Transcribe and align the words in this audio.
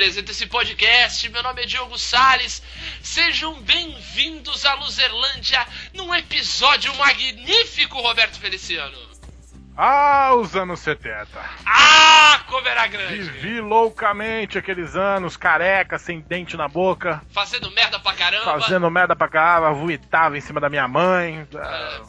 apresento 0.00 0.30
esse 0.30 0.46
podcast. 0.46 1.28
Meu 1.28 1.42
nome 1.42 1.62
é 1.62 1.66
Diogo 1.66 1.98
Salles. 1.98 2.62
Sejam 3.02 3.60
bem-vindos 3.60 4.64
à 4.64 4.72
Luzerlândia 4.72 5.66
num 5.92 6.14
episódio 6.14 6.94
magnífico, 6.94 8.00
Roberto 8.00 8.40
Feliciano. 8.40 9.09
Ah, 9.82 10.34
os 10.34 10.54
anos 10.54 10.80
70. 10.80 11.26
Ah, 11.64 12.44
como 12.46 12.68
era 12.68 12.86
grande. 12.86 13.22
Vivi 13.22 13.62
loucamente 13.62 14.58
aqueles 14.58 14.94
anos, 14.94 15.38
careca, 15.38 15.98
sem 15.98 16.20
dente 16.20 16.54
na 16.54 16.68
boca. 16.68 17.22
Fazendo 17.32 17.70
merda 17.70 17.98
pra 17.98 18.12
caramba. 18.12 18.44
Fazendo 18.44 18.90
merda 18.90 19.16
pra 19.16 19.26
caramba, 19.26 19.72
vomitava 19.72 20.36
em 20.36 20.40
cima 20.42 20.60
da 20.60 20.68
minha 20.68 20.86
mãe. 20.86 21.48
Ah, 21.56 22.02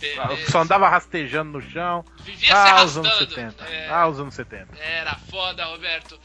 só 0.49 0.63
andava 0.63 0.89
rastejando 0.89 1.53
no 1.53 1.61
chão. 1.61 2.03
Vivia 2.17 2.53
ah, 2.53 2.79
se 2.79 2.83
os 2.87 2.97
anos 2.97 3.09
arrastando. 3.09 3.53
70. 3.53 3.63
É. 3.63 3.89
Ah, 3.89 4.07
os 4.09 4.19
anos 4.19 4.35
70. 4.35 4.77
Era 4.77 5.15
foda, 5.29 5.63
Roberto. 5.63 6.19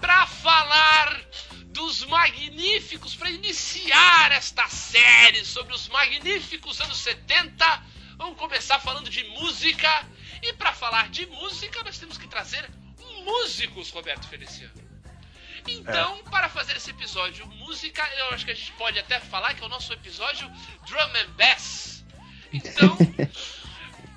Pra 0.00 0.26
falar 0.26 1.20
dos 1.66 2.06
magníficos, 2.06 3.14
pra 3.14 3.28
iniciar 3.30 4.32
esta 4.32 4.66
série 4.68 5.44
sobre 5.44 5.74
os 5.74 5.90
magníficos 5.90 6.80
anos 6.80 6.96
70, 6.96 7.82
vamos 8.16 8.38
começar 8.38 8.78
falando 8.78 9.10
de 9.10 9.22
música. 9.24 9.90
E 10.42 10.52
pra 10.54 10.72
falar 10.72 11.08
de 11.10 11.26
música, 11.26 11.82
nós 11.84 11.98
temos 11.98 12.16
que 12.16 12.26
trazer 12.26 12.68
músicos, 13.24 13.90
Roberto 13.90 14.26
Feliciano. 14.28 14.72
Então, 15.68 16.18
para 16.30 16.48
fazer 16.48 16.76
esse 16.76 16.90
episódio 16.90 17.46
música, 17.46 18.02
eu 18.18 18.30
acho 18.30 18.44
que 18.44 18.50
a 18.50 18.54
gente 18.54 18.72
pode 18.72 18.98
até 18.98 19.20
falar 19.20 19.54
que 19.54 19.62
é 19.62 19.66
o 19.66 19.68
nosso 19.68 19.92
episódio 19.92 20.50
Drum 20.86 20.98
and 20.98 21.30
Bass. 21.36 22.02
Então, 22.52 22.96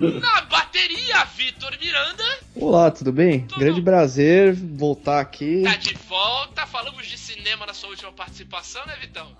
na 0.00 0.40
bateria, 0.42 1.22
Vitor 1.26 1.78
Miranda. 1.78 2.24
Olá, 2.56 2.90
tudo 2.90 3.12
bem? 3.12 3.46
Tudo. 3.46 3.60
Grande 3.60 3.82
prazer 3.82 4.54
voltar 4.54 5.20
aqui. 5.20 5.62
Tá 5.62 5.76
de 5.76 5.94
volta, 5.94 6.66
falamos 6.66 7.06
de 7.06 7.18
cinema 7.18 7.66
na 7.66 7.74
sua 7.74 7.90
última 7.90 8.12
participação, 8.12 8.84
né, 8.86 8.96
Vitão? 8.96 9.36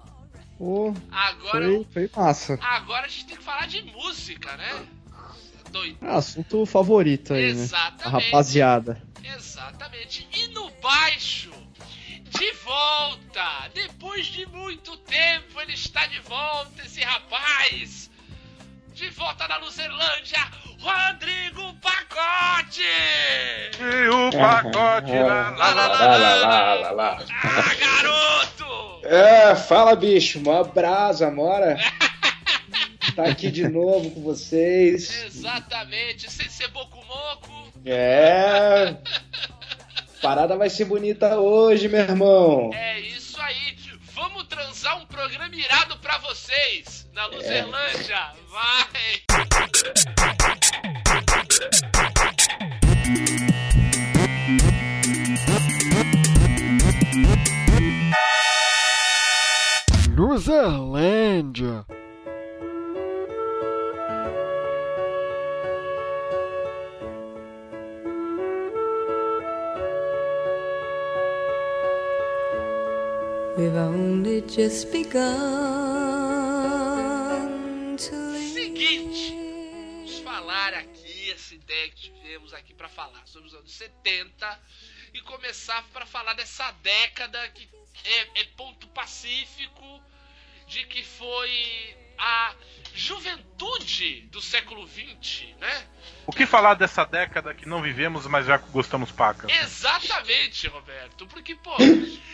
Pô, 0.58 0.94
Agora, 1.10 1.66
foi, 1.66 1.86
foi 1.92 2.10
massa. 2.14 2.58
agora 2.62 3.06
a 3.06 3.08
gente 3.08 3.26
tem 3.26 3.36
que 3.36 3.42
falar 3.42 3.66
de 3.66 3.82
música, 3.82 4.56
né? 4.56 4.86
Doido. 5.74 5.98
Ah, 6.00 6.18
assunto 6.18 6.64
favorito 6.64 7.34
aí, 7.34 7.52
né? 7.52 7.60
A 7.60 7.64
Exatamente. 7.64 8.26
rapaziada. 8.26 9.02
Exatamente. 9.36 10.28
E 10.32 10.46
no 10.48 10.70
baixo, 10.80 11.50
de 12.30 12.52
volta, 12.64 13.68
depois 13.74 14.24
de 14.26 14.46
muito 14.46 14.96
tempo, 14.98 15.60
ele 15.60 15.72
está 15.74 16.06
de 16.06 16.20
volta, 16.20 16.80
esse 16.84 17.00
rapaz. 17.02 18.08
De 18.94 19.10
volta 19.10 19.48
na 19.48 19.56
Luzerlândia, 19.56 20.38
Rodrigo 20.78 21.74
Pacote! 21.82 22.80
E 23.80 24.08
o 24.08 24.30
pacote 24.30 25.10
lá, 25.10 25.50
lá, 25.50 25.50
Lá, 25.50 25.70
lá, 25.74 25.86
lá, 25.88 25.98
lá, 25.98 26.16
lá. 26.16 26.16
lá, 26.16 26.36
lá, 26.36 26.74
lá, 26.74 26.90
lá. 26.92 27.24
Ah, 27.42 27.74
garoto! 27.74 29.06
É, 29.06 29.56
fala 29.56 29.96
bicho, 29.96 30.38
mó 30.40 30.62
brasa, 30.62 31.28
mora. 31.32 31.76
Tá 33.14 33.26
aqui 33.26 33.48
de 33.50 33.68
novo 33.68 34.10
com 34.10 34.22
vocês. 34.22 35.24
Exatamente, 35.26 36.30
sem 36.30 36.48
ser 36.48 36.68
boco-moco. 36.68 37.72
É. 37.86 38.96
Parada 40.20 40.56
vai 40.56 40.68
ser 40.68 40.86
bonita 40.86 41.38
hoje, 41.38 41.88
meu 41.88 42.00
irmão. 42.00 42.70
É 42.74 42.98
isso 43.00 43.40
aí. 43.40 43.76
Vamos 44.14 44.44
transar 44.44 45.00
um 45.00 45.06
programa 45.06 45.54
irado 45.54 45.96
pra 45.98 46.18
vocês 46.18 47.08
na 47.12 47.26
Luzerlândia. 47.26 48.32
Vai! 48.48 49.22
Luzerlândia. 60.16 61.84
We've 73.56 73.76
only 73.76 74.42
just 74.48 74.90
begun. 74.90 75.22
Seguinte, 77.96 79.32
vamos 79.32 80.18
falar 80.18 80.74
aqui 80.74 81.30
essa 81.30 81.54
ideia 81.54 81.88
que 81.90 82.10
tivemos 82.10 82.52
aqui 82.52 82.74
pra 82.74 82.88
falar 82.88 83.24
sobre 83.28 83.46
os 83.46 83.54
anos 83.54 83.70
70 83.70 84.60
e 85.12 85.20
começar 85.20 85.84
pra 85.92 86.04
falar 86.04 86.34
dessa 86.34 86.68
década 86.82 87.48
que 87.50 87.68
é, 88.04 88.40
é 88.40 88.44
ponto 88.56 88.88
pacífico 88.88 90.02
de 90.66 90.84
que 90.86 91.04
foi 91.04 91.96
a 92.18 92.54
juventude 92.94 94.22
do 94.30 94.40
século 94.40 94.86
20, 94.86 95.56
né? 95.58 95.86
O 96.26 96.32
que 96.32 96.46
falar 96.46 96.74
dessa 96.74 97.04
década 97.04 97.52
que 97.54 97.66
não 97.66 97.82
vivemos, 97.82 98.26
mas 98.26 98.46
já 98.46 98.56
gostamos 98.56 99.10
paca? 99.10 99.50
Exatamente, 99.50 100.66
Roberto. 100.68 101.26
Porque, 101.26 101.54
pô, 101.56 101.76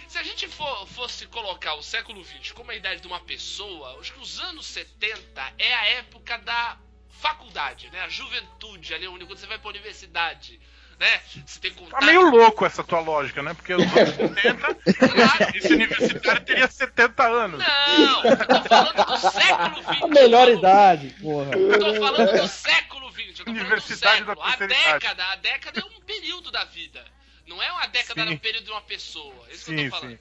se 0.07 0.19
a 0.19 0.23
gente 0.23 0.47
for- 0.49 0.87
fosse 0.89 1.27
colocar 1.27 1.75
o 1.75 1.83
século 1.83 2.23
XX 2.25 2.53
como 2.53 2.71
a 2.71 2.75
idade 2.77 3.01
de 3.01 3.07
uma 3.07 3.21
pessoa, 3.21 3.99
acho 4.01 4.13
que 4.13 4.21
os 4.21 4.39
anos 4.41 4.67
70 4.67 5.53
é 5.59 5.75
a 5.75 5.85
época 5.99 6.39
da 6.39 6.79
faculdade, 7.09 7.91
né? 7.91 8.01
A 8.03 8.09
juventude 8.09 8.95
ali, 8.95 9.07
onde 9.09 9.25
quando 9.27 9.39
você 9.39 9.47
vai 9.47 9.59
pra 9.59 9.71
universidade, 9.71 10.61
né? 11.01 11.21
Você 11.47 11.59
tem 11.61 11.73
contato. 11.73 11.99
Tá 12.01 12.07
meio 12.07 12.31
louco 12.31 12.65
essa 12.67 12.85
tua 12.85 13.01
lógica, 13.01 13.43
né? 13.43 13.55
Porque 13.55 13.75
os 13.75 13.83
anos 13.83 14.15
70, 14.15 14.75
Claro. 14.75 15.57
esse 15.57 15.73
universitário 15.73 16.45
teria 16.45 16.69
70 16.69 17.27
anos. 17.27 17.59
Não, 17.59 18.25
eu 18.25 18.37
tô 18.37 18.63
falando 18.69 19.07
do 19.07 19.19
século 19.19 19.83
XX. 19.83 20.03
A 20.03 20.07
melhor 20.09 20.49
eu 20.49 20.55
tô- 20.55 20.59
idade, 20.61 21.17
porra. 21.21 21.51
Eu 21.57 21.79
tô 21.79 21.95
falando 21.95 22.41
do 22.43 22.49
século 22.49 23.11
XX, 23.13 23.19
eu 23.29 23.35
tô 23.35 23.45
falando 23.45 23.57
do 23.57 23.61
Universidade 23.63 24.19
século. 24.19 24.37
da 24.37 24.45
A 24.53 24.57
década, 24.57 25.25
a 25.25 25.37
década 25.37 25.81
é 25.81 25.85
um 25.85 26.01
período 26.03 26.51
da 26.51 26.65
vida. 26.65 27.05
Não 27.47 27.61
é 27.63 27.73
uma 27.73 27.87
década, 27.89 28.23
Sim. 28.23 28.29
é 28.29 28.33
um 28.33 28.37
período 28.37 28.65
de 28.67 28.71
uma 28.71 28.83
pessoa. 28.83 29.35
É 29.51 29.55
isso 29.55 29.65
que 29.65 29.77
Sim, 29.77 29.85
eu 29.87 29.91
tô 29.91 29.97
falando. 29.97 30.19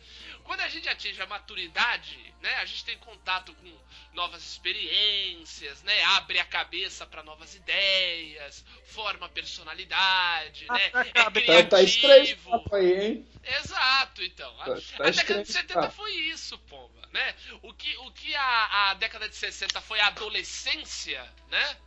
Quando 0.50 0.62
a 0.62 0.68
gente 0.68 0.90
atinge 0.90 1.22
a 1.22 1.28
maturidade, 1.28 2.34
né, 2.42 2.56
a 2.56 2.66
gente 2.66 2.84
tem 2.84 2.98
contato 2.98 3.54
com 3.54 3.72
novas 4.14 4.42
experiências, 4.44 5.84
né, 5.84 6.02
abre 6.06 6.40
a 6.40 6.44
cabeça 6.46 7.06
para 7.06 7.22
novas 7.22 7.54
ideias, 7.54 8.66
forma 8.88 9.30
personalidade, 9.30 10.66
né, 10.68 10.86
é 10.86 10.90
tá- 10.90 11.26
Tá, 11.26 11.32
criativo. 11.32 12.50
tá 12.50 12.58
papo 12.58 12.76
aí, 12.76 12.94
hein? 13.00 13.28
Exato, 13.44 14.24
então. 14.24 14.50
A, 14.62 14.66
Tá- 14.66 14.74
tá 14.98 15.08
a 15.08 15.10
década 15.12 15.36
de 15.36 15.42
esse 15.44 15.54
70 15.54 15.82
papo. 15.82 15.94
foi 15.94 16.12
isso, 16.16 16.58
pomba, 16.58 17.08
né? 17.14 17.36
O 17.62 17.72
que, 17.72 17.96
o 17.98 18.12
que 18.12 18.34
a, 18.36 18.90
a 18.90 18.94
década 18.96 19.30
de 19.30 19.36
60 19.36 19.80
foi 19.81 20.00
a 20.00 20.08
adolescência, 20.08 21.31
né? 21.50 21.78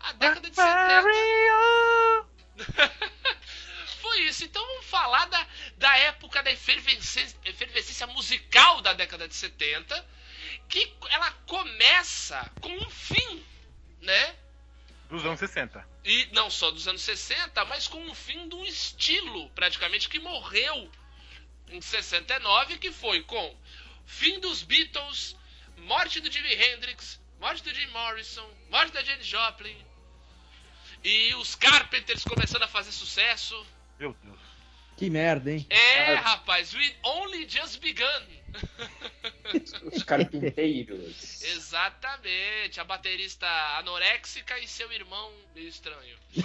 A 0.00 0.12
década 0.12 0.50
de 0.50 0.54
70 0.54 1.02
foi 4.02 4.22
isso. 4.22 4.44
Então 4.44 4.66
vamos 4.66 4.86
falar 4.86 5.24
da, 5.26 5.46
da 5.78 5.96
época 5.98 6.42
da 6.42 6.50
efervescência, 6.50 7.38
efervescência 7.44 8.06
musical 8.08 8.82
da 8.82 8.92
década 8.92 9.28
de 9.28 9.34
70, 9.34 10.06
que 10.68 10.92
ela 11.08 11.30
começa 11.46 12.50
com 12.60 12.76
um 12.76 12.90
fim, 12.90 13.46
né? 14.00 14.36
Dos 15.08 15.24
anos 15.24 15.38
60. 15.38 15.86
E 16.04 16.28
não 16.32 16.50
só 16.50 16.70
dos 16.70 16.88
anos 16.88 17.02
60, 17.02 17.64
mas 17.66 17.86
com 17.86 18.04
o 18.10 18.14
fim 18.14 18.48
de 18.48 18.54
um 18.56 18.64
estilo, 18.64 19.48
praticamente, 19.50 20.08
que 20.08 20.18
morreu 20.18 20.90
em 21.68 21.80
69, 21.80 22.78
que 22.78 22.90
foi 22.90 23.22
com 23.22 23.56
fim 24.04 24.40
dos 24.40 24.62
Beatles, 24.62 25.36
morte 25.76 26.20
do 26.20 26.30
Jimi 26.30 26.54
Hendrix, 26.54 27.20
morte 27.38 27.62
do 27.62 27.72
Jim 27.72 27.86
Morrison, 27.88 28.48
morte 28.68 28.92
da 28.92 29.02
Janis 29.02 29.26
Joplin, 29.26 29.76
e 31.04 31.34
os 31.34 31.54
Carpenters 31.54 32.24
começando 32.24 32.62
a 32.62 32.68
fazer 32.68 32.92
sucesso. 32.92 33.66
Meu 34.02 34.16
Deus. 34.20 34.40
Que 34.96 35.08
merda, 35.08 35.52
hein? 35.52 35.64
É, 35.70 36.14
rapaz, 36.14 36.74
we 36.74 36.92
only 37.04 37.48
just 37.48 37.78
begun. 37.78 38.04
Os 39.92 40.02
carpinteiros. 40.02 41.40
Exatamente, 41.44 42.80
a 42.80 42.84
baterista 42.84 43.46
anoréxica 43.78 44.58
e 44.58 44.66
seu 44.66 44.90
irmão 44.90 45.32
meio 45.54 45.68
estranho. 45.68 46.18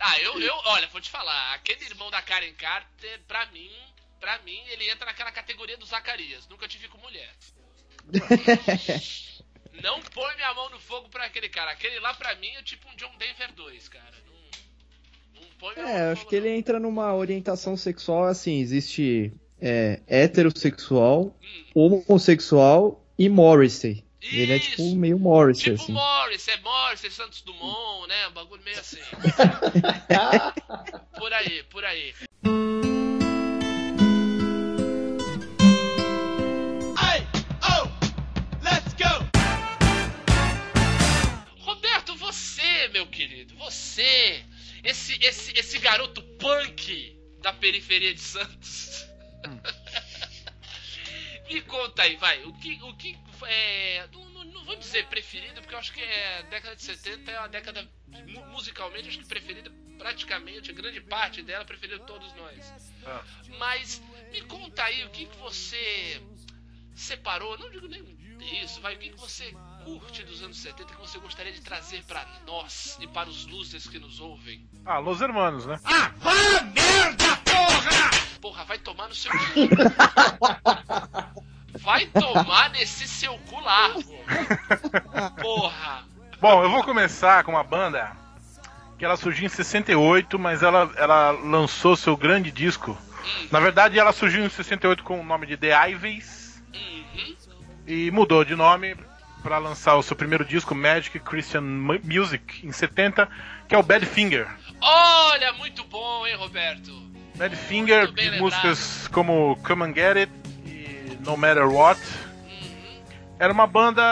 ah, 0.00 0.18
eu, 0.18 0.40
eu, 0.40 0.54
olha, 0.64 0.88
vou 0.88 1.00
te 1.00 1.08
falar, 1.08 1.54
aquele 1.54 1.84
irmão 1.84 2.10
da 2.10 2.20
Karen 2.20 2.54
Carter, 2.54 3.20
pra 3.28 3.46
mim, 3.46 3.70
pra 4.18 4.40
mim, 4.40 4.60
ele 4.70 4.90
entra 4.90 5.06
naquela 5.06 5.30
categoria 5.30 5.76
do 5.76 5.86
Zacarias. 5.86 6.48
Nunca 6.48 6.66
tive 6.66 6.88
com 6.88 6.98
mulher. 6.98 7.32
Não 9.80 10.02
põe 10.02 10.34
minha 10.34 10.52
mão 10.52 10.68
no 10.70 10.80
fogo 10.80 11.08
pra 11.08 11.26
aquele 11.26 11.48
cara. 11.48 11.70
Aquele 11.70 12.00
lá, 12.00 12.12
pra 12.12 12.34
mim, 12.34 12.50
é 12.56 12.62
tipo 12.64 12.88
um 12.88 12.96
John 12.96 13.16
Denver 13.18 13.52
2, 13.52 13.88
cara. 13.88 14.31
É, 15.76 16.10
acho 16.12 16.26
que 16.26 16.36
ele 16.36 16.48
entra 16.48 16.80
numa 16.80 17.14
orientação 17.14 17.76
sexual 17.76 18.24
assim, 18.24 18.60
existe 18.60 19.32
é, 19.60 20.00
heterossexual, 20.06 21.36
Hum, 21.76 22.02
homossexual 22.08 23.04
e 23.18 23.28
Morrissey. 23.28 24.04
Ele 24.20 24.52
é 24.52 24.56
Isso. 24.56 24.70
tipo 24.70 24.94
meio 24.94 25.18
Morrissey, 25.18 25.72
Tipo 25.72 25.82
assim. 25.82 25.92
Morris, 25.92 26.46
é 26.48 26.56
Morris, 26.58 27.04
é 27.04 27.10
Santos 27.10 27.42
Dumont, 27.42 28.06
né? 28.08 28.28
Um 28.28 28.32
bagulho 28.32 28.62
meio 28.62 28.78
assim. 28.78 28.98
aí, 31.32 31.62
por 31.64 31.84
aí. 31.84 32.14
Roberto, 41.60 42.14
você, 42.16 42.88
meu 42.92 43.06
querido, 43.06 43.54
você, 43.56 44.42
esse, 44.82 45.14
esse, 45.24 45.52
esse 45.58 45.78
garoto 45.78 46.22
punk 46.38 47.16
da 47.40 47.52
periferia 47.52 48.14
de 48.14 48.20
Santos. 48.20 49.06
Me 51.50 51.60
conta 51.62 52.02
aí, 52.02 52.16
vai, 52.16 52.42
o 52.44 52.52
que, 52.54 52.78
o 52.82 52.96
que 52.96 53.18
é, 53.44 54.06
não, 54.12 54.24
não, 54.30 54.44
não 54.44 54.64
vou 54.64 54.76
dizer 54.76 55.06
preferido, 55.08 55.60
porque 55.60 55.74
eu 55.74 55.78
acho 55.78 55.92
que 55.92 56.00
é 56.00 56.38
a 56.38 56.42
década 56.42 56.76
de 56.76 56.82
70 56.82 57.30
é 57.30 57.38
uma 57.38 57.48
década 57.48 57.86
mu- 58.06 58.46
musicalmente, 58.46 59.08
acho 59.08 59.18
que 59.18 59.26
preferida 59.26 59.70
praticamente, 59.98 60.70
a 60.70 60.74
grande 60.74 61.00
parte 61.00 61.42
dela 61.42 61.64
preferida 61.64 61.98
de 61.98 62.06
todos 62.06 62.32
nós. 62.34 62.72
Ah. 63.04 63.22
Mas 63.58 64.00
me 64.30 64.40
conta 64.42 64.84
aí 64.84 65.04
o 65.04 65.10
que, 65.10 65.26
que 65.26 65.36
você 65.36 66.22
separou, 66.94 67.58
não 67.58 67.70
digo 67.70 67.88
nem 67.88 68.02
isso, 68.62 68.80
vai, 68.80 68.94
o 68.94 68.98
que, 68.98 69.10
que 69.10 69.20
você 69.20 69.52
curte 69.84 70.22
dos 70.24 70.42
anos 70.42 70.56
70 70.58 70.94
que 70.94 71.00
você 71.00 71.18
gostaria 71.18 71.52
de 71.52 71.60
trazer 71.60 72.02
pra 72.04 72.24
nós 72.46 72.96
e 73.00 73.06
para 73.06 73.28
os 73.28 73.46
losers 73.46 73.86
que 73.86 73.98
nos 73.98 74.20
ouvem? 74.20 74.66
Ah, 74.84 74.98
Los 74.98 75.20
Hermanos, 75.20 75.66
né? 75.66 75.78
Porra, 78.40 78.64
vai 78.64 78.78
tomar 78.78 79.08
no 79.08 79.14
seu 79.14 79.30
cu. 79.30 79.38
Vai 81.80 82.06
tomar 82.06 82.70
nesse 82.70 83.08
seu 83.08 83.36
cu 83.48 83.58
largo. 83.60 84.02
Porra. 85.40 86.04
Bom, 86.40 86.62
eu 86.62 86.70
vou 86.70 86.84
começar 86.84 87.42
com 87.44 87.52
uma 87.52 87.64
banda 87.64 88.12
que 88.98 89.04
ela 89.04 89.16
surgiu 89.16 89.46
em 89.46 89.48
68, 89.48 90.38
mas 90.38 90.62
ela, 90.62 90.92
ela 90.96 91.30
lançou 91.30 91.96
seu 91.96 92.16
grande 92.16 92.50
disco. 92.52 92.96
Na 93.50 93.58
verdade, 93.58 93.98
ela 93.98 94.12
surgiu 94.12 94.44
em 94.44 94.48
68 94.50 95.02
com 95.02 95.20
o 95.20 95.24
nome 95.24 95.46
de 95.46 95.56
The 95.56 95.90
Ivies 95.90 96.62
Uhum. 96.74 97.36
e 97.86 98.10
mudou 98.10 98.44
de 98.44 98.54
nome 98.54 98.94
para 99.42 99.58
lançar 99.58 99.96
o 99.96 100.02
seu 100.02 100.14
primeiro 100.16 100.44
disco, 100.44 100.74
Magic 100.74 101.18
Christian 101.20 101.60
Mu- 101.62 102.00
Music, 102.04 102.66
em 102.66 102.72
70, 102.72 103.28
que 103.68 103.74
é 103.74 103.78
o 103.78 103.82
Badfinger. 103.82 104.46
Olha, 104.80 105.52
muito 105.54 105.84
bom, 105.84 106.26
hein, 106.26 106.34
Roberto? 106.36 106.90
Badfinger, 107.34 108.06
de 108.12 108.22
lembrado. 108.22 108.40
músicas 108.40 109.08
como 109.08 109.56
Come 109.66 109.84
and 109.84 109.94
Get 109.94 110.16
It 110.16 110.32
e 110.66 111.18
No 111.24 111.36
Matter 111.36 111.68
What. 111.68 112.00
Uhum. 112.00 113.00
Era 113.38 113.52
uma 113.52 113.66
banda 113.66 114.02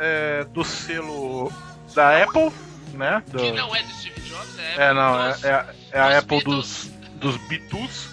é, 0.00 0.44
do 0.44 0.64
selo 0.64 1.52
da 1.94 2.22
Apple, 2.22 2.50
né? 2.94 3.22
Do- 3.28 3.38
Que 3.38 3.52
não 3.52 3.74
é 3.74 3.82
do 3.82 3.90
Steve 3.92 4.20
Jobs, 4.22 4.58
é. 4.58 4.88
É, 4.88 4.94
não, 4.94 5.24
é, 5.24 5.32
dos- 5.32 5.44
é, 5.44 5.52
a- 5.54 5.66
é 5.92 6.00
a 6.00 6.18
Apple 6.18 6.42
dos, 6.44 6.90
dos 7.16 7.36
Beatles. 7.48 8.08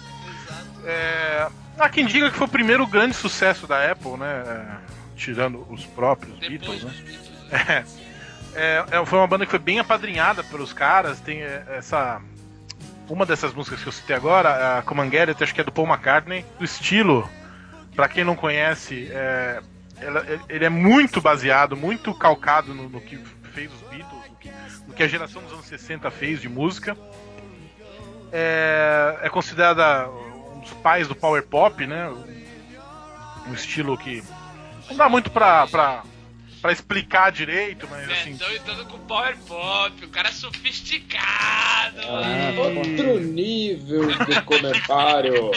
É, 0.84 1.48
há 1.78 1.88
quem 1.88 2.06
diga 2.06 2.30
que 2.30 2.36
foi 2.36 2.46
o 2.46 2.50
primeiro 2.50 2.86
grande 2.86 3.14
sucesso 3.14 3.66
da 3.66 3.90
Apple, 3.90 4.16
né? 4.16 4.78
É, 5.20 5.24
Tirando 5.24 5.66
os 5.70 5.84
próprios 5.86 6.38
Depois 6.38 6.80
Beatles, 6.82 6.84
né? 6.84 7.02
Beatles. 7.04 7.58
né? 7.68 7.84
É, 8.52 8.84
é, 8.90 9.06
foi 9.06 9.18
uma 9.18 9.26
banda 9.28 9.44
que 9.44 9.50
foi 9.50 9.58
bem 9.60 9.78
apadrinhada 9.78 10.42
pelos 10.42 10.72
caras. 10.72 11.20
Tem 11.20 11.42
é, 11.42 11.64
essa. 11.70 12.20
Uma 13.08 13.26
dessas 13.26 13.52
músicas 13.52 13.80
que 13.82 13.88
eu 13.88 13.92
citei 13.92 14.14
agora, 14.14 14.78
a 14.78 14.82
Come 14.82 15.00
and 15.02 15.10
Get 15.10 15.28
It, 15.28 15.42
acho 15.42 15.54
que 15.54 15.60
é 15.60 15.64
do 15.64 15.72
Paul 15.72 15.86
McCartney. 15.88 16.44
O 16.60 16.64
estilo, 16.64 17.28
pra 17.96 18.08
quem 18.08 18.22
não 18.24 18.36
conhece, 18.36 19.08
é, 19.10 19.60
ela- 20.00 20.24
ele 20.48 20.64
é 20.64 20.68
muito 20.68 21.20
baseado, 21.20 21.76
muito 21.76 22.14
calcado 22.14 22.72
no, 22.72 22.88
no 22.88 23.00
que 23.00 23.16
fez 23.52 23.68
os 23.72 23.80
Beatles, 23.88 24.30
no 24.30 24.36
que, 24.36 24.50
no 24.86 24.94
que 24.94 25.02
a 25.02 25.08
geração 25.08 25.42
dos 25.42 25.52
anos 25.52 25.66
60 25.66 26.08
fez 26.10 26.40
de 26.40 26.48
música. 26.48 26.96
É, 28.32 29.18
é 29.22 29.28
considerada 29.28 30.08
um 30.08 30.60
dos 30.60 30.72
pais 30.74 31.08
do 31.08 31.14
Power 31.16 31.42
Pop, 31.44 31.84
né? 31.86 32.08
Um 33.48 33.52
estilo 33.54 33.98
que 33.98 34.22
não 34.90 34.96
dá 34.96 35.08
muito 35.08 35.30
pra, 35.30 35.66
pra, 35.66 36.02
pra 36.60 36.72
explicar 36.72 37.30
direito, 37.32 37.86
mas 37.90 38.08
assim. 38.10 38.30
Então 38.32 38.50
entrando 38.52 38.84
com 38.86 38.98
Power 39.00 39.36
Pop, 39.46 40.04
o 40.04 40.08
cara 40.08 40.28
é 40.28 40.32
sofisticado. 40.32 42.00
Ah. 42.08 42.52
Outro 42.58 43.20
nível 43.20 44.06
de 44.26 44.42
comentário. 44.42 45.50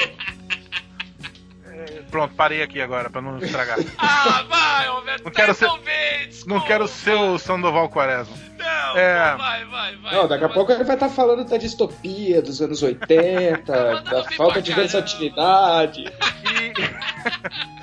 Pronto, 2.09 2.33
parei 2.35 2.61
aqui 2.61 2.79
agora 2.79 3.09
pra 3.09 3.21
não 3.21 3.37
estragar. 3.39 3.77
Ah, 3.97 4.43
vai, 4.47 4.87
Roberto, 4.87 5.23
Não 5.25 5.31
tá 5.31 5.41
quero 5.41 5.53
ser-. 5.53 5.69
Não 6.45 6.59
quero 6.61 6.87
ser 6.87 7.15
o 7.15 7.37
Sandoval 7.39 7.89
Quaresma. 7.89 8.35
Não, 8.57 8.97
É. 8.97 9.35
vai, 9.35 9.65
vai, 9.65 9.95
vai. 9.97 10.13
Não, 10.15 10.27
daqui 10.27 10.43
a 10.45 10.49
pouco 10.49 10.71
ele 10.71 10.83
vai 10.83 10.95
estar 10.95 11.09
falando 11.09 11.43
da 11.43 11.57
distopia 11.57 12.41
dos 12.41 12.61
anos 12.61 12.81
80, 12.83 13.73
Mandando 13.73 14.09
da 14.11 14.23
falta 14.31 14.61
de 14.61 14.71
versatilidade. 14.73 16.03
E 16.03 17.82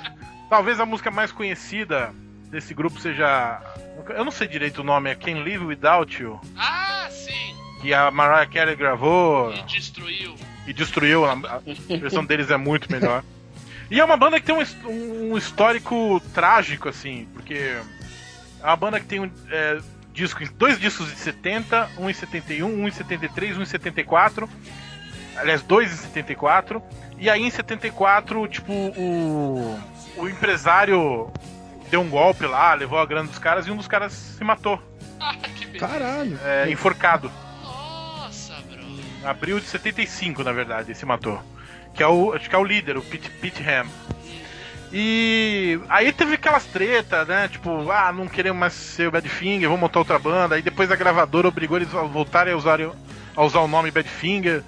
talvez 0.51 0.81
a 0.81 0.85
música 0.85 1.09
mais 1.09 1.31
conhecida 1.31 2.13
desse 2.49 2.73
grupo 2.73 2.99
seja. 2.99 3.61
Eu 4.09 4.25
não 4.25 4.31
sei 4.31 4.49
direito 4.49 4.79
o 4.79 4.83
nome, 4.83 5.09
é 5.09 5.15
Can 5.15 5.35
Live 5.43 5.63
Without 5.63 6.21
You, 6.21 6.41
Ah, 6.57 7.07
sim. 7.09 7.55
que 7.81 7.93
a 7.93 8.11
Mariah 8.11 8.45
Carey 8.51 8.75
gravou 8.75 9.53
E 9.53 9.61
destruiu. 9.63 10.35
e 10.67 10.73
destruiu. 10.73 11.23
A 11.25 11.35
versão 11.97 12.25
deles 12.25 12.51
é 12.51 12.57
muito 12.57 12.91
melhor. 12.91 13.23
E 13.89 13.99
é 13.99 14.03
uma 14.03 14.17
banda 14.17 14.39
que 14.41 14.45
tem 14.45 14.55
um, 14.55 15.31
um 15.31 15.37
histórico 15.37 16.21
trágico, 16.33 16.89
assim, 16.89 17.27
porque 17.33 17.53
é 17.53 17.81
uma 18.65 18.75
banda 18.75 18.99
que 18.99 19.05
tem 19.05 19.21
um, 19.21 19.31
é, 19.49 19.79
disco, 20.13 20.39
dois 20.55 20.77
discos 20.77 21.07
de 21.09 21.17
70, 21.17 21.89
um 21.97 22.09
em 22.09 22.13
71, 22.13 22.67
um 22.67 22.87
em 22.87 22.91
73, 22.91 23.57
um 23.57 23.61
em 23.61 23.65
74. 23.65 24.49
Aliás, 25.37 25.61
dois 25.61 25.93
em 25.93 25.95
74. 25.95 26.81
E 27.17 27.29
aí 27.29 27.41
em 27.41 27.49
74, 27.49 28.47
tipo, 28.49 28.73
o, 28.73 29.79
o 30.17 30.27
empresário 30.27 31.31
deu 31.89 32.01
um 32.01 32.09
golpe 32.09 32.45
lá, 32.45 32.73
levou 32.73 32.99
a 32.99 33.05
grana 33.05 33.27
dos 33.27 33.39
caras 33.39 33.67
e 33.67 33.71
um 33.71 33.75
dos 33.77 33.87
caras 33.87 34.13
se 34.13 34.43
matou, 34.43 34.81
Ah, 35.19 35.35
que 35.35 35.65
beleza. 35.65 35.87
Caralho. 35.87 36.39
é, 36.43 36.69
enforcado. 36.71 37.31
Nossa, 37.61 38.55
bro. 38.69 38.81
Em 38.81 39.25
abril 39.25 39.59
de 39.59 39.65
75, 39.67 40.43
na 40.43 40.51
verdade, 40.51 40.89
ele 40.89 40.95
se 40.97 41.05
matou. 41.05 41.39
Que 41.93 42.01
é 42.01 42.07
o. 42.07 42.33
Acho 42.33 42.49
que 42.49 42.55
é 42.55 42.57
o 42.57 42.63
líder, 42.63 42.97
o 42.97 43.01
Pete, 43.01 43.29
Pete 43.29 43.61
Ham. 43.61 43.85
E 44.93 45.79
aí 45.87 46.11
teve 46.11 46.35
aquelas 46.35 46.65
tretas, 46.65 47.27
né? 47.27 47.47
Tipo, 47.47 47.89
ah, 47.91 48.11
não 48.11 48.27
queremos 48.27 48.59
mais 48.59 48.73
ser 48.73 49.07
o 49.07 49.11
Badfinger, 49.11 49.69
vamos 49.69 49.79
montar 49.79 49.99
outra 49.99 50.19
banda. 50.19 50.55
Aí 50.55 50.61
depois 50.61 50.91
a 50.91 50.95
gravadora 50.95 51.47
obrigou 51.47 51.77
eles 51.77 51.93
a 51.95 52.01
voltarem 52.01 52.53
a 52.53 52.57
usar, 52.57 52.79
a 53.35 53.43
usar 53.43 53.59
o 53.61 53.67
nome 53.67 53.91
Badfinger. 53.91 54.63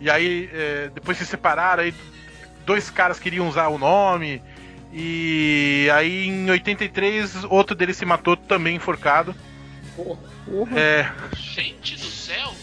E 0.00 0.08
aí 0.10 0.48
é, 0.52 0.90
depois 0.94 1.16
se 1.18 1.26
separaram, 1.26 1.82
aí 1.82 1.94
dois 2.64 2.88
caras 2.90 3.18
queriam 3.18 3.48
usar 3.48 3.68
o 3.68 3.78
nome. 3.78 4.42
E 4.96 5.88
aí 5.92 6.26
em 6.28 6.48
83 6.48 7.42
outro 7.44 7.74
deles 7.74 7.96
se 7.96 8.04
matou 8.04 8.36
também 8.36 8.76
enforcado. 8.76 9.34
Porra, 9.96 10.18
Porra. 10.46 10.78
É, 10.78 11.10
Gente 11.36 11.96
do 11.96 12.06
céu. 12.06 12.54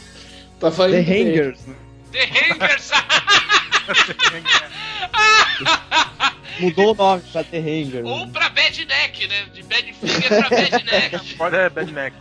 tava 0.60 0.88
The 0.90 1.02
indo 1.02 1.08
bem. 1.10 1.30
Hangers. 1.30 1.66
né? 1.66 1.76
The 2.14 2.24
Hangers. 2.24 2.92
Mudou 6.60 6.92
o 6.92 6.96
nome 6.96 7.22
pra 7.32 7.44
The 7.44 7.58
Hangers. 7.60 8.06
Ou 8.06 8.28
pra 8.30 8.50
Bad 8.50 8.86
Neck, 8.86 9.28
né? 9.28 9.46
De 9.54 9.64
Bad 9.64 9.94
Finger 9.94 10.28
pra 10.28 10.50
Bad 10.50 10.84
Neck. 10.92 11.36
pode 11.36 11.56
é 11.56 11.70
Bad 11.70 11.92
Neck. 11.92 12.16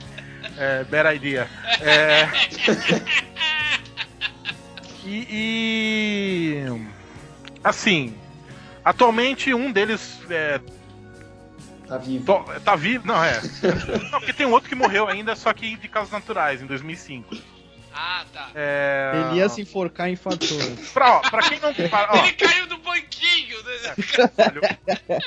É, 0.58 0.84
bad 0.84 1.14
idea. 1.16 1.48
É, 1.80 2.28
E, 5.04 5.26
e, 5.30 6.64
assim, 7.64 8.14
atualmente 8.90 9.52
um 9.54 9.70
deles 9.72 10.20
é, 10.30 10.60
Tá 11.86 11.98
vivo. 11.98 12.24
to- 12.24 12.60
tá 12.60 12.76
vivo, 12.76 13.06
não 13.06 13.22
é? 13.24 13.40
Não, 14.12 14.20
porque 14.20 14.32
tem 14.32 14.46
um 14.46 14.52
outro 14.52 14.68
que 14.68 14.74
morreu 14.74 15.08
ainda, 15.08 15.34
só 15.34 15.52
que 15.52 15.76
de 15.76 15.88
causas 15.88 16.12
naturais 16.12 16.62
em 16.62 16.66
2005. 16.66 17.36
Ah, 17.92 18.24
tá. 18.32 18.50
É, 18.54 19.12
Ele 19.30 19.38
ia 19.38 19.48
se 19.48 19.60
enforcar 19.62 20.08
em 20.08 20.14
fator. 20.16 20.46
Pra, 20.94 21.16
ó, 21.16 21.20
pra 21.20 21.42
quem 21.48 21.58
não, 21.58 21.74
pra, 21.74 22.08
ó, 22.12 22.18
Ele 22.24 22.32
caiu 22.34 22.66
do 22.68 22.78
banquinho. 22.78 23.56
né? 23.64 23.94
Caralho. 24.36 24.60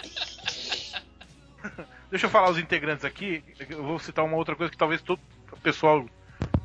Deixa 2.09 2.27
eu 2.27 2.29
falar 2.29 2.49
os 2.51 2.57
integrantes 2.57 3.03
aqui. 3.03 3.43
Eu 3.69 3.83
vou 3.83 3.99
citar 3.99 4.23
uma 4.23 4.37
outra 4.37 4.55
coisa 4.55 4.71
que 4.71 4.77
talvez 4.77 5.01
todo 5.01 5.19
o 5.51 5.57
pessoal 5.57 6.05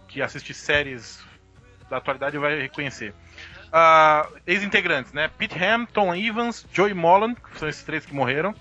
que 0.06 0.22
assiste 0.22 0.54
séries 0.54 1.18
da 1.90 1.96
atualidade 1.96 2.38
vai 2.38 2.60
reconhecer. 2.60 3.12
Ah, 3.72 4.28
Ex-integrantes, 4.46 5.12
né? 5.12 5.30
Pete 5.36 5.62
Ham, 5.62 5.86
Tom 5.86 6.14
Evans, 6.14 6.66
Joey 6.72 6.94
Molland, 6.94 7.36
que 7.40 7.58
são 7.58 7.68
esses 7.68 7.82
três 7.82 8.06
que 8.06 8.14
morreram. 8.14 8.54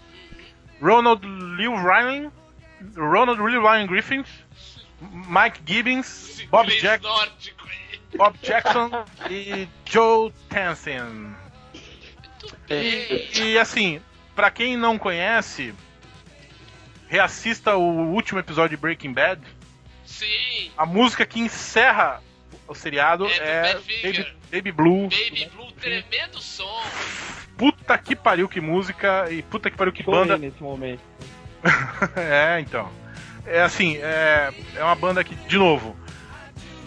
Ronald 0.81 1.25
Lil 1.25 1.75
Ryan, 1.75 2.31
Ronald 2.95 3.39
Lil 3.39 3.61
Ryan 3.61 3.87
Griffin, 3.87 4.23
Mike 5.01 5.61
Gibbons, 5.65 6.45
Bob, 6.49 6.69
Jack. 6.79 7.03
Bob 8.15 8.37
Jackson 8.41 8.89
e 9.29 9.67
Joe 9.85 10.33
Tansen. 10.49 11.35
Bem. 12.67 13.29
E 13.33 13.57
assim, 13.57 14.01
pra 14.35 14.49
quem 14.51 14.77
não 14.77 14.97
conhece, 14.97 15.73
reassista 17.07 17.75
o 17.75 18.13
último 18.13 18.39
episódio 18.39 18.77
de 18.77 18.81
Breaking 18.81 19.13
Bad. 19.13 19.41
Sim. 20.05 20.71
A 20.77 20.85
música 20.85 21.25
que 21.25 21.39
encerra 21.39 22.21
o 22.67 22.75
seriado 22.75 23.25
É, 23.27 23.71
é. 23.71 23.73
Baby, 24.03 24.33
Baby 24.51 24.71
Blue. 24.71 25.09
Baby 25.09 25.49
Blue, 25.55 25.71
tremendo 25.73 26.39
som. 26.41 26.81
Puta 27.57 27.97
que 27.97 28.15
pariu 28.15 28.47
que 28.47 28.61
música 28.61 29.27
e 29.31 29.41
puta 29.41 29.69
que 29.71 29.77
pariu 29.77 29.91
que 29.93 30.03
Chorei 30.03 30.19
banda. 30.21 30.37
nesse 30.37 30.61
momento. 30.61 31.01
é, 32.15 32.59
então. 32.59 32.89
É 33.45 33.61
assim, 33.61 33.97
é, 33.97 34.51
é 34.75 34.83
uma 34.83 34.95
banda 34.95 35.23
que, 35.23 35.33
de 35.33 35.57
novo, 35.57 35.95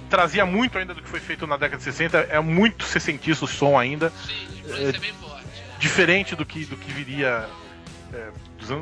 trazia 0.09 0.45
muito 0.47 0.77
ainda 0.79 0.95
do 0.95 1.03
que 1.03 1.09
foi 1.09 1.19
feito 1.21 1.47
na 1.47 1.57
década 1.57 1.79
de 1.79 1.83
60. 1.85 2.19
É 2.19 2.39
muito 2.41 2.85
sessentista 2.85 3.45
o 3.45 3.49
som 3.49 3.79
ainda. 3.79 4.11
Sim, 4.11 4.45
influência 4.59 5.01
bem 5.01 5.13
forte. 5.15 5.45
Diferente 5.79 6.37
do 6.37 6.45
que, 6.45 6.65
do 6.67 6.77
que 6.77 6.93
viria 6.93 7.49
é, 8.13 8.29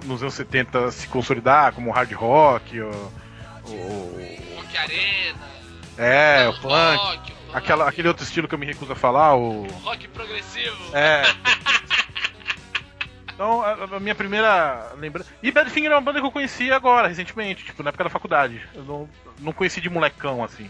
nos 0.05 0.23
anos 0.23 0.35
70 0.35 0.91
se 0.91 1.07
consolidar, 1.09 1.73
como 1.73 1.89
o 1.91 1.93
hard 1.93 2.13
rock, 2.13 2.81
o, 2.81 2.91
o- 3.65 4.57
Rock 4.57 4.77
Arena. 4.77 5.58
É, 5.99 6.49
o 6.49 6.53
punk, 6.55 6.69
rock, 6.69 7.33
o 7.33 7.57
Aquela, 7.57 7.85
rock, 7.85 7.95
aquele 7.95 8.09
outro 8.09 8.25
estilo 8.25 8.47
que 8.47 8.55
eu 8.55 8.59
me 8.59 8.67
recuso 8.67 8.93
a 8.93 8.97
falar, 8.97 9.35
o. 9.37 9.67
rock 9.83 10.07
progressivo. 10.09 10.97
É. 10.97 11.23
Então, 13.39 13.63
a, 13.63 13.97
a 13.97 14.01
minha 14.01 14.17
primeira 14.17 14.93
lembrança. 14.99 15.31
E 15.41 15.53
Badfinger 15.53 15.93
é 15.93 15.95
uma 15.95 16.01
banda 16.01 16.21
que 16.21 16.27
eu 16.27 16.33
conheci 16.33 16.73
agora, 16.73 17.07
recentemente, 17.07 17.65
tipo, 17.65 17.85
na 17.85 17.91
época 17.91 18.03
da 18.03 18.11
faculdade. 18.11 18.61
Eu 18.75 18.83
não, 18.83 19.09
não 19.39 19.53
conheci 19.53 19.81
de 19.81 19.89
molecão, 19.89 20.43
assim. 20.43 20.69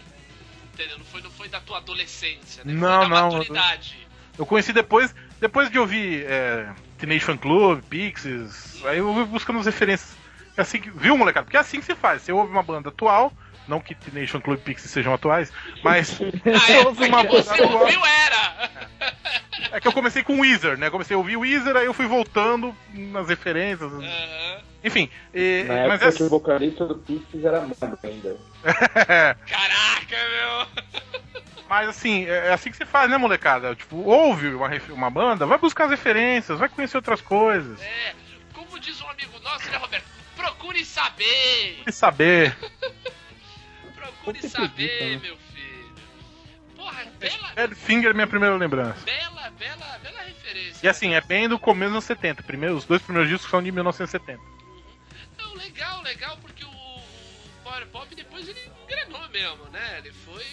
Entendeu? 0.73 0.99
Não 0.99 1.05
foi, 1.05 1.21
não 1.23 1.31
foi 1.31 1.47
da 1.47 1.59
tua 1.59 1.77
adolescência, 1.77 2.63
né? 2.63 2.71
Não, 2.71 2.99
foi 2.99 3.09
da 3.09 3.21
não, 3.21 3.31
maturidade. 3.31 4.07
Eu 4.37 4.45
conheci 4.45 4.71
depois, 4.71 5.15
depois 5.39 5.71
de 5.71 5.79
ouvir 5.79 6.25
é, 6.27 6.71
Teenage 6.99 7.25
Fan 7.25 7.37
Club, 7.37 7.81
Pixies, 7.89 8.85
aí 8.85 8.99
eu 8.99 9.13
fui 9.15 9.25
buscando 9.25 9.57
as 9.57 9.65
referências. 9.65 10.15
É 10.55 10.61
assim 10.61 10.79
que, 10.79 10.91
viu, 10.91 11.17
molecada? 11.17 11.45
Porque 11.45 11.57
é 11.57 11.59
assim 11.59 11.79
que 11.79 11.85
se 11.85 11.95
faz. 11.95 12.21
Você 12.21 12.31
ouve 12.31 12.51
uma 12.51 12.61
banda 12.61 12.89
atual, 12.89 13.33
não 13.69 13.79
que 13.79 13.95
Fan 14.27 14.41
Club 14.41 14.57
e 14.59 14.61
Pixies 14.61 14.91
sejam 14.91 15.13
atuais, 15.13 15.51
mas 15.83 16.19
Ah, 16.45 16.83
você 16.83 17.03
é, 17.05 17.07
uma 17.07 17.23
você 17.23 17.61
ouviu 17.61 18.01
era! 18.05 18.69
É 19.71 19.79
que 19.79 19.87
eu 19.87 19.93
comecei 19.93 20.23
com 20.23 20.39
Weezer, 20.39 20.77
né? 20.77 20.89
Comecei 20.89 21.13
a 21.13 21.17
ouvir 21.17 21.37
Weezer, 21.37 21.75
aí 21.77 21.85
eu 21.85 21.93
fui 21.93 22.07
voltando 22.07 22.75
nas 22.93 23.29
referências. 23.29 23.91
Enfim, 24.83 25.09
e- 25.33 25.65
Na 25.67 25.87
mas 25.87 26.01
época 26.01 26.17
que 26.17 26.23
é, 26.23 26.25
o 26.25 26.29
vocalista 26.29 26.85
do 26.85 26.95
Pixies 26.95 27.45
era 27.45 27.61
magro 27.61 27.99
ainda. 28.03 28.37
Caraca, 29.45 30.17
meu! 30.31 30.83
mas 31.69 31.89
assim, 31.89 32.25
é 32.25 32.47
é 32.47 32.53
assim 32.53 32.71
que 32.71 32.77
se 32.77 32.85
faz, 32.85 33.11
né, 33.11 33.17
molecada? 33.17 33.75
Tipo, 33.75 33.97
ouve 33.97 34.47
uma, 34.55 34.69
uma 34.89 35.09
banda, 35.09 35.45
vai 35.45 35.57
buscar 35.59 35.83
as 35.85 35.91
referências, 35.91 36.57
vai 36.57 36.67
conhecer 36.69 36.97
outras 36.97 37.21
coisas. 37.21 37.79
É, 37.81 38.15
como 38.53 38.79
diz 38.79 38.99
um 39.01 39.09
amigo 39.09 39.37
nosso, 39.43 39.69
né, 39.69 39.77
Roberto? 39.77 40.05
Procure 40.35 40.83
saber! 40.85 41.83
E 41.85 41.91
saber. 41.91 42.55
Procure 44.33 44.49
saber, 44.49 44.65
acredita, 44.67 45.27
meu 45.27 45.37
filho. 45.37 45.93
Porra, 46.75 47.05
bela, 47.19 47.53
Badfinger 47.55 48.11
é 48.11 48.13
minha 48.13 48.27
primeira 48.27 48.55
lembrança. 48.55 48.99
bela, 49.05 49.49
bela, 49.51 49.99
bela 49.99 50.21
referência. 50.21 50.85
E 50.85 50.89
assim, 50.89 51.13
é 51.13 51.21
bem 51.21 51.49
do 51.49 51.59
começo 51.59 51.89
dos 51.91 51.95
anos 51.95 52.05
70. 52.05 52.43
Primeiro, 52.43 52.75
os 52.75 52.85
dois 52.85 53.01
primeiros 53.01 53.29
discos 53.29 53.49
são 53.49 53.61
de 53.61 53.71
1970. 53.71 54.41
Não, 55.37 55.53
legal, 55.55 56.01
legal, 56.01 56.37
porque 56.41 56.63
o, 56.63 56.69
o 56.69 57.01
Power 57.63 57.85
Pop 57.87 58.15
depois 58.15 58.47
ele 58.47 58.71
engrenou 58.83 59.27
mesmo, 59.29 59.65
né? 59.71 59.99
Ele 59.99 60.11
foi, 60.11 60.43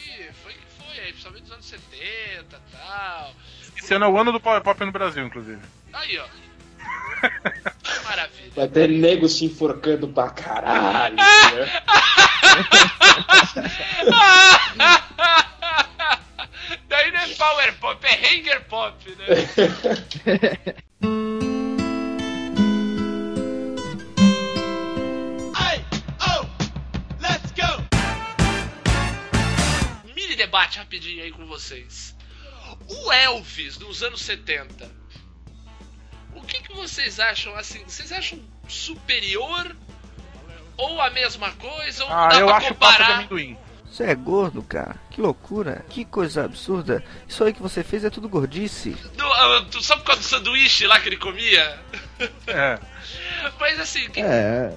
foi 0.42 0.52
que 0.54 0.66
foi, 0.78 0.98
aí, 1.00 1.12
principalmente 1.12 1.42
nos 1.42 1.52
anos 1.52 1.66
70 1.66 1.86
e 1.98 2.72
tal. 2.72 3.34
Esse 3.76 3.94
ano 3.94 4.04
é 4.04 4.08
o 4.08 4.18
ano 4.18 4.32
do 4.32 4.40
Power 4.40 4.62
Pop 4.62 4.84
no 4.84 4.92
Brasil, 4.92 5.24
inclusive. 5.24 5.62
Aí, 5.92 6.18
ó. 6.18 6.26
Que 7.82 8.04
maravilha. 8.04 8.52
Vai 8.54 8.68
ter 8.68 8.88
nego 8.88 9.28
se 9.28 9.44
enforcando 9.44 10.08
pra 10.08 10.30
caralho. 10.30 11.16
né? 11.16 11.22
Daí 16.88 17.10
não 17.12 17.20
é 17.20 17.28
Power 17.34 17.74
Pop, 17.78 18.06
é 18.06 18.14
Hanger 18.14 18.64
Pop, 18.64 18.96
né? 19.16 19.26
Mini 30.14 30.36
debate 30.36 30.78
rapidinho 30.78 31.22
aí 31.22 31.30
com 31.30 31.46
vocês. 31.46 32.14
O 32.88 33.12
Elvis 33.12 33.78
nos 33.78 34.02
anos 34.02 34.22
70. 34.22 34.90
O 36.36 36.40
que, 36.42 36.60
que 36.62 36.74
vocês 36.74 37.18
acham 37.18 37.54
assim? 37.56 37.82
Vocês 37.86 38.12
acham 38.12 38.38
superior 38.68 39.74
ou 40.76 41.00
a 41.00 41.10
mesma 41.10 41.50
coisa? 41.52 42.04
Ou 42.04 42.10
Ah, 42.10 42.28
dá 42.28 42.38
eu 42.40 42.46
pra 42.46 42.56
acho 42.56 42.74
pasta 42.74 42.92
de 42.92 42.98
comparar? 42.98 43.18
amendoim. 43.18 43.56
Você 43.90 44.04
é 44.04 44.14
gordo, 44.14 44.62
cara? 44.62 44.96
Que 45.10 45.20
loucura, 45.22 45.84
que 45.88 46.04
coisa 46.04 46.44
absurda. 46.44 47.02
Isso 47.26 47.42
aí 47.42 47.52
que 47.52 47.62
você 47.62 47.82
fez 47.82 48.04
é 48.04 48.10
tudo 48.10 48.28
gordice. 48.28 48.90
Do, 48.90 49.64
tu- 49.70 49.82
só 49.82 49.96
por 49.96 50.04
causa 50.04 50.20
do 50.20 50.26
sanduíche 50.26 50.86
lá 50.86 51.00
que 51.00 51.08
ele 51.08 51.16
comia? 51.16 51.78
É. 52.46 52.78
Mas 53.58 53.80
assim, 53.80 54.10
que- 54.10 54.20
É, 54.20 54.74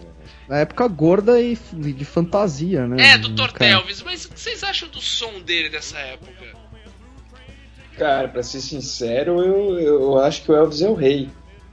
na 0.47 0.59
época 0.59 0.87
gorda 0.87 1.41
e 1.41 1.55
de 1.55 2.05
fantasia, 2.05 2.87
né? 2.87 3.09
é, 3.11 3.17
do 3.17 3.35
Tortelvis, 3.35 4.01
mas 4.03 4.25
o 4.25 4.29
que 4.29 4.39
vocês 4.39 4.63
acham 4.63 4.87
do 4.89 5.01
som 5.01 5.41
dele 5.41 5.69
nessa 5.69 5.97
época? 5.99 6.31
Cara, 7.97 8.29
pra 8.29 8.41
ser 8.41 8.61
sincero, 8.61 9.41
eu, 9.43 9.79
eu 9.79 10.19
acho 10.19 10.43
que 10.43 10.51
o 10.51 10.55
Elvis 10.55 10.81
é 10.81 10.87
o 10.87 10.93
rei. 10.93 11.29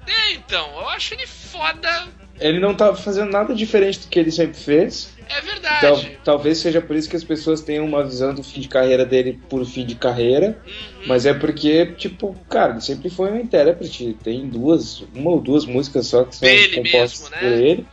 É, 0.07 0.33
então, 0.35 0.69
eu 0.81 0.89
acho 0.89 1.15
ele 1.15 1.27
foda, 1.27 2.09
Ele 2.39 2.61
não 2.61 2.75
tava 2.75 2.97
fazendo 2.97 3.31
nada 3.31 3.55
diferente 3.55 4.01
do 4.01 4.09
que 4.09 4.19
ele 4.19 4.31
sempre 4.31 4.59
fez. 4.59 5.09
é 5.29 5.41
Tal- 5.81 5.97
verdade. 5.97 6.19
talvez 6.23 6.59
seja 6.59 6.81
por 6.83 6.95
isso 6.95 7.09
que 7.09 7.17
as 7.17 7.25
pessoas 7.25 7.61
tenham 7.63 7.85
uma 7.85 8.05
visão 8.05 8.35
do 8.35 8.43
fim 8.43 8.61
de 8.61 8.69
carreira 8.69 9.05
dele 9.07 9.41
por 9.49 9.65
fim 9.65 9.85
de 9.87 9.95
carreira. 9.95 10.61
Uhum. 10.67 11.07
Mas 11.07 11.25
é 11.27 11.33
porque, 11.35 11.87
tipo, 11.97 12.35
cara, 12.49 12.73
ele 12.73 12.81
sempre 12.83 13.09
foi 13.11 13.31
um 13.33 13.41
intérprete. 13.41 14.17
Tem 14.23 14.47
duas, 14.49 15.03
uma 15.15 15.31
ou 15.31 15.41
duas 15.41 15.65
músicas 15.65 16.07
só 16.09 16.25
que 16.25 16.37
são 16.37 16.47
Dele 16.49 16.77
compostas 16.77 17.31
mesmo, 17.31 17.31
né? 17.31 17.39
por 17.39 17.59
ele. 17.65 17.87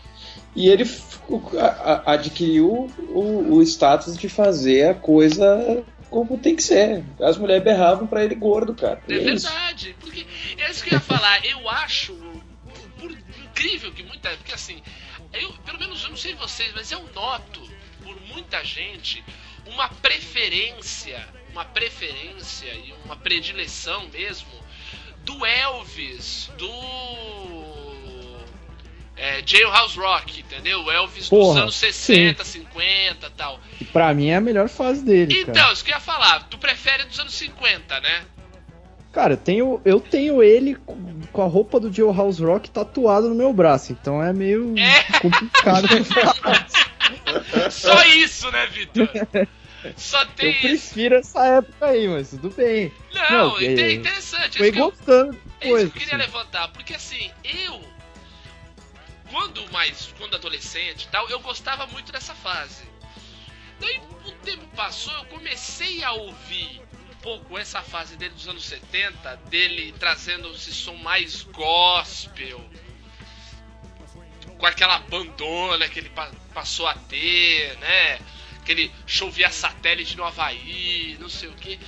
E 0.55 0.69
ele 0.69 0.85
adquiriu 2.05 2.89
o, 3.09 3.55
o 3.55 3.61
status 3.63 4.17
de 4.17 4.29
fazer 4.29 4.89
a 4.89 4.93
coisa 4.93 5.83
como 6.13 6.37
tem 6.37 6.55
que 6.55 6.61
ser. 6.61 7.03
As 7.19 7.37
mulheres 7.39 7.63
berravam 7.63 8.05
pra 8.05 8.23
ele 8.23 8.35
gordo, 8.35 8.75
cara. 8.75 9.01
É 9.09 9.13
é 9.13 9.33
isso. 9.33 9.49
verdade, 9.49 9.95
porque 9.99 10.25
é 10.57 10.69
isso 10.69 10.83
que 10.83 10.91
eu 10.93 10.97
ia 10.97 11.01
falar. 11.01 11.43
Eu 11.43 11.67
acho, 11.67 12.13
por 12.99 13.09
incrível 13.11 13.91
que 13.91 14.03
muita. 14.03 14.29
Porque 14.37 14.53
assim, 14.53 14.79
eu, 15.33 15.51
pelo 15.65 15.79
menos 15.79 16.03
eu 16.03 16.11
não 16.11 16.17
sei 16.17 16.35
vocês, 16.35 16.71
mas 16.75 16.91
eu 16.91 17.03
noto 17.15 17.59
por 18.03 18.15
muita 18.27 18.63
gente 18.63 19.23
uma 19.65 19.89
preferência, 19.89 21.27
uma 21.51 21.65
preferência 21.65 22.71
e 22.71 22.93
uma 23.03 23.15
predileção 23.15 24.07
mesmo 24.09 24.51
do 25.25 25.43
Elvis, 25.43 26.51
do. 26.57 27.62
É, 29.15 29.43
Jailhouse 29.45 29.97
Rock, 29.97 30.39
entendeu? 30.39 30.89
Elvis 30.91 31.19
dos 31.19 31.29
Porra, 31.29 31.61
anos 31.61 31.75
60, 31.75 32.43
50 32.43 33.29
tal. 33.37 33.59
que 33.77 33.85
pra 33.85 34.11
mim 34.13 34.29
é 34.29 34.35
a 34.37 34.41
melhor 34.41 34.67
fase 34.67 35.03
dele, 35.05 35.41
Então, 35.41 35.53
cara. 35.53 35.71
isso 35.73 35.83
que 35.85 35.91
eu 35.91 35.95
ia 35.95 35.99
falar. 36.01 36.47
Tu 36.49 36.57
prefere 36.57 37.03
dos 37.05 37.19
anos 37.19 37.33
50, 37.33 37.99
né? 37.99 38.23
Cara, 39.11 39.33
eu 39.33 39.37
tenho, 39.37 39.79
eu 39.85 39.99
tenho 39.99 40.41
ele 40.41 40.75
com 41.31 41.41
a 41.43 41.45
roupa 41.45 41.79
do 41.79 41.93
Joe 41.93 42.11
House 42.15 42.39
Rock 42.39 42.71
tatuado 42.71 43.29
no 43.29 43.35
meu 43.35 43.53
braço, 43.53 43.91
então 43.91 44.21
é 44.23 44.33
meio 44.33 44.73
É. 44.79 45.19
complicado. 45.19 45.87
Só 47.69 48.03
isso, 48.07 48.49
né, 48.51 48.65
Vitor? 48.67 49.07
Só 49.97 50.25
tem 50.27 50.47
Eu 50.47 50.51
isso. 50.73 50.87
prefiro 50.93 51.15
essa 51.15 51.45
época 51.45 51.85
aí, 51.87 52.07
mas 52.07 52.29
tudo 52.29 52.49
bem. 52.49 52.91
Não, 53.13 53.49
Não, 53.49 53.59
é 53.59 53.65
é- 53.65 53.91
interessante. 53.93 54.55
É 54.55 54.57
Foi 54.57 54.67
isso, 54.69 54.73
que 54.73 54.79
eu, 54.79 54.89
gostando 54.89 55.33
é 55.33 55.35
isso 55.35 55.43
depois. 55.59 55.81
que 55.81 55.87
eu 55.97 56.01
queria 56.01 56.15
assim. 56.15 56.25
levantar. 56.25 56.67
Porque 56.69 56.93
assim, 56.95 57.31
eu. 57.43 57.81
Quando 59.33 59.67
mais. 59.71 60.13
Quando 60.15 60.35
adolescente 60.35 61.07
tal, 61.07 61.27
eu 61.27 61.39
gostava 61.39 61.87
muito 61.87 62.11
dessa 62.11 62.35
fase. 62.35 62.83
Daí 63.79 63.99
o 64.25 64.31
tempo 64.43 64.67
passou, 64.75 65.11
eu 65.15 65.25
comecei 65.25 66.03
a 66.03 66.11
ouvir 66.11 66.79
um 67.11 67.15
pouco 67.15 67.57
essa 67.57 67.81
fase 67.81 68.15
dele 68.15 68.35
dos 68.35 68.47
anos 68.47 68.63
70, 68.63 69.35
dele 69.49 69.91
trazendo 69.99 70.53
esse 70.53 70.71
som 70.71 70.93
mais 70.97 71.41
gospel. 71.41 72.63
Com 74.59 74.65
aquela 74.67 74.99
bandona 74.99 75.89
que 75.89 75.97
ele 75.97 76.09
pa- 76.09 76.31
passou 76.53 76.85
a 76.85 76.93
ter, 76.93 77.75
né? 77.79 78.19
Aquele 78.61 78.93
show 79.07 79.31
via 79.31 79.49
satélite 79.49 80.15
no 80.15 80.23
Havaí, 80.23 81.17
não 81.19 81.27
sei 81.27 81.49
o 81.49 81.55
que. 81.55 81.79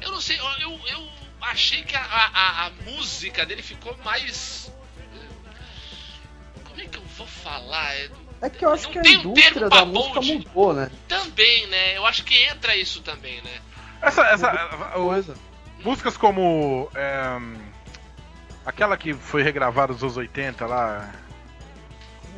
Eu 0.00 0.10
não 0.10 0.22
sei, 0.22 0.38
eu, 0.38 0.44
eu, 0.58 0.80
eu 0.88 1.12
achei 1.42 1.82
que 1.84 1.94
a, 1.94 2.02
a, 2.02 2.66
a 2.66 2.70
música 2.70 3.44
dele 3.44 3.62
ficou 3.62 3.94
mais. 3.98 4.72
Como 6.74 6.84
é 6.84 6.88
que 6.88 6.98
eu 6.98 7.04
vou 7.16 7.26
falar? 7.26 7.94
É, 7.94 8.10
É 8.42 8.50
que 8.50 8.64
eu 8.64 8.70
acho 8.70 8.84
Não 8.86 8.92
que 8.92 8.98
a 8.98 9.02
tem 9.02 9.16
um 9.16 9.20
indústria 9.20 9.52
termo 9.52 9.70
da 9.70 9.84
música 9.84 10.20
mudou, 10.20 10.74
né? 10.74 10.90
Também, 11.06 11.68
né? 11.68 11.96
Eu 11.96 12.04
acho 12.04 12.24
que 12.24 12.34
entra 12.34 12.76
isso 12.76 13.00
também, 13.00 13.40
né? 13.42 13.60
Essa, 14.02 14.22
essa, 14.26 14.50
Coisa. 14.92 15.36
músicas 15.84 16.16
como. 16.16 16.90
é, 16.96 17.38
aquela 18.66 18.96
que 18.96 19.14
foi 19.14 19.44
regravada 19.44 19.92
nos 19.92 20.02
anos 20.02 20.16
80 20.16 20.66
lá. 20.66 21.12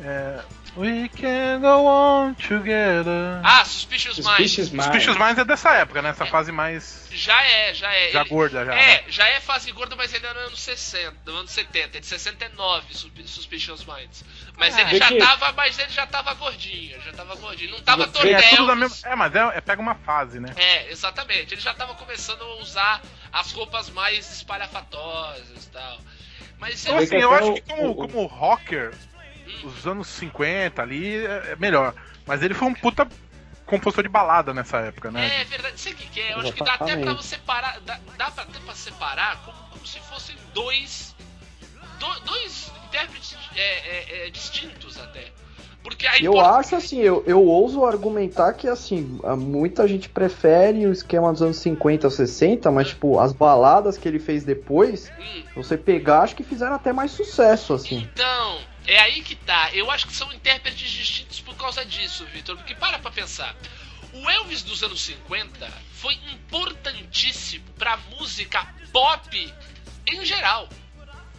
É, 0.03 0.39
We 0.77 1.09
can 1.09 1.59
go 1.61 1.87
on 1.87 2.35
together. 2.35 3.41
Ah, 3.43 3.65
Suspicious 3.65 4.17
Minds. 4.19 4.51
Suspicious 4.51 4.69
Minds. 4.69 4.87
Bichos 4.89 5.17
Mais 5.17 5.35
é 5.37 5.43
dessa 5.43 5.71
época, 5.73 6.03
né? 6.03 6.09
Essa 6.09 6.25
fase 6.27 6.51
mais. 6.51 7.07
Já 7.11 7.41
é, 7.43 7.73
já 7.73 7.91
é. 7.91 8.11
Já 8.11 8.19
Ele- 8.21 8.29
gorda, 8.29 8.63
já. 8.63 8.73
É, 8.75 8.97
né? 8.97 9.03
já 9.07 9.27
é 9.27 9.39
fase 9.39 9.71
gorda, 9.71 9.95
mas 9.95 10.13
ainda 10.13 10.31
no 10.35 10.39
ano 10.41 10.55
60, 10.55 11.15
no 11.25 11.37
ano 11.37 11.47
70, 11.47 11.97
é 11.97 11.99
de 11.99 12.05
69, 12.05 12.93
Sus- 12.93 13.11
Suspicious 13.25 13.85
Minds. 13.85 14.23
Mas 14.55 14.75
Ah, 14.75 14.81
ele 14.81 14.99
já 14.99 15.07
que- 15.07 15.17
tava, 15.17 15.51
mas 15.53 15.79
ele 15.79 15.89
já 15.89 16.05
tava 16.05 16.33
gordinho, 16.35 17.01
já 17.01 17.11
tava 17.13 17.35
gordinho. 17.37 17.71
Não 17.71 17.81
tava 17.81 18.07
todo 18.07 18.27
É, 18.27 18.33
é 18.33 18.41
tudo 18.49 18.67
da 18.67 18.75
mesma. 18.75 19.09
É, 19.11 19.15
mas 19.15 19.33
é, 19.35 19.39
é- 19.57 19.61
pega 19.61 19.81
uma 19.81 19.95
fase, 19.95 20.39
né? 20.39 20.53
É, 20.55 20.91
exatamente. 20.91 21.55
Ele 21.55 21.61
já 21.61 21.73
tava 21.73 21.95
começando 21.95 22.43
a 22.43 22.55
usar 22.61 23.01
as 23.33 23.51
roupas 23.51 23.89
mais 23.89 24.31
espalhafatosas 24.31 25.65
e 25.65 25.69
tal. 25.69 25.97
Mas 26.59 26.83
Então, 26.85 26.97
assim, 26.97 27.15
eu 27.17 27.33
acho 27.33 27.53
que 27.53 27.61
como, 27.61 27.95
como 27.95 28.25
rocker, 28.25 28.91
os 29.65 29.85
anos 29.87 30.07
50 30.07 30.81
ali 30.81 31.17
é 31.25 31.51
é 31.51 31.55
melhor. 31.57 31.93
Mas 32.25 32.41
ele 32.43 32.53
foi 32.53 32.67
um 32.67 32.73
puta 32.73 33.07
compositor 33.65 34.03
de 34.03 34.09
balada 34.09 34.53
nessa 34.53 34.77
época, 34.77 35.11
né? 35.11 35.41
É 35.41 35.43
verdade, 35.45 35.79
sei 35.79 35.93
o 35.93 35.95
que, 35.95 36.07
que 36.09 36.19
é. 36.21 36.33
Eu 36.33 36.39
acho 36.39 36.53
que 36.53 36.63
dá 36.63 36.73
até 36.75 36.95
pra 36.97 37.13
você 37.13 37.37
parar. 37.37 37.79
Dá, 37.81 37.99
dá 38.17 38.31
pra, 38.31 38.43
até 38.43 38.59
pra 38.59 38.73
separar 38.75 39.41
como, 39.43 39.57
como 39.71 39.85
se 39.85 39.99
fossem 39.99 40.35
dois. 40.53 41.15
do- 41.99 42.19
dois 42.25 42.71
intérpretes 42.85 43.35
é, 43.55 43.61
é, 43.61 44.27
é, 44.27 44.29
distintos 44.29 44.97
até. 44.99 45.31
Porque 45.83 46.05
a 46.05 46.19
Eu 46.19 46.37
acho 46.39 46.75
assim, 46.75 46.99
eu, 46.99 47.23
eu 47.25 47.41
ouso 47.43 47.85
argumentar 47.85 48.51
que 48.53 48.67
assim, 48.67 49.19
muita 49.37 49.87
gente 49.87 50.09
prefere 50.09 50.85
o 50.85 50.91
esquema 50.91 51.31
dos 51.31 51.41
anos 51.41 51.57
50 51.59 52.07
ou 52.07 52.11
60, 52.11 52.69
mas 52.71 52.89
tipo, 52.89 53.19
as 53.19 53.31
baladas 53.31 53.97
que 53.97 54.05
ele 54.07 54.19
fez 54.19 54.43
depois, 54.43 55.11
Hum, 55.17 55.43
você 55.55 55.77
pegar, 55.77 56.21
acho 56.23 56.35
que 56.35 56.43
fizeram 56.43 56.73
até 56.75 56.91
mais 56.91 57.11
sucesso, 57.11 57.73
assim. 57.73 58.09
Então, 58.13 58.59
é 58.87 58.99
aí 58.99 59.21
que 59.21 59.35
tá. 59.35 59.69
Eu 59.73 59.91
acho 59.91 60.07
que 60.07 60.13
são 60.15 60.31
intérpretes 60.33 60.89
distintos 60.89 61.39
por 61.41 61.55
causa 61.55 61.85
disso, 61.85 62.25
Vitor. 62.27 62.55
Porque 62.57 62.73
para 62.75 62.97
pra 62.99 63.11
pensar. 63.11 63.55
O 64.13 64.29
Elvis 64.29 64.63
dos 64.63 64.81
anos 64.83 65.01
50 65.01 65.71
foi 65.93 66.13
importantíssimo 66.31 67.65
pra 67.77 67.97
música 68.17 68.65
pop 68.91 69.53
em 70.07 70.25
geral. 70.25 70.67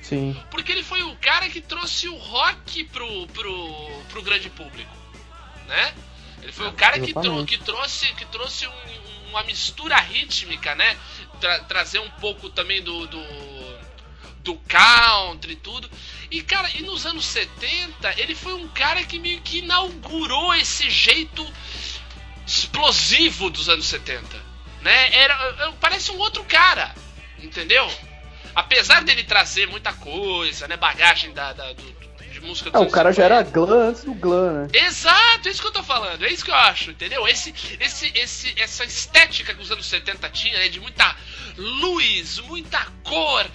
Sim. 0.02 0.40
Porque 0.50 0.71
ele 0.73 0.85
foi 0.85 1.02
o 1.02 1.17
cara 1.17 1.49
que 1.49 1.61
trouxe 1.61 2.09
o 2.09 2.17
rock 2.17 2.85
pro, 2.85 3.26
pro, 3.28 4.02
pro 4.11 4.23
grande 4.23 4.49
público, 4.50 4.95
né? 5.67 5.95
Ele 6.43 6.52
foi 6.52 6.69
o 6.69 6.73
cara 6.73 7.00
que, 7.00 7.12
trou- 7.12 7.45
que 7.47 7.59
trouxe, 7.59 8.07
que 8.14 8.25
trouxe 8.26 8.67
um- 8.69 9.28
uma 9.31 9.43
mistura 9.43 9.97
rítmica, 9.97 10.75
né? 10.76 10.97
Tra- 11.40 11.61
trazer 11.64 11.99
um 11.99 12.11
pouco 12.12 12.49
também 12.49 12.81
do, 12.83 13.07
do, 13.09 13.23
do 14.40 14.55
country 14.69 15.52
e 15.52 15.57
tudo. 15.57 15.90
E, 16.30 16.42
cara, 16.42 16.68
e 16.75 16.82
nos 16.82 17.06
anos 17.06 17.25
70, 17.26 18.20
ele 18.20 18.35
foi 18.35 18.52
um 18.54 18.68
cara 18.68 19.02
que 19.04 19.18
meio 19.18 19.40
que 19.40 19.58
inaugurou 19.58 20.54
esse 20.54 20.90
jeito 20.90 21.47
explosivo 22.47 23.50
dos 23.50 23.68
anos 23.68 23.87
70, 23.87 24.25
né? 24.82 25.14
Era, 25.14 25.35
era- 25.35 25.73
parece 25.80 26.11
um 26.11 26.18
outro 26.18 26.44
cara, 26.44 26.94
entendeu? 27.42 27.90
Apesar 28.54 29.02
dele 29.04 29.23
trazer 29.25 29.66
muita 29.68 29.92
coisa, 29.92 30.66
né? 30.68 30.76
Bagagem 30.76 31.32
da, 31.32 31.52
da- 31.52 31.73
do- 31.73 31.99
de 32.30 32.40
música 32.40 32.70
É, 32.73 32.78
o 32.78 32.82
anos 32.82 32.92
cara 32.92 33.11
já 33.12 33.25
era 33.25 33.44
50. 33.44 33.50
glam 33.66 33.88
antes 33.88 34.04
do 34.04 34.14
glam, 34.14 34.52
né? 34.52 34.68
Exato, 34.73 35.49
é 35.49 35.50
isso 35.50 35.61
que 35.62 35.68
eu 35.68 35.73
tô 35.73 35.82
falando, 35.82 36.25
é 36.25 36.30
isso 36.30 36.44
que 36.44 36.50
eu 36.50 36.54
acho, 36.54 36.90
entendeu? 36.90 37.26
Esse, 37.26 37.54
esse, 37.80 38.12
esse, 38.14 38.54
essa 38.61 38.85
estética 38.85 39.54
que 39.54 39.62
os 39.62 39.70
anos 39.70 39.87
70 39.87 40.28
tinha, 40.30 40.58
né? 40.58 40.68
De 40.68 40.78
muita 40.80 41.16
luz, 41.56 42.38
muita 42.40 42.87
cor, 43.02 43.47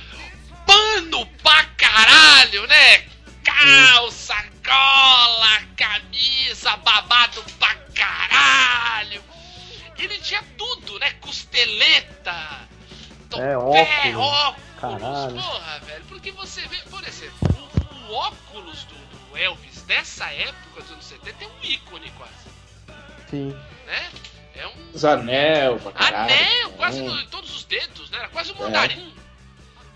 pano 0.65 1.25
pra 1.41 1.63
caralho, 1.77 2.65
né? 2.67 3.05
Calça, 3.43 4.35
cola, 4.65 5.61
camisa, 5.75 6.75
babado 6.77 7.43
pra 7.59 7.75
caralho. 7.95 9.23
Ele 9.97 10.17
tinha 10.19 10.43
tudo, 10.57 10.97
né? 10.99 11.11
Costeleta, 11.21 12.31
É, 12.31 13.53
topé, 13.53 13.55
óculos, 13.57 14.15
óculos. 14.17 14.63
caralho. 14.79 15.35
Porra, 15.41 15.79
velho, 15.79 16.03
porque 16.09 16.31
você 16.31 16.61
vê, 16.67 16.77
por 16.89 17.03
exemplo, 17.07 17.71
o, 18.09 18.11
o 18.11 18.13
óculos 18.15 18.83
do, 18.85 18.95
do 18.95 19.37
Elvis 19.37 19.81
dessa 19.83 20.25
época, 20.31 20.81
dos 20.81 20.91
anos 20.91 21.05
70, 21.05 21.43
é 21.43 21.47
um 21.47 21.51
ícone 21.63 22.11
quase, 22.17 22.33
Sim. 23.29 23.55
né? 23.85 24.11
É 24.55 24.67
um 24.67 24.91
Os 24.93 25.03
anel 25.05 25.79
pra 25.79 25.91
caralho. 25.93 26.33
anel, 26.33 26.69
quase 26.73 27.03
É. 27.05 27.25
todos 27.31 27.55
os 27.55 27.63
dedos, 27.65 28.09
né? 28.11 28.19
Era 28.19 28.29
quase 28.29 28.51
um 28.51 28.55
mandarim. 28.55 29.13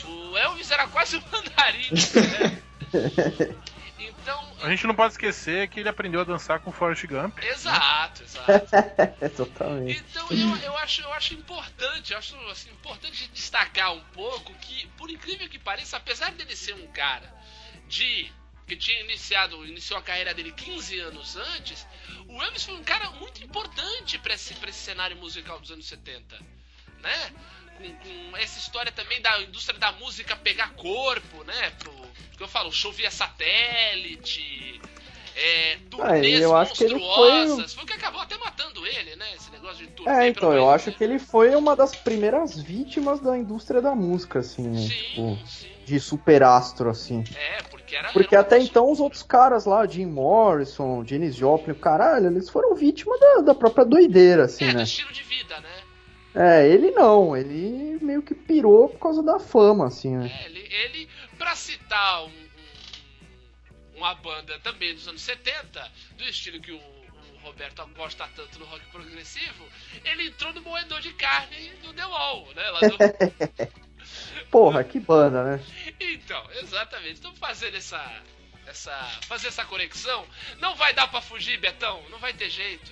O 0.06 0.38
Elvis 0.38 0.70
era 0.72 0.88
quase 0.88 1.18
um 1.18 1.24
mandarim, 1.32 1.90
né? 1.92 2.62
Então, 4.00 4.56
A 4.62 4.70
gente 4.70 4.86
não 4.86 4.94
pode 4.94 5.14
esquecer 5.14 5.68
que 5.70 5.80
ele 5.80 5.90
aprendeu 5.90 6.22
a 6.22 6.24
dançar 6.24 6.60
com 6.60 6.72
Forrest 6.72 7.06
Gump. 7.08 7.38
exato, 7.40 8.24
exato. 8.24 8.68
Exatamente. 9.22 10.00
Então 10.00 10.28
eu, 10.30 10.56
eu, 10.58 10.78
acho, 10.78 11.02
eu 11.02 11.12
acho 11.14 11.34
importante, 11.34 12.12
eu 12.14 12.20
acho 12.20 12.36
assim, 12.50 12.70
importante 12.72 13.28
destacar 13.34 13.94
um 13.94 14.02
pouco 14.14 14.54
que, 14.56 14.86
por 14.98 15.10
incrível 15.10 15.50
que 15.50 15.58
pareça, 15.58 15.98
apesar 15.98 16.32
dele 16.34 16.56
ser 16.56 16.76
um 16.76 16.88
cara 16.88 17.34
de 17.88 18.32
que 18.68 18.76
tinha 18.76 19.02
iniciado, 19.02 19.66
iniciou 19.66 19.98
a 19.98 20.04
carreira 20.04 20.34
dele 20.34 20.52
15 20.52 21.00
anos 21.00 21.38
antes, 21.38 21.88
o 22.28 22.42
Elvis 22.42 22.66
foi 22.66 22.76
um 22.76 22.84
cara 22.84 23.10
muito 23.12 23.44
importante 23.44 24.20
para 24.20 24.34
esse, 24.34 24.54
pra 24.56 24.70
esse 24.70 24.80
cenário 24.80 25.16
musical 25.18 25.60
dos 25.60 25.72
anos 25.72 25.88
70, 25.88 26.38
né? 27.00 27.34
Com, 27.78 27.84
com 28.32 28.38
essa 28.38 28.58
história 28.60 28.92
também 28.92 29.22
da 29.22 29.42
indústria 29.42 29.78
da 29.80 29.92
música 29.94 30.36
pegar 30.36 30.74
corpo, 30.74 31.44
né? 31.44 31.72
Pro, 31.80 31.94
que 32.36 32.44
eu 32.44 32.48
falo, 32.48 32.72
show 32.72 32.92
via 32.92 33.10
satélite, 33.12 34.80
é, 35.36 35.78
turnês 35.90 36.42
eu 36.42 36.56
acho 36.56 36.74
que 36.74 36.84
ele 36.84 37.00
foi 37.00 37.02
monstruosas. 37.02 37.74
Foi 37.74 37.84
o 37.84 37.88
que 37.88 37.94
acabou 37.94 38.22
até 38.22 38.36
matando 38.38 38.86
ele, 38.88 39.16
né? 39.16 39.26
Esse 39.36 39.52
negócio 39.52 39.78
de 39.78 39.88
turnê 39.92 40.12
É, 40.12 40.28
então, 40.28 40.52
eu 40.52 40.70
acho 40.70 40.90
né? 40.90 40.96
que 40.98 41.04
ele 41.04 41.20
foi 41.20 41.56
uma 41.56 41.76
das 41.76 41.96
primeiras 41.96 42.60
vítimas 42.60 43.20
da 43.20 43.38
indústria 43.38 43.82
da 43.82 43.94
música, 43.94 44.40
assim, 44.40 44.68
né? 44.68 44.82
Sim, 44.82 44.88
Tipo, 44.88 45.40
sim. 45.48 45.70
de 45.86 46.00
superastro, 46.00 46.90
assim. 46.90 47.24
É, 47.36 47.62
porque 47.64 47.96
era. 47.96 48.12
Porque 48.12 48.36
até 48.36 48.58
então 48.58 48.92
os 48.92 49.00
outros 49.00 49.22
caras 49.22 49.66
lá, 49.66 49.86
Jim 49.86 50.08
Morrison, 50.08 51.06
Janis 51.06 51.36
Joplin, 51.36 51.74
o 51.74 51.80
caralho, 51.80 52.28
eles 52.28 52.50
foram 52.50 52.76
vítimas 52.76 53.20
da, 53.20 53.42
da 53.42 53.56
própria 53.56 53.86
doideira, 53.86 54.46
assim, 54.46 54.66
É, 54.66 54.72
do 54.72 54.78
né? 54.78 54.84
estilo 54.84 55.12
de 55.12 55.22
vida, 55.24 55.60
né? 55.60 55.70
É, 56.40 56.68
ele 56.68 56.92
não, 56.92 57.36
ele 57.36 57.98
meio 58.02 58.22
que 58.22 58.36
pirou 58.36 58.90
por 58.90 59.00
causa 59.00 59.24
da 59.24 59.40
fama, 59.40 59.88
assim, 59.88 60.16
né? 60.16 60.28
É, 60.42 60.46
ele, 60.46 60.60
ele 60.60 61.10
pra 61.38 61.56
citar 61.56 62.26
um- 62.26 62.28
um- 62.30 63.98
uma 63.98 64.14
banda 64.16 64.60
também 64.60 64.94
dos 64.94 65.08
anos 65.08 65.22
70, 65.22 65.92
do 66.18 66.24
estilo 66.24 66.62
que 66.62 66.72
o, 66.72 66.78
o 66.78 67.38
Roberto 67.42 67.84
gosta 67.96 68.28
tanto 68.36 68.60
no 68.60 68.66
rock 68.66 68.86
progressivo, 68.92 69.66
ele 70.06 70.28
entrou 70.28 70.54
no 70.54 70.62
moedor 70.62 71.02
de 71.02 71.12
carne 71.14 71.70
do 71.82 71.92
The 71.94 72.06
Wall, 72.06 72.48
né? 72.56 72.70
Lá 72.70 72.80
do- 72.82 72.98
Porra, 74.52 74.84
que 74.84 75.00
banda, 75.00 75.44
né? 75.44 75.64
Então, 76.00 76.42
exatamente. 76.62 77.14
Estamos 77.16 77.38
fazendo 77.40 77.76
essa, 77.76 78.22
essa, 78.66 78.94
fazer 79.28 79.48
essa 79.50 79.66
conexão. 79.66 80.26
Não 80.60 80.76
vai 80.76 80.94
dar 80.94 81.08
pra 81.10 81.20
fugir, 81.22 81.60
Betão. 81.60 82.02
Não 82.10 82.18
vai 82.20 82.34
ter 82.34 82.50
jeito. 82.50 82.92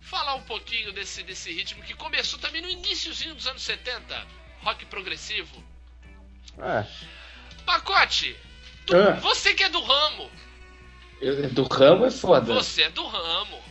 Falar 0.00 0.34
um 0.36 0.42
pouquinho 0.42 0.92
desse, 0.92 1.22
desse 1.22 1.52
ritmo 1.52 1.82
que 1.82 1.94
começou 1.94 2.38
também 2.38 2.62
no 2.62 2.68
iníciozinho 2.68 3.34
dos 3.34 3.46
anos 3.46 3.62
70. 3.62 4.26
Rock 4.62 4.84
progressivo. 4.86 5.62
É. 6.58 6.84
Pacote, 7.64 8.36
tu- 8.86 8.96
Ah. 8.96 9.12
você 9.14 9.54
que 9.54 9.62
é 9.62 9.68
do 9.68 9.80
ramo. 9.82 10.30
Eu- 11.20 11.50
Do 11.50 11.64
ramo 11.64 12.06
é 12.06 12.10
foda. 12.10 12.54
Você 12.54 12.82
é 12.82 12.90
do 12.90 13.06
ramo. 13.06 13.62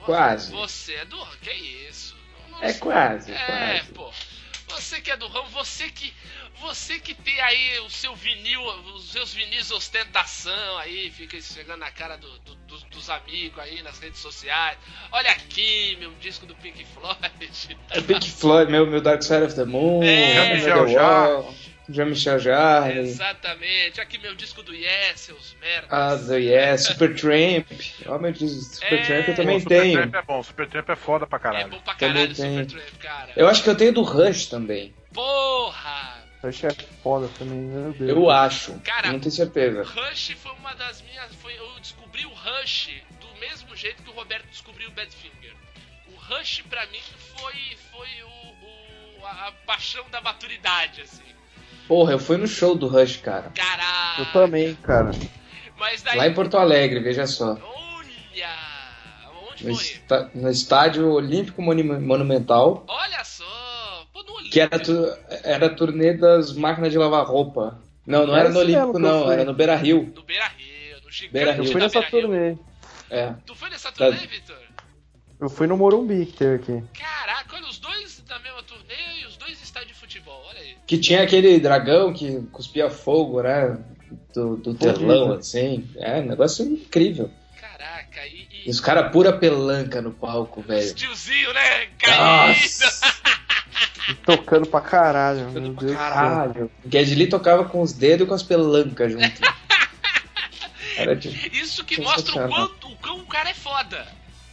Quase. 0.00 0.50
Você 0.52 0.94
é 0.94 1.04
do 1.04 1.18
ramo. 1.18 1.36
Que 1.38 1.52
isso? 1.52 2.16
Não- 2.50 2.58
não 2.58 2.62
É 2.64 2.70
sei. 2.72 2.80
quase, 2.80 3.32
é 3.32 3.34
É, 3.34 3.46
quase. 3.78 3.92
pô. 3.92 4.12
Você 4.74 5.00
que 5.00 5.10
é 5.10 5.16
do 5.16 5.26
ramo, 5.28 5.48
você 5.50 5.88
que. 5.88 6.12
Você 6.60 6.98
que 7.00 7.14
tem 7.14 7.40
aí 7.40 7.80
o 7.80 7.90
seu 7.90 8.14
vinil, 8.14 8.62
os 8.94 9.10
seus 9.10 9.34
vinis 9.34 9.70
ostentação 9.72 10.78
aí, 10.78 11.10
fica 11.10 11.40
chegando 11.40 11.80
na 11.80 11.90
cara 11.90 12.16
do- 12.16 12.38
do- 12.40 12.54
dos- 12.68 12.84
dos 12.84 13.10
amigos 13.10 13.58
aí 13.58 13.82
nas 13.82 13.98
redes 13.98 14.20
sociais. 14.20 14.78
Olha 15.10 15.30
aqui, 15.30 15.96
meu 15.98 16.12
disco 16.20 16.46
do 16.46 16.54
Pink 16.56 16.84
Floyd. 16.86 17.76
É 17.90 18.00
Pink 18.00 18.30
Floyd, 18.30 18.70
meu, 18.70 18.86
meu 18.86 19.00
Dark 19.00 19.22
Side 19.22 19.42
of 19.44 19.54
the 19.54 19.64
Moon, 19.64 20.02
É. 20.04 20.60
Jean-Michel 20.60 21.54
Jean-Michel 21.86 22.38
Jarre, 22.38 22.98
Exatamente. 23.00 24.00
Aqui 24.00 24.16
meu 24.16 24.34
disco 24.34 24.62
do 24.62 24.74
Yes, 24.74 25.20
seus 25.20 25.54
merdas. 25.60 25.88
ah, 25.92 26.16
The 26.16 26.36
Yes, 26.38 26.86
Supertramp. 26.86 27.66
Ó, 28.06 28.18
meu 28.18 28.32
Deus, 28.32 28.66
Supertramp 28.76 29.28
É. 29.28 29.30
eu 29.30 29.34
também 29.34 29.56
o 29.56 29.60
Supertramp 29.60 30.10
tenho. 30.10 30.16
é 30.16 30.22
bom, 30.22 30.38
o 30.40 30.44
Supertramp 30.44 30.88
é 30.90 30.96
foda 30.96 31.26
pra 31.26 31.38
é 31.38 31.40
caralho. 31.40 31.68
bom 31.70 31.80
pra 31.80 31.94
caralho. 31.94 32.34
Supertramp, 32.34 32.98
cara. 33.00 33.32
Eu 33.36 33.48
acho 33.48 33.62
que 33.62 33.70
eu 33.70 33.76
tenho 33.76 33.92
do 33.92 34.02
Rush 34.02 34.46
também. 34.46 34.94
Porra! 35.12 36.22
Rush 36.42 36.64
é 36.64 36.70
foda 37.02 37.28
também, 37.38 37.58
meu 37.58 37.92
Deus. 37.92 38.10
Eu 38.10 38.30
acho. 38.30 38.74
Cara, 38.80 39.10
não 39.12 39.18
tenho 39.20 39.32
certeza. 39.32 39.82
Rush 39.82 40.36
foi 40.42 40.52
uma 40.52 40.74
das 40.74 41.00
minhas. 41.02 41.34
Foi, 41.36 41.56
eu 41.56 41.80
descobri 41.80 42.26
o 42.26 42.30
Rush 42.30 42.90
do 43.20 43.40
mesmo 43.40 43.74
jeito 43.74 44.02
que 44.02 44.10
o 44.10 44.12
Roberto 44.12 44.46
descobriu 44.50 44.88
o 44.88 44.92
Badfinger. 44.92 45.54
O 46.12 46.16
Rush 46.34 46.62
pra 46.68 46.84
mim 46.86 47.00
foi, 47.36 47.54
foi 47.90 48.08
o, 48.22 49.22
o- 49.22 49.26
a, 49.26 49.48
a 49.48 49.52
paixão 49.66 50.04
da 50.10 50.20
maturidade, 50.20 51.00
assim. 51.00 51.22
Porra, 51.88 52.12
eu 52.12 52.18
fui 52.18 52.36
no 52.36 52.46
show 52.46 52.74
do 52.74 52.88
Rush, 52.88 53.16
cara. 53.18 53.50
Caralho! 53.54 54.20
Eu 54.20 54.26
também, 54.32 54.74
cara. 54.76 55.10
Mas 55.78 56.02
daí. 56.02 56.16
Lá 56.18 56.26
em 56.26 56.34
Porto 56.34 56.56
Alegre, 56.58 57.00
veja 57.00 57.26
só. 57.26 57.54
Olha! 58.34 58.48
Onde 59.52 59.66
No, 59.68 59.74
foi? 59.76 59.84
esta- 59.84 60.30
no 60.34 60.50
estádio 60.50 61.10
Olímpico 61.12 61.62
Monumental, 61.62 62.84
Olha 62.88 63.22
só! 63.24 63.44
Pô, 64.12 64.22
no 64.22 64.32
Olímpico. 64.34 64.52
que 64.52 64.60
era, 64.60 64.78
tu- 64.78 65.16
era 65.44 65.66
a 65.66 65.70
turnê 65.74 66.14
das 66.14 66.52
máquinas 66.52 66.90
de 66.92 66.98
lavar 66.98 67.24
roupa. 67.26 67.80
Não, 68.06 68.26
não 68.26 68.34
Era 68.34 68.44
era 68.46 68.48
no 68.54 68.60
Olímpico, 68.60 68.98
não, 68.98 69.30
era 69.32 69.44
no 69.44 69.54
Beira 69.54 69.76
Rio. 69.76 70.12
No 70.14 70.22
Beira 70.22 70.46
Rio, 70.48 70.96
no 71.04 71.10
gigante 71.10 71.32
Beira-Rio. 71.32 71.64
Eu 71.64 71.72
fui 71.72 71.80
nessa 71.80 72.02
turnê. 72.02 72.56
É. 73.10 73.34
Tu 73.46 73.54
foi 73.54 73.70
nessa 73.70 73.90
Tá. 73.92 74.06
turnê, 74.06 74.26
Vitor? 74.26 74.56
Eu 75.40 75.48
fui 75.50 75.66
no 75.66 75.76
Morumbi 75.76 76.26
que 76.26 76.32
teve 76.32 76.54
aqui. 76.56 76.84
Caraca, 76.98 77.56
olha, 77.56 77.66
os 77.68 77.78
dois 77.78 78.20
da 78.28 78.38
mesma 78.38 78.62
turnê 78.62 79.22
e 79.22 79.26
os 79.26 79.36
dois 79.36 79.60
estádios 79.62 79.92
de 79.92 79.98
futebol, 79.98 80.42
olha 80.48 80.60
aí. 80.60 80.76
Que 80.86 80.98
tinha 80.98 81.22
aquele 81.22 81.58
dragão 81.60 82.12
que 82.12 82.40
cuspia 82.52 82.88
fogo, 82.90 83.42
né? 83.42 83.78
Do, 84.34 84.56
do 84.56 84.74
telão, 84.74 85.32
assim. 85.32 85.88
É, 85.96 86.20
um 86.20 86.26
negócio 86.26 86.64
incrível. 86.64 87.30
Caraca, 87.72 88.26
e. 88.26 88.62
E 88.66 88.70
os 88.70 88.78
caras 88.80 89.10
pura 89.10 89.32
pelanca 89.32 90.02
no 90.02 90.12
palco, 90.12 90.60
Os 90.60 90.66
velho. 90.66 90.94
tiozinho, 90.94 91.52
né? 91.54 91.86
Caído. 91.98 92.60
E 94.08 94.14
tocando 94.16 94.66
pra 94.66 94.82
caralho, 94.82 95.50
meu 95.50 95.62
Deus 95.62 95.74
do 95.76 95.88
céu. 95.88 95.96
Caralho. 95.96 96.70
O 96.84 96.88
Guedes 96.88 97.28
tocava 97.30 97.64
com 97.64 97.80
os 97.80 97.92
dedos 97.94 98.26
e 98.26 98.28
com 98.28 98.34
as 98.34 98.42
pelancas 98.42 99.12
junto. 99.12 99.24
Era 100.96 101.16
tipo. 101.16 101.34
Isso 101.56 101.82
que 101.84 102.00
mostra 102.00 102.44
o 102.44 102.48
quanto 102.48 102.88
o 102.88 102.96
quão 102.96 103.20
o 103.20 103.26
cara 103.26 103.48
é 103.50 103.54
foda. 103.54 104.06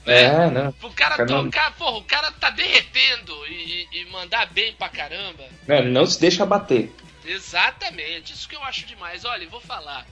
É, 0.05 0.49
né? 0.49 0.73
O 0.81 0.89
cara 0.91 1.17
Cara, 1.17 1.29
não- 1.29 1.43
tocar, 1.45 1.73
porra, 1.75 1.97
o 1.97 2.03
cara 2.03 2.31
tá 2.31 2.49
derretendo 2.49 3.45
e, 3.47 3.87
e- 3.91 4.05
mandar 4.05 4.47
bem 4.51 4.73
pra 4.73 4.89
caramba. 4.89 5.43
Não, 5.67 5.83
não 5.83 6.05
se 6.07 6.19
deixa 6.19 6.43
bater. 6.45 6.91
Exatamente, 7.23 8.33
isso 8.33 8.49
que 8.49 8.55
eu 8.55 8.63
acho 8.63 8.85
demais. 8.87 9.23
Olha, 9.25 9.43
eu 9.43 9.49
vou 9.49 9.61
falar. 9.61 10.07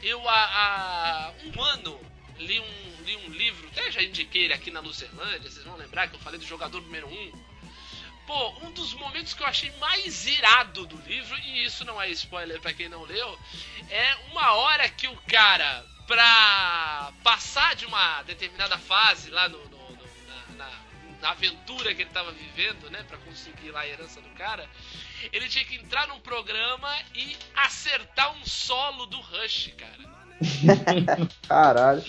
Eu 0.00 0.28
há, 0.28 0.34
há 0.34 1.30
um 1.44 1.60
ano 1.62 1.98
li 2.42 2.60
um, 2.60 3.02
li 3.04 3.16
um 3.16 3.28
livro, 3.30 3.68
até 3.68 3.90
já 3.90 4.02
indiquei 4.02 4.44
ele 4.44 4.54
aqui 4.54 4.70
na 4.70 4.80
Luzerlândia, 4.80 5.50
vocês 5.50 5.64
vão 5.64 5.76
lembrar 5.76 6.08
que 6.08 6.14
eu 6.16 6.20
falei 6.20 6.38
do 6.38 6.46
jogador 6.46 6.80
número 6.82 7.08
1. 7.08 7.12
Um. 7.12 7.52
Pô, 8.26 8.50
um 8.66 8.70
dos 8.72 8.94
momentos 8.94 9.34
que 9.34 9.42
eu 9.42 9.46
achei 9.46 9.70
mais 9.78 10.26
irado 10.26 10.86
do 10.86 10.96
livro, 11.02 11.36
e 11.38 11.64
isso 11.64 11.84
não 11.84 12.00
é 12.00 12.08
spoiler 12.10 12.60
pra 12.60 12.72
quem 12.72 12.88
não 12.88 13.02
leu, 13.02 13.38
é 13.90 14.14
uma 14.30 14.52
hora 14.52 14.88
que 14.88 15.08
o 15.08 15.16
cara, 15.28 15.84
pra 16.06 17.12
passar 17.24 17.74
de 17.74 17.84
uma 17.86 18.22
determinada 18.22 18.78
fase 18.78 19.30
lá 19.30 19.48
no, 19.48 19.58
no- 19.68 19.90
no- 19.90 20.26
na, 20.28 20.46
na- 20.66 20.82
na 21.20 21.30
aventura 21.30 21.94
que 21.94 22.02
ele 22.02 22.10
tava 22.10 22.30
vivendo, 22.32 22.88
né, 22.90 23.02
pra 23.04 23.18
conseguir 23.18 23.70
lá 23.72 23.80
a 23.80 23.88
herança 23.88 24.20
do 24.20 24.28
cara, 24.30 24.68
ele 25.32 25.48
tinha 25.48 25.64
que 25.64 25.74
entrar 25.76 26.06
num 26.06 26.20
programa 26.20 26.96
e 27.14 27.36
acertar 27.56 28.32
um 28.32 28.44
solo 28.46 29.06
do 29.06 29.20
Rush, 29.20 29.72
cara. 29.76 30.21
Caralho. 31.48 32.04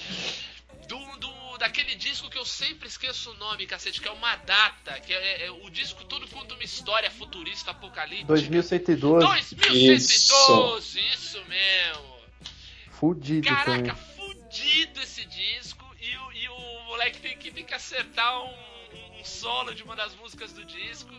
Do, 0.87 1.17
do- 1.17 1.57
daquele 1.57 1.95
disco 1.95 2.29
que 2.29 2.37
eu 2.37 2.45
sempre 2.45 2.87
esqueço 2.87 3.31
o 3.31 3.33
nome, 3.35 3.65
cacete, 3.65 4.01
que 4.01 4.07
é 4.07 4.11
uma 4.11 4.35
data, 4.37 4.99
que 4.99 5.13
é, 5.13 5.45
é 5.45 5.51
o 5.51 5.69
disco 5.69 6.03
todo 6.05 6.27
conta 6.29 6.53
uma 6.53 6.63
história 6.63 7.09
futurista, 7.11 7.71
apocalíptica. 7.71 8.27
2112. 8.27 9.55
2112, 9.55 10.99
isso 11.13 11.43
mesmo. 11.45 12.13
Fudido 12.91 13.47
também. 13.47 13.83
Caraca, 13.83 13.95
fudido 14.15 15.01
esse 15.01 15.25
disco 15.25 15.85
e, 15.99 16.15
o- 16.17 16.31
e 16.33 16.49
o 16.49 16.83
moleque 16.85 17.19
tem 17.19 17.37
que, 17.37 17.51
tem 17.51 17.65
que 17.65 17.73
acertar 17.73 18.41
um, 18.43 19.19
um 19.19 19.25
solo 19.25 19.73
de 19.73 19.83
uma 19.83 19.95
das 19.95 20.13
músicas 20.15 20.53
do 20.53 20.63
disco 20.65 21.11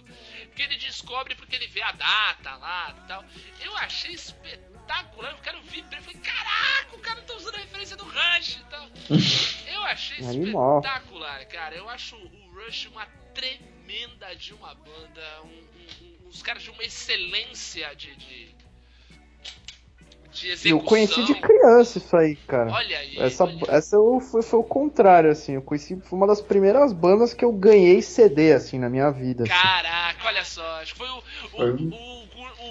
que 0.54 0.62
ele 0.62 0.76
descobre 0.76 1.34
porque 1.34 1.56
ele 1.56 1.66
vê 1.66 1.82
a 1.82 1.92
data 1.92 2.54
lá 2.56 2.94
e 2.96 3.08
tal. 3.08 3.24
Eu 3.60 3.76
achei 3.78 4.12
espetacular, 4.12 4.73
eu 4.88 5.38
quero 5.42 5.60
vibrei, 5.62 6.00
falei, 6.00 6.20
caraca, 6.20 6.96
o 6.96 6.98
cara 6.98 7.22
tá 7.22 7.34
usando 7.34 7.54
a 7.54 7.58
referência 7.58 7.96
do 7.96 8.04
Rush 8.04 8.56
e 8.60 8.64
tal. 8.70 8.86
Eu 9.74 9.82
achei 9.84 10.24
Animal. 10.26 10.78
espetacular, 10.80 11.44
cara. 11.46 11.74
Eu 11.74 11.88
acho 11.88 12.16
o 12.16 12.54
Rush 12.54 12.86
uma 12.92 13.06
tremenda 13.34 14.34
de 14.36 14.54
uma 14.54 14.74
banda, 14.74 15.22
um- 15.44 16.04
um- 16.04 16.28
uns 16.28 16.42
caras 16.42 16.62
de 16.62 16.70
uma 16.70 16.82
excelência 16.82 17.94
de, 17.96 18.14
de. 18.16 18.54
Eu 20.64 20.80
conheci 20.80 21.22
de 21.24 21.34
criança 21.34 21.98
isso 21.98 22.16
aí, 22.16 22.34
cara. 22.34 22.72
Olha 22.72 22.98
aí. 22.98 23.16
Essa, 23.18 23.44
olha. 23.44 23.60
essa 23.68 23.94
eu, 23.94 24.18
foi, 24.20 24.42
foi 24.42 24.58
o 24.58 24.64
contrário, 24.64 25.30
assim. 25.30 25.52
Eu 25.52 25.62
conheci, 25.62 25.96
foi 26.00 26.18
uma 26.18 26.26
das 26.26 26.40
primeiras 26.40 26.92
bandas 26.92 27.32
que 27.32 27.44
eu 27.44 27.52
ganhei 27.52 28.02
CD, 28.02 28.52
assim, 28.52 28.78
na 28.78 28.88
minha 28.90 29.10
vida. 29.12 29.44
assim. 29.44 29.52
Caraca, 29.52 30.26
olha 30.26 30.44
só. 30.44 30.80
Acho 30.80 30.92
que 30.92 30.98
foi 30.98 31.08
o. 31.08 31.18
O, 31.18 31.22
Foi. 31.50 31.70
o, 31.70 32.23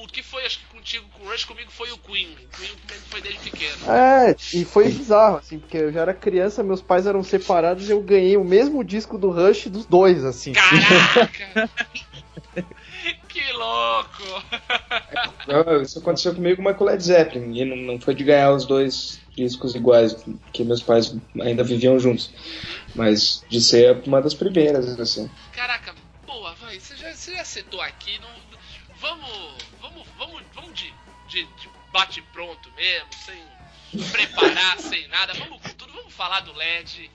o, 0.03 0.07
que 0.07 0.21
foi, 0.21 0.45
acho 0.45 0.59
que 0.59 0.65
contigo, 0.65 1.05
com 1.13 1.25
o 1.25 1.29
Rush, 1.29 1.45
comigo 1.45 1.71
foi 1.71 1.91
o 1.91 1.97
Queen. 1.97 2.29
O 2.31 2.57
Queen 2.57 2.71
foi 3.09 3.21
desde 3.21 3.39
pequeno. 3.49 3.91
É, 3.91 4.35
e 4.53 4.65
foi 4.65 4.89
bizarro, 4.89 5.37
assim, 5.37 5.59
porque 5.59 5.77
eu 5.77 5.91
já 5.91 6.01
era 6.01 6.13
criança, 6.13 6.63
meus 6.63 6.81
pais 6.81 7.07
eram 7.07 7.23
separados 7.23 7.87
e 7.87 7.91
eu 7.91 8.01
ganhei 8.01 8.37
o 8.37 8.43
mesmo 8.43 8.83
disco 8.83 9.17
do 9.17 9.31
Rush 9.31 9.67
dos 9.67 9.85
dois, 9.85 10.23
assim. 10.23 10.53
Caraca! 10.53 11.69
que 13.27 13.51
louco! 13.53 14.43
Não, 15.47 15.81
Isso 15.81 15.99
aconteceu 15.99 16.33
comigo 16.35 16.61
mas 16.61 16.77
com 16.77 16.83
o 16.83 16.87
Led 16.87 17.03
Zeppelin. 17.03 17.55
E 17.55 17.65
não, 17.65 17.75
não 17.75 17.99
foi 17.99 18.13
de 18.13 18.23
ganhar 18.23 18.51
os 18.51 18.65
dois 18.65 19.19
discos 19.35 19.75
iguais, 19.75 20.15
que 20.51 20.63
meus 20.63 20.81
pais 20.81 21.15
ainda 21.41 21.63
viviam 21.63 21.99
juntos. 21.99 22.31
Mas 22.95 23.43
de 23.49 23.61
ser 23.61 24.01
uma 24.05 24.21
das 24.21 24.33
primeiras, 24.33 24.99
assim. 24.99 25.29
Caraca, 25.51 25.93
boa, 26.25 26.53
vai. 26.55 26.79
Você 26.79 26.95
já, 26.95 27.13
você 27.13 27.35
já 27.35 27.43
citou 27.43 27.81
aqui. 27.81 28.19
Não. 28.19 28.29
Vamos. 29.03 29.57
De, 31.33 31.43
de, 31.45 31.69
bate 31.91 32.21
pronto 32.21 32.71
mesmo, 32.73 33.07
sem 33.25 33.43
preparar, 34.11 34.77
sem 34.81 35.07
nada. 35.07 35.33
Vamos 35.33 35.61
com 35.61 35.69
tudo, 35.69 35.91
vamos 35.93 36.13
falar 36.13 36.41
do 36.41 36.53
LED. 36.53 37.09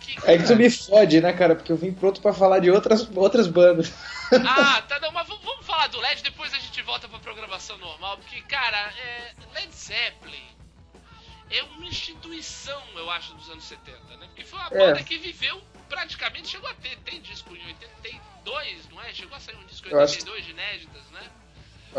Que, 0.00 0.16
É 0.24 0.38
que 0.38 0.44
tu 0.44 0.56
me 0.56 0.68
fode, 0.70 1.20
né, 1.20 1.32
cara? 1.32 1.54
Porque 1.54 1.70
eu 1.70 1.76
vim 1.76 1.92
pronto 1.92 2.20
pra 2.20 2.32
falar 2.32 2.58
de 2.60 2.70
outras, 2.70 3.08
outras 3.16 3.46
bandas. 3.46 3.92
Ah, 4.32 4.82
tá, 4.88 4.98
não, 5.00 5.12
mas 5.12 5.26
vamos, 5.28 5.44
vamos 5.44 5.64
falar 5.66 5.86
do 5.88 5.98
LED, 6.00 6.22
depois 6.22 6.52
a 6.52 6.58
gente 6.58 6.82
volta 6.82 7.08
pra 7.08 7.18
programação 7.20 7.76
normal, 7.78 8.16
porque, 8.18 8.40
cara, 8.42 8.76
é, 8.98 9.34
Led 9.54 9.72
Zeppelin 9.74 10.46
é 11.50 11.62
uma 11.62 11.86
instituição, 11.86 12.82
eu 12.96 13.10
acho, 13.10 13.34
dos 13.34 13.48
anos 13.50 13.64
70, 13.64 14.16
né? 14.16 14.26
Porque 14.26 14.44
foi 14.44 14.58
uma 14.58 14.68
É. 14.68 14.78
banda 14.88 15.02
que 15.02 15.16
viveu 15.18 15.62
praticamente, 15.88 16.48
chegou 16.48 16.68
a 16.68 16.74
ter, 16.74 16.96
tem 16.98 17.20
disco 17.22 17.54
em 17.56 17.64
82, 17.66 18.88
não 18.90 19.00
é? 19.02 19.12
Chegou 19.14 19.36
a 19.36 19.40
sair 19.40 19.56
um 19.56 19.64
disco 19.64 19.88
em 19.88 19.92
Eu 19.92 20.00
acho- 20.00 20.14
82 20.14 20.44
de 20.44 20.50
inéditas, 20.50 21.02
né? 21.12 21.22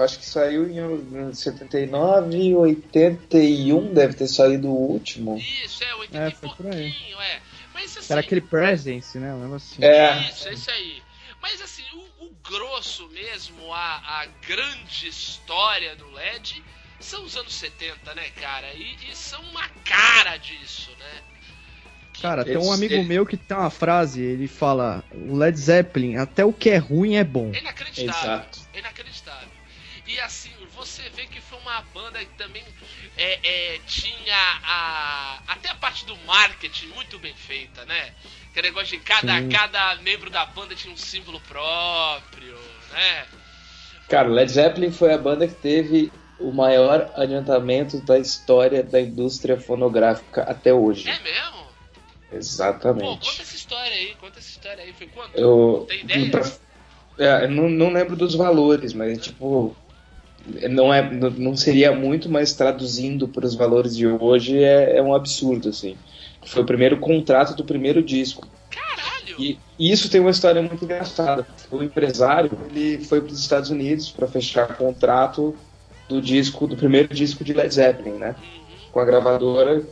Acho 0.02 0.20
que 0.20 0.26
saiu 0.26 0.70
em 0.70 1.34
79, 1.34 2.56
81 2.56 3.94
deve 3.94 4.14
ter 4.14 4.28
saído 4.28 4.70
o 4.70 4.76
último. 4.92 5.38
Isso, 5.38 5.84
é, 5.84 5.96
80 5.96 6.18
É, 6.18 6.28
e 6.30 6.32
foi 6.36 6.50
por 6.50 6.66
aí. 6.68 6.92
pouquinho, 6.92 7.22
é. 7.22 7.42
Mas 7.74 7.98
assim, 7.98 8.14
Era 8.14 8.22
aquele 8.22 8.42
Presence, 8.42 9.18
né? 9.18 9.34
Um 9.34 9.54
assim. 9.54 9.84
É, 9.84 10.30
Isso, 10.30 10.48
é 10.48 10.54
isso 10.54 10.72
aí. 10.72 11.02
Mas 11.42 11.62
assim, 11.62 11.84
o, 11.94 12.26
o 12.26 12.32
grosso 12.44 13.08
mesmo, 13.10 13.74
a, 13.74 14.22
a 14.22 14.26
grande 14.48 15.08
história 15.08 15.96
do 15.96 16.10
LED 16.12 16.62
são 17.00 17.24
os 17.24 17.38
anos 17.38 17.54
70, 17.54 18.14
né, 18.14 18.26
cara? 18.42 18.74
E, 18.74 18.98
e 19.10 19.16
são 19.16 19.42
uma 19.44 19.68
cara 19.86 20.36
disso, 20.38 20.92
né? 21.00 21.22
Cara, 22.22 22.44
tem 22.44 22.58
um 22.58 22.74
amigo 22.74 22.96
ele- 22.96 23.04
meu 23.08 23.26
que 23.26 23.38
tem 23.38 23.56
uma 23.56 23.70
frase, 23.70 24.22
ele 24.22 24.48
fala, 24.50 25.02
o 25.12 25.38
Led 25.38 25.58
Zeppelin, 25.58 26.18
até 26.18 26.44
o 26.44 26.52
que 26.52 26.70
é 26.70 26.76
ruim 26.78 27.16
é 27.16 27.24
bom. 27.24 27.52
É 27.54 27.60
inacreditável. 27.60 28.32
Exato. 28.34 28.60
É 28.74 28.80
inacreditável. 28.80 29.10
E 30.10 30.20
assim, 30.22 30.50
você 30.76 31.04
vê 31.16 31.28
que 31.28 31.40
foi 31.40 31.60
uma 31.60 31.84
banda 31.94 32.18
que 32.18 32.36
também 32.36 32.64
é, 33.16 33.76
é, 33.76 33.80
tinha 33.86 34.60
a. 34.64 35.40
Até 35.48 35.70
a 35.70 35.76
parte 35.76 36.04
do 36.04 36.18
marketing 36.26 36.88
muito 36.88 37.20
bem 37.20 37.34
feita, 37.36 37.86
né? 37.86 38.12
Que 38.52 38.60
negócio 38.60 38.98
de 38.98 39.04
cada, 39.04 39.38
Sim. 39.40 39.50
cada 39.50 39.98
membro 39.98 40.32
da 40.32 40.48
banda 40.48 40.74
tinha 40.74 40.92
um 40.92 40.98
símbolo 40.98 41.40
próprio, 41.42 42.58
né? 42.92 43.28
cara, 44.08 44.28
Led 44.28 44.52
Zeppelin 44.52 44.92
foi 44.92 45.14
a 45.14 45.18
banda 45.20 45.48
que 45.48 45.54
teve 45.54 46.12
o 46.40 46.52
maior 46.52 47.12
adiantamento 47.16 48.02
da 48.02 48.18
história 48.18 48.82
da 48.82 49.00
indústria 49.00 49.60
fonográfica 49.60 50.42
até 50.42 50.74
hoje. 50.74 51.08
É 51.08 51.20
mesmo? 51.20 51.68
Pô, 52.32 52.36
Exatamente. 52.36 53.30
conta 53.30 53.42
essa 53.44 53.56
história 53.56 53.94
aí, 53.94 54.16
conta 54.16 54.40
essa 54.40 54.50
história 54.50 54.84
aí. 54.84 54.92
Foi 54.92 55.06
quanto? 55.06 55.38
Eu, 55.38 55.86
Tem 55.88 56.00
ideia? 56.00 56.32
pra- 56.32 56.52
é, 57.20 57.48
não, 57.48 57.70
não 57.70 57.92
lembro 57.92 58.16
dos 58.16 58.34
valores, 58.34 58.94
mas 58.94 59.20
tipo. 59.20 59.76
Não, 60.70 60.94
é, 60.94 61.02
não- 61.12 61.56
seria 61.56 61.92
muito, 61.94 62.30
mas 62.30 62.54
traduzindo 62.54 63.28
para 63.28 63.46
os 63.46 63.56
valores 63.56 63.96
de 63.96 64.08
hoje 64.08 64.62
é, 64.64 64.98
é 64.98 65.02
um 65.02 65.14
absurdo, 65.14 65.70
assim. 65.70 65.96
Foi 66.46 66.64
o 66.64 66.66
primeiro 66.66 66.98
contrato 67.00 67.56
do 67.56 67.64
primeiro 67.64 68.02
disco. 68.02 68.48
Caralho! 68.70 69.36
E, 69.38 69.60
e 69.78 69.92
isso 69.92 70.10
tem 70.10 70.20
uma 70.22 70.30
história 70.32 70.62
muito 70.62 70.84
engraçada. 70.84 71.46
O 71.72 71.84
empresário 71.84 72.52
ele 72.70 73.04
foi 73.04 73.22
para 73.22 73.32
os 73.32 73.40
Estados 73.40 73.70
Unidos 73.70 74.10
para 74.10 74.28
fechar 74.28 74.76
contrato 74.78 75.56
do 76.08 76.22
disco, 76.22 76.66
do 76.68 76.76
primeiro 76.76 77.14
disco 77.14 77.44
de 77.44 77.54
Led 77.54 77.74
Zeppelin, 77.74 78.18
né? 78.18 78.36
Uhum. 78.38 78.92
Com 78.92 79.00
a 79.00 79.06
gravadora. 79.06 79.84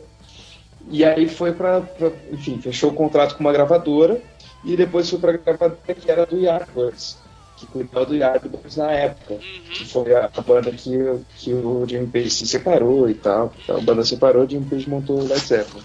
E 0.89 1.03
aí 1.03 1.27
foi 1.27 1.51
para, 1.51 1.83
enfim, 2.31 2.59
fechou 2.61 2.91
o 2.91 2.93
contrato 2.93 3.35
com 3.35 3.41
uma 3.41 3.51
gravadora 3.51 4.21
e 4.63 4.75
depois 4.75 5.09
foi 5.09 5.19
para 5.19 5.31
a 5.33 5.37
gravadora 5.37 5.77
que 5.93 6.09
era 6.09 6.25
do 6.25 6.37
Yardbirds. 6.39 7.17
Que 7.57 7.65
cuidava 7.65 8.05
do 8.05 8.15
Yardbirds 8.15 8.77
na 8.77 8.91
época. 8.91 9.35
Que 9.35 9.81
Uhum. 9.81 9.89
foi 9.89 10.15
a, 10.15 10.29
a 10.33 10.41
banda 10.41 10.71
que, 10.71 10.91
que 11.37 11.53
o 11.53 11.85
Jimmy 11.87 12.07
Page 12.07 12.29
se 12.29 12.47
separou 12.47 13.09
e 13.09 13.13
tal. 13.15 13.53
Então, 13.63 13.77
a 13.77 13.81
banda 13.81 14.05
separou, 14.05 14.45
o 14.45 14.49
Jimmy 14.49 14.65
Page 14.65 14.89
montou 14.89 15.19
o 15.19 15.27
Led 15.27 15.39
Zeppelin. 15.39 15.83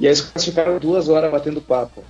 E 0.00 0.08
aí 0.08 0.16
caras 0.20 0.44
ficaram 0.44 0.78
duas 0.78 1.08
horas 1.08 1.30
batendo 1.30 1.60
papo. 1.60 2.02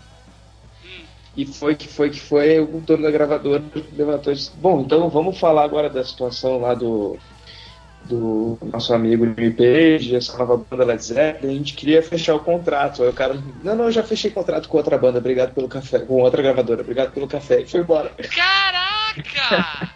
Hum. 0.85 1.05
E 1.37 1.45
foi 1.45 1.75
que 1.75 1.88
foi 1.88 2.11
que 2.11 2.21
foi 2.21 2.61
o 2.61 2.81
dono 2.81 3.03
da 3.03 3.11
gravadora 3.11 3.62
levantou 3.93 4.33
e 4.33 4.37
disse, 4.37 4.53
bom, 4.57 4.81
então 4.81 5.09
vamos 5.09 5.38
falar 5.38 5.65
agora 5.65 5.91
da 5.91 6.05
situação 6.05 6.61
lá 6.61 6.75
do, 6.75 7.19
do 8.05 8.59
nosso 8.62 8.93
amigo 8.93 9.25
Jimmy 9.25 9.53
Page, 9.53 10.17
essa 10.17 10.37
nova 10.37 10.57
banda 10.57 10.85
Led 10.85 11.03
Zeppelin, 11.03 11.55
a 11.55 11.59
gente 11.59 11.75
queria 11.75 12.03
fechar 12.03 12.35
o 12.35 12.41
contrato. 12.41 13.03
Aí 13.03 13.09
o 13.09 13.12
cara, 13.12 13.35
não, 13.62 13.77
não, 13.77 13.85
eu 13.87 13.93
já 13.93 14.03
fechei 14.03 14.31
contrato 14.31 14.69
com 14.69 14.77
outra 14.77 14.99
banda, 14.99 15.19
obrigado 15.19 15.55
pelo 15.55 15.69
café, 15.69 16.01
com 16.01 16.21
outra 16.21 16.43
gravadora, 16.43 16.83
obrigado 16.83 17.12
pelo 17.12 17.29
café, 17.29 17.61
e 17.61 17.67
foi 17.67 17.81
embora. 17.81 18.11
Caraca! 18.35 19.91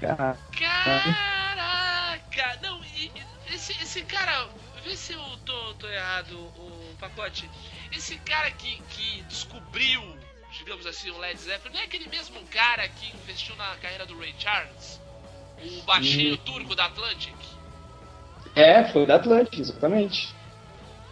Cara, 0.00 0.36
Caraca! 0.52 1.16
Não, 2.62 2.80
esse, 3.52 3.72
esse 3.82 4.02
cara, 4.02 4.48
vê 4.84 4.96
se 4.96 5.12
eu 5.12 5.20
tô, 5.44 5.74
tô 5.74 5.88
errado, 5.88 6.32
o 6.32 6.96
pacote. 6.98 7.48
Esse 7.96 8.16
cara 8.18 8.50
que, 8.50 8.80
que 8.90 9.22
descobriu, 9.22 10.02
digamos 10.58 10.86
assim, 10.86 11.10
o 11.10 11.18
Led 11.18 11.38
Zeppelin, 11.38 11.74
não 11.74 11.80
é 11.80 11.84
aquele 11.84 12.08
mesmo 12.08 12.40
cara 12.50 12.88
que 12.88 13.14
investiu 13.16 13.54
na 13.56 13.76
carreira 13.76 14.06
do 14.06 14.18
Ray 14.18 14.34
Charles? 14.38 15.00
O 15.64 15.86
baixinho 15.86 16.36
turco 16.38 16.74
da 16.74 16.86
Atlantic? 16.86 17.34
É, 18.54 18.84
foi 18.84 19.06
da 19.06 19.16
Atlantic, 19.16 19.58
exatamente. 19.58 20.34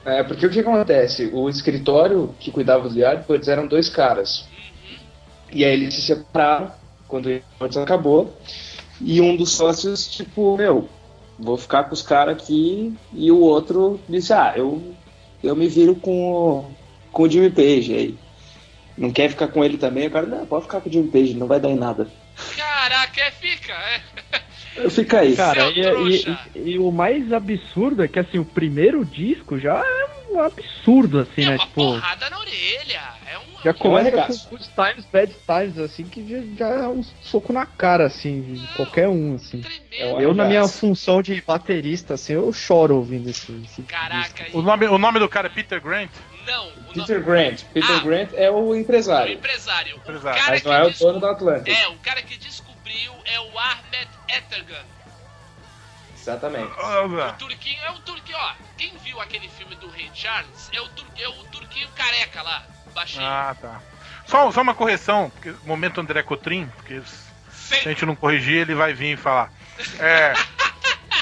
É, 0.05 0.23
porque 0.23 0.47
o 0.47 0.51
que 0.51 0.61
acontece? 0.61 1.31
O 1.33 1.49
escritório 1.49 2.35
que 2.39 2.51
cuidava 2.51 2.89
do 2.89 2.99
Yardbirds 2.99 3.49
eram 3.49 3.67
dois 3.67 3.89
caras. 3.89 4.47
E 5.51 5.65
aí 5.65 5.73
eles 5.73 5.95
se 5.95 6.03
separaram 6.03 6.73
quando 7.09 7.27
o 7.27 7.31
Yardbirds 7.31 7.77
acabou. 7.79 8.37
E 9.01 9.21
um 9.21 9.37
dos 9.37 9.53
sócios, 9.53 10.07
tipo, 10.07 10.57
meu, 10.57 10.89
vou 11.39 11.57
ficar 11.57 11.85
com 11.85 11.95
os 11.95 12.03
caras 12.03 12.37
aqui. 12.37 12.95
E 13.13 13.31
o 13.33 13.41
outro 13.41 14.01
disse, 14.09 14.33
ah, 14.33 14.53
eu, 14.57 14.95
eu 15.43 15.57
me 15.57 15.69
viro 15.69 15.95
com, 15.97 16.33
o- 16.33 16.71
com 17.11 17.23
o 17.25 17.31
Jimmy 17.31 17.51
Page 17.51 17.95
aí. 17.95 18.19
Não 18.97 19.11
quer 19.11 19.29
ficar 19.31 19.49
com 19.49 19.65
ele 19.65 19.77
também? 19.79 20.07
O 20.07 20.11
cara, 20.11 20.27
não, 20.27 20.47
pode 20.47 20.65
ficar 20.65 20.81
com 20.81 20.89
o 20.89 20.93
Jimmy 20.93 21.09
Page, 21.11 21.35
não 21.35 21.47
vai 21.47 21.59
dar 21.59 21.71
em 21.71 21.77
nada. 21.77 22.07
Caraca, 22.89 23.21
é, 23.21 23.31
fica, 23.31 23.73
é. 23.73 24.91
Fica 24.91 25.21
aí. 25.21 25.35
cara, 25.37 25.71
e, 25.71 25.81
e- 26.55 26.73
e 26.73 26.79
o 26.79 26.91
mais 26.91 27.33
absurdo 27.33 28.03
é 28.05 28.09
que 28.09 28.19
assim, 28.19 28.39
o 28.39 28.45
primeiro 28.45 29.05
disco 29.05 29.59
já 29.59 29.77
é 29.79 30.33
um 30.33 30.41
absurdo, 30.43 31.21
assim, 31.21 31.43
É 31.43 31.47
né? 31.47 31.51
uma 31.53 31.59
Tipo, 31.67 31.75
porrada 31.75 32.29
na 32.29 32.39
orelha. 32.41 33.01
É 33.31 33.39
um. 33.39 33.63
já 33.65 33.73
começa 33.73 34.09
arregaço. 34.09 34.49
com 34.49 34.57
good 34.57 34.69
times, 34.75 35.07
bad 35.11 35.33
times, 35.47 35.79
assim, 35.79 36.05
que 36.05 36.29
já, 36.29 36.43
já 36.59 36.75
é 36.85 36.89
um 36.89 37.03
soco 37.23 37.53
na 37.55 37.65
cara, 37.65 38.05
assim, 38.05 38.43
de 38.43 38.67
qualquer 38.75 39.09
um, 39.09 39.37
assim. 39.37 39.61
tremendo. 39.63 39.85
É 40.21 40.25
Eu, 40.25 40.35
na 40.35 40.45
minha 40.45 40.67
função 40.69 41.23
de 41.23 41.41
baterista, 41.41 42.15
assim, 42.15 42.35
eu 42.35 42.53
choro 42.53 42.97
ouvindo 42.97 43.31
esse, 43.31 43.51
esse 43.65 43.83
Caraca, 43.83 44.45
O 44.53 44.61
nome, 44.61 44.87
o 44.89 44.99
nome 44.99 45.19
do 45.21 45.29
cara 45.29 45.47
é 45.47 45.51
Peter 45.51 45.81
Grant? 45.81 46.11
não. 46.47 46.69
O 46.69 46.93
Peter 46.95 47.23
Grant. 47.25 47.63
Peter 47.73 47.97
Ah. 47.97 48.01
Grant 48.01 48.29
é 48.35 48.51
o 48.51 48.55
O 48.69 48.77
empresário. 48.77 49.33
empresário. 49.35 49.95
O 49.97 49.99
Empresário. 49.99 50.39
cara 50.41 50.51
Mas 50.53 50.63
não 50.65 50.73
é 50.75 50.85
o 50.85 50.91
dono 50.91 51.21
da 51.21 51.31
Atlanta. 51.31 51.71
É, 51.71 51.89
o 51.89 51.95
cara 51.99 52.21
que 52.23 52.37
descobriu 52.85 53.15
é 53.25 53.41
o 53.41 53.59
Ahmet 53.59 54.09
Etergan. 54.29 54.85
Exatamente. 56.15 56.73
O 56.73 57.33
turquinho 57.39 57.83
é 57.83 57.91
o 57.91 57.99
turquinho, 58.01 58.39
ó. 58.39 58.53
Quem 58.79 58.97
viu 58.99 59.21
aquele 59.21 59.49
filme 59.49 59.75
do 59.77 59.89
Ray 59.89 60.11
Charles 60.15 60.71
é 60.73 60.81
o, 60.81 60.89
tur, 60.91 61.07
é 61.19 61.29
o 61.29 61.45
turquinho 61.45 61.89
careca 61.95 62.43
lá, 62.43 62.63
baixinho. 62.95 63.25
Ah, 63.27 63.55
tá. 63.61 63.81
Só, 64.27 64.51
só 64.51 64.63
uma 64.63 64.75
correção, 64.75 65.31
porque 65.31 65.55
momento 65.67 66.01
André 66.01 66.23
Cotrim, 66.23 66.67
porque 66.77 67.03
se 67.53 67.75
a 67.75 67.91
gente 67.91 68.07
não 68.07 68.17
corrigir, 68.17 68.57
ele 68.63 68.75
vai 68.75 68.95
vir 68.95 69.19
falar. 69.19 69.53
É, 69.99 70.33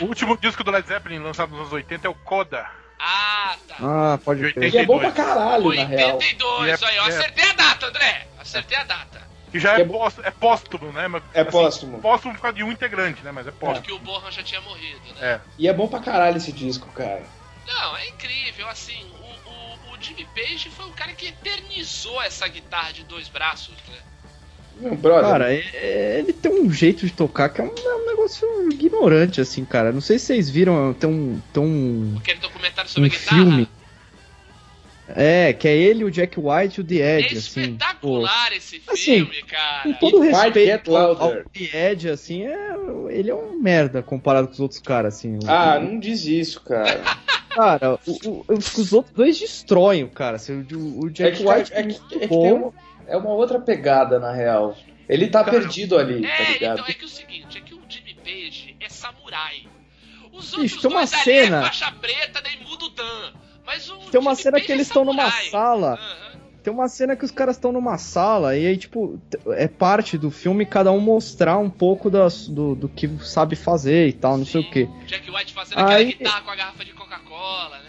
o 0.01 0.05
último 0.05 0.37
disco 0.37 0.63
do 0.63 0.71
Led 0.71 0.87
Zeppelin, 0.87 1.19
lançado 1.19 1.51
nos 1.51 1.61
anos 1.61 1.73
80, 1.73 2.07
é 2.07 2.11
o 2.11 2.15
Coda. 2.15 2.69
Ah, 3.01 3.57
tá. 3.67 3.75
Ah, 3.81 4.19
pode 4.25 4.41
De 4.43 4.53
crer. 4.53 4.73
E 4.73 4.79
é 4.79 4.87
bom 4.87 5.01
pra 5.01 5.09
82. 5.09 5.15
caralho, 5.15 5.75
na 5.75 5.85
real. 5.85 6.15
82, 6.15 6.69
E 6.69 6.85
é- 6.85 6.89
aí, 6.89 6.97
eu 6.97 7.05
é- 7.05 7.09
acertei 7.09 7.51
a 7.51 7.53
data, 7.55 7.87
André. 7.87 8.29
Acertei 8.39 8.79
a 8.79 8.85
data. 8.85 9.32
Que 9.53 9.61
já 9.61 9.75
Que 9.77 9.83
é, 9.83 9.85
é 9.85 9.89
pós, 9.89 10.15
é 10.25 10.31
póstumo, 10.31 10.91
né? 10.93 11.07
Mas, 11.09 11.23
É 11.35 11.45
póstumo. 11.45 12.01
Póstumo 12.01 12.35
por 12.35 12.41
causa 12.41 12.57
de 12.57 12.65
um 12.65 12.73
integrante, 12.73 13.23
né? 13.23 13.31
Mas 13.31 13.47
é 13.47 13.51
póstumo. 13.51 13.75
Porque 13.81 13.93
o 13.93 13.99
Borran 13.99 14.31
já 14.31 14.43
tinha 14.43 14.61
morrido, 14.63 15.01
né? 15.21 15.35
É. 15.35 15.41
E 15.59 15.69
é 15.69 15.73
bom 15.73 15.87
pra 15.87 16.01
caralho 16.01 16.39
esse 16.39 16.51
disco, 16.51 16.89
cara. 16.93 17.23
Não, 17.67 17.97
é 17.97 18.09
incrível, 18.09 18.67
assim, 18.69 19.05
o, 19.13 19.51
o, 19.51 19.95
o 19.95 20.01
Jimmy 20.03 20.27
Page 20.35 20.69
foi 20.71 20.87
o 20.87 20.93
cara 20.93 21.13
que 21.13 21.27
eternizou 21.29 22.21
essa 22.23 22.49
guitarra 22.49 22.93
de 22.93 23.05
dois 23.05 23.29
braços, 23.29 23.75
né? 23.89 23.99
Meu 24.81 24.97
brother. 24.97 25.31
Cara, 25.31 25.53
é- 25.55 25.59
é- 25.75 26.19
ele 26.19 26.33
tem 26.33 26.51
um 26.51 26.73
jeito 26.73 27.07
de 27.07 27.13
tocar 27.13 27.51
que 27.51 27.61
é 27.61 27.65
um, 27.65 27.69
é 27.69 27.95
um 27.95 28.07
negócio 28.07 28.49
ignorante, 28.73 29.41
assim, 29.41 29.65
cara. 29.67 29.93
Não 29.93 30.01
sei 30.01 30.19
se 30.19 30.27
vocês 30.27 30.49
viram, 30.49 30.95
tem 30.95 31.09
um. 31.11 31.41
Tem 31.53 31.63
um, 31.63 32.17
Aquele 32.19 32.41
documentário 32.41 32.91
sobre 32.91 33.09
um 33.09 33.13
a 33.13 33.15
guitarra. 33.15 33.37
filme. 33.37 33.69
É, 35.15 35.53
que 35.53 35.69
é 35.69 35.77
ele, 35.77 36.05
o 36.05 36.11
Jack 36.11 36.39
White 36.41 36.79
e 36.79 36.81
o 36.83 36.87
The 36.87 36.95
É 36.97 37.21
Edge, 37.21 37.37
assim. 37.39 37.53
pô. 37.55 37.61
espetacular 37.61 38.53
esse 38.55 38.83
Assim, 38.89 38.97
filme, 38.97 39.43
cara. 39.43 39.83
Com 39.83 39.93
todo 39.95 40.23
It 40.23 40.35
respeito 40.35 40.97
ao, 40.97 41.23
ao 41.23 41.31
The 41.45 41.91
Edge, 41.91 42.09
assim, 42.09 42.47
é, 42.47 42.57
ele 43.11 43.31
é 43.31 43.35
um 43.35 43.59
merda 43.61 44.03
comparado 44.03 44.47
com 44.49 44.55
os 44.55 44.61
outros 44.61 44.81
caras, 44.81 45.15
assim. 45.15 45.39
Ah, 45.47 45.77
o- 45.79 45.85
não 45.85 45.99
diz 46.01 46.25
isso, 46.27 46.61
cara. 46.63 47.01
Cara, 47.53 47.99
o- 48.07 48.29
o- 48.31 48.45
os, 48.49 48.75
os 48.79 48.93
outros 48.95 49.15
dois 49.15 49.39
destroem 49.39 50.05
o 50.05 50.09
cara. 50.09 50.37
assim, 50.37 50.67
O, 50.73 51.05
o 51.05 51.09
é, 51.09 51.11
Jack 51.11 51.37
que, 51.37 51.47
White 51.47 51.71
é, 51.75 51.83
que, 51.83 52.15
é 52.15 52.19
que 52.21 52.27
bom. 52.27 52.43
tem 52.43 52.53
uma, 52.55 52.73
é 53.07 53.15
uma 53.19 53.29
outra 53.35 53.61
pegada, 53.61 54.19
na 54.19 54.33
real. 54.33 54.75
Ele 55.07 55.27
tá 55.29 55.45
Cara, 55.45 55.59
perdido 55.61 55.99
ali, 55.99 56.23
tá 56.23 56.29
É, 56.29 56.53
ligado? 56.55 56.79
então 56.79 56.87
é 56.89 56.93
que 56.95 57.05
o 57.05 57.09
seguinte, 57.09 57.59
é 57.59 57.61
que 57.61 57.75
o 57.75 57.81
Jimmy 57.87 58.15
Page 58.25 58.75
é 58.81 58.89
samurai. 58.89 59.67
Os 60.33 60.51
outros 60.55 60.83
uma 60.87 61.01
dois 61.01 61.13
ali 61.13 61.23
cena- 61.25 61.59
é 61.59 61.63
faixa 61.65 61.93
preta, 61.93 62.41
daí 62.41 62.57
muda 62.67 62.87
o 62.87 62.89
Dan. 62.89 63.33
O 64.07 64.11
Tem 64.11 64.21
uma 64.21 64.35
cena 64.35 64.61
que 64.61 64.71
é 64.73 64.75
eles 64.75 64.87
estão 64.87 65.05
numa 65.05 65.31
sala. 65.31 65.95
Aham. 65.95 66.33
Tem 66.63 66.73
uma 66.73 66.89
cena 66.89 67.17
que 67.17 67.25
os 67.25 67.33
caras 67.33 67.57
estão 67.57 67.73
numa 67.73 67.99
sala 67.99 68.57
e 68.57 68.65
aí, 68.67 68.77
tipo, 68.77 69.21
é 69.49 69.67
parte 69.67 70.17
do 70.17 70.31
filme 70.31 70.65
cada 70.65 70.93
um 70.93 71.01
mostrar 71.01 71.59
um 71.59 71.69
pouco 71.69 72.09
das, 72.09 72.47
do, 72.47 72.77
do 72.77 72.89
que 72.89 73.09
sabe 73.25 73.57
fazer 73.57 74.07
e 74.09 74.13
tal, 74.13 74.39
não 74.39 74.47
sei 74.47 74.63
Sim, 74.63 74.69
o 74.69 74.71
que. 74.71 74.89
Jack 75.07 75.29
White 75.29 75.53
fazendo 75.53 75.79
aquela 75.81 75.97
Aí- 75.97 76.05
guitarra 76.13 76.41
com 76.43 76.51
a 76.53 76.55
garrafa 76.55 76.85
de 76.85 76.93
Coca-Cola, 76.93 77.79
né? 77.79 77.83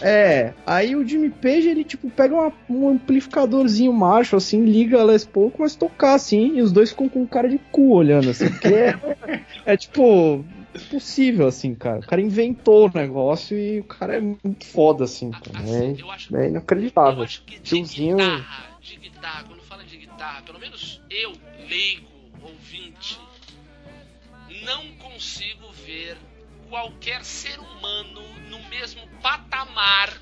É, 0.00 0.52
aí 0.66 0.96
o 0.96 1.06
Jimmy 1.06 1.30
Page, 1.30 1.68
ele, 1.68 1.84
tipo, 1.84 2.10
pega 2.10 2.34
uma- 2.34 2.52
um 2.68 2.88
amplificadorzinho 2.88 3.92
macho, 3.92 4.34
assim, 4.36 4.64
liga 4.64 5.00
a 5.00 5.04
Les 5.04 5.24
Paul, 5.24 5.50
começa 5.52 5.76
a 5.76 5.78
tocar, 5.80 6.14
assim, 6.14 6.56
e 6.56 6.62
os 6.62 6.72
dois 6.72 6.90
ficam 6.90 7.08
com 7.08 7.24
cara 7.26 7.48
de 7.48 7.58
cu 7.70 7.92
olhando, 7.94 8.30
assim, 8.30 8.48
porque 8.48 8.68
é, 8.68 8.94
é, 9.64 9.76
tipo, 9.76 10.44
impossível, 10.74 11.46
assim, 11.46 11.74
cara. 11.74 12.00
O 12.00 12.06
cara 12.06 12.20
inventou 12.20 12.88
o 12.88 12.92
negócio 12.94 13.56
e 13.58 13.80
o 13.80 13.84
cara 13.84 14.16
é 14.16 14.20
muito 14.20 14.64
foda, 14.66 15.04
assim, 15.04 15.30
cara. 15.30 15.58
Assim, 15.60 15.96
É, 15.98 16.02
eu 16.02 16.10
acho, 16.10 16.36
é 16.36 16.40
eu 16.44 16.48
inacreditável. 16.50 17.22
acho 17.22 17.42
que 17.44 17.58
de 17.58 17.62
Tiozinho- 17.62 18.16
guitarra, 18.16 18.66
de 18.80 18.96
guitarra, 18.96 19.44
quando 19.44 19.62
fala 19.62 19.84
de 19.84 19.96
guitarra, 19.96 20.42
pelo 20.42 20.58
menos 20.58 21.00
eu, 21.10 21.32
leigo, 21.68 22.06
ouvinte, 22.42 23.18
não 24.64 24.86
consigo 24.98 25.70
ver 25.86 26.16
qualquer 26.68 27.24
ser 27.24 27.58
humano 27.58 28.20
no 28.50 28.58
mesmo 28.68 29.00
patamar 29.22 30.12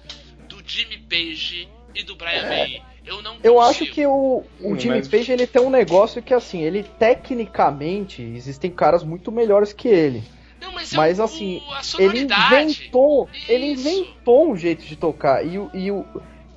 do 0.48 0.62
Jimmy 0.66 0.98
Page 0.98 1.68
e 1.94 2.02
do 2.02 2.14
Brian 2.16 2.48
May. 2.48 2.82
Eu 3.04 3.22
não 3.22 3.36
Eu 3.42 3.54
consigo. 3.54 3.60
acho 3.60 3.86
que 3.92 4.04
o, 4.06 4.42
o 4.60 4.76
Jimmy 4.78 4.96
mas- 4.98 5.08
Page 5.08 5.30
ele 5.30 5.46
tem 5.46 5.62
um 5.62 5.70
negócio 5.70 6.20
que 6.22 6.34
assim, 6.34 6.60
ele 6.62 6.82
tecnicamente 6.82 8.20
existem 8.22 8.70
caras 8.70 9.04
muito 9.04 9.30
melhores 9.30 9.72
que 9.72 9.86
ele. 9.88 10.22
Não, 10.60 10.72
mas, 10.72 10.92
é 10.92 10.96
Mas 10.96 11.18
o- 11.18 11.22
assim, 11.22 11.62
a 11.70 12.02
Ele 12.02 12.20
inventou, 12.22 13.28
ele 13.48 13.66
inventou 13.72 14.50
um 14.52 14.56
jeito 14.56 14.84
de 14.84 14.96
tocar 14.96 15.44
e 15.46 15.58
o, 15.58 15.70
e 15.74 15.90
o 15.90 16.04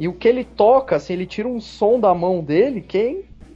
e 0.02 0.08
o 0.08 0.14
que 0.14 0.30
ele 0.30 0.46
toca, 0.46 0.96
assim, 0.96 1.12
ele 1.12 1.26
tira 1.26 1.46
um 1.48 1.60
som 1.60 2.00
da 2.00 2.14
mão 2.14 2.42
dele 2.42 2.80
que 2.80 2.98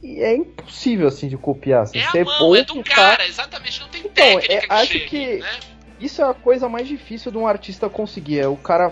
é, 0.04 0.24
é 0.32 0.36
impossível 0.36 1.08
assim 1.08 1.30
de 1.30 1.38
copiar. 1.38 1.84
Assim. 1.84 2.00
É 2.00 2.08
Você 2.12 2.20
a 2.20 2.26
mão, 2.26 2.54
é 2.54 2.64
do 2.66 2.80
e 2.82 2.84
tá- 2.84 2.96
cara, 2.96 3.26
exatamente. 3.26 3.80
Não 3.80 3.88
tem 3.88 4.02
Então, 4.02 4.12
técnica 4.42 4.54
é- 4.54 4.60
que 4.60 4.66
acho 4.74 4.92
chegue, 4.92 5.06
que- 5.08 5.36
né? 5.38 5.60
Isso 6.02 6.22
é 6.22 6.26
a 6.30 6.34
coisa 6.34 6.68
mais 6.68 6.86
difícil 6.86 7.32
de 7.32 7.38
um 7.38 7.48
artista 7.48 7.88
conseguir, 7.90 8.40
é 8.40 8.48
o 8.48 8.58
cara 8.58 8.92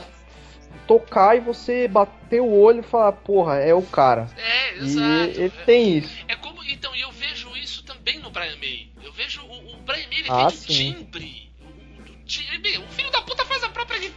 tocar 0.88 1.36
e 1.36 1.40
você 1.42 1.88
bater 1.88 2.42
o 2.42 2.50
olho 2.52 2.80
e 2.80 2.84
falar, 2.84 3.12
porra, 3.12 3.58
é 3.58 3.74
o 3.74 3.82
cara. 3.82 4.30
É, 4.38 4.76
E 4.78 4.84
exato. 4.84 5.42
ele 5.42 5.50
tem 5.66 5.98
isso. 5.98 6.16
É 6.30 6.36
como. 6.38 6.62
Então, 6.64 6.96
e 6.96 7.02
eu 7.02 7.12
vejo 7.12 7.50
isso 7.58 7.84
também 7.84 8.18
no 8.20 8.30
Brian 8.30 8.56
May. 8.58 8.88
Eu 9.04 9.12
vejo 9.12 9.42
o, 9.42 9.74
o 9.74 9.78
Brian 9.86 10.08
May, 10.10 10.20
ele 10.20 10.30
Ah, 10.30 10.48
tem 10.48 10.58
um 10.58 10.94
timbre. 10.94 11.41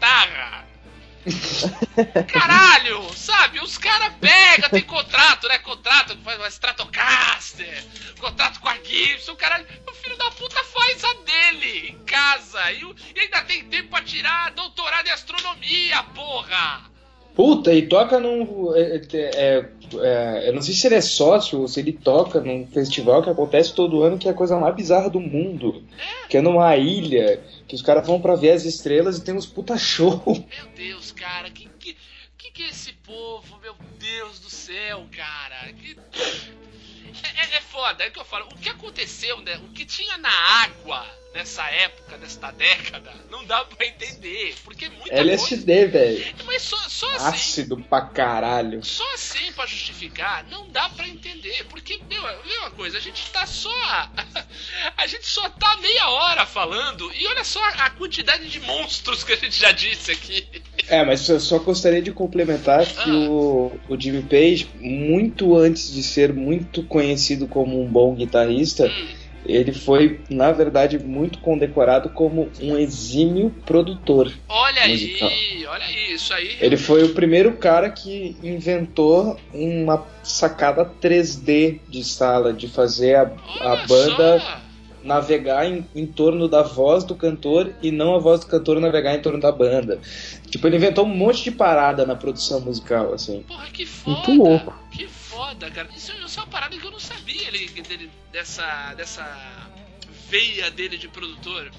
Guitarra. 0.05 0.65
Caralho, 2.29 3.03
sabe? 3.15 3.61
Os 3.61 3.79
caras 3.79 4.13
pegam, 4.21 4.69
tem 4.69 4.83
contrato, 4.83 5.49
né? 5.49 5.59
Contrato, 5.59 6.17
faz 6.23 6.39
uma 6.39 6.49
Stratocaster, 6.49 7.83
contrato 8.21 8.61
com 8.61 8.69
a 8.69 8.77
Gibson, 8.77 9.33
o 9.33 9.37
cara. 9.37 9.65
O 9.89 9.93
filho 9.95 10.19
da 10.19 10.31
puta 10.33 10.63
faz 10.65 11.03
a 11.03 11.15
dele 11.25 11.89
em 11.89 12.05
casa. 12.05 12.73
E, 12.73 12.83
e 13.17 13.21
ainda 13.21 13.43
tem 13.45 13.65
tempo 13.65 13.89
pra 13.89 14.03
tirar 14.03 14.51
doutorado 14.51 15.07
em 15.07 15.13
astronomia, 15.13 16.03
porra! 16.15 16.93
Puta, 17.35 17.73
e 17.73 17.83
toca 17.89 18.21
num. 18.21 18.73
é, 18.77 18.97
é, 18.97 19.01
é, 19.13 19.65
é, 19.95 20.49
eu 20.49 20.53
não 20.53 20.63
sei 20.63 20.73
se 20.73 20.87
ele 20.87 20.95
é 20.95 21.01
sócio 21.01 21.63
ou 21.63 21.69
se 21.69 21.81
ele 21.81 21.93
toca 21.93 22.41
num 22.41 22.67
festival 22.67 23.23
que 23.23 23.31
acontece 23.31 23.75
todo 23.75 24.05
ano, 24.05 24.19
que 24.19 24.29
é 24.29 24.31
a 24.31 24.35
coisa 24.35 24.57
mais 24.57 24.75
bizarra 24.75 25.11
do 25.11 25.19
mundo. 25.19 25.83
Que 26.29 26.37
é 26.37 26.43
numa 26.43 26.77
ilha, 26.77 27.43
que 27.67 27.75
os 27.75 27.83
caras 27.83 28.07
vão 28.07 28.21
pra 28.21 28.35
ver 28.35 28.53
as 28.53 28.65
estrelas 28.65 29.19
e 29.19 29.25
tem 29.25 29.35
uns 29.35 29.47
puta 29.47 29.77
show. 29.77 30.23
Meu 30.27 30.67
Deus, 30.75 31.13
cara, 31.13 31.51
que 31.51 31.69
que, 31.79 31.97
que 32.37 32.51
que 32.51 32.63
é 32.63 32.69
esse 32.69 32.93
povo? 32.93 33.59
Meu 33.59 33.75
Deus 33.99 34.39
do 34.39 34.51
céu, 34.51 35.07
cara. 35.11 35.73
Que... 35.73 35.97
É, 37.23 37.55
é, 37.55 37.57
é 37.57 37.61
foda, 37.61 38.05
é 38.05 38.09
o 38.09 38.13
que 38.13 38.21
eu 38.21 38.25
falo. 38.25 38.47
O 38.47 38.59
que 38.59 38.69
aconteceu, 38.69 39.41
né? 39.41 39.57
O 39.59 39.69
que 39.73 39.85
tinha 39.85 40.19
na 40.19 40.31
água 40.31 41.24
nessa 41.35 41.69
época, 41.69 42.17
nesta 42.17 42.51
década, 42.53 43.13
não 43.31 43.45
dá 43.45 43.65
pra 43.65 43.85
entender. 43.87 44.55
Porque 44.65 44.85
é 44.87 44.89
muita 44.89 45.11
coisa. 45.11 45.21
LSD, 45.23 45.87
velho. 45.87 46.35
Mas 46.47 46.63
só, 46.63 46.77
só 46.89 47.11
assim. 47.17 47.27
Ácido 47.27 47.77
pra 47.83 48.03
caralho. 48.03 48.85
Só 48.85 49.05
assim 49.15 49.53
pra 49.53 49.67
justificar, 49.67 50.47
não 50.49 50.69
dá 50.71 50.89
pra 50.91 51.09
entender. 51.09 51.65
Porque, 51.69 52.01
meu, 52.09 52.23
uma 52.61 52.71
coisa, 52.71 52.99
a 52.99 53.01
gente 53.01 53.29
tá 53.31 53.45
só. 53.47 53.71
A 54.97 55.07
gente 55.07 55.27
só 55.27 55.49
tá 55.49 55.77
meia 55.79 56.09
hora 56.09 56.47
falando. 56.47 57.11
E 57.15 57.27
olha 57.27 57.45
só 57.45 57.61
a 57.79 57.91
quantidade 57.91 58.49
de 58.49 58.61
monstros 58.61 59.25
que 59.25 59.33
a 59.33 59.37
gente 59.37 59.59
já 59.59 59.73
disse 59.73 60.11
aqui. 60.13 60.47
É, 60.89 61.05
mas 61.05 61.29
eu 61.29 61.41
só 61.41 61.59
gostaria 61.59 62.01
de 62.03 62.13
complementar 62.13 62.85
que 62.87 63.11
Ah. 63.11 63.15
o, 63.15 63.79
o 63.89 64.01
Jimmy 64.01 64.23
Page, 64.23 64.69
muito 64.77 65.57
antes 65.57 65.93
de 65.93 66.03
ser 66.03 66.33
muito 66.33 66.83
conhecido 66.85 67.47
como 67.49 67.81
um 67.83 67.87
bom 67.87 68.15
guitarrista, 68.15 68.87
Hum, 68.87 69.09
ele 69.47 69.73
foi, 69.73 70.21
na 70.31 70.53
verdade, 70.53 70.99
muito 70.99 71.39
condecorado 71.39 72.09
como 72.09 72.51
um 72.61 72.79
exímio 72.79 73.51
produtor. 73.67 74.33
olha 74.49 74.89
Musical. 74.89 75.29
aí, 75.29 75.67
olha 75.67 75.85
aí, 75.85 76.15
isso 76.15 76.33
aí. 76.33 76.57
Ele 76.61 76.77
foi 76.77 77.05
o 77.05 77.15
primeiro 77.15 77.53
cara 77.53 77.91
que 77.91 78.37
inventou 78.43 79.39
uma 79.53 80.07
sacada 80.23 80.91
3D 81.03 81.81
de 81.89 82.05
sala, 82.05 82.53
de 82.53 82.69
fazer 82.69 83.17
a, 83.17 83.31
a 83.61 83.77
banda 83.87 84.41
só. 84.41 84.61
navegar 85.03 85.67
em, 85.67 85.87
em 85.95 86.07
torno 86.07 86.49
da 86.49 86.63
voz 86.63 87.05
do 87.05 87.15
cantor 87.15 87.73
e 87.83 87.91
não 87.91 88.15
a 88.15 88.19
voz 88.19 88.41
do 88.41 88.47
cantor 88.47 88.81
navegar 88.81 89.15
em 89.15 89.21
torno 89.21 89.41
da 89.41 89.53
banda. 89.53 90.01
Tipo, 90.49 90.67
ele 90.67 90.77
inventou 90.77 91.05
um 91.05 91.15
monte 91.15 91.45
de 91.45 91.51
parada 91.51 92.07
na 92.07 92.17
produção 92.17 92.61
musical, 92.61 93.13
assim. 93.13 93.43
Porra, 93.47 93.67
que 93.71 93.85
foda. 93.85 94.17
Muito 94.17 94.43
louco. 94.43 94.75
Que 94.91 95.07
foda, 95.07 95.24
cara. 95.73 95.89
Isso, 95.97 96.13
isso 96.25 96.39
é 96.41 96.43
uma 96.43 96.49
parada 96.51 96.77
que 96.77 96.85
eu 96.85 96.91
não 96.91 97.01
sabia 97.01 97.49
ele, 97.49 97.69
dele, 97.83 98.11
dessa, 98.33 98.95
dessa 98.95 99.25
veia 100.29 100.71
dele 100.71 100.97
de 100.97 101.09
produtor. 101.09 101.71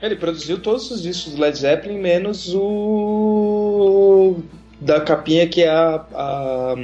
Ele 0.00 0.16
produziu 0.16 0.60
todos 0.60 0.90
os 0.90 1.02
discos 1.02 1.34
do 1.34 1.40
Led 1.40 1.56
Zeppelin, 1.58 1.98
menos 1.98 2.48
o 2.54 4.42
da 4.80 5.00
capinha 5.00 5.46
que 5.46 5.62
é 5.62 5.68
a, 5.68 5.96
a- 6.14 6.74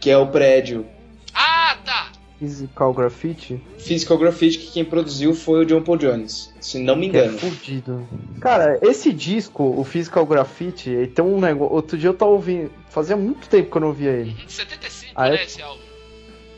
que 0.00 0.08
é 0.10 0.16
o 0.16 0.26
prédio. 0.28 0.86
Ah, 1.34 1.76
tá. 1.84 2.12
Physical 2.46 2.92
Graffiti? 2.92 3.62
Physical 3.78 4.18
Graffiti, 4.18 4.58
que 4.58 4.72
quem 4.72 4.84
produziu 4.84 5.32
foi 5.32 5.60
o 5.62 5.64
John 5.64 5.80
Paul 5.82 5.96
Jones, 5.96 6.52
se 6.60 6.76
não 6.80 6.96
me 6.96 7.08
Que 7.08 7.16
é 7.16 7.24
engano. 7.26 7.38
fudido. 7.38 8.08
Cara, 8.40 8.78
esse 8.82 9.12
disco, 9.12 9.62
o 9.62 9.84
Physical 9.84 10.26
Graffiti, 10.26 10.90
ele 10.90 11.06
tem 11.06 11.24
um 11.24 11.38
negócio. 11.40 11.72
Outro 11.72 11.96
dia 11.96 12.08
eu 12.10 12.14
tava 12.14 12.32
ouvindo. 12.32 12.68
Fazia 12.88 13.16
muito 13.16 13.48
tempo 13.48 13.70
que 13.70 13.76
eu 13.76 13.80
não 13.80 13.88
ouvia 13.88 14.10
ele. 14.10 14.30
Uhum, 14.30 14.48
75, 14.48 15.12
Ah, 15.14 15.28
né, 15.30 15.36
é? 15.36 15.44
esse 15.44 15.62
álbum. 15.62 15.80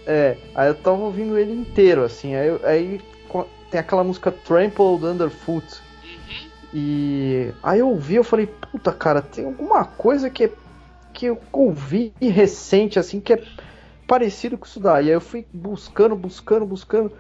É, 0.06 0.36
aí 0.54 0.68
eu 0.68 0.74
tava 0.74 0.96
ouvindo 1.02 1.38
ele 1.38 1.52
inteiro, 1.52 2.02
assim. 2.02 2.34
Aí, 2.34 2.48
aí 2.64 3.00
tem 3.70 3.78
aquela 3.80 4.02
música 4.04 4.32
Trampled 4.32 5.04
Underfoot. 5.04 5.66
Uhum. 6.02 6.48
E 6.72 7.52
aí 7.62 7.78
eu 7.80 7.88
ouvi, 7.90 8.14
eu 8.14 8.24
falei, 8.24 8.46
puta 8.46 8.90
cara, 8.90 9.20
tem 9.20 9.44
alguma 9.44 9.84
coisa 9.84 10.30
que, 10.30 10.44
é- 10.44 10.52
que 11.12 11.26
eu 11.26 11.38
ouvi 11.52 12.12
recente, 12.20 12.98
assim, 12.98 13.20
que 13.20 13.34
é 13.34 13.42
parecido 14.06 14.58
com 14.58 14.66
isso 14.66 14.80
daí. 14.80 15.06
Aí 15.06 15.10
eu 15.10 15.20
fui 15.20 15.46
buscando, 15.52 16.16
buscando, 16.16 16.66
buscando. 16.66 17.16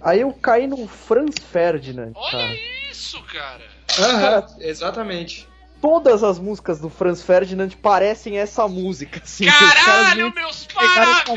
Aí 0.00 0.20
eu 0.20 0.32
caí 0.32 0.66
no 0.66 0.86
Franz 0.86 1.36
Ferdinand, 1.38 2.12
Olha 2.14 2.30
cara. 2.30 2.54
isso, 2.90 3.22
cara. 3.24 3.64
Aham, 3.98 4.46
exatamente. 4.60 5.48
Todas 5.80 6.24
as 6.24 6.38
músicas 6.38 6.80
do 6.80 6.88
Franz 6.88 7.22
Ferdinand 7.22 7.70
parecem 7.80 8.38
essa 8.38 8.66
música, 8.66 9.20
assim. 9.22 9.46
Caralho, 9.46 10.32
meus 10.34 10.66
parabéns! 10.66 11.36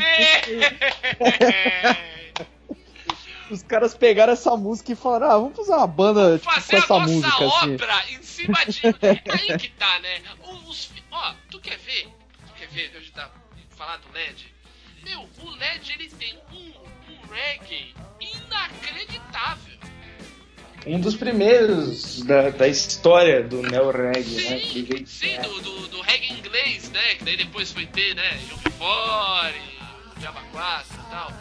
Os 3.50 3.62
caras 3.64 3.94
pegaram 3.94 4.32
essa 4.32 4.56
música 4.56 4.92
e 4.92 4.94
falaram, 4.94 5.26
ah, 5.26 5.38
vamos 5.38 5.56
fazer 5.56 5.72
uma 5.72 5.86
banda 5.86 6.38
tipo, 6.38 6.52
Fazer 6.52 6.68
com 6.68 6.76
a 6.76 6.78
essa 6.78 6.98
nossa 6.98 7.12
música, 7.12 7.44
assim. 7.44 7.74
obra 7.74 8.04
em 8.10 8.22
cima 8.22 8.64
de. 8.66 8.80
Aí 8.86 9.58
que 9.58 9.68
tá, 9.70 9.98
né? 9.98 10.20
Os, 10.68 10.90
ó, 11.10 11.34
tu 11.50 11.58
quer 11.58 11.76
ver? 11.78 12.08
Tu 12.46 12.52
quer 12.58 12.68
ver? 12.68 12.92
A 12.96 13.00
gente 13.00 13.12
tá 13.12 13.28
falar 13.76 13.96
do 13.96 14.12
LED? 14.12 14.54
Meu, 15.10 15.28
o 15.42 15.50
LED 15.56 15.92
ele 15.92 16.08
tem 16.10 16.38
um, 16.52 16.72
um 17.12 17.26
reggae 17.34 17.92
inacreditável. 18.20 19.78
Um 20.86 21.00
dos 21.00 21.14
primeiros 21.16 22.22
da, 22.22 22.50
da 22.50 22.68
história 22.68 23.42
do 23.42 23.60
neo 23.60 23.90
reggae, 23.90 24.30
né? 24.36 24.58
Sim, 24.60 24.84
Que- 24.84 25.06
sim, 25.06 25.40
do, 25.42 25.60
do, 25.60 25.88
do 25.88 26.00
reggae 26.00 26.32
inglês, 26.32 26.90
né? 26.90 27.16
Que 27.16 27.24
daí 27.24 27.36
depois 27.36 27.72
foi 27.72 27.86
ter, 27.86 28.14
né? 28.14 28.40
Young 28.48 28.70
Fore, 28.78 29.60
Java 30.22 30.40
4 30.52 30.94
e 30.94 31.10
tal. 31.10 31.32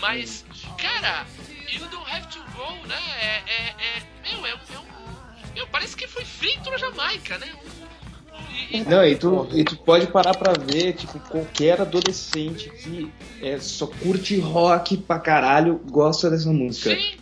Mas, 0.00 0.44
cara, 0.76 1.24
You 1.72 1.86
Don't 1.88 2.10
Have 2.10 2.26
to 2.28 2.42
Go, 2.56 2.86
né? 2.86 3.00
É. 3.20 3.42
é, 3.48 3.74
é 4.32 4.34
meu, 4.34 4.44
é, 4.46 4.54
um- 4.54 4.74
é 4.74 4.78
um. 4.80 5.54
Meu, 5.54 5.66
parece 5.68 5.96
que 5.96 6.06
foi 6.06 6.24
feito 6.24 6.68
na 6.70 6.76
Jamaica, 6.76 7.38
né? 7.38 7.52
E- 8.70 8.82
Não, 8.84 9.04
e 9.04 9.16
tu, 9.16 9.48
e 9.52 9.64
tu 9.64 9.76
pode 9.78 10.06
parar 10.08 10.34
pra 10.34 10.52
ver, 10.52 10.94
tipo, 10.94 11.18
qualquer 11.20 11.80
adolescente 11.80 12.70
que 12.70 13.10
é, 13.42 13.58
só 13.58 13.86
curte 13.86 14.38
rock 14.38 14.96
pra 14.96 15.18
caralho 15.18 15.80
gosta 15.90 16.28
dessa 16.30 16.50
música. 16.52 16.90
sim, 16.90 17.18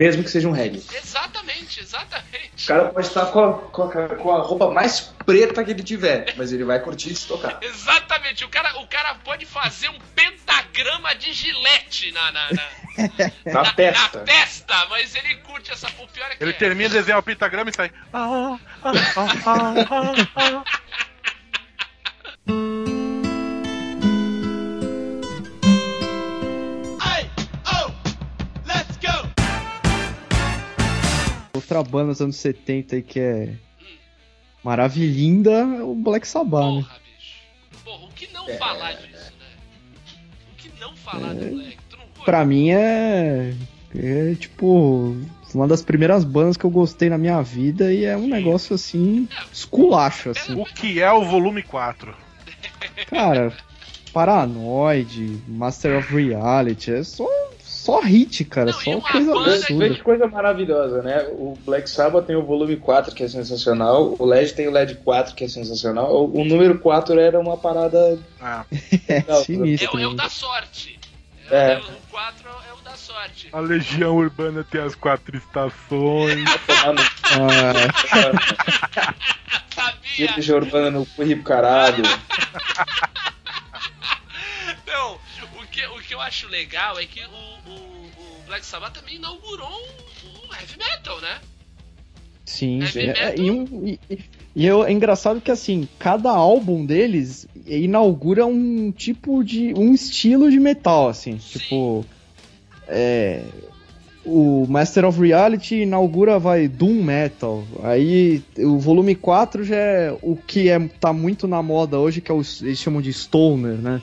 Mesmo 0.00 0.24
que 0.24 0.30
seja 0.30 0.48
um 0.48 0.52
reggae. 0.52 0.82
exatamente, 0.94 1.80
exatamente. 1.80 2.64
O 2.64 2.66
cara 2.66 2.88
pode 2.88 3.06
estar 3.06 3.26
com 3.26 3.44
a, 3.44 3.52
com, 3.52 3.82
a, 3.82 4.08
com 4.16 4.30
a 4.34 4.38
roupa 4.40 4.70
mais 4.70 5.00
preta 5.26 5.62
que 5.62 5.72
ele 5.72 5.82
tiver, 5.82 6.32
mas 6.38 6.52
ele 6.54 6.64
vai 6.64 6.80
curtir 6.80 7.14
se 7.14 7.26
tocar. 7.28 7.58
Exatamente, 7.62 8.42
o 8.42 8.48
cara, 8.48 8.80
o 8.80 8.86
cara 8.86 9.14
pode 9.16 9.44
fazer 9.44 9.90
um 9.90 9.98
pentagrama 10.14 11.14
de 11.16 11.34
gilete 11.34 12.12
na, 12.12 12.32
na, 12.32 12.50
na, 13.44 13.52
Na 13.52 13.72
testa. 13.74 14.18
na 14.20 14.24
testa, 14.24 14.86
mas 14.88 15.14
ele 15.14 15.34
curte 15.36 15.70
essa. 15.70 15.86
O 15.98 16.08
pior 16.08 16.30
é 16.30 16.36
que 16.36 16.42
Ele 16.44 16.50
é. 16.52 16.54
termina 16.54 16.88
de 16.88 16.94
desenhar 16.94 17.18
o 17.18 17.22
pentagrama 17.22 17.68
e 17.70 17.74
sai. 17.74 17.92
Ah, 18.12 18.58
ah, 18.82 20.64
ah, 22.46 22.79
Outra 31.60 31.82
banda 31.82 32.08
dos 32.12 32.20
anos 32.22 32.36
70 32.36 32.96
aí 32.96 33.02
que 33.02 33.20
é 33.20 33.54
maravilhinda 34.64 35.50
é 35.52 35.82
o 35.82 35.94
Black 35.94 36.26
Sabbath, 36.26 36.62
né? 36.74 36.82
Porra, 36.82 37.00
bicho. 37.04 37.84
Porra, 37.84 38.04
o 38.06 38.08
que 38.08 38.32
não 38.32 38.48
É. 38.48 38.56
falar 38.56 38.92
disso, 38.92 39.32
né? 39.38 39.46
O 40.52 40.56
que 40.56 40.70
não 40.80 40.96
falar 40.96 41.34
do 41.34 41.46
Black? 41.54 41.78
Tu 41.88 41.96
não 41.96 42.04
curte? 42.06 42.24
Pra 42.24 42.44
mim 42.44 42.70
é, 42.70 43.54
é 43.94 44.34
tipo 44.34 45.16
uma 45.54 45.66
das 45.68 45.82
primeiras 45.82 46.24
bandas 46.24 46.56
que 46.56 46.64
eu 46.64 46.70
gostei 46.70 47.08
na 47.10 47.18
minha 47.18 47.42
vida 47.42 47.92
e 47.92 48.04
é 48.04 48.16
um 48.16 48.26
negócio 48.28 48.74
assim 48.74 49.28
esculacho 49.52 50.30
assim. 50.30 50.54
O 50.54 50.64
que 50.64 51.00
é 51.00 51.12
o 51.12 51.24
volume 51.24 51.62
4? 51.62 52.14
Cara, 53.08 53.52
Paranoid, 54.12 55.42
Master 55.48 55.98
of 55.98 56.14
Reality, 56.14 56.92
é 56.92 57.02
só 57.02 57.26
só 57.90 58.00
hit, 58.00 58.44
cara, 58.44 58.72
Não, 58.72 58.80
só 58.80 58.90
uma 58.90 59.00
coisa 59.12 59.32
absurda. 59.32 59.90
que 59.90 60.02
coisa 60.02 60.26
maravilhosa, 60.26 61.02
né? 61.02 61.26
O 61.32 61.56
Black 61.64 61.88
Sabbath 61.90 62.26
tem 62.26 62.36
o 62.36 62.44
volume 62.44 62.76
4, 62.76 63.14
que 63.14 63.22
é 63.24 63.28
sensacional. 63.28 64.14
O 64.18 64.24
LED 64.24 64.54
tem 64.54 64.68
o 64.68 64.70
LED 64.70 64.96
4, 64.96 65.34
que 65.34 65.44
é 65.44 65.48
sensacional. 65.48 66.24
O, 66.24 66.40
o 66.40 66.44
número 66.44 66.78
4 66.78 67.18
era 67.18 67.38
uma 67.40 67.56
parada. 67.56 68.18
Ah, 68.40 68.64
É 69.08 69.24
Não, 69.28 69.38
É, 69.38 69.42
é 70.02 70.06
o 70.06 70.10
né? 70.10 70.16
da 70.16 70.28
sorte. 70.28 70.98
É. 71.50 71.72
É. 71.72 71.78
O 71.78 71.82
4 72.10 72.48
é 72.48 72.72
o 72.72 72.76
da 72.84 72.96
sorte. 72.96 73.48
a 73.52 73.60
Legião 73.60 74.16
Urbana 74.16 74.64
tem 74.64 74.80
as 74.80 74.94
quatro 74.94 75.36
estações. 75.36 76.44
Ah, 76.82 76.94
Sabia? 79.74 80.32
Tira 80.40 80.56
Urbana 80.56 80.90
no 80.90 81.04
cu 81.06 81.26
pro 81.26 81.42
caralho. 81.42 82.02
Não, 84.86 85.18
que, 85.80 85.86
o 85.98 86.02
que 86.02 86.14
eu 86.14 86.20
acho 86.20 86.48
legal 86.48 86.98
é 86.98 87.04
que 87.06 87.20
o, 87.20 87.70
o, 87.70 87.74
o 87.74 88.42
Black 88.46 88.64
Sabbath 88.66 88.92
também 88.94 89.16
inaugurou 89.16 89.68
um, 89.68 90.48
um 90.48 90.54
heavy 90.54 90.76
metal, 90.78 91.20
né? 91.20 91.38
sim, 92.44 92.80
Heavy 92.80 93.00
é- 93.00 93.06
metal. 93.06 93.24
é- 93.28 93.34
e, 93.38 93.50
um- 93.50 93.86
e- 93.86 94.00
e- 94.10 94.18
e 94.56 94.66
eu- 94.66 94.84
é 94.84 94.90
engraçado 94.92 95.40
que 95.40 95.50
assim, 95.50 95.88
cada 95.98 96.30
álbum 96.30 96.84
deles 96.84 97.46
inaugura 97.66 98.44
um 98.46 98.90
tipo 98.92 99.44
de 99.44 99.72
um 99.74 99.94
estilo 99.94 100.50
de 100.50 100.58
metal 100.58 101.08
assim, 101.08 101.38
Sim. 101.38 101.58
tipo 101.60 102.04
é, 102.88 103.44
o 104.24 104.66
Master 104.68 105.04
of 105.06 105.20
Reality 105.20 105.76
inaugura, 105.82 106.38
vai, 106.40 106.66
Doom 106.66 107.02
Metal. 107.04 107.64
Aí 107.84 108.42
o 108.58 108.78
volume 108.78 109.14
4 109.14 109.62
já 109.64 109.76
é 109.76 110.18
o 110.20 110.34
que 110.36 110.68
é, 110.68 110.78
tá 111.00 111.12
muito 111.12 111.46
na 111.46 111.62
moda 111.62 111.98
hoje, 111.98 112.20
que 112.20 112.30
é 112.30 112.34
o, 112.34 112.42
eles 112.62 112.78
chamam 112.78 113.00
de 113.00 113.12
Stoner, 113.12 113.76
né? 113.76 114.02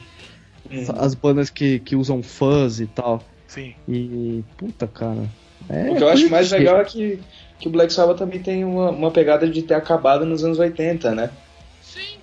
As 0.97 1.13
bandas 1.13 1.49
que, 1.49 1.79
que 1.79 1.95
usam 1.95 2.21
fuzz 2.23 2.79
e 2.79 2.87
tal. 2.87 3.23
Sim. 3.47 3.73
E. 3.87 4.43
Puta, 4.57 4.87
cara. 4.87 5.23
É 5.69 5.89
O 5.91 5.95
que 5.95 6.03
eu 6.03 6.09
acho 6.09 6.29
mais 6.29 6.51
legal 6.51 6.79
é 6.79 6.83
que, 6.85 7.19
que 7.59 7.67
o 7.67 7.71
Black 7.71 7.91
Sabbath 7.91 8.17
também 8.17 8.39
tem 8.41 8.63
uma, 8.63 8.89
uma 8.91 9.11
pegada 9.11 9.49
de 9.49 9.61
ter 9.61 9.73
acabado 9.73 10.25
nos 10.25 10.43
anos 10.43 10.59
80, 10.59 11.13
né? 11.15 11.29
Sim. 11.81 12.17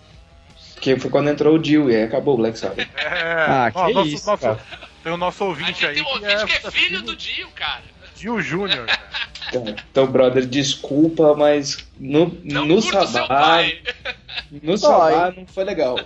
Que 0.80 0.96
foi 0.98 1.10
quando 1.10 1.28
entrou 1.30 1.54
o 1.54 1.58
Dio 1.58 1.90
e 1.90 1.96
aí 1.96 2.02
acabou 2.04 2.34
o 2.34 2.36
Black 2.38 2.58
Sabbath. 2.58 2.78
É, 2.96 3.44
Ah, 3.48 3.72
ó, 3.74 3.86
que 3.86 3.92
nosso, 3.94 4.08
isso, 4.08 4.26
nosso- 4.26 4.42
cara. 4.42 4.58
Tem 5.02 5.12
o 5.12 5.16
nosso 5.18 5.44
ouvinte 5.44 5.84
aí 5.84 5.94
tem 5.96 6.02
um 6.02 6.06
que 6.06 6.12
ouvinte 6.12 6.32
é, 6.32 6.46
que 6.46 6.66
é 6.66 6.70
filho 6.70 7.02
do 7.02 7.14
Dio, 7.14 7.48
cara. 7.54 7.82
Dio 8.16 8.40
Júnior. 8.40 8.86
Então, 9.48 9.64
então, 9.68 10.06
brother, 10.06 10.46
desculpa, 10.46 11.34
mas 11.34 11.86
no, 12.00 12.34
Não 12.42 12.64
no 12.64 12.80
pai. 13.28 13.82
No 14.50 14.76
Sabá 14.78 15.32
não 15.36 15.46
foi 15.46 15.64
legal. 15.64 15.98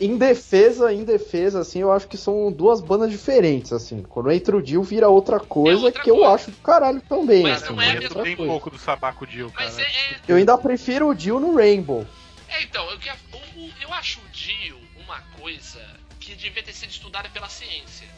Em 0.00 0.16
defesa, 0.16 0.92
em 0.92 1.04
defesa, 1.04 1.60
assim, 1.60 1.80
eu 1.80 1.92
acho 1.92 2.08
que 2.08 2.16
são 2.16 2.50
duas 2.50 2.80
bandas 2.80 3.10
diferentes, 3.10 3.72
assim. 3.72 4.02
Quando 4.02 4.32
entra 4.32 4.56
o 4.56 4.62
Dio, 4.62 4.82
vira 4.82 5.08
outra 5.08 5.38
coisa 5.38 5.82
É 5.82 5.84
outra 5.84 6.02
que 6.02 6.10
eu 6.10 6.16
coisa. 6.16 6.30
acho 6.34 6.50
do 6.50 6.56
caralho 6.58 7.00
também, 7.02 7.42
Mas 7.44 7.62
assim. 7.62 7.72
não 7.74 7.80
é 7.82 7.94
outra 8.00 8.22
Tem 8.24 8.36
coisa. 8.36 8.50
pouco 8.52 8.70
do 8.70 8.78
sabaco 8.78 9.26
Dio, 9.26 9.50
cara. 9.52 9.66
Mas 9.70 9.78
é, 9.78 9.82
é- 9.82 10.16
Eu 10.26 10.36
ainda 10.36 10.58
prefiro 10.58 11.08
o 11.08 11.14
Dio 11.14 11.38
no 11.38 11.54
Rainbow. 11.54 12.04
é, 12.48 12.62
então, 12.64 12.90
eu, 12.90 12.98
quero- 12.98 13.18
o- 13.32 13.60
o- 13.60 13.72
eu 13.80 13.92
acho 13.94 14.18
o 14.20 14.28
Dio 14.32 14.76
uma 15.04 15.20
coisa 15.40 15.80
que 16.18 16.34
devia 16.34 16.62
ter 16.62 16.72
sido 16.72 16.90
estudada 16.90 17.28
pela 17.28 17.48
ciência. 17.48 18.08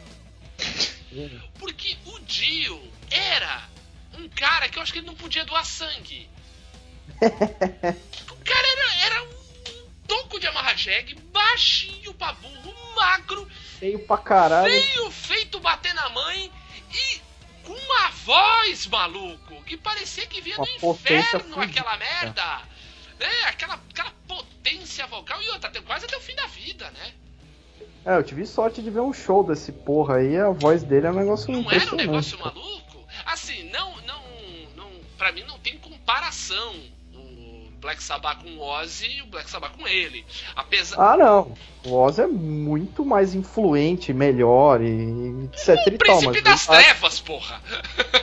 Porque 1.59 1.95
o 2.05 2.19
Dio 2.21 2.81
era 3.11 3.63
um 4.17 4.27
cara 4.29 4.67
que 4.69 4.77
eu 4.79 4.81
acho 4.81 4.91
que 4.91 4.99
ele 4.99 5.07
não 5.07 5.15
podia 5.15 5.45
doar 5.45 5.65
sangue. 5.65 6.27
o 7.21 8.35
cara 8.43 8.67
era, 8.67 9.05
era 9.05 9.23
um 9.23 9.34
toco 10.07 10.39
de 10.39 10.47
amarra-jegue, 10.47 11.15
baixinho 11.31 12.13
pra 12.13 12.33
burro, 12.33 12.73
magro, 12.95 13.47
Feio 13.79 13.99
pra 14.05 14.17
caralho. 14.17 14.71
feio, 14.71 15.11
feito 15.11 15.59
bater 15.59 15.93
na 15.93 16.09
mãe 16.09 16.51
e 16.93 17.21
com 17.63 17.73
uma 17.73 18.09
voz, 18.09 18.87
maluco, 18.87 19.63
que 19.63 19.75
parecia 19.75 20.25
que 20.27 20.39
vinha 20.41 20.57
Uma 20.57 20.65
do 20.65 20.71
inferno 20.91 21.59
aquela 21.59 21.97
merda. 21.97 22.61
É, 23.19 23.43
aquela, 23.45 23.79
aquela 23.89 24.11
potência 24.27 25.07
vocal 25.07 25.41
e 25.41 25.49
outra, 25.49 25.71
quase 25.81 26.05
até 26.05 26.17
o 26.17 26.21
fim 26.21 26.35
da 26.35 26.47
vida, 26.47 26.89
né? 26.91 27.13
É, 28.05 28.17
eu 28.17 28.23
tive 28.23 28.45
sorte 28.45 28.81
de 28.83 28.89
ver 28.89 28.99
um 28.99 29.13
show 29.13 29.43
desse 29.43 29.71
porra 29.71 30.17
aí, 30.17 30.37
a 30.37 30.49
voz 30.49 30.83
dele 30.83 31.07
é 31.07 31.11
um 31.11 31.15
negócio 31.15 31.51
Não 31.51 31.71
era 31.71 31.91
um 31.91 31.97
negócio 31.97 32.37
maluco? 32.37 33.03
Assim, 33.25 33.69
não, 33.71 33.95
não, 34.01 34.21
não, 34.75 34.91
pra 35.17 35.31
mim 35.31 35.43
não 35.43 35.57
tem 35.59 35.77
comparação 35.79 36.75
Black 37.81 38.01
Sabbath 38.01 38.41
com 38.43 38.49
o 38.57 38.61
Ozzy 38.61 39.17
e 39.17 39.21
o 39.21 39.25
Black 39.27 39.49
Sabbath 39.49 39.71
com 39.77 39.87
ele. 39.87 40.25
Apesar, 40.55 41.13
Ah, 41.13 41.17
não. 41.17 41.53
O 41.85 41.93
Oz 41.93 42.17
é 42.17 42.25
muito 42.27 43.05
mais 43.05 43.35
influente, 43.35 44.11
melhor 44.13 44.81
e 44.81 45.45
etc 45.53 45.67
e 45.69 45.75
tal, 45.75 45.97
Príncipe 45.97 46.25
mas 46.27 46.43
das 46.43 46.67
eu 46.67 46.73
acho- 46.73 46.83
Trevas, 46.83 47.19
porra! 47.19 47.61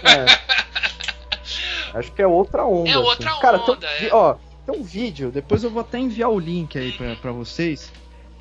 é. 0.03 0.53
Acho 1.99 2.11
que 2.13 2.23
é 2.23 2.27
outra 2.27 2.65
onda. 2.65 2.89
É 2.91 2.97
outra 2.99 3.31
assim. 3.31 3.41
Cara, 3.41 3.59
tem 3.59 3.69
um 3.69 3.77
onda, 3.77 3.87
é. 3.87 4.09
ó, 4.15 4.35
tem 4.65 4.81
um 4.81 4.83
vídeo, 4.83 5.31
Depois 5.31 5.63
eu 5.63 5.71
vou 5.71 5.83
até 5.83 5.99
enviar 5.99 6.31
o 6.31 6.39
link 6.39 6.79
aí 6.79 6.93
pra, 6.93 7.15
pra 7.17 7.33
vocês. 7.33 7.93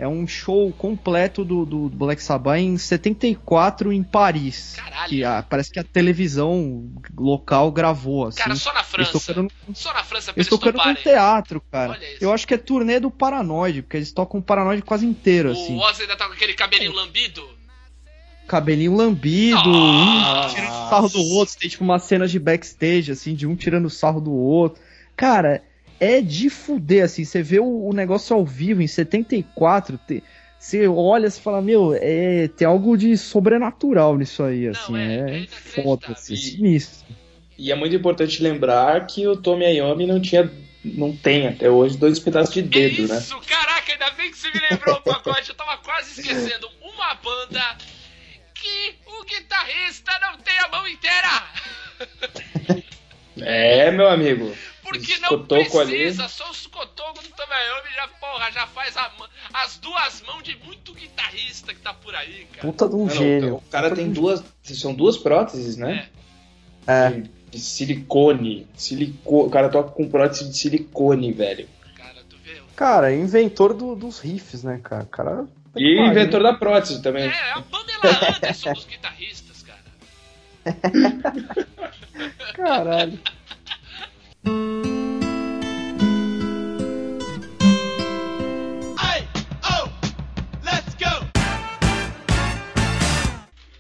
É 0.02 0.08
um 0.08 0.26
show 0.26 0.72
completo 0.74 1.46
do, 1.46 1.64
do 1.64 1.88
Black 1.90 2.24
Sabbath 2.24 2.58
em 2.60 2.76
74 2.76 3.94
em 3.94 4.02
Paris. 4.02 4.74
Caralho. 4.76 5.08
Que 5.10 5.24
a- 5.24 5.44
parece 5.48 5.72
que 5.72 5.78
a 5.80 5.84
televisão 5.84 6.90
local 7.16 7.72
gravou, 7.72 8.26
assim. 8.26 8.40
Cara, 8.40 8.56
só 8.56 8.74
na 8.74 8.82
França. 8.84 9.12
tocando, 9.12 9.52
Só 9.76 9.94
na 9.94 10.04
França 10.04 10.34
pra 10.34 10.42
eles 10.42 10.50
tocando 10.50 10.84
num 10.84 10.96
teatro, 10.96 11.62
cara. 11.72 12.00
Eu 12.20 12.34
acho 12.34 12.48
que 12.48 12.56
é 12.56 12.58
turnê 12.58 13.00
do 13.00 13.12
Paranoide, 13.12 13.84
porque 13.84 13.96
eles 13.98 14.12
tocam 14.12 14.40
o 14.40 14.44
Paranoide 14.44 14.82
quase 14.82 15.06
inteiro, 15.06 15.52
assim. 15.52 15.76
O 15.76 15.80
Ozzy 15.80 16.02
ainda 16.02 16.16
tá 16.16 16.26
com 16.26 16.34
aquele 16.34 16.56
cabelinho 16.56 16.94
lambido. 16.94 17.48
Cabelinho 18.48 18.96
lambido, 18.96 19.70
Nossa. 19.70 20.48
um 20.48 20.56
tirando 20.56 20.90
sarro 20.90 21.10
do 21.10 21.22
outro. 21.36 21.56
Tem 21.60 21.70
tipo 21.70 21.84
umas 21.84 22.04
cenas 22.04 22.32
de 22.32 22.40
backstage, 22.40 23.12
assim, 23.12 23.36
de 23.36 23.46
um 23.46 23.56
tirando 23.56 23.88
sarro 23.90 24.20
do 24.20 24.32
outro. 24.34 24.82
Cara, 25.16 25.62
é 26.02 26.20
de 26.20 26.50
fuder, 26.50 27.06
assim. 27.06 27.24
Você 27.24 27.42
vê 27.44 27.60
o, 27.60 27.86
o 27.88 27.94
negócio 27.94 28.36
ao 28.36 28.44
vivo 28.46 28.82
em 28.82 28.88
74, 28.88 29.98
te- 30.08 30.24
você 30.60 30.88
olha 30.88 31.28
e 31.28 31.32
fala, 31.32 31.62
meu, 31.62 31.94
é, 32.00 32.48
tem 32.50 32.68
algo 32.68 32.98
de 32.98 33.16
sobrenatural 33.18 34.18
nisso 34.18 34.44
aí, 34.44 34.66
Não, 34.66 34.72
assim. 34.72 34.98
é- 34.98 35.30
é 35.40 35.44
É, 35.44 35.48
foda, 35.48 36.08
assim, 36.10 36.34
E- 36.34 36.38
sinistro. 36.38 37.06
E 37.58 37.72
é 37.72 37.76
muito 37.76 37.96
importante 37.96 38.42
lembrar 38.42 39.06
que 39.06 39.28
o 39.28 39.36
Tommy 39.38 39.66
Iommi 39.78 40.08
não 40.08 40.20
tinha, 40.20 40.52
não 40.84 41.16
tem 41.16 41.48
até 41.48 41.70
hoje 41.70 41.96
dois 41.98 42.18
pedaços 42.20 42.54
de 42.54 42.64
dedo, 42.64 43.08
né? 43.08 43.18
Isso, 43.20 43.40
caraca, 43.48 43.92
ainda 43.92 44.10
bem 44.12 44.32
que 44.32 44.38
você 44.38 44.50
me 44.52 44.60
lembrou 44.72 44.96
o 44.98 45.02
pacote. 45.02 45.50
Eu 45.50 45.56
tava 45.56 45.78
quase 45.78 46.20
esquecendo. 46.20 46.68
Uma 46.82 47.14
banda 47.16 47.62
que 48.56 48.96
o 49.06 49.24
guitarrista 49.26 50.12
não 50.22 50.38
tem 50.40 50.58
a 50.60 50.68
mão 50.70 50.88
inteira. 50.88 51.44
É, 53.40 53.92
meu 53.92 54.08
amigo. 54.08 54.56
Porque 54.92 55.18
não 55.20 55.46
precisa, 55.46 56.28
só 56.28 56.50
os 56.52 56.68
cotocos 56.68 57.24
do 57.28 57.34
Tomayomi 57.36 57.90
já, 57.96 58.08
porra, 58.08 58.52
já 58.52 58.68
faz 58.68 58.96
a 58.98 59.12
as 59.54 59.78
duas 59.78 60.22
mãos 60.22 60.44
de 60.44 60.58
muito 60.66 60.94
guitarrista 60.94 61.74
que 61.74 61.80
tá 61.82 61.94
por 61.94 62.16
aí, 62.16 62.48
cara. 62.54 62.62
puta 62.68 62.88
de 62.90 62.96
um 62.96 63.06
Não, 63.06 63.10
gênio. 63.10 63.56
o 63.56 63.62
cara 63.70 63.90
Puta 63.90 64.02
tem 64.02 64.12
duas. 64.12 64.44
São 64.64 64.94
duas 64.94 65.18
próteses, 65.18 65.78
né? 65.78 66.10
É. 66.88 67.10
De, 67.12 67.30
de 67.52 67.60
silicone. 67.60 68.68
Silico, 68.76 69.46
o 69.46 69.50
cara 69.50 69.70
toca 69.70 69.92
com 69.92 70.10
prótese 70.10 70.50
de 70.50 70.58
silicone, 70.58 71.32
velho. 71.32 71.68
Cara, 71.96 72.24
tu 72.30 72.38
vê? 72.44 72.62
Cara, 72.76 73.14
inventor 73.14 73.74
do- 73.74 73.96
dos 73.96 74.20
riffs, 74.20 74.64
né, 74.64 74.80
cara? 74.84 75.04
O 75.04 75.08
cara. 75.08 75.46
E 75.76 76.00
o 76.02 76.06
inventor 76.06 76.42
da 76.44 76.54
prótese 76.54 77.02
também. 77.02 77.30
É, 77.30 77.52
a 77.54 77.62
Pamela 77.62 78.36
Anderson 78.38 78.74
dos 78.74 78.86
guitarristas, 78.86 79.64
cara. 79.64 79.82
Caralho. 82.56 83.20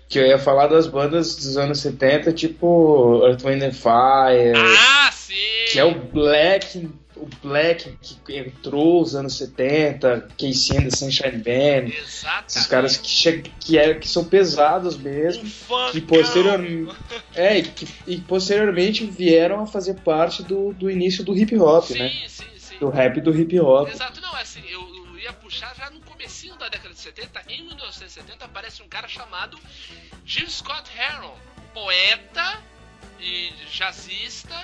Que 0.09 0.19
eu 0.19 0.27
ia 0.27 0.37
falar 0.37 0.67
das 0.67 0.87
bandas 0.87 1.35
dos 1.37 1.55
anos 1.57 1.79
70, 1.79 2.33
tipo 2.33 3.21
Earth, 3.25 3.43
Wind 3.45 3.63
and 3.63 3.71
Fire, 3.71 4.53
Ah, 4.57 5.09
sim! 5.13 5.33
que 5.71 5.79
é 5.79 5.85
o 5.85 5.95
Black, 5.95 6.89
o 7.21 7.27
Black 7.47 7.97
que 8.25 8.37
entrou 8.37 9.01
nos 9.01 9.15
anos 9.15 9.37
70, 9.37 10.29
Casey 10.37 10.77
and 10.77 10.83
the 10.83 10.89
Sunshine 10.89 11.37
Band, 11.37 11.89
Exatamente. 11.95 12.47
esses 12.47 12.67
caras 12.67 12.97
que, 12.97 13.07
che- 13.07 13.43
que, 13.59 13.77
é, 13.77 13.93
que 13.93 14.07
são 14.07 14.25
pesados 14.25 14.97
mesmo. 14.97 15.43
Um 15.43 15.91
que 15.91 16.01
posteriormente 16.01 16.95
é 17.35 17.59
e 17.59 17.63
que 17.63 17.87
e 18.07 18.17
posteriormente 18.17 19.05
vieram 19.05 19.61
a 19.61 19.67
fazer 19.67 19.95
parte 20.01 20.41
do, 20.43 20.73
do 20.73 20.89
início 20.89 21.23
do 21.23 21.37
hip 21.37 21.55
hop, 21.57 21.85
Sim, 21.85 21.99
né? 21.99 22.09
sim, 22.27 22.45
sim. 22.57 22.77
Do 22.79 22.89
rap 22.89 23.21
do 23.21 23.31
hip 23.37 23.59
hop. 23.59 23.87
Exato, 23.89 24.19
não, 24.19 24.35
é 24.37 24.41
assim, 24.41 24.61
eu, 24.67 24.81
eu 24.95 25.19
ia 25.19 25.31
puxar 25.33 25.75
já 25.75 25.89
no 25.91 25.99
comecinho 26.01 26.55
da 26.57 26.67
década 26.69 26.93
de 26.95 26.99
70, 26.99 27.43
em 27.49 27.63
1970 27.67 28.45
aparece 28.45 28.81
um 28.81 28.87
cara 28.87 29.07
chamado 29.07 29.57
Gil 30.25 30.49
Scott 30.49 30.89
Heron, 30.97 31.35
poeta 31.73 32.59
e 33.19 33.51
jazzista, 33.71 34.55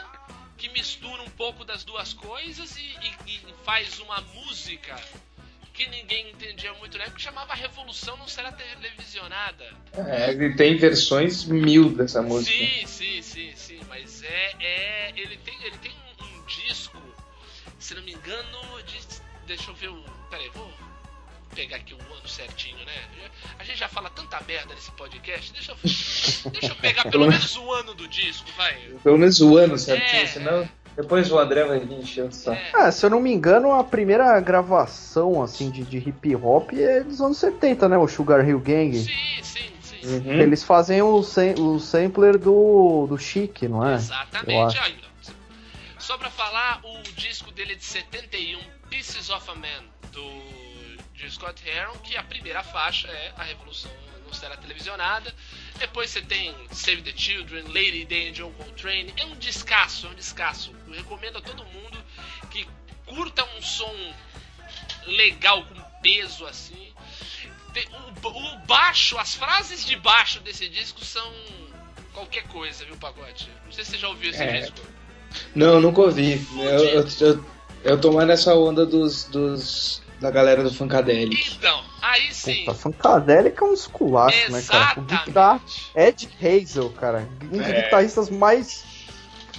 que 0.57 0.69
mistura 0.69 1.21
um 1.21 1.29
pouco 1.31 1.63
das 1.63 1.83
duas 1.83 2.13
coisas 2.13 2.75
e, 2.77 2.81
e- 3.27 3.35
e 3.35 3.53
faz 3.63 3.99
uma 3.99 4.19
música 4.21 4.95
que 5.73 5.87
ninguém 5.89 6.31
entendia 6.31 6.73
muito 6.73 6.97
na 6.97 7.03
época, 7.03 7.17
que 7.17 7.23
chamava 7.23 7.53
Revolução 7.53 8.17
Não 8.17 8.27
Será 8.27 8.51
Televisionada. 8.51 9.63
É, 9.93 10.31
e 10.33 10.55
tem 10.55 10.75
versões 10.75 11.45
mil 11.45 11.91
dessa 11.95 12.19
música. 12.21 12.51
Sim, 12.51 12.87
sim, 12.87 13.21
sim, 13.21 13.55
sim, 13.55 13.79
mas 13.87 14.23
é, 14.23 14.53
é 14.59 15.13
ele 15.15 15.37
tem, 15.37 15.55
ele 15.63 15.77
tem 15.77 15.91
um, 15.91 16.23
um 16.23 16.45
disco, 16.47 16.99
se 17.77 17.93
não 17.93 18.01
me 18.01 18.13
engano, 18.13 18.81
de, 18.87 19.21
deixa 19.45 19.69
eu 19.69 19.75
ver 19.75 19.89
o, 19.89 20.03
peraí, 20.31 20.49
vou 20.49 20.73
pegar 21.57 21.77
aqui 21.77 21.93
o 21.93 21.97
ano 21.97 22.27
certinho, 22.27 22.77
né? 22.85 22.93
A 23.57 23.63
gente 23.63 23.79
já 23.79 23.87
fala 23.87 24.09
tanta 24.11 24.39
merda 24.47 24.73
nesse 24.75 24.91
podcast, 24.91 25.51
deixa 25.53 25.71
eu, 25.71 25.77
deixa 26.51 26.67
eu 26.67 26.75
pegar 26.75 27.09
pelo 27.09 27.25
menos 27.29 27.55
o 27.57 27.71
ano 27.73 27.93
do 27.95 28.07
disco, 28.07 28.47
vai. 28.55 28.75
Pelo 29.03 29.17
menos 29.17 29.41
o 29.41 29.57
ano 29.57 29.75
certinho, 29.77 30.21
É. 30.23 30.27
senão 30.27 30.69
depois 30.95 31.31
o 31.31 31.37
André 31.39 31.63
vai 31.63 31.79
vir 31.79 31.93
enchendo 31.99 32.29
o 32.29 32.31
saco. 32.31 32.57
É, 32.61 32.71
Ah, 32.75 32.91
se 32.91 33.03
eu 33.05 33.09
não 33.09 33.19
me 33.19 33.31
engano, 33.33 33.71
a 33.73 33.83
primeira 33.83 34.39
gravação 34.39 35.41
assim 35.41 35.71
de, 35.71 35.83
de 35.83 35.97
hip 35.97 36.35
hop 36.35 36.71
é 36.73 37.01
dos 37.01 37.19
anos 37.21 37.37
70, 37.39 37.89
né? 37.89 37.97
O 37.97 38.07
Sugar 38.07 38.47
Hill 38.47 38.59
Gang. 38.59 38.95
sim, 38.97 39.09
sim. 39.41 39.67
Uhum. 40.07 40.33
Eles 40.41 40.63
fazem 40.63 41.01
o, 41.01 41.21
sam- 41.23 41.55
o 41.59 41.79
sampler 41.79 42.37
do, 42.37 43.07
do 43.07 43.17
Chic, 43.17 43.63
não 43.63 43.85
é? 43.85 43.95
Exatamente. 43.95 44.79
só 45.99 46.17
pra 46.17 46.29
falar, 46.29 46.79
o 46.83 47.01
disco 47.13 47.51
dele 47.51 47.73
é 47.73 47.75
de 47.75 47.83
71, 47.83 48.59
Pieces 48.89 49.29
of 49.29 49.49
a 49.51 49.55
Man, 49.55 49.83
do 50.13 50.66
de 51.17 51.29
Scott 51.31 51.61
Heron, 51.67 51.97
que 52.03 52.15
a 52.15 52.23
primeira 52.23 52.63
faixa 52.63 53.07
é 53.07 53.33
A 53.37 53.43
Revolução 53.43 53.91
Não 54.25 54.31
Será 54.33 54.55
Televisionada. 54.55 55.33
Depois 55.79 56.11
você 56.11 56.21
tem 56.21 56.53
Save 56.71 57.01
the 57.01 57.13
Children, 57.15 57.63
Lady 57.67 58.05
Day 58.05 58.29
and 58.29 58.33
John 58.33 58.51
Coltrane. 58.53 59.13
É 59.17 59.25
um 59.25 59.35
descasso, 59.35 60.05
é 60.07 60.09
um 60.11 60.13
descasso. 60.13 60.73
Eu 60.87 60.93
recomendo 60.93 61.39
a 61.39 61.41
todo 61.41 61.65
mundo 61.65 61.97
que 62.51 62.67
curta 63.05 63.43
um 63.57 63.61
som 63.61 63.93
legal, 65.07 65.65
com 65.65 65.81
peso 66.01 66.45
assim. 66.45 66.93
O, 68.23 68.27
o 68.27 68.57
baixo, 68.59 69.17
as 69.17 69.35
frases 69.35 69.85
de 69.85 69.95
baixo 69.95 70.39
desse 70.39 70.67
disco 70.69 71.03
são 71.03 71.31
qualquer 72.13 72.43
coisa, 72.47 72.85
viu, 72.85 72.97
Pagote? 72.97 73.49
Não 73.65 73.71
sei 73.71 73.83
se 73.83 73.91
você 73.91 73.97
já 73.97 74.07
ouviu 74.07 74.29
esse 74.31 74.41
É. 74.41 74.59
disco. 74.61 74.79
Não, 75.53 75.79
nunca 75.81 76.01
ouvi. 76.01 76.45
Eu, 76.57 76.85
eu, 76.85 77.07
eu, 77.21 77.45
eu 77.83 78.01
tô 78.01 78.11
mais 78.11 78.27
nessa 78.27 78.55
onda 78.55 78.85
dos, 78.85 79.25
dos 79.25 80.01
da 80.19 80.31
galera 80.31 80.63
do 80.63 80.73
Funkadelic. 80.73 81.55
Então, 81.57 81.83
aí 82.01 82.33
sim. 82.33 82.65
Puta, 82.65 82.73
Funkadelic 82.73 83.61
é 83.61 83.65
um 83.65 83.73
esculacho, 83.73 84.51
né, 84.51 84.61
cara? 84.67 84.99
O 84.99 85.03
guitar. 85.03 85.61
Ed 85.95 86.29
Hazel, 86.41 86.89
cara. 86.91 87.27
Um 87.43 87.57
dos 87.57 87.67
É. 87.67 87.81
guitarristas 87.83 88.29
mais 88.29 88.83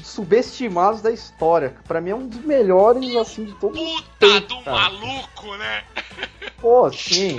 subestimados 0.02 1.00
da 1.02 1.10
história. 1.10 1.74
Pra 1.86 2.00
mim 2.00 2.10
é 2.10 2.14
um 2.14 2.26
dos 2.26 2.40
melhores, 2.44 3.14
assim, 3.16 3.44
de 3.44 3.52
todos 3.54 3.80
os 3.80 4.00
Puta 4.00 4.08
tempos, 4.18 4.48
do 4.58 4.64
cara. 4.64 4.76
maluco, 4.90 5.56
né? 5.56 5.82
Pô, 6.60 6.90
sim. 6.92 7.38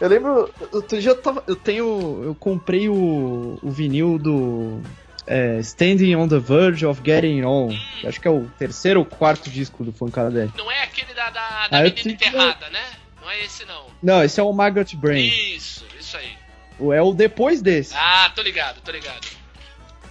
Eu 0.00 0.08
lembro... 0.08 0.50
Outro 0.72 1.00
dia 1.00 1.10
eu, 1.12 1.20
tava, 1.22 1.42
eu 1.46 1.54
tenho. 1.54 2.22
Eu 2.24 2.34
comprei 2.34 2.88
o, 2.88 3.58
o 3.62 3.70
vinil 3.70 4.18
do. 4.18 4.80
É, 5.26 5.58
Standing 5.60 6.14
on 6.16 6.28
the 6.28 6.38
Verge 6.38 6.84
of 6.86 7.00
Getting 7.04 7.42
On. 7.44 7.68
que 8.00 8.06
Acho 8.06 8.20
que 8.20 8.28
é 8.28 8.30
o 8.30 8.44
terceiro 8.58 9.00
ou 9.00 9.06
quarto 9.06 9.50
disco 9.50 9.82
do 9.84 9.92
Funkadelic. 9.92 10.56
Não 10.56 10.70
é 10.70 10.82
aquele 10.84 11.12
da, 11.14 11.30
da, 11.30 11.68
da 11.68 11.78
Ah, 11.78 11.82
menina 11.82 12.12
enterrada, 12.12 12.68
né? 12.70 12.82
Não 13.20 13.30
é 13.30 13.44
esse 13.44 13.64
não. 13.64 13.86
Não, 14.02 14.22
esse 14.24 14.38
é 14.38 14.42
o 14.42 14.52
Margaret 14.52 14.94
Brain. 14.94 15.26
Isso, 15.54 15.84
isso 15.98 16.16
aí. 16.16 16.30
O- 16.78 16.92
É 16.92 17.02
o 17.02 17.12
depois 17.12 17.60
desse. 17.60 17.94
Ah, 17.96 18.30
tô 18.34 18.42
ligado, 18.42 18.80
tô 18.82 18.92
ligado. 18.92 19.26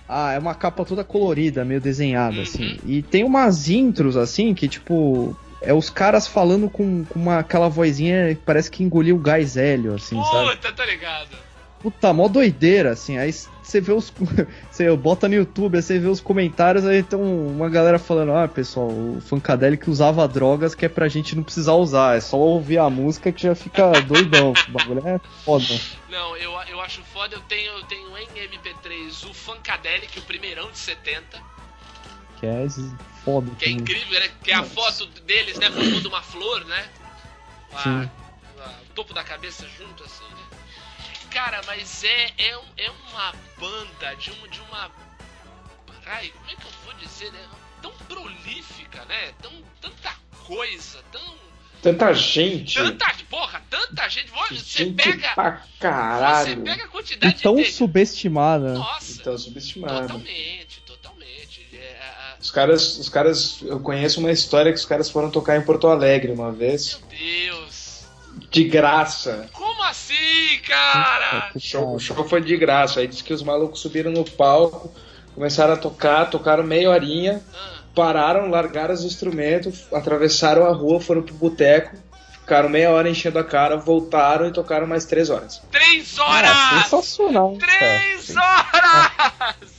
Ah, 0.08 0.34
é 0.34 0.40
uma 0.40 0.54
capa 0.54 0.86
toda 0.86 1.04
colorida, 1.04 1.66
meio 1.66 1.82
desenhada, 1.82 2.36
Uhum. 2.38 2.42
assim. 2.44 2.78
E 2.86 3.02
tem 3.02 3.24
umas 3.24 3.70
intros, 3.70 4.16
assim, 4.18 4.54
que 4.54 4.68
tipo. 4.68 5.36
É 5.62 5.74
os 5.74 5.90
caras 5.90 6.28
falando 6.28 6.70
com, 6.70 7.04
com 7.06 7.18
uma, 7.20 7.40
aquela 7.40 7.68
vozinha 7.68 8.36
que 8.36 8.42
parece 8.42 8.70
que 8.70 8.84
engoliu 8.84 9.18
gás 9.18 9.58
hélio, 9.58 9.96
assim, 9.96 10.22
sabe? 10.26 10.52
Puta, 10.58 10.72
tô 10.74 10.84
ligado. 10.84 11.30
Puta, 11.86 12.12
mó 12.12 12.28
doideira, 12.28 12.94
assim. 12.94 13.16
Aí 13.20 13.32
você 13.32 13.80
vê 13.80 13.92
os. 13.94 14.12
Você 14.72 14.90
bota 14.98 15.28
no 15.28 15.36
YouTube, 15.36 15.76
aí 15.76 15.84
você 15.84 16.00
vê 16.00 16.08
os 16.08 16.20
comentários, 16.20 16.84
aí 16.84 17.04
tem 17.04 17.18
uma 17.20 17.70
galera 17.70 18.00
falando: 18.00 18.32
Ah, 18.34 18.48
pessoal, 18.48 18.88
o 18.90 19.22
Funkadelic 19.22 19.88
usava 19.88 20.28
drogas 20.28 20.74
que 20.74 20.84
é 20.84 20.90
pra 20.90 21.08
gente 21.08 21.36
não 21.36 21.44
precisar 21.44 21.74
usar. 21.74 22.18
É 22.18 22.22
só 22.22 22.38
ouvir 22.38 22.80
a 22.80 22.90
música 22.90 23.32
que 23.32 23.44
já 23.44 23.54
fica 23.54 23.92
doidão. 24.02 24.52
O 24.68 24.72
bagulho 24.72 25.08
é 25.08 25.20
foda. 25.44 25.64
Não, 26.10 26.36
eu, 26.38 26.52
eu 26.70 26.82
acho 26.82 27.04
foda, 27.04 27.36
eu 27.36 27.42
tenho, 27.42 27.72
eu 27.74 27.84
tenho 27.84 28.18
em 28.18 28.28
MP3 28.50 29.30
o 29.30 29.34
Funkadelic, 29.36 30.18
o 30.18 30.24
primeirão 30.24 30.72
de 30.72 30.80
70, 30.80 31.38
Que 32.40 32.48
é 32.48 32.66
foda. 33.24 33.52
que 33.60 33.66
é 33.66 33.70
incrível, 33.70 34.20
né? 34.20 34.30
Que 34.44 34.50
é 34.50 34.56
a 34.56 34.64
foto 34.64 35.06
deles, 35.22 35.60
né, 35.60 35.70
formando 35.70 36.08
uma 36.10 36.24
flor, 36.24 36.66
né? 36.66 36.84
A- 37.76 37.80
Sim. 37.84 38.10
a- 38.60 38.70
o 38.90 38.94
topo 38.96 39.14
da 39.14 39.24
cabeça 39.24 39.68
junto, 39.78 40.04
assim, 40.04 40.24
né? 40.24 40.45
Cara, 41.36 41.62
mas 41.68 42.04
é, 42.06 42.32
é, 42.38 42.58
um- 42.58 42.64
é 42.78 42.90
uma 43.12 43.34
banda 43.60 44.16
de 44.16 44.32
uma, 44.32 44.48
de 44.48 44.62
uma... 44.62 44.90
Ai, 46.06 46.30
como 46.30 46.46
é 46.50 46.56
que 46.56 46.66
eu 46.66 46.72
vou 46.86 46.94
dizer, 46.94 47.30
né? 47.34 47.40
Tão 47.82 47.92
prolífica, 48.08 49.04
né? 49.06 49.34
Tão, 49.42 49.52
tanta 49.82 50.16
coisa, 50.46 51.04
tão... 51.12 51.22
Tanta 51.82 52.14
gente. 52.14 52.76
Tanta, 52.76 53.14
porra, 53.30 53.62
tanta 53.70 54.08
gente. 54.10 54.32
Você 54.32 54.86
gente 54.86 54.94
pega... 55.04 55.34
pra 55.36 55.52
Você 55.58 55.78
caralho. 55.80 56.64
pega 56.64 56.84
a 56.84 56.88
E 56.88 56.90
quantidade 56.90 57.44
tão 57.44 57.56
de... 57.58 57.66
subestimada. 57.72 58.74
Nossa, 58.74 59.12
Então, 59.22 59.38
subestimado. 59.38 60.02
totalmente, 60.08 60.82
totalmente. 60.86 61.68
É, 61.74 62.38
Os 62.40 62.50
caras, 62.50 62.98
os 62.98 63.10
caras, 63.10 63.62
eu 63.62 63.80
conheço 63.82 64.20
uma 64.22 64.32
história 64.32 64.72
que 64.72 64.80
os 64.80 64.86
caras 64.86 65.10
foram 65.12 65.30
tocar 65.30 65.58
em 65.58 65.62
Porto 65.62 65.88
Alegre 65.88 66.32
uma 66.32 66.52
vez, 66.52 66.98
meu 66.98 67.10
Deus. 67.20 67.75
De 68.50 68.64
graça. 68.66 69.50
Como 69.54 69.82
assim, 69.84 70.60
cara? 70.68 71.52
O 71.56 71.60
show, 71.60 71.96
o 71.96 72.00
show 72.00 72.28
foi 72.28 72.42
de 72.42 72.56
graça. 72.58 73.00
Aí 73.00 73.08
disse 73.08 73.24
que 73.24 73.34
os 73.34 73.44
malucos 73.44 73.80
subiram 73.82 74.12
no 74.12 74.24
palco, 74.24 74.94
começaram 75.34 75.74
a 75.74 75.78
tocar, 75.78 76.30
tocaram 76.30 76.64
meia 76.64 76.90
horinha, 76.90 77.42
Ah, 77.54 77.74
pararam, 77.96 78.50
largaram 78.50 78.94
os 78.94 79.04
instrumentos, 79.04 79.86
atravessaram 79.94 80.66
a 80.66 80.72
rua, 80.74 81.00
foram 81.00 81.22
pro 81.22 81.34
boteco, 81.36 81.96
ficaram 82.42 82.70
meia 82.70 82.92
hora 82.92 83.10
enchendo 83.10 83.40
a 83.40 83.44
cara, 83.44 83.78
voltaram 83.78 84.48
e 84.48 84.54
tocaram 84.54 84.86
mais 84.88 85.06
três 85.06 85.30
horas. 85.30 85.62
três 85.72 86.18
É, 86.18 86.22
horas! 86.22 86.84
sensacional, 86.84 87.58
cara. 87.58 87.72
Três 87.78 88.36
horas! 88.36 89.75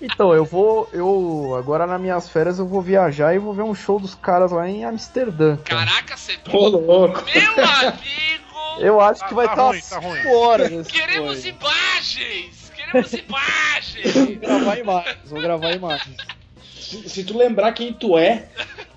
Então, 0.00 0.34
eu 0.34 0.44
vou. 0.44 0.88
Eu. 0.92 1.54
Agora 1.58 1.86
nas 1.86 2.00
minhas 2.00 2.28
férias 2.28 2.58
eu 2.58 2.66
vou 2.66 2.82
viajar 2.82 3.34
e 3.34 3.38
vou 3.38 3.54
ver 3.54 3.62
um 3.62 3.74
show 3.74 3.98
dos 3.98 4.14
caras 4.14 4.52
lá 4.52 4.68
em 4.68 4.84
Amsterdã. 4.84 5.56
cara. 5.58 5.86
Caraca, 5.86 6.16
você. 6.16 6.38
Ô, 6.52 6.68
louco! 6.68 7.22
Meu 7.34 7.64
amigo! 7.64 8.46
Eu 8.78 9.00
acho 9.00 9.22
que 9.22 9.30
Tá- 9.30 9.34
vai 9.34 9.46
tá 9.46 9.52
estar 9.52 9.62
ruim, 9.64 9.76
umas 9.78 9.88
tá 9.88 9.98
ruim. 9.98 10.22
5 10.22 10.34
horas 10.36 10.70
nesse 10.70 10.90
Queremos 10.92 11.44
aí. 11.44 11.50
imagens! 11.50 12.72
Queremos 12.76 13.12
imagens! 13.14 14.14
Vou 14.14 14.36
gravar 14.36 14.78
imagens, 14.78 15.18
vou 15.30 15.40
gravar 15.40 15.70
imagens. 15.72 16.16
Se, 16.74 17.08
se 17.08 17.24
tu 17.24 17.36
lembrar 17.38 17.72
quem 17.72 17.92
tu 17.94 18.18
é, 18.18 18.48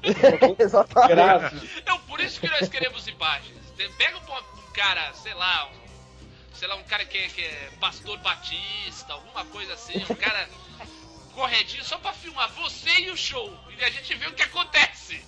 Exatamente. 0.59 1.09
graça. 1.15 1.55
Então, 1.77 1.97
por 2.07 2.19
isso 2.19 2.39
que 2.41 2.47
nós 2.49 2.67
queremos 2.67 3.07
imagens. 3.07 3.57
Pega 3.97 4.17
um, 4.17 4.19
um 4.19 4.73
cara, 4.73 5.13
sei 5.13 5.33
lá, 5.33 5.67
um, 5.67 5.88
sei 6.59 6.67
lá, 6.67 6.75
um 6.75 6.83
cara 6.83 7.05
que 7.05 7.17
é, 7.17 7.27
que 7.29 7.41
é 7.41 7.69
pastor 7.79 8.17
batista, 8.19 9.13
alguma 9.13 9.45
coisa 9.45 9.73
assim, 9.73 9.97
um 10.09 10.15
cara 10.15 10.49
corredinho 11.33 11.83
só 11.85 11.97
pra 11.97 12.11
filmar 12.11 12.49
você 12.51 12.89
e 12.99 13.09
o 13.11 13.15
show. 13.17 13.57
E 13.77 13.83
a 13.83 13.89
gente 13.89 14.13
vê 14.15 14.27
o 14.27 14.33
que 14.33 14.43
acontece. 14.43 15.23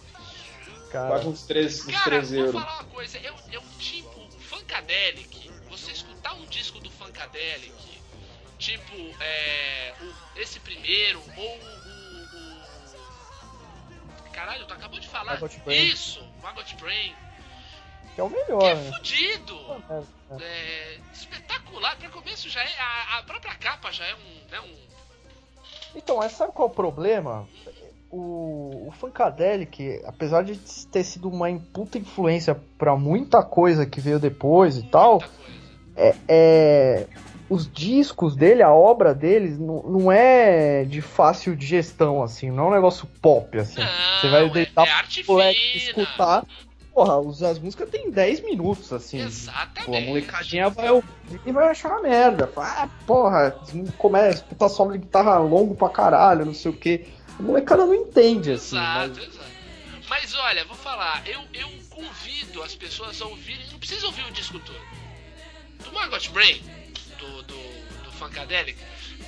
Cara, 0.91 1.19
uns 1.25 1.43
3, 1.45 1.85
uns 1.87 1.91
Cara, 1.93 2.03
3 2.03 2.29
vou 2.31 2.39
euros. 2.39 2.61
falar 2.61 2.73
uma 2.81 2.83
coisa, 2.89 3.17
é, 3.17 3.31
um- 3.31 3.53
é 3.53 3.59
um 3.59 3.67
tipo, 3.79 4.19
o 4.19 4.39
Funkadelic, 4.41 5.49
você 5.69 5.91
escutar 5.93 6.33
um 6.33 6.45
disco 6.47 6.81
do 6.81 6.91
Funkadelic, 6.91 7.73
tipo, 8.59 8.93
é, 9.21 9.93
o- 10.01 10.39
esse 10.39 10.59
primeiro, 10.59 11.23
ou 11.37 11.57
o, 11.57 11.71
Caralho, 14.33 14.65
tu 14.65 14.73
acabou 14.73 14.99
de 14.99 15.07
falar. 15.07 15.37
Brain. 15.63 15.87
Isso, 15.87 16.21
Maggot 16.41 16.75
Brain. 16.75 17.15
que 18.15 18.19
é 18.19 18.23
o 18.23 18.29
Que 18.29 18.35
melhor, 18.35 18.63
é 18.63 18.75
né? 18.75 18.91
fudido. 18.91 19.83
É, 19.89 20.03
É, 20.39 20.97
espetacular. 21.13 21.97
Pra 21.97 22.09
começo 22.09 22.49
já 22.49 22.61
é. 22.61 22.79
A, 22.79 23.19
a 23.19 23.23
própria 23.23 23.55
capa 23.55 23.91
já 23.91 24.05
é 24.05 24.15
um. 24.15 24.51
Né, 24.51 24.59
um 24.61 25.97
Então, 25.97 26.17
mas 26.17 26.33
sabe 26.33 26.53
qual 26.53 26.67
é 26.67 26.71
o 26.71 26.75
problema? 26.75 27.47
O, 28.09 28.87
o 28.87 28.91
Funkadelic, 28.91 30.01
apesar 30.05 30.43
de 30.43 30.57
ter 30.91 31.03
sido 31.03 31.29
uma 31.29 31.47
puta 31.73 31.97
influência 31.97 32.61
pra 32.77 32.95
muita 32.95 33.41
coisa 33.41 33.85
que 33.85 34.01
veio 34.01 34.19
depois 34.19 34.77
e 34.77 34.83
tal, 34.83 35.19
muita 35.19 35.41
é, 35.95 36.15
é- 36.27 37.07
os 37.49 37.69
discos 37.69 38.35
dele, 38.35 38.63
a 38.63 38.71
obra 38.71 39.13
deles, 39.13 39.59
não, 39.59 39.83
não 39.83 40.11
é 40.11 40.85
de 40.85 41.01
fácil 41.01 41.53
digestão, 41.53 42.23
assim, 42.23 42.49
não 42.49 42.65
é 42.65 42.67
um 42.67 42.73
negócio 42.75 43.05
pop, 43.21 43.57
assim. 43.59 43.81
Você 44.21 44.29
vai 44.29 44.45
Não, 44.45 44.53
deitar 44.53 44.87
é, 44.87 44.89
é 44.89 45.23
pro 45.25 45.41
escutar. 45.41 46.45
Porra, 46.93 47.19
as 47.49 47.57
músicas 47.57 47.89
tem 47.89 48.11
10 48.11 48.41
minutos, 48.41 48.91
assim. 48.91 49.21
Exatamente. 49.21 49.85
Pô, 49.85 49.95
a 49.95 50.01
molecadinha 50.01 50.69
vai 50.69 50.89
ouvir 50.89 51.07
e 51.45 51.51
vai 51.51 51.69
achar 51.69 51.89
uma 51.89 52.01
merda. 52.01 52.47
Fala, 52.47 52.83
ah, 52.83 52.89
porra, 53.07 53.51
começa, 53.97 54.43
puta 54.43 54.67
solo 54.67 54.91
de 54.91 54.97
guitarra 54.99 55.37
longo 55.37 55.73
pra 55.73 55.87
caralho, 55.89 56.45
não 56.45 56.53
sei 56.53 56.69
o 56.71 56.73
que. 56.75 57.05
A 57.39 57.41
molecada 57.41 57.85
não 57.85 57.95
entende, 57.95 58.51
assim. 58.51 58.75
Exato, 58.75 59.09
mas- 59.15 59.27
exato. 59.27 59.51
Mas 60.09 60.35
olha, 60.35 60.65
vou 60.65 60.75
falar, 60.75 61.23
eu, 61.25 61.39
eu 61.53 61.69
convido 61.89 62.61
as 62.61 62.75
pessoas 62.75 63.21
a 63.21 63.25
ouvirem, 63.25 63.65
não 63.71 63.79
precisa 63.79 64.05
ouvir 64.07 64.25
o 64.25 64.31
disco 64.31 64.59
todo. 64.59 64.81
Do 65.85 65.93
Margot 65.93 66.29
Brain, 66.33 66.61
do, 67.17 67.43
do, 67.43 67.55
do 68.03 68.11
Funkadelic, 68.19 68.77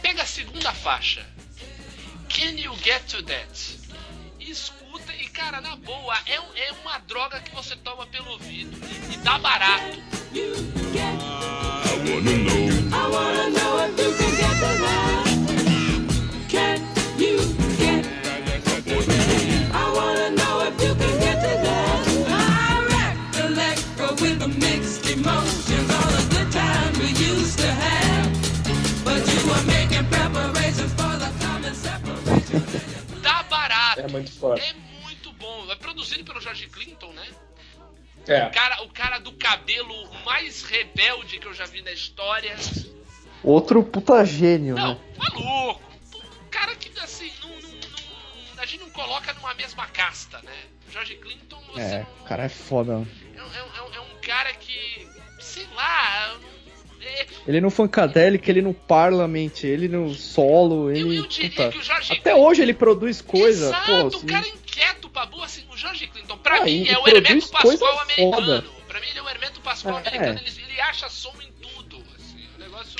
pega 0.02 0.24
a 0.24 0.26
segunda 0.26 0.74
faixa. 0.74 1.26
Can 2.28 2.60
you 2.60 2.76
get 2.84 3.02
to 3.08 3.24
that? 3.24 3.78
Escuta, 4.46 5.14
e 5.20 5.28
cara, 5.30 5.62
na 5.62 5.76
boa, 5.78 6.18
é, 6.26 6.36
é 6.36 6.72
uma 6.84 7.00
droga 7.00 7.40
que 7.40 7.56
você 7.56 7.76
toma 7.78 8.06
pelo 8.08 8.32
ouvido 8.32 8.78
e, 8.88 9.14
e 9.14 9.18
dá 9.18 9.40
barato. 9.40 9.98
I 12.94 13.10
wanna 13.10 13.50
know 13.50 13.80
if 13.86 13.98
you 14.00 14.12
can 14.14 14.32
get 14.36 14.56
to 14.60 14.70
that. 14.84 15.26
Can 16.50 16.80
you 17.18 17.38
get? 17.78 18.06
I 19.74 19.92
wanna 19.96 20.30
know 20.32 20.62
if 20.68 20.82
you 20.84 20.94
can 20.96 21.20
get. 21.20 21.34
I 22.28 22.32
recollect 22.92 24.22
with 24.22 24.42
mixed 24.60 25.10
emotions 25.10 25.73
É 33.98 34.08
muito 34.08 34.32
foda. 34.32 34.62
É 34.62 34.74
muito 35.02 35.32
bom. 35.34 35.72
É 35.72 35.76
produzido 35.76 36.24
pelo 36.24 36.40
George 36.42 36.68
Clinton, 36.68 37.12
né? 37.14 37.28
É. 38.28 38.48
O 38.48 38.52
cara, 38.52 38.84
o 38.84 38.90
cara 38.90 39.20
do 39.20 39.34
cabelo 39.34 39.94
mais 40.24 40.64
rebelde 40.64 41.40
que 41.40 41.46
eu 41.48 41.54
já 41.54 41.66
vi 41.66 41.82
na 41.82 41.92
história. 41.92 42.56
Outro 43.44 43.84
puta 43.84 44.24
gênio, 44.26 44.76
Não, 44.76 44.94
né? 44.96 45.00
maluco. 45.18 45.82
Um 46.16 46.50
cara 46.50 46.74
que, 46.76 46.98
assim, 47.00 47.32
não, 47.42 47.50
não- 47.50 47.60
não- 48.56 48.62
a 48.64 48.66
gente 48.66 48.80
não 48.82 48.90
coloca 48.92 49.34
numa 49.34 49.54
mesma 49.56 49.86
casta, 49.88 50.42
né? 50.44 50.54
O 50.88 50.92
George 50.92 51.16
Clinton, 51.18 51.62
assim, 51.76 51.82
É, 51.96 52.06
o 52.22 52.24
cara 52.24 52.44
é 52.46 52.50
foda. 52.50 52.94
é, 52.94 53.42
um- 53.44 53.54
é 53.56 53.84
um- 53.84 53.94
é 53.96 54.00
um 54.00 54.22
cara 54.22 54.54
que, 54.54 55.10
sei 55.42 55.68
lá, 55.76 56.28
é, 56.28 56.38
Ele 57.48 57.60
no 57.62 57.70
Funkadelic, 57.70 58.50
ele 58.50 58.62
no 58.62 58.74
Parlament, 58.74 59.64
ele 59.64 59.88
no 59.88 60.14
solo, 60.14 60.90
eu, 60.90 60.96
ele. 60.96 61.18
eu 61.18 61.28
diria 61.28 61.50
puta, 61.50 61.70
que 61.70 61.78
o 61.78 61.84
George 61.84 62.14
Até 62.14 62.36
hoje 62.36 62.62
ele 62.62 62.74
produz 62.74 63.22
coisa, 63.22 63.68
Exato, 63.68 63.86
pô. 63.86 64.04
o 64.04 64.08
assim, 64.08 64.26
cara 64.28 64.48
inquieto, 64.48 65.10
babu, 65.10 65.44
assim, 65.44 65.64
o 65.72 65.78
George 65.78 66.08
Clinton, 66.08 66.38
pra 66.38 66.58
Ah, 66.58 66.66
mim, 66.66 66.88
é 66.88 66.98
o 66.98 67.08
Hermeto 67.08 67.50
Pascoal 67.50 68.00
americano. 68.00 68.36
foda. 68.36 68.66
Pra 68.88 69.00
mim, 69.00 69.08
ele 69.10 69.20
é 69.20 69.22
o 69.22 69.30
Hermeto 69.30 69.62
Pascoal 69.62 69.98
É. 69.98 70.08
americano, 70.08 70.40
ele, 70.40 70.62
ele 70.70 70.82
acha 70.82 71.10
som 71.10 71.34
em 71.42 71.52
tudo, 71.62 72.04
assim, 72.18 72.46
o 72.56 72.60
negócio... 72.60 73.00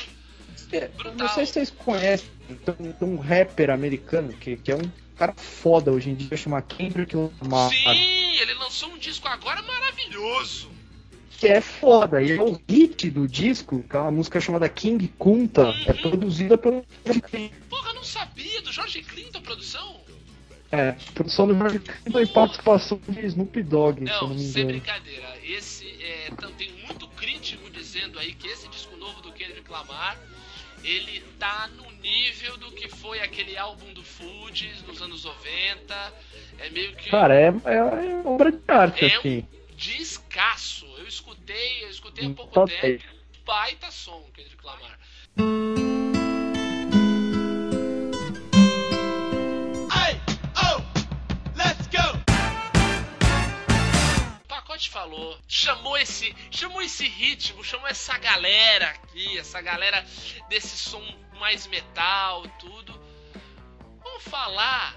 É, 0.72 0.88
Brutal. 0.88 1.14
Não 1.14 1.28
sei 1.28 1.46
se 1.46 1.52
vocês 1.52 1.70
conhecem, 1.70 2.26
tem, 2.64 2.92
tem 2.92 3.08
um 3.08 3.16
rapper 3.18 3.70
americano 3.70 4.32
que, 4.32 4.56
que 4.56 4.72
é 4.72 4.76
um 4.76 4.90
cara 5.16 5.32
foda 5.36 5.92
hoje 5.92 6.10
em 6.10 6.14
dia, 6.14 6.36
chama 6.36 6.60
Kendrick 6.62 7.14
Lamar. 7.16 7.70
Sim, 7.70 8.36
ele 8.40 8.54
lançou 8.54 8.88
um 8.90 8.98
disco 8.98 9.28
agora 9.28 9.62
maravilhoso. 9.62 10.68
Que 11.44 11.48
é 11.48 11.60
foda, 11.60 12.22
e 12.22 12.32
é 12.32 12.40
o 12.40 12.58
hit 12.66 13.10
do 13.10 13.28
disco, 13.28 13.82
que 13.82 13.94
é 13.94 13.98
uma 14.00 14.10
música 14.10 14.40
chamada 14.40 14.66
King 14.66 15.08
Kunta, 15.18 15.74
é 15.84 15.92
produzida 15.92 16.56
pelo. 16.56 16.82
Porra, 17.68 17.90
eu 17.90 17.94
não 17.94 18.02
sabia 18.02 18.62
do 18.62 18.72
George 18.72 19.02
Clinton 19.02 19.42
produção? 19.42 20.00
É, 20.72 20.92
produção 21.12 21.46
do 21.46 21.54
George 21.54 21.80
Clinton 21.80 22.20
e 22.20 22.26
participação 22.26 22.98
de 23.06 23.26
Snoop 23.26 23.62
Dogg, 23.62 24.00
Não, 24.00 24.28
não 24.30 24.38
sem 24.38 24.64
brincadeira. 24.64 25.36
Esse 25.44 25.86
é, 26.02 26.30
tem 26.56 26.72
muito 26.88 27.06
crítico 27.08 27.68
dizendo 27.68 28.18
aí 28.18 28.32
que 28.32 28.48
esse 28.48 28.66
disco 28.68 28.96
novo 28.96 29.20
do 29.20 29.30
Kendrick 29.30 29.70
Lamar, 29.70 30.18
ele 30.82 31.22
tá 31.38 31.68
no 31.76 31.90
nível 32.00 32.56
do 32.56 32.70
que 32.72 32.88
foi 32.88 33.20
aquele 33.20 33.58
álbum 33.58 33.92
do 33.92 34.02
Fugees 34.02 34.82
nos 34.88 35.02
anos 35.02 35.24
90. 35.24 36.12
É 36.58 36.70
meio 36.70 36.96
que 36.96 37.10
Cara, 37.10 37.34
é, 37.34 37.48
é, 37.66 37.74
é 37.76 38.22
obra 38.24 38.50
de 38.50 38.58
arte, 38.66 39.04
É 39.04 39.08
um- 39.08 39.18
assim. 39.18 39.46
descasso. 39.76 40.93
Eu 41.04 41.08
escutei, 41.08 41.84
eu 41.84 41.90
escutei 41.90 42.26
há 42.26 42.30
pouco 42.30 42.50
Top 42.54 42.80
tempo. 42.80 42.82
10. 42.82 43.02
Baita 43.44 43.90
som, 43.90 44.22
Kendrick 44.32 44.64
Lamar. 44.64 44.98
O 54.42 54.48
pacote 54.48 54.88
falou, 54.88 55.38
chamou 55.46 55.98
esse, 55.98 56.34
chamou 56.50 56.80
esse 56.80 57.06
ritmo, 57.06 57.62
chamou 57.62 57.86
essa 57.86 58.16
galera 58.16 58.88
aqui, 58.88 59.36
essa 59.36 59.60
galera 59.60 60.02
desse 60.48 60.78
som 60.78 61.04
mais 61.38 61.66
metal, 61.66 62.48
tudo. 62.58 62.98
Vamos 64.02 64.22
falar 64.22 64.96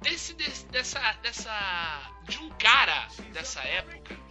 desse, 0.00 0.32
desse 0.34 0.64
dessa 0.66 1.12
dessa 1.14 2.12
de 2.28 2.38
um 2.38 2.50
cara 2.50 3.08
dessa 3.32 3.60
época 3.62 4.22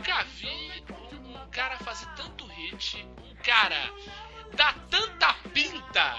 nunca 0.00 0.24
vi 0.24 0.82
um, 1.28 1.50
cara 1.50 1.76
fazer 1.78 2.06
tanto 2.16 2.46
hit, 2.46 3.06
um 3.22 3.34
cara 3.42 3.90
dar 4.56 4.74
tanta 4.90 5.34
pinta 5.52 6.16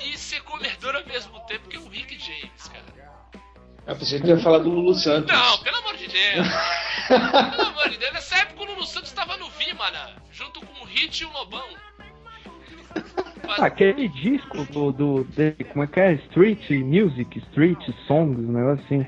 e 0.00 0.16
ser 0.16 0.40
comedor 0.42 0.94
ao 0.94 1.04
mesmo 1.06 1.38
tempo 1.40 1.68
que 1.68 1.76
é 1.76 1.80
o 1.80 1.88
Rick 1.88 2.16
James, 2.18 2.68
cara. 2.68 3.04
Eu 3.86 3.96
pensei 3.96 4.18
que 4.20 4.28
ia 4.28 4.38
falar 4.38 4.58
do 4.58 4.70
Lulu 4.70 4.94
Santos. 4.94 5.30
Não, 5.30 5.58
pelo 5.58 5.76
amor 5.78 5.96
de 5.96 6.06
Deus. 6.08 6.46
pelo 7.08 7.68
amor 7.68 7.90
de 7.90 7.98
Deus. 7.98 8.12
Nessa 8.14 8.36
época 8.38 8.62
o 8.62 8.66
Lulu 8.66 8.86
Santos 8.86 9.10
estava 9.10 9.36
no 9.36 9.50
Vimana, 9.50 10.16
junto 10.30 10.60
com 10.64 10.82
o 10.82 10.86
Hit 10.86 11.22
e 11.22 11.26
o 11.26 11.32
Lobão. 11.32 11.68
Mas- 13.46 13.58
Aquele 13.60 14.08
disco 14.08 14.64
do, 14.72 14.90
do 14.92 15.24
dele, 15.24 15.64
como 15.64 15.84
é 15.84 15.86
que 15.86 16.00
é? 16.00 16.12
Street 16.14 16.70
Music, 16.70 17.38
Street 17.50 17.78
Songs, 18.06 18.38
um 18.38 18.52
negócio 18.52 18.84
assim. 18.86 19.06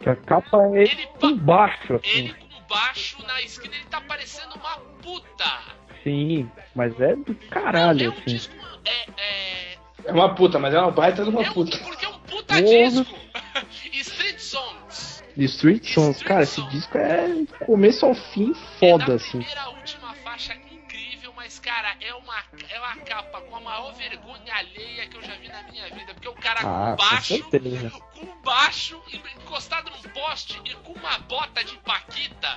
Que 0.00 0.08
a 0.08 0.16
capa 0.16 0.62
é 0.74 0.82
Ele 0.84 1.06
pa- 1.08 1.18
por 1.20 1.34
baixo, 1.36 1.94
assim. 1.94 2.08
Ele 2.18 2.45
baixo 2.68 3.22
na 3.26 3.40
esquina, 3.42 3.74
ele 3.74 3.84
tá 3.86 4.00
parecendo 4.00 4.54
uma 4.56 4.78
puta. 5.02 5.60
Sim, 6.02 6.50
mas 6.74 6.98
é 7.00 7.16
do 7.16 7.32
é 7.32 7.46
caralho, 7.48 8.10
um 8.10 8.12
assim. 8.14 8.22
disco. 8.26 8.54
É, 8.84 9.06
é, 9.20 9.78
É 10.04 10.12
uma 10.12 10.34
puta, 10.34 10.58
mas 10.58 10.72
é 10.74 10.78
uma 10.80 10.90
baita 10.92 11.24
de 11.24 11.30
uma 11.30 11.42
é 11.42 11.50
um, 11.50 11.52
puta. 11.52 11.76
porque 11.78 12.04
é 12.04 12.08
um 12.08 12.18
puta 12.20 12.54
Porra. 12.54 12.62
disco. 12.62 13.16
Street 13.92 14.38
Songs. 14.38 15.24
De 15.36 15.44
Street 15.44 15.84
Songs, 15.92 16.16
Street 16.16 16.28
cara, 16.28 16.42
esse 16.44 16.54
Songs. 16.56 16.72
disco 16.72 16.96
é 16.98 17.28
do 17.28 17.46
começo 17.66 18.06
ao 18.06 18.14
fim 18.14 18.52
é 18.52 18.78
foda, 18.78 19.04
da 19.06 19.14
assim. 19.14 19.38
primeira 19.38 19.68
última 19.70 20.14
faixa 20.14 20.54
incrível, 20.70 21.32
mas, 21.36 21.58
cara, 21.58 21.94
é 22.00 22.14
uma, 22.14 22.36
é 22.70 22.78
uma 22.78 22.96
capa 22.98 23.40
com 23.42 23.56
a 23.56 23.60
maior 23.60 23.92
vergonha 23.94 24.54
alheia 24.54 25.06
que 25.08 25.16
eu 25.16 25.22
já 25.22 25.34
vi 25.36 25.48
na 25.48 25.62
minha 25.64 25.84
vida. 25.90 26.14
Porque 26.14 26.28
o 26.28 26.34
cara 26.34 26.60
Ah, 26.60 26.96
com 26.96 27.02
com 27.04 27.10
baixo, 27.10 27.34
certeza. 27.50 27.90
com 27.90 28.26
baixo, 28.46 29.02
encostado 29.42 29.90
num 29.90 30.02
poste 30.12 30.60
e 30.64 30.74
com 30.76 30.92
uma 30.92 31.18
bota 31.18 31.62
de 31.64 31.76
paquita 31.78 32.56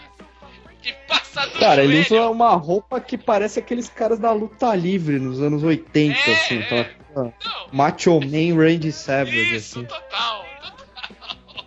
que 0.81 0.93
passa 1.07 1.45
do 1.47 1.59
Cara, 1.59 1.83
ele 1.83 2.01
joelho. 2.03 2.23
usa 2.23 2.31
uma 2.31 2.55
roupa 2.55 3.01
que 3.01 3.17
parece 3.17 3.59
aqueles 3.59 3.89
caras 3.89 4.17
da 4.19 4.31
luta 4.31 4.73
livre 4.75 5.19
nos 5.19 5.41
anos 5.41 5.61
80, 5.63 6.17
É, 6.17 6.33
assim. 6.33 6.59
é. 6.59 6.61
Aquela 6.63 6.93
Não, 7.15 7.33
Macho 7.73 8.19
Man 8.21 8.55
Randy 8.55 8.91
Savage, 8.91 9.55
Isso, 9.55 9.79
assim. 9.79 9.85
total, 9.87 10.45
total. 10.61 11.65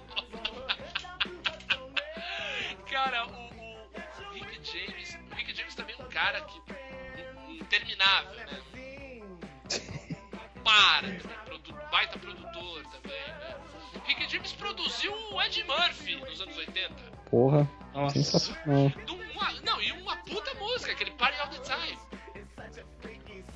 cara, 2.91 3.27
o, 3.27 3.31
o- 3.31 4.31
o 4.31 4.33
Rick 4.35 4.61
James. 4.65 5.19
O 5.31 5.35
Rick 5.35 5.55
James 5.57 5.75
também 5.75 5.95
é 5.99 6.03
um 6.03 6.09
cara 6.09 6.41
que. 6.43 6.59
in- 7.51 7.57
interminável, 7.59 8.31
né? 8.37 8.47
Para, 10.65 11.09
baita 11.91 12.19
produtor? 12.19 12.32
O 14.13 14.15
Rick 14.15 14.31
James 14.31 14.53
produziu 14.53 15.15
o 15.33 15.41
Ed 15.41 15.65
Murphy 15.65 16.17
nos 16.17 16.39
anos 16.43 16.55
80. 16.59 16.95
Porra, 17.31 17.67
Nossa. 17.95 18.13
sensacional. 18.15 18.93
Uma- 19.35 19.53
não, 19.65 19.81
e 19.81 19.91
uma 19.93 20.17
puta 20.19 20.53
música, 20.55 20.93
aquele 20.93 21.13
Party 21.13 21.39
All 21.41 21.49
the 21.49 21.59
Time. 21.61 21.99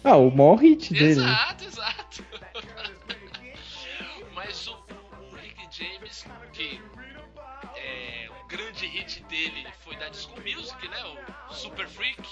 Ah, 0.03 0.17
o 0.17 0.31
maior 0.35 0.55
hit 0.57 0.95
dele. 0.95 1.17
né? 1.17 1.27
Exato, 1.27 1.65
exato. 1.65 2.25
Mas 4.35 4.67
o, 4.67 4.73
o- 5.31 5.35
Rick 5.37 5.69
James, 5.71 6.25
que 6.55 6.81
é, 7.77 8.29
o 8.43 8.47
grande 8.47 8.87
hit 8.87 9.23
dele 9.25 9.67
foi 9.85 9.95
da 9.97 10.09
Disco 10.09 10.41
Music, 10.41 10.89
né? 10.89 11.05
O 11.51 11.53
Super 11.53 11.87
Freak. 11.87 12.23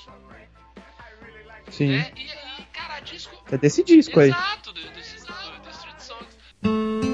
Sim. 1.70 1.88
Né? 1.98 2.10
E, 2.16 2.22
e, 2.62 2.64
cara, 2.72 3.00
disco. 3.00 3.36
É 3.52 3.58
desse 3.58 3.84
disco 3.84 4.18
aí. 4.18 4.30
Exato, 4.30 4.72
do, 4.72 4.80
desses 4.92 5.24
do, 5.26 5.32
do 5.60 5.70
Street 5.70 6.00
Songs. 6.00 7.13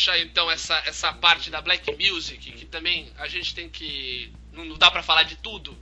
Fechar 0.00 0.18
então 0.18 0.50
essa, 0.50 0.74
essa 0.86 1.12
parte 1.12 1.50
da 1.50 1.60
Black 1.60 1.94
Music, 2.10 2.50
que 2.52 2.64
também 2.64 3.10
a 3.18 3.28
gente 3.28 3.54
tem 3.54 3.68
que. 3.68 4.32
Não 4.52 4.64
não 4.64 4.78
dá 4.78 4.90
pra 4.90 5.02
falar 5.02 5.22
de 5.24 5.36
tudo, 5.36 5.76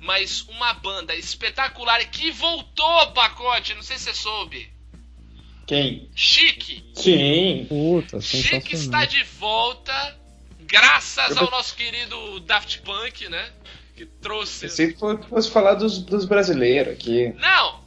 mas 0.00 0.42
uma 0.48 0.72
banda 0.74 1.14
espetacular 1.14 2.02
que 2.06 2.30
voltou, 2.30 3.08
pacote, 3.12 3.74
não 3.74 3.82
sei 3.82 3.98
se 3.98 4.04
você 4.04 4.14
soube. 4.14 4.70
Quem? 5.66 6.08
Chique. 6.14 6.84
Sim. 6.94 7.66
Puta, 7.68 8.20
Chique 8.20 8.74
está 8.76 9.04
de 9.04 9.22
volta, 9.24 10.16
graças 10.60 11.36
ao 11.36 11.50
nosso 11.50 11.74
querido 11.74 12.38
Daft 12.40 12.80
Punk, 12.82 13.28
né? 13.28 13.52
Que 13.96 14.06
trouxe. 14.06 14.68
Fo- 14.94 15.18
fosse 15.28 15.50
falar 15.50 15.74
dos, 15.74 15.98
dos 15.98 16.24
brasileiros 16.24 16.92
aqui. 16.94 17.32
Não, 17.38 17.80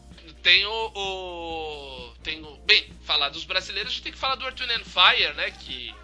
tem 0.43 0.65
o, 0.65 0.91
o- 0.93 2.13
Tem 2.21 2.43
o. 2.43 2.57
Bem, 2.65 2.88
falar 3.09 3.29
dos 3.29 3.43
brasileiros, 3.43 3.91
a 3.91 3.95
gente 3.95 4.03
tem 4.03 4.11
que 4.11 4.19
falar 4.19 4.35
do 4.35 4.45
Earth, 4.45 4.59
Wind 4.59 4.69
and 4.69 4.85
Fire, 4.85 5.33
né? 5.33 5.49
Que. 5.49 5.95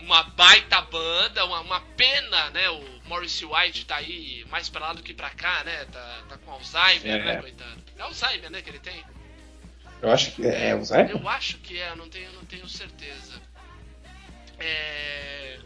Uma 0.00 0.22
baita 0.22 0.80
banda, 0.82 1.44
uma, 1.46 1.60
uma 1.60 1.80
pena, 1.96 2.50
né? 2.50 2.68
O 2.68 3.00
Morris 3.06 3.42
White 3.42 3.86
tá 3.86 3.96
aí 3.96 4.44
mais 4.50 4.68
pra 4.68 4.88
lá 4.88 4.92
do 4.92 5.02
que 5.02 5.14
pra 5.14 5.30
cá, 5.30 5.64
né? 5.64 5.86
Tá, 5.86 6.22
tá 6.28 6.38
com 6.38 6.50
Alzheimer, 6.50 7.16
É. 7.16 7.24
né, 7.24 7.36
coitado? 7.40 7.82
É 7.96 8.02
Alzheimer, 8.02 8.50
né, 8.50 8.62
que 8.62 8.70
ele 8.70 8.78
tem? 8.78 9.02
Eu 10.02 10.10
acho 10.10 10.32
que 10.32 10.46
é, 10.46 10.74
o 10.74 10.82
Zé? 10.84 11.10
Eu 11.12 11.28
acho 11.28 11.58
que 11.58 11.78
é, 11.78 11.94
não 11.94 12.08
tenho, 12.08 12.32
não 12.32 12.44
tenho 12.44 12.66
certeza. 12.68 13.40
É. 14.58 15.58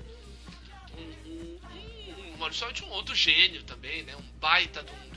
Um, 0.96 1.28
um, 1.28 1.60
um, 2.40 2.44
White 2.44 2.82
é 2.82 2.86
um 2.86 2.90
outro 2.90 3.14
gênio 3.14 3.62
também, 3.64 4.02
né? 4.04 4.14
Um 4.16 4.38
baita 4.40 4.82
de 4.82 4.90
um. 4.90 5.13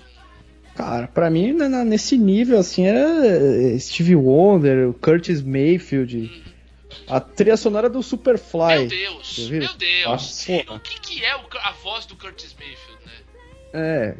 Um- 0.83 0.89
Cara, 0.89 1.07
pra 1.07 1.29
mim, 1.29 1.53
né, 1.53 1.67
na- 1.67 1.83
nesse 1.85 2.17
nível, 2.17 2.59
assim, 2.59 2.85
é 2.87 3.77
Steve 3.79 4.15
Wonder, 4.15 4.89
o 4.89 4.93
Curtis 4.93 5.41
Mayfield, 5.41 6.43
a 7.07 7.19
trilha 7.19 7.57
sonora 7.57 7.89
do 7.89 8.01
Superfly. 8.03 8.79
Meu 8.79 8.87
Deus, 8.87 9.49
meu 9.49 9.73
Deus. 9.73 10.05
Nossa. 10.05 10.51
O 10.75 10.79
que, 10.79 10.99
que 11.01 11.25
é 11.25 11.35
o- 11.35 11.41
a 11.63 11.71
voz 11.71 12.05
do 12.05 12.15
Curtis 12.15 12.55
Mayfield, 12.59 13.05
né? 13.05 13.11
É, 13.73 14.15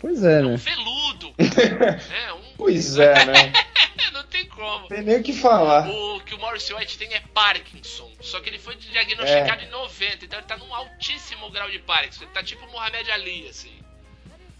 pois 0.00 0.24
é, 0.24 0.40
É 0.40 0.44
um 0.44 0.50
né? 0.52 0.56
veludo. 0.56 1.34
é 1.38 2.32
um. 2.34 2.40
Pois 2.56 2.98
é, 2.98 3.24
né? 3.24 3.52
não 4.12 4.24
tem 4.24 4.44
como. 4.46 4.88
Tem 4.88 5.02
nem 5.02 5.18
o 5.20 5.22
que 5.22 5.32
falar. 5.32 5.88
O 5.88 6.20
que 6.20 6.34
o 6.34 6.38
Morris 6.38 6.68
White 6.70 6.98
tem 6.98 7.14
é 7.14 7.20
Parkinson. 7.32 8.10
Só 8.20 8.40
que 8.40 8.50
ele 8.50 8.58
foi 8.58 8.74
diagnosticado 8.76 9.62
em 9.62 9.70
90, 9.70 10.24
então 10.24 10.38
ele 10.38 10.48
tá 10.48 10.56
num 10.56 10.74
altíssimo 10.74 11.48
grau 11.50 11.70
de 11.70 11.78
Parkinson. 11.78 12.24
Ele 12.24 12.32
tá 12.32 12.42
tipo 12.42 12.66
o 12.66 12.72
Mohamed 12.72 13.10
Ali, 13.10 13.46
assim. 13.48 13.70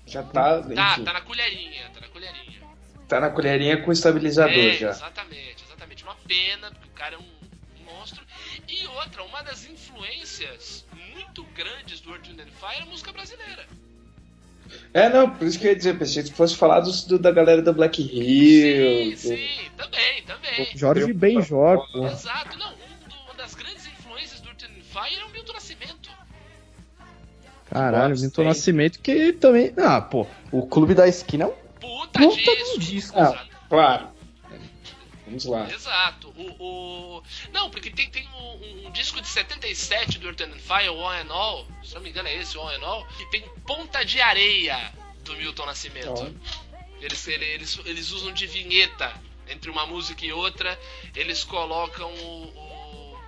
Já 0.09 0.23
tá. 0.23 0.63
Tá, 0.63 0.93
enfim, 0.93 1.05
tá 1.05 1.13
na 1.13 1.21
colherinha, 1.21 1.91
tá 1.95 2.01
na 2.01 2.09
colherinha. 2.09 2.61
tá 3.09 3.21
na 3.21 3.31
colherinha 3.31 3.83
com 3.83 3.93
estabilizador 3.93 4.53
É, 4.55 4.73
já. 4.75 4.91
exatamente, 4.91 5.65
exatamente. 5.65 6.03
Uma 6.05 6.15
pena, 6.27 6.71
porque 6.71 6.89
o 6.89 6.93
cara 6.93 7.15
é 7.15 7.19
um 7.19 7.85
monstro. 7.85 8.23
E 8.69 8.87
outra, 8.87 9.23
uma 9.25 9.43
das 9.43 9.65
influências 9.67 10.85
muito 11.15 11.43
grandes 11.55 12.01
do 12.01 12.11
Earth, 12.13 12.27
Wind 12.27 12.41
Fire 12.41 12.79
é 12.81 12.83
a 12.83 12.87
música 12.87 13.13
brasileira. 13.13 13.67
É, 14.93 15.09
não, 15.09 15.31
por 15.31 15.47
isso 15.47 15.59
que 15.59 15.67
eu 15.67 15.71
ia 15.71 15.77
dizer, 15.77 15.99
pensei 15.99 16.23
que 16.23 16.33
fosse 16.33 16.55
falar 16.57 16.81
dos- 16.81 17.05
do, 17.05 17.19
da 17.19 17.31
galera 17.31 17.63
do 17.63 17.73
Black 17.73 18.03
Hill. 18.03 18.13
sim, 18.13 19.11
do- 19.13 19.17
sim, 19.37 19.71
também, 19.77 20.23
também. 20.25 20.69
Jorge 20.77 21.13
Benjor, 21.13 21.91
pô. 21.91 22.07
Exato, 22.07 22.59
não, 22.59 22.75
Caralho, 27.71 28.19
Milton? 28.19 28.45
Nascimento 28.45 28.99
que 29.01 29.33
também. 29.35 29.73
Ah, 29.77 30.01
pô. 30.01 30.27
O 30.51 30.67
Clube 30.67 30.95
da 30.95 31.07
Esquina 31.07 31.45
é 31.45 31.47
um 31.49 31.53
Puta, 31.81 32.19
Puta 32.21 32.37
disco. 32.57 32.79
disco. 32.81 33.19
exato. 33.19 33.49
Claro. 33.69 34.09
Vamos 35.27 35.45
lá. 35.45 35.69
Exato. 35.71 36.29
O, 36.37 37.19
o- 37.19 37.23
Não, 37.53 37.69
porque 37.71 37.91
tem, 37.91 38.09
tem 38.11 38.27
um, 38.29 38.87
um 38.87 38.91
disco 38.93 39.21
de 39.21 39.29
77 39.29 40.19
do 40.19 40.27
Earth 40.29 40.41
and 40.41 40.53
Fire, 40.59 40.89
o 40.89 41.01
All 41.01 41.11
and 41.13 41.31
All, 41.31 41.67
se 41.85 41.95
não 41.95 42.01
me 42.01 42.09
engano 42.09 42.29
é 42.29 42.37
esse, 42.37 42.57
o 42.57 42.61
All 42.63 42.69
and 42.71 42.83
All, 42.83 43.07
que 43.19 43.27
tem 43.31 43.45
Ponta 43.67 44.03
de 44.05 44.21
Areia 44.21 44.91
do 45.25 45.37
Milton 45.37 45.67
Nascimento. 45.67 46.35
Eles, 47.01 47.29
ele- 47.29 47.45
eles, 47.45 47.79
eles 47.85 48.11
usam 48.11 48.33
de 48.33 48.47
vinheta 48.47 49.13
entre 49.51 49.71
uma 49.71 49.87
música 49.87 50.25
e 50.25 50.33
outra, 50.33 50.79
eles 51.15 51.45
colocam 51.45 52.11
o, 52.11 52.45
o 52.55 52.68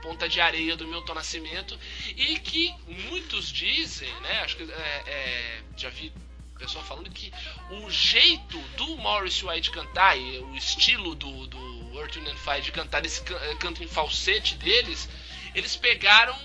Ponta 0.03 0.29
de 0.29 0.41
Areia 0.41 0.77
do 0.77 0.87
Milton 0.87 1.15
Nascimento 1.15 1.79
e 2.17 2.39
que 2.39 2.75
muitos 2.87 3.53
dizem, 3.53 4.11
né? 4.23 4.41
Acho 4.41 4.57
que 4.57 4.63
é, 4.63 5.03
é, 5.07 5.63
já 5.77 5.91
vi 5.91 6.13
pessoal 6.61 6.85
falando 6.85 7.11
que 7.11 7.33
o 7.71 7.91
jeito 7.91 8.59
do 8.77 8.97
Morris 8.99 9.43
White 9.43 9.71
cantar 9.71 10.17
e 10.17 10.39
o 10.39 10.55
estilo 10.55 11.15
do, 11.15 11.47
do 11.47 11.99
Earth, 11.99 12.17
Wind 12.17 12.29
and 12.29 12.37
Fire 12.37 12.61
de 12.61 12.71
cantar 12.71 13.05
esse 13.05 13.23
eh, 13.33 13.55
canto 13.59 13.83
em 13.83 13.89
falsete 13.89 14.57
deles, 14.57 15.09
eles 15.55 15.75
pegaram 15.75 16.37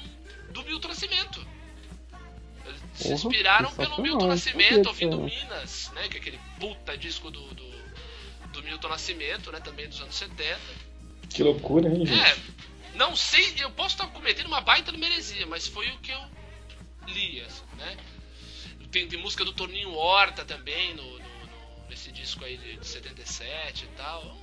do 0.51 0.63
Milton 0.63 0.87
Nascimento. 0.87 1.45
Eles 2.65 2.81
se 2.93 3.03
Porra, 3.03 3.15
inspiraram 3.15 3.71
pelo 3.71 3.89
sensacional, 3.89 4.01
Milton 4.01 4.27
Nascimento, 4.27 4.87
ouvindo 4.87 5.21
Minas, 5.21 5.91
né? 5.93 6.07
Que 6.07 6.17
é 6.17 6.19
aquele 6.21 6.39
puta 6.59 6.97
disco 6.97 7.29
do, 7.29 7.41
do, 7.53 7.71
do 8.53 8.63
Milton 8.63 8.87
Nascimento, 8.87 9.51
né? 9.51 9.59
Também 9.59 9.87
dos 9.87 9.99
anos 9.99 10.15
70. 10.15 10.59
Que 11.29 11.43
loucura, 11.43 11.89
hein, 11.89 12.05
gente? 12.05 12.19
É, 12.19 12.37
não 12.95 13.15
sei, 13.15 13.53
eu 13.59 13.71
posso 13.71 13.95
estar 13.95 14.07
cometendo 14.07 14.47
uma 14.47 14.61
baita 14.61 14.91
de 14.91 14.97
meresia, 14.97 15.45
mas 15.45 15.67
foi 15.67 15.89
o 15.91 15.97
que 15.99 16.11
eu 16.11 16.21
li, 17.07 17.41
assim, 17.41 17.63
né? 17.77 17.97
Tem, 18.91 19.07
tem 19.07 19.19
música 19.19 19.43
do 19.43 19.53
Toninho 19.53 19.93
Horta 19.93 20.45
também 20.45 20.93
no, 20.95 21.03
no- 21.03 21.19
no- 21.19 21.89
nesse 21.89 22.11
disco 22.11 22.43
aí 22.45 22.57
de, 22.57 22.77
de 22.77 22.87
77 22.87 23.85
e 23.85 23.87
tal. 23.97 24.37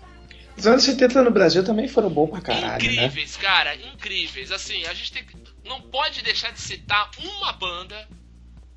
Os 0.56 0.66
anos 0.66 0.84
70 0.84 1.22
no 1.22 1.30
Brasil 1.30 1.64
também 1.64 1.88
foram 1.88 2.10
bons 2.10 2.28
pra 2.28 2.40
caralho, 2.42 2.84
né? 2.84 2.92
incríveis, 3.06 3.36
cara, 3.36 3.74
incríveis. 3.74 4.52
Assim, 4.52 4.84
a 4.84 4.92
gente 4.92 5.10
tem, 5.12 5.26
não 5.64 5.80
pode 5.80 6.20
deixar 6.22 6.50
de 6.52 6.60
citar 6.60 7.10
uma 7.18 7.52
banda, 7.54 8.06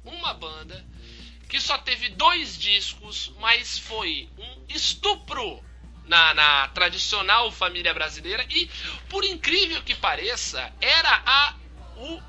uma 0.06 0.34
banda 0.34 0.86
que 1.50 1.60
só 1.60 1.78
teve 1.78 2.10
dois 2.10 2.58
discos, 2.58 3.34
mas 3.42 3.78
foi 3.78 4.30
um 4.38 4.64
estupro 4.70 5.62
na, 6.08 6.34
na 6.34 6.68
tradicional 6.70 7.52
família 7.52 7.94
brasileira 7.94 8.46
e, 8.50 8.70
por 9.10 9.24
incrível 9.24 9.82
que 9.82 9.96
pareça, 9.96 10.72
era 10.80 11.22
a, 11.26 11.54
o- 11.98 12.22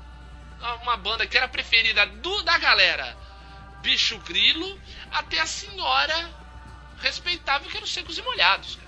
a- 0.61 0.75
uma 0.83 0.97
banda 0.97 1.25
que 1.27 1.37
era 1.37 1.47
preferida 1.47 2.05
do, 2.05 2.41
da 2.43 2.57
galera 2.57 3.15
Bicho 3.81 4.17
Grilo 4.19 4.77
até 5.11 5.39
a 5.39 5.45
senhora 5.45 6.29
respeitável 6.99 7.69
que 7.69 7.77
era 7.77 7.85
os 7.85 7.91
Secos 7.93 8.17
e 8.17 8.21
Molhados, 8.23 8.75
cara. 8.75 8.87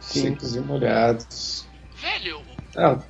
Secos 0.00 0.54
e 0.54 0.60
molhados. 0.60 1.66
Velho, 1.96 2.42
Não, 2.74 3.02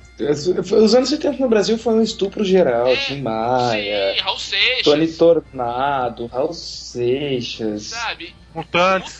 os 0.81 0.95
anos 0.95 1.09
70 1.09 1.39
no 1.39 1.49
Brasil 1.49 1.77
foi 1.77 1.93
um 1.95 2.01
estupro 2.01 2.45
geral. 2.45 2.87
É, 2.87 2.95
Tim 2.95 3.21
Maia, 3.21 4.13
sim, 4.15 4.21
Raul 4.21 4.39
Seixas, 4.39 4.83
Tony 4.85 5.07
Tornado, 5.11 6.27
Raul 6.27 6.53
Seixas, 6.53 7.87
sabe? 7.87 8.33
Mutantes. 8.55 9.19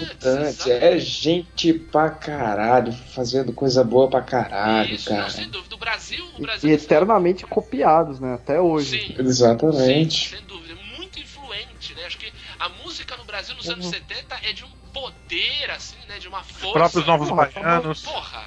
Mutantes? 0.00 0.66
É 0.66 0.98
gente 0.98 1.72
pra 1.72 2.10
caralho, 2.10 2.92
fazendo 2.92 3.52
coisa 3.52 3.84
boa 3.84 4.10
pra 4.10 4.20
caralho, 4.22 4.94
Isso, 4.94 5.08
cara. 5.08 5.22
não, 5.22 5.30
sem 5.30 5.48
dúvida. 5.48 5.74
O 5.74 5.78
Brasil, 5.78 6.24
o 6.36 6.38
E, 6.38 6.42
Brasil 6.42 6.70
e 6.70 6.72
eternamente 6.72 7.46
copiados, 7.46 8.18
né? 8.18 8.34
Até 8.34 8.60
hoje. 8.60 9.06
Sim, 9.06 9.14
Exatamente. 9.18 10.28
Sim, 10.30 10.36
sem 10.36 10.46
dúvida. 10.46 10.74
Muito 10.96 11.18
influente, 11.20 11.94
né? 11.94 12.04
Acho 12.06 12.18
que 12.18 12.32
a 12.58 12.68
música 12.68 13.16
no 13.16 13.24
Brasil 13.24 13.54
nos 13.54 13.66
Uhum. 13.66 13.74
anos 13.74 13.86
70 13.86 14.36
é 14.42 14.52
de 14.52 14.64
um 14.64 14.68
poder, 14.92 15.70
assim, 15.70 15.96
né? 16.08 16.18
De 16.18 16.26
uma 16.28 16.42
força. 16.42 16.66
Os 16.66 16.72
próprios 16.72 17.06
novos 17.06 17.28
Porra, 17.28 17.50
baianos. 17.54 18.02
Porra! 18.02 18.44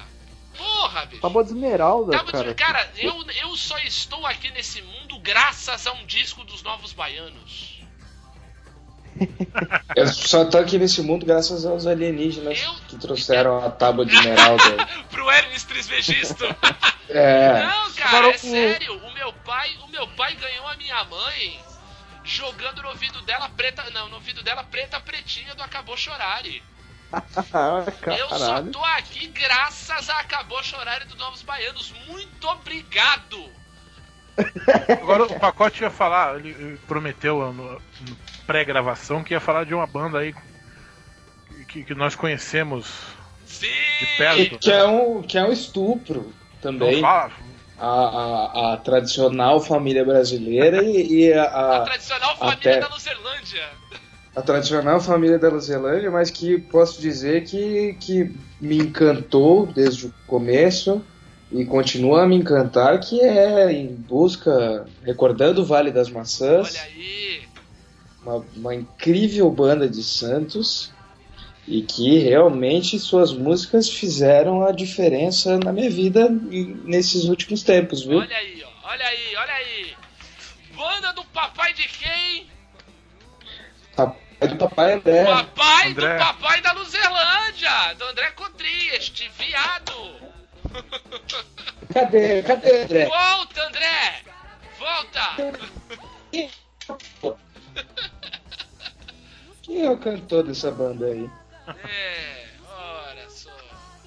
Porra, 0.56 1.04
bicho! 1.06 1.20
Tábua 1.20 1.44
de 1.44 1.50
Esmeralda, 1.50 2.12
Tábua 2.12 2.32
de- 2.32 2.54
cara. 2.54 2.82
cara, 2.82 2.90
eu, 2.96 3.14
eu 3.42 3.54
só 3.56 3.78
estou 3.80 4.24
aqui 4.26 4.50
nesse 4.52 4.80
mundo 4.80 5.18
graças 5.20 5.86
a 5.86 5.92
um 5.92 6.06
disco 6.06 6.44
dos 6.44 6.62
Novos 6.62 6.92
Baianos. 6.94 7.75
Eu 9.96 10.06
só 10.08 10.44
tô 10.44 10.58
aqui 10.58 10.78
nesse 10.78 11.00
mundo 11.02 11.24
graças 11.24 11.64
aos 11.64 11.86
alienígenas 11.86 12.60
Eu- 12.62 12.74
que 12.88 12.96
trouxeram 12.98 13.64
a 13.64 13.70
tábua 13.70 14.04
de 14.04 14.14
esmeralda. 14.14 14.86
Pro 15.10 15.30
Hermes 15.30 15.64
Trismegisto. 15.64 16.44
É. 17.08 17.62
Não, 17.62 17.92
cara, 17.92 18.26
é 18.32 18.34
o- 18.34 18.38
sério. 18.38 18.96
O 18.96 19.14
meu 19.14 19.32
pai, 19.32 19.70
o 19.84 19.88
meu 19.88 20.08
pai 20.08 20.34
ganhou 20.34 20.66
a 20.66 20.74
minha 20.74 21.04
mãe 21.04 21.60
jogando 22.24 22.82
no 22.82 22.88
ouvido 22.88 23.22
dela 23.22 23.48
preta, 23.50 23.88
não, 23.90 24.08
no 24.08 24.16
ouvido 24.16 24.42
dela 24.42 24.64
preta 24.64 24.98
pretinha 24.98 25.54
do 25.54 25.62
Acabou 25.62 25.96
Chorare. 25.96 26.60
Eu 28.18 28.28
só 28.36 28.60
tô 28.60 28.84
aqui 28.84 29.28
graças 29.28 30.10
a 30.10 30.18
Acabou 30.18 30.60
Chorare 30.64 31.04
dos 31.04 31.16
Novos 31.16 31.42
Baianos. 31.42 31.94
Muito 32.08 32.48
obrigado. 32.48 33.48
Agora 35.00 35.22
o 35.26 35.38
pacote 35.38 35.82
ia 35.84 35.90
falar, 35.90 36.40
ele 36.44 36.76
prometeu 36.88 37.52
no 37.52 37.80
pré-gravação 38.46 39.22
que 39.24 39.34
ia 39.34 39.40
falar 39.40 39.64
de 39.64 39.74
uma 39.74 39.86
banda 39.86 40.18
aí 40.18 40.34
que, 41.68 41.84
que 41.84 41.94
nós 41.94 42.14
conhecemos 42.14 42.86
Sim. 43.44 43.66
de 44.00 44.06
Que, 44.06 44.16
perto. 44.16 44.58
que 44.58 44.70
é 44.70 44.84
um, 44.86 45.22
que 45.22 45.38
é 45.38 45.44
um 45.44 45.52
estupro 45.52 46.32
também. 46.60 47.00
fala. 47.00 47.32
A, 47.78 47.86
a, 47.88 48.72
a 48.72 48.76
tradicional 48.78 49.60
família 49.60 50.02
brasileira 50.04 50.82
e, 50.82 51.24
e 51.26 51.32
a, 51.34 51.44
A 51.44 51.76
a, 51.76 51.80
tradicional 51.82 52.36
família 52.36 52.54
até- 52.56 52.80
da 52.80 52.88
Luzerlândia. 52.88 53.64
a 54.34 54.42
tradicional 54.42 55.00
família 55.00 55.38
da 55.38 55.50
Zelândia, 55.58 56.10
mas 56.10 56.30
que 56.30 56.58
posso 56.58 57.00
dizer 57.00 57.44
que, 57.44 57.94
que 58.00 58.34
me 58.60 58.78
encantou 58.78 59.66
desde 59.66 60.06
o 60.06 60.14
começo 60.26 61.04
e 61.52 61.64
continua 61.66 62.22
a 62.22 62.26
me 62.26 62.36
encantar, 62.36 62.98
que 63.00 63.20
é 63.20 63.70
em 63.72 63.88
busca, 63.94 64.86
recordando 65.04 65.62
o 65.62 65.64
Vale 65.64 65.90
das 65.90 66.08
Maçãs, 66.10 66.74
Olha 66.74 66.82
aí. 66.82 67.45
Uma, 68.26 68.44
uma 68.56 68.74
incrível 68.74 69.48
banda 69.50 69.88
de 69.88 70.02
Santos 70.02 70.92
e 71.66 71.82
que 71.82 72.18
realmente 72.18 72.98
suas 72.98 73.32
músicas 73.32 73.88
fizeram 73.88 74.66
a 74.66 74.72
diferença 74.72 75.58
na 75.58 75.72
minha 75.72 75.90
vida 75.90 76.28
nesses 76.28 77.24
últimos 77.24 77.62
tempos, 77.62 78.04
viu? 78.04 78.18
Olha 78.18 78.36
aí. 78.36 78.64
Olha 78.82 79.06
aí, 79.06 79.36
olha 79.36 79.54
aí. 79.54 79.96
Banda 80.74 81.12
do 81.12 81.24
papai 81.26 81.72
de 81.72 81.88
quem? 81.88 82.46
É 84.38 84.46
do 84.48 84.56
papai 84.56 84.92
André. 84.92 85.24
Papai 85.24 85.90
André. 85.90 86.12
do 86.12 86.18
papai 86.18 86.60
da 86.60 86.72
Luzerlândia, 86.72 87.94
do 87.98 88.04
André 88.04 88.30
Cotri, 88.32 88.88
este 88.88 89.30
viado. 89.30 89.94
Cadê? 91.92 92.42
Cadê 92.42 92.82
André? 92.82 93.06
Volta, 93.06 93.66
André! 93.66 94.22
Volta! 94.78 95.36
Quem 99.66 99.82
é 99.84 99.90
o 99.90 99.98
cantor 99.98 100.44
dessa 100.44 100.70
banda 100.70 101.06
aí? 101.06 101.28
É, 101.66 102.46
ora 102.64 103.28
só, 103.28 103.50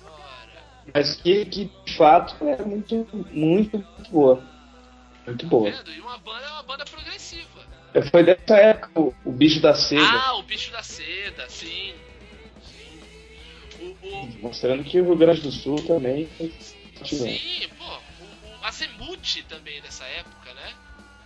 ora. 0.06 0.64
Mas 0.94 1.18
que, 1.18 1.46
que 1.48 1.72
de 1.86 1.98
fato 1.98 2.34
é 2.48 2.64
muito, 2.64 3.06
muito, 3.30 3.78
muito 3.78 4.10
boa. 4.10 4.42
Muito 5.28 5.46
boa. 5.48 5.70
Vendo? 5.70 5.92
E 5.92 6.00
uma 6.00 6.18
banda 6.18 6.46
é 6.46 6.52
uma 6.52 6.64
banda 6.64 6.86
progressiva. 6.86 7.60
Foi 8.10 8.24
dessa 8.24 8.56
época 8.56 9.02
o, 9.02 9.14
o 9.26 9.32
Bicho 9.34 9.60
da 9.60 9.74
Seda, 9.74 10.02
Ah, 10.02 10.38
o 10.38 10.44
bicho 10.44 10.72
da 10.72 10.82
seda, 10.82 11.50
sim. 11.50 11.94
Sim. 12.64 13.96
O, 14.02 14.08
o, 14.08 14.42
mostrando 14.42 14.84
que 14.86 15.02
o 15.02 15.04
Rio 15.04 15.18
Grande 15.18 15.42
do 15.42 15.52
Sul 15.52 15.86
também 15.86 16.30
sim, 17.06 17.68
pô, 17.78 17.84
o, 17.86 18.62
o 18.62 18.66
Azemuth 18.66 19.44
também 19.50 19.82
dessa 19.82 20.06
época, 20.06 20.54
né? 20.54 20.74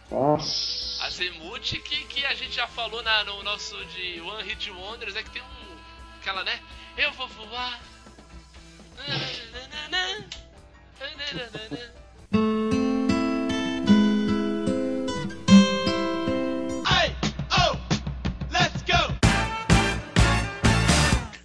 Nossa. 0.09 0.82
Azemuth 1.03 1.59
que, 1.59 2.05
que 2.05 2.25
a 2.25 2.33
gente 2.33 2.55
já 2.55 2.65
falou 2.65 3.03
na, 3.03 3.25
no 3.25 3.43
nosso 3.43 3.75
de 3.87 4.21
One 4.21 4.41
Hit 4.43 4.71
Wonders, 4.71 5.17
é 5.17 5.23
que 5.23 5.31
tem 5.31 5.41
um 5.41 5.73
aquela, 6.21 6.45
né? 6.45 6.57
Eu 6.95 7.11
vou 7.11 7.27
voar. 7.27 7.77
Nananana, 8.97 10.25
nananana. 10.97 11.93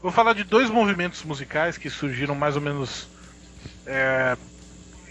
Vou 0.00 0.12
falar 0.12 0.34
de 0.34 0.44
dois 0.44 0.70
movimentos 0.70 1.24
musicais 1.24 1.76
que 1.76 1.90
surgiram 1.90 2.36
mais 2.36 2.54
ou 2.54 2.62
menos 2.62 3.08
é, 3.84 4.36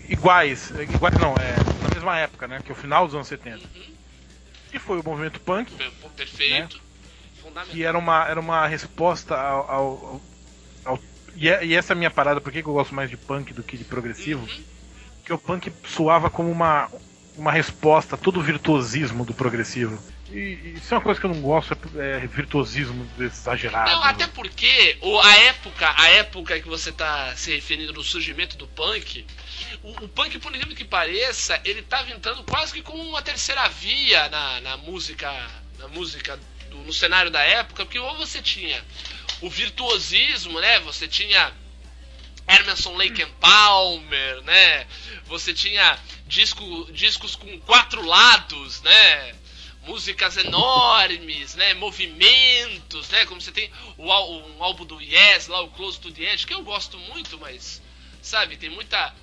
iguais, 0.07 0.71
iguais 0.71 1.17
não, 1.19 1.35
é, 1.35 1.55
na 1.83 1.93
mesma 1.93 2.17
época, 2.17 2.47
né? 2.47 2.61
Que 2.63 2.71
é 2.71 2.73
o 2.73 2.75
final 2.75 3.05
dos 3.05 3.13
anos 3.13 3.27
70. 3.27 3.96
Que 4.71 4.79
foi 4.79 4.99
o 4.99 5.03
movimento 5.03 5.39
punk, 5.39 5.71
Perfeito. 6.15 6.79
que 7.35 7.41
Fundamental. 7.41 7.81
era 7.81 7.97
uma, 7.97 8.25
era 8.27 8.39
uma 8.39 8.67
resposta 8.67 9.35
ao. 9.35 9.71
ao- 9.71 10.21
ao- 10.85 10.99
e, 11.35 11.47
é- 11.49 11.65
e 11.65 11.73
essa 11.75 11.93
é 11.93 11.95
a 11.95 11.97
minha 11.97 12.11
parada, 12.11 12.41
por 12.41 12.51
que 12.51 12.61
que 12.61 12.67
eu 12.69 12.73
gosto 12.73 12.93
mais 12.95 13.09
de 13.09 13.17
punk 13.17 13.53
do 13.53 13.63
que 13.63 13.77
de 13.77 13.83
progressivo? 13.83 14.41
Uhum. 14.45 14.63
Que 15.23 15.33
o 15.33 15.37
punk 15.37 15.71
soava 15.85 16.29
como 16.29 16.49
uma, 16.51 16.89
uma 17.37 17.51
resposta 17.51 18.15
a 18.15 18.17
todo 18.17 18.39
o 18.39 18.43
virtuosismo 18.43 19.23
do 19.25 19.33
progressivo. 19.33 20.01
E, 20.29 20.75
isso 20.77 20.93
é 20.93 20.97
uma 20.97 21.03
coisa 21.03 21.19
que 21.19 21.25
eu 21.25 21.33
não 21.33 21.41
gosto, 21.41 21.77
é, 21.95 22.23
é 22.23 22.27
virtuosismo 22.27 23.09
exagerado. 23.19 23.89
Não, 23.91 24.03
até 24.03 24.27
porque 24.27 24.97
o, 25.01 25.19
a 25.19 25.35
época, 25.37 25.93
a 25.97 26.07
época 26.09 26.59
que 26.59 26.67
você 26.67 26.91
tá 26.91 27.33
se 27.35 27.53
referindo 27.55 27.93
no 27.93 28.03
surgimento 28.03 28.57
do 28.57 28.67
punk, 28.67 29.25
o, 29.83 30.03
o 30.03 30.09
punk, 30.09 30.37
por 30.39 30.53
incrível 30.53 30.75
que 30.75 30.83
pareça, 30.85 31.59
ele 31.63 31.81
tava 31.81 32.11
entrando 32.11 32.43
quase 32.43 32.73
que 32.73 32.81
como 32.81 33.01
uma 33.01 33.21
terceira 33.21 33.67
via 33.69 34.27
na, 34.29 34.61
na 34.61 34.77
música, 34.77 35.31
na 35.79 35.87
música 35.87 36.37
do- 36.69 36.77
no 36.79 36.91
cenário 36.93 37.31
da 37.31 37.41
época, 37.41 37.85
porque 37.85 37.97
ou 37.99 38.17
você 38.17 38.41
tinha 38.41 38.83
o 39.41 39.49
virtuosismo, 39.49 40.59
né? 40.59 40.79
Você 40.81 41.07
tinha 41.07 41.53
Emerson 42.47 42.95
Lake 42.95 43.21
and 43.21 43.31
Palmer, 43.39 44.41
né? 44.43 44.85
Você 45.25 45.53
tinha 45.53 45.97
disco, 46.25 46.87
discos 46.91 47.35
com 47.35 47.59
quatro 47.61 48.05
lados, 48.05 48.81
né? 48.81 49.35
Músicas 49.87 50.37
enormes, 50.37 51.55
né? 51.55 51.73
Movimentos, 51.73 53.09
né? 53.09 53.25
Como 53.25 53.41
você 53.41 53.51
tem 53.51 53.71
o, 53.97 54.03
um 54.03 54.63
álbum 54.63 54.85
do 54.85 55.01
Yes, 55.01 55.47
lá 55.47 55.61
o 55.61 55.69
Close 55.69 55.99
to 55.99 56.11
the 56.11 56.23
Edge, 56.23 56.45
que 56.45 56.53
eu 56.53 56.63
gosto 56.63 56.97
muito, 56.97 57.37
mas 57.39 57.81
sabe, 58.21 58.57
tem 58.57 58.69
muita 58.69 59.13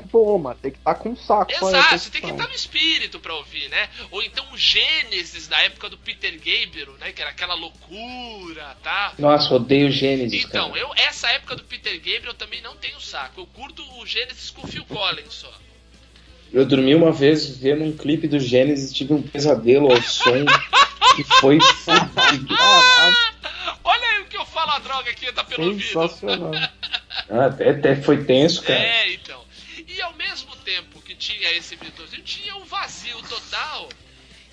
mano, 0.40 0.58
tem 0.60 0.70
que 0.70 0.78
estar 0.78 0.94
com 0.94 1.10
um 1.10 1.16
saco 1.16 1.52
pra 1.52 1.68
Exato, 1.68 1.98
você 1.98 2.10
tem 2.10 2.22
que 2.22 2.30
estar 2.30 2.48
no 2.48 2.54
espírito 2.54 3.20
pra 3.20 3.34
ouvir, 3.34 3.68
né? 3.68 3.90
Ou 4.10 4.22
então 4.22 4.50
o 4.52 4.56
Gênesis 4.56 5.46
da 5.46 5.60
época 5.60 5.90
do 5.90 5.98
Peter 5.98 6.32
Gabriel, 6.32 6.94
né? 6.98 7.12
Que 7.12 7.20
era 7.20 7.30
aquela 7.30 7.54
loucura, 7.54 8.76
tá? 8.82 9.12
Nossa, 9.18 9.54
odeio 9.54 9.90
Gênesis, 9.90 10.44
Então, 10.44 10.70
cara. 10.70 10.80
eu 10.80 10.94
essa 10.96 11.28
época 11.30 11.56
do 11.56 11.64
Peter 11.64 11.94
Gabriel 11.96 12.28
eu 12.28 12.34
também 12.34 12.62
não 12.62 12.76
tenho 12.76 13.00
saco. 13.00 13.40
Eu 13.42 13.46
curto 13.46 13.82
o 13.98 14.06
Gênesis 14.06 14.50
com 14.50 14.66
o 14.66 14.66
Phil 14.66 14.84
Collins 14.86 15.34
só. 15.34 15.52
Eu 16.54 16.64
dormi 16.64 16.94
uma 16.94 17.10
vez 17.12 17.48
vendo 17.58 17.82
um 17.84 17.96
clipe 17.96 18.28
do 18.28 18.38
Gênesis 18.38 18.90
e 18.90 18.94
tive 18.94 19.12
um 19.12 19.20
pesadelo 19.22 19.90
ao 19.92 20.00
som 20.02 20.44
que 21.16 21.24
foi 21.40 21.58
fudido. 21.60 22.54
Olha 23.82 24.08
aí 24.10 24.22
o 24.22 24.26
que 24.26 24.36
eu 24.36 24.46
falo, 24.46 24.70
a 24.70 24.78
droga 24.78 25.12
que 25.14 25.26
entra 25.26 25.42
pelo 25.44 25.66
ouvido. 25.66 25.82
sensacional. 25.84 26.52
Ah, 27.28 27.46
Até, 27.46 27.70
até 27.70 27.96
foi 27.96 28.24
tenso, 28.24 28.62
cara. 28.62 28.78
É, 28.78 29.12
então. 29.14 29.44
E 29.88 30.00
ao 30.00 30.12
mesmo 30.14 30.54
tempo 30.56 31.00
que 31.02 31.14
tinha 31.16 31.50
esse 31.56 31.74
virtuosismo, 31.76 32.22
tinha 32.24 32.54
um 32.56 32.64
vazio 32.64 33.20
total, 33.22 33.88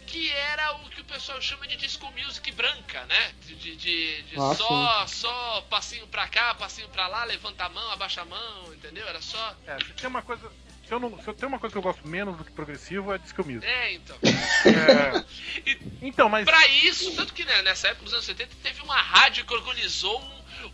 que 0.08 0.32
era 0.32 0.74
o 0.78 0.90
que 0.90 1.02
o 1.02 1.06
pessoal 1.06 1.40
chama 1.42 1.68
de 1.68 1.76
disco 1.78 2.12
music 2.18 2.52
branca, 2.54 3.04
né? 3.06 3.32
De, 3.46 3.56
de, 3.56 3.76
de- 3.76 4.22
de 4.24 4.36
Ah, 4.40 4.56
só, 4.56 5.06
só 5.08 5.62
passinho 5.70 6.08
pra 6.08 6.28
cá, 6.28 6.54
passinho 6.56 6.90
pra 6.90 7.08
lá, 7.08 7.24
levanta 7.26 7.66
a 7.66 7.70
mão, 7.70 7.92
abaixa 7.92 8.22
a 8.22 8.26
mão, 8.26 8.74
entendeu? 8.74 9.08
Era 9.08 9.22
só. 9.22 9.56
É, 9.68 9.78
se 9.78 9.94
tem 9.94 10.10
uma 10.10 10.22
coisa. 10.24 10.50
Se 10.92 10.96
eu, 10.96 11.00
não, 11.00 11.18
se 11.22 11.26
eu 11.26 11.34
tenho 11.34 11.48
uma 11.48 11.58
coisa 11.58 11.72
que 11.72 11.78
eu 11.78 11.82
gosto 11.82 12.06
menos 12.06 12.36
do 12.36 12.44
que 12.44 12.52
progressivo 12.52 13.14
é 13.14 13.18
disco 13.18 13.46
music. 13.46 13.66
É, 13.66 13.94
então. 13.94 14.18
É, 14.26 15.24
E 15.66 15.78
então, 16.02 16.28
mas. 16.28 16.44
pra 16.44 16.68
isso, 16.68 17.16
tanto 17.16 17.34
que 17.34 17.46
né, 17.46 17.62
nessa 17.62 17.88
época, 17.88 18.04
nos 18.04 18.14
anos 18.14 18.26
70, 18.26 18.52
teve 18.62 18.82
uma 18.82 18.98
rádio 19.02 19.46
que 19.46 19.54
organizou 19.54 20.22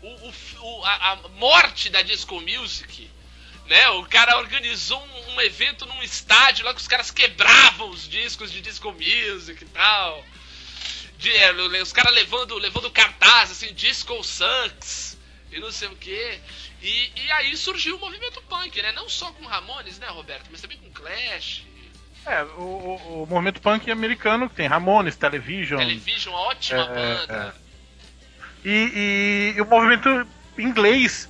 o, 0.02 0.06
o- 0.08 0.34
o- 0.80 0.84
a, 0.84 1.12
a 1.12 1.16
morte 1.36 1.88
da 1.88 2.02
disco 2.02 2.40
music. 2.40 3.08
Né? 3.68 3.88
O 3.90 4.06
cara 4.06 4.38
organizou 4.38 5.00
um, 5.00 5.34
um 5.34 5.40
evento 5.40 5.86
num 5.86 6.02
estádio 6.02 6.64
lá 6.64 6.74
que 6.74 6.80
os 6.80 6.88
caras 6.88 7.12
quebravam 7.12 7.88
os 7.90 8.08
discos 8.08 8.50
de 8.50 8.60
disco 8.60 8.90
music 8.90 9.62
e 9.62 9.68
tal. 9.68 10.24
De- 11.16 11.30
é, 11.30 11.52
os 11.80 11.92
caras 11.92 12.12
levando, 12.12 12.58
levando 12.58 12.90
cartaz, 12.90 13.52
assim, 13.52 13.72
disco 13.72 14.20
sucks 14.24 15.16
e 15.52 15.60
não 15.60 15.70
sei 15.70 15.86
o 15.86 15.94
que. 15.94 16.40
E, 16.80 17.10
e 17.16 17.32
aí 17.32 17.56
surgiu 17.56 17.96
o 17.96 18.00
movimento 18.00 18.40
punk, 18.48 18.80
né? 18.80 18.92
Não 18.92 19.08
só 19.08 19.32
com 19.32 19.44
Ramones, 19.46 19.98
né, 19.98 20.06
Roberto? 20.08 20.46
Mas 20.50 20.60
também 20.60 20.78
com 20.78 20.90
Clash, 20.90 21.64
É, 22.26 22.42
o, 22.42 22.62
o- 22.62 23.22
o 23.22 23.26
movimento 23.26 23.60
punk 23.60 23.90
americano 23.90 24.48
que 24.48 24.56
tem 24.56 24.68
Ramones, 24.68 25.16
Television. 25.16 25.78
Television, 25.78 26.34
uma 26.34 26.42
ótima 26.42 26.82
É, 26.82 26.94
banda. 26.94 27.54
E, 28.64 28.70
e- 29.54 29.54
e 29.56 29.60
o 29.60 29.66
movimento 29.66 30.08
inglês, 30.58 31.28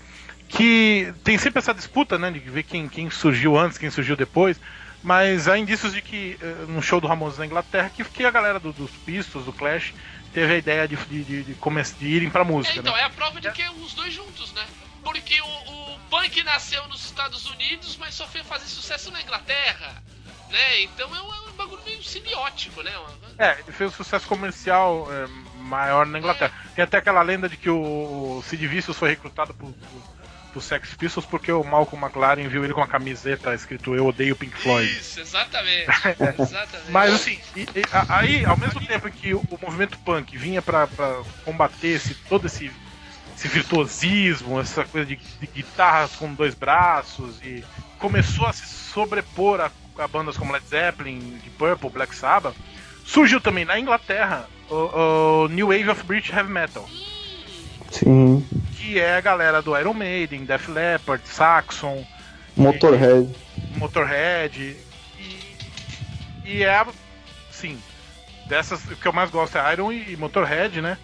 que 0.48 1.12
tem 1.22 1.38
sempre 1.38 1.58
essa 1.60 1.74
disputa, 1.74 2.18
né? 2.18 2.30
De 2.30 2.38
ver 2.40 2.62
quem, 2.64 2.88
quem 2.88 3.10
surgiu 3.10 3.56
antes, 3.56 3.78
quem 3.78 3.90
surgiu 3.90 4.16
depois. 4.16 4.60
Mas 5.00 5.46
há 5.46 5.56
indícios 5.56 5.92
de 5.92 6.02
que, 6.02 6.36
eh, 6.40 6.66
no 6.66 6.82
show 6.82 7.00
do 7.00 7.06
Ramones 7.06 7.38
na 7.38 7.46
Inglaterra, 7.46 7.88
que, 7.88 8.02
que 8.04 8.24
a 8.24 8.30
galera 8.32 8.58
do- 8.58 8.72
dos 8.72 8.90
Pistols, 8.90 9.44
do 9.44 9.52
Clash, 9.52 9.94
teve 10.32 10.54
a 10.54 10.56
ideia 10.58 10.88
de, 10.88 10.96
de, 10.96 11.24
de, 11.24 11.44
de, 11.44 11.54
de 11.54 12.06
irem 12.06 12.28
pra 12.30 12.40
É, 12.40 12.44
música, 12.44 12.80
então, 12.80 12.92
né? 12.94 13.00
é 13.00 13.04
a 13.04 13.10
prova 13.10 13.40
de 13.40 13.48
que 13.52 13.62
é 13.62 13.70
os 13.70 13.94
dois 13.94 14.12
juntos, 14.12 14.52
né? 14.54 14.66
Porque 15.08 15.40
o, 15.40 15.46
o 15.46 15.98
punk 16.10 16.42
nasceu 16.42 16.86
nos 16.88 17.02
Estados 17.06 17.46
Unidos, 17.46 17.96
mas 17.96 18.14
só 18.14 18.26
foi 18.26 18.44
fazer 18.44 18.66
sucesso 18.66 19.10
na 19.10 19.22
Inglaterra, 19.22 20.02
né? 20.50 20.82
Então 20.82 21.08
é 21.16 21.22
um, 21.22 21.34
é 21.34 21.48
um 21.48 21.52
bagulho 21.54 21.82
meio 21.82 22.02
simbiótico, 22.02 22.82
né? 22.82 22.92
É, 23.38 23.52
ele 23.60 23.72
fez 23.72 23.90
um 23.90 23.94
sucesso 23.96 24.26
comercial 24.26 25.08
eh, 25.10 25.26
maior 25.60 26.04
na 26.04 26.18
Inglaterra. 26.18 26.52
Tem 26.74 26.84
até 26.84 26.98
aquela 26.98 27.22
lenda 27.22 27.48
de 27.48 27.56
que 27.56 27.70
o, 27.70 28.42
Sid 28.46 28.66
Vicious 28.66 28.98
foi 28.98 29.08
recrutado 29.08 29.54
por, 29.54 29.72
por, 30.52 30.60
Sex 30.60 30.92
Pistols 30.94 31.24
porque 31.24 31.52
o 31.52 31.62
Malcolm 31.62 32.04
McLaren 32.04 32.48
viu 32.48 32.64
ele 32.64 32.74
com 32.74 32.80
uma 32.80 32.86
camiseta 32.88 33.54
escrito 33.54 33.94
Eu 33.94 34.06
odeio 34.08 34.34
Pink 34.34 34.56
Floyd. 34.56 34.90
Isso, 34.90 35.20
exatamente. 35.20 35.86
exatamente. 36.36 36.90
Mas 36.90 37.14
assim, 37.14 37.38
e- 37.54 37.60
e- 37.62 37.84
a- 37.92 38.18
aí, 38.18 38.44
ao 38.44 38.56
mesmo 38.56 38.84
tempo 38.84 39.08
que 39.08 39.34
o, 39.34 39.58
movimento 39.62 39.96
punk 40.00 40.36
vinha 40.36 40.60
pra, 40.60 40.88
pra 40.88 41.22
combater 41.44 41.88
esse, 41.88 42.12
todo 42.28 42.46
esse, 42.46 42.72
esse 43.38 43.46
virtuosismo, 43.46 44.58
essa 44.58 44.84
coisa 44.84 45.06
de, 45.06 45.16
de 45.16 45.46
guitarras 45.46 46.16
com 46.16 46.34
dois 46.34 46.56
braços, 46.56 47.40
e 47.40 47.62
começou 47.96 48.46
a 48.46 48.52
se 48.52 48.66
sobrepor 48.66 49.60
a, 49.60 49.70
a 49.96 50.08
bandas 50.08 50.36
como 50.36 50.52
Led 50.52 50.66
Zeppelin, 50.66 51.20
Deep 51.20 51.50
Purple, 51.56 51.90
Black 51.90 52.16
Sabbath, 52.16 52.56
surgiu 53.04 53.40
também 53.40 53.64
na 53.64 53.78
Inglaterra 53.78 54.48
o, 54.68 55.44
o 55.44 55.48
New 55.48 55.68
Wave 55.68 55.88
of 55.88 56.02
British 56.02 56.32
Heavy 56.32 56.50
Metal, 56.50 56.88
Sim. 57.92 58.44
que 58.76 58.98
é 58.98 59.16
a 59.16 59.20
galera 59.20 59.62
do 59.62 59.78
Iron 59.78 59.94
Maiden, 59.94 60.44
Def 60.44 60.68
Leppard, 60.68 61.22
Saxon, 61.28 62.04
Motorhead. 62.56 63.32
Motorhead 63.76 64.76
e, 65.16 65.56
e 66.44 66.64
é 66.64 66.84
sim 67.52 67.78
dessas 68.48 68.84
o 68.84 68.96
que 68.96 69.06
eu 69.06 69.12
mais 69.12 69.30
gosto 69.30 69.58
é 69.58 69.72
Iron 69.72 69.92
e, 69.92 70.12
e 70.12 70.16
Motorhead 70.16 70.80
né 70.80 70.98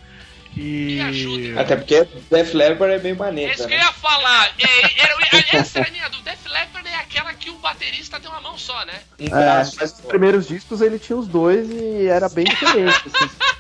e 0.57 1.01
ajuda. 1.01 1.61
Até 1.61 1.77
porque 1.77 2.07
Def 2.31 2.55
Leppard 2.55 2.95
é 2.95 2.99
meio 2.99 3.15
É 3.15 3.19
maneta, 3.19 3.53
isso 3.55 3.67
que 3.69 3.75
eu 3.75 3.79
né? 3.79 3.85
ia 3.85 3.93
falar. 3.93 4.53
É, 4.59 5.01
era, 5.03 5.17
essa 5.59 5.79
era 5.81 5.89
a 5.89 5.91
minha 5.93 6.09
dúvida. 6.09 6.31
Def 6.31 6.47
Leppard 6.47 6.89
é 6.89 6.97
aquela 6.97 7.35
que 7.35 7.51
o 7.51 7.55
baterista 7.55 8.19
tem 8.21 8.31
uma 8.31 8.41
mão 8.41 8.57
só, 8.57 8.85
né? 8.85 8.95
É, 9.19 9.29
mas 9.31 9.77
nos 9.77 9.93
primeiros 10.01 10.47
discos 10.49 10.81
ele 10.81 10.99
tinha 10.99 11.17
os 11.17 11.27
dois 11.27 11.69
e 11.71 12.07
era 12.07 12.29
bem 12.29 12.45
diferente. 12.45 13.03
Assim. 13.07 13.31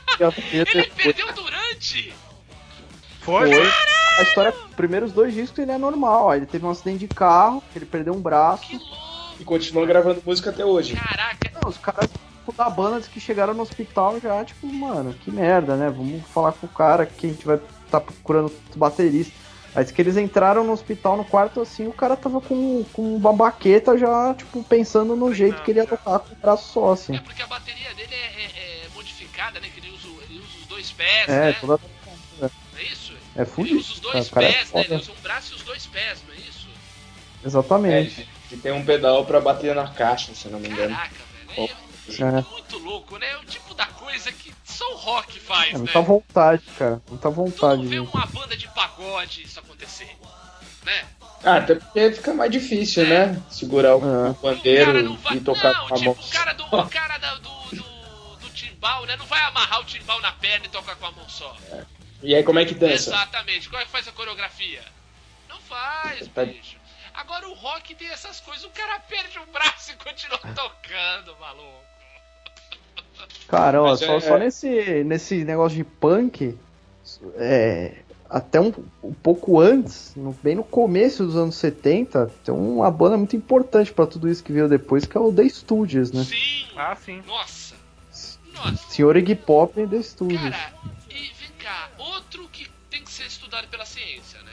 Ele 0.52 0.84
perdeu 0.94 1.32
durante. 1.32 2.14
foi, 3.20 3.50
Foi. 3.52 3.72
A 4.18 4.22
história, 4.22 4.54
os 4.68 4.74
primeiros 4.76 5.10
dois 5.12 5.34
discos 5.34 5.58
ele 5.58 5.72
é 5.72 5.78
normal. 5.78 6.26
ó, 6.26 6.34
Ele 6.36 6.46
teve 6.46 6.64
um 6.64 6.70
acidente 6.70 6.98
de 7.00 7.08
carro, 7.08 7.60
ele 7.74 7.84
perdeu 7.84 8.14
um 8.14 8.20
braço. 8.20 8.62
Que 8.62 8.76
louco. 8.76 9.34
E 9.40 9.44
continua 9.44 9.84
gravando 9.84 10.22
música 10.24 10.50
até 10.50 10.64
hoje. 10.64 10.94
Caraca. 10.94 11.50
Não, 11.60 11.68
os 11.68 11.76
caras 11.78 12.08
tipo, 12.44 12.52
da 12.52 12.68
banda 12.68 13.00
que 13.00 13.18
chegaram 13.18 13.54
no 13.54 13.62
hospital 13.62 14.20
já, 14.20 14.44
tipo, 14.44 14.66
mano, 14.66 15.14
que 15.14 15.30
merda, 15.30 15.76
né? 15.76 15.88
Vamos 15.88 16.22
falar 16.28 16.52
com 16.52 16.66
o 16.66 16.70
cara 16.70 17.06
que 17.06 17.26
a 17.26 17.30
gente 17.30 17.46
vai 17.46 17.58
estar 17.86 18.00
procurando 18.00 18.52
baterista. 18.76 19.32
Aí 19.74 19.82
diz 19.82 19.92
que 19.92 20.00
eles 20.00 20.16
entraram 20.16 20.62
no 20.62 20.72
hospital 20.72 21.16
no 21.16 21.24
quarto 21.24 21.60
assim, 21.60 21.88
o 21.88 21.92
cara 21.92 22.16
tava 22.16 22.40
com, 22.40 22.84
com 22.92 23.16
uma 23.16 23.32
baqueta 23.32 23.98
já, 23.98 24.32
tipo, 24.34 24.62
pensando 24.62 25.16
no 25.16 25.34
jeito 25.34 25.62
que 25.62 25.72
ele 25.72 25.80
ia 25.80 25.86
tocar 25.86 26.20
com 26.20 26.32
o 26.32 26.36
braço 26.40 26.72
só, 26.72 26.92
assim. 26.92 27.16
É 27.16 27.20
porque 27.20 27.42
a 27.42 27.46
bateria 27.46 27.92
dele 27.94 28.14
é, 28.14 28.42
é- 28.44 28.84
é 28.84 28.88
modificada, 28.94 29.58
né? 29.58 29.68
Que 29.74 29.80
ele 29.80 29.90
usa, 29.90 30.06
ele 30.28 30.38
usa 30.38 30.58
os 30.60 30.66
dois 30.66 30.92
pés, 30.92 31.28
É, 31.28 31.40
né? 31.46 31.56
toda. 31.60 31.80
Não 32.40 32.48
é 32.78 32.82
isso? 32.84 33.14
É 33.34 33.40
Ele 33.40 33.46
fudido. 33.50 33.78
usa 33.80 33.92
os 33.94 34.00
dois 34.00 34.28
cara 34.30 34.46
é 34.46 34.52
pés, 34.52 34.72
né? 34.72 34.80
Ele 34.82 34.94
usa 34.94 35.10
um 35.12 35.22
braço 35.22 35.52
e 35.52 35.56
os 35.56 35.62
dois 35.62 35.86
pés, 35.86 36.18
não 36.28 36.34
é 36.34 36.38
isso? 36.38 36.68
É, 37.42 37.46
Exatamente. 37.46 38.28
e 38.52 38.56
tem 38.56 38.70
um 38.72 38.84
pedal 38.84 39.24
pra 39.26 39.40
bater 39.40 39.74
na 39.74 39.88
caixa, 39.88 40.32
se 40.34 40.48
não 40.48 40.60
me 40.60 40.68
engano. 40.68 40.94
Caraca, 40.94 41.14
velho. 41.56 41.68
É. 41.70 41.83
Muito 42.06 42.78
louco, 42.78 43.16
né? 43.18 43.30
É 43.30 43.36
o 43.38 43.44
tipo 43.44 43.72
da 43.74 43.86
coisa 43.86 44.30
que 44.32 44.54
só 44.64 44.92
o 44.92 44.96
rock 44.96 45.40
faz, 45.40 45.70
É, 45.70 45.72
né? 45.72 45.78
muita 45.78 46.00
vontade, 46.02 46.62
cara. 46.78 47.02
Muita 47.08 47.28
Tu 47.30 47.34
vontade. 47.34 47.82
não 47.82 47.88
vê 47.88 48.00
disso. 48.00 48.10
uma 48.14 48.26
banda 48.26 48.56
de 48.56 48.68
pagode 48.68 49.42
isso 49.42 49.58
acontecer, 49.58 50.16
né? 50.84 51.04
Ah, 51.42 51.56
até 51.56 51.74
porque 51.74 52.12
fica 52.12 52.32
mais 52.34 52.50
difícil, 52.50 53.06
né? 53.06 53.40
Segurar 53.50 53.96
o, 53.96 54.30
É. 54.30 54.34
pandeiro 54.34 55.02
não 55.02 55.16
vai. 55.16 55.36
e 55.36 55.40
tocar 55.40 55.72
não, 55.74 55.88
com 55.88 55.94
a 55.94 55.98
tipo, 55.98 56.14
mão. 56.14 56.24
o 56.24 56.30
cara 56.30 56.52
do, 56.52 56.64
o 56.64 56.88
cara 56.88 57.18
da- 57.18 57.34
do, 57.36 57.50
do, 57.70 58.36
do 58.36 58.50
timbal, 58.50 59.04
né? 59.06 59.16
Não 59.16 59.26
vai 59.26 59.40
amarrar 59.42 59.80
o 59.80 59.84
timbal 59.84 60.20
na 60.20 60.32
perna 60.32 60.66
e 60.66 60.68
tocar 60.68 60.96
com 60.96 61.06
a 61.06 61.10
mão 61.12 61.28
só. 61.28 61.56
E 62.22 62.34
aí, 62.34 62.42
como 62.42 62.58
é 62.58 62.64
que 62.64 62.74
dança? 62.74 63.10
Exatamente. 63.10 63.68
Como 63.68 63.80
é 63.80 63.84
que 63.84 63.90
faz 63.90 64.08
a 64.08 64.12
coreografia? 64.12 64.82
Não 65.48 65.58
faz, 65.60 66.26
Tá- 66.28 66.44
bicho. 66.44 66.76
Agora 67.14 67.48
o 67.48 67.54
rock 67.54 67.94
tem 67.94 68.08
essas 68.08 68.40
coisas. 68.40 68.64
O 68.64 68.70
cara 68.70 68.98
perde 69.00 69.38
o 69.38 69.46
braço 69.46 69.92
e 69.92 69.96
continua 69.96 70.38
tocando, 70.54 71.36
maluco. 71.38 71.84
Cara, 73.48 73.82
ó, 73.82 73.96
só, 73.96 74.16
é- 74.16 74.20
só 74.20 74.38
nesse, 74.38 75.04
nesse 75.04 75.44
negócio 75.44 75.76
de 75.76 75.84
punk, 75.84 76.56
é, 77.36 77.98
até 78.28 78.60
um, 78.60 78.72
um 79.02 79.12
pouco 79.12 79.60
antes, 79.60 80.12
no- 80.16 80.32
bem 80.42 80.54
no 80.54 80.64
começo 80.64 81.24
dos 81.24 81.36
anos 81.36 81.54
70, 81.56 82.30
tem 82.44 82.54
uma 82.54 82.90
banda 82.90 83.16
muito 83.16 83.36
importante 83.36 83.92
pra 83.92 84.06
tudo 84.06 84.28
isso 84.28 84.42
que 84.42 84.52
veio 84.52 84.68
depois, 84.68 85.04
que 85.04 85.16
é 85.16 85.20
o 85.20 85.32
The 85.32 85.48
Stooges, 85.48 86.10
né? 86.12 86.24
Sim. 86.24 86.66
Ah, 86.76 86.96
sim. 86.96 87.22
Nossa. 87.26 87.74
Nossa. 88.54 88.76
Senhor 88.88 89.16
Iggy 89.16 89.34
Pop 89.34 89.78
e 89.80 89.86
The 89.86 90.02
Stooges. 90.02 90.40
Cara, 90.40 90.72
e 91.10 91.14
vem 91.14 91.50
cá, 91.58 91.90
outro 91.98 92.48
que 92.48 92.68
tem 92.90 93.02
que 93.02 93.10
ser 93.10 93.26
estudado 93.26 93.66
pela 93.68 93.84
ciência, 93.84 94.38
né? 94.42 94.52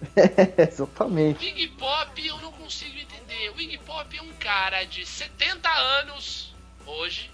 Exatamente. 0.70 1.44
O 1.44 1.48
Iggy 1.48 1.68
Pop 1.68 2.26
eu 2.26 2.38
não 2.38 2.52
consigo 2.52 2.96
entender. 2.98 3.50
O 3.56 3.60
Iggy 3.60 3.78
Pop 3.78 4.16
é 4.16 4.22
um 4.22 4.32
cara 4.38 4.84
de 4.84 5.04
70 5.06 5.68
anos 6.00 6.54
hoje? 6.86 7.30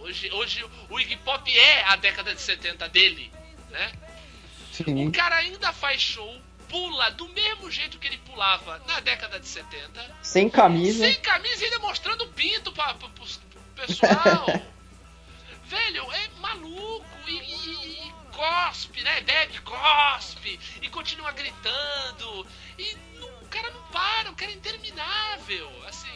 Hoje, 0.00 0.30
hoje 0.32 0.64
o 0.88 0.98
Iggy 1.00 1.16
Pop 1.18 1.58
é 1.58 1.84
a 1.84 1.96
década 1.96 2.34
de 2.34 2.40
70 2.40 2.88
dele, 2.88 3.30
né? 3.70 3.92
O 4.72 4.74
Sim. 4.74 5.10
cara 5.10 5.36
ainda 5.36 5.72
faz 5.72 6.00
show, 6.00 6.40
pula 6.68 7.10
do 7.10 7.28
mesmo 7.28 7.70
jeito 7.70 7.98
que 7.98 8.06
ele 8.06 8.18
pulava 8.18 8.80
na 8.86 9.00
década 9.00 9.38
de 9.38 9.46
70, 9.46 10.16
Sem 10.22 10.48
camisa. 10.48 11.04
sem 11.04 11.14
camisa 11.20 11.62
e 11.62 11.64
ainda 11.66 11.78
mostrando 11.80 12.24
o 12.24 12.28
pinto 12.28 12.72
pra, 12.72 12.94
pra, 12.94 13.08
pro 13.08 13.26
pessoal. 13.76 14.46
Velho, 15.66 16.12
é 16.12 16.28
maluco 16.40 17.04
e, 17.28 17.32
e- 17.38 18.06
e 18.08 18.12
cospe, 18.32 19.02
né? 19.02 19.20
Bebe, 19.20 19.60
cospe 19.60 20.58
e 20.82 20.88
continua 20.88 21.30
gritando. 21.32 22.46
E 22.78 22.96
não- 23.18 23.28
o 23.42 23.46
cara 23.48 23.70
não 23.70 23.82
para, 23.92 24.30
o 24.30 24.34
cara 24.34 24.50
é 24.50 24.54
interminável. 24.54 25.70
Assim, 25.86 26.08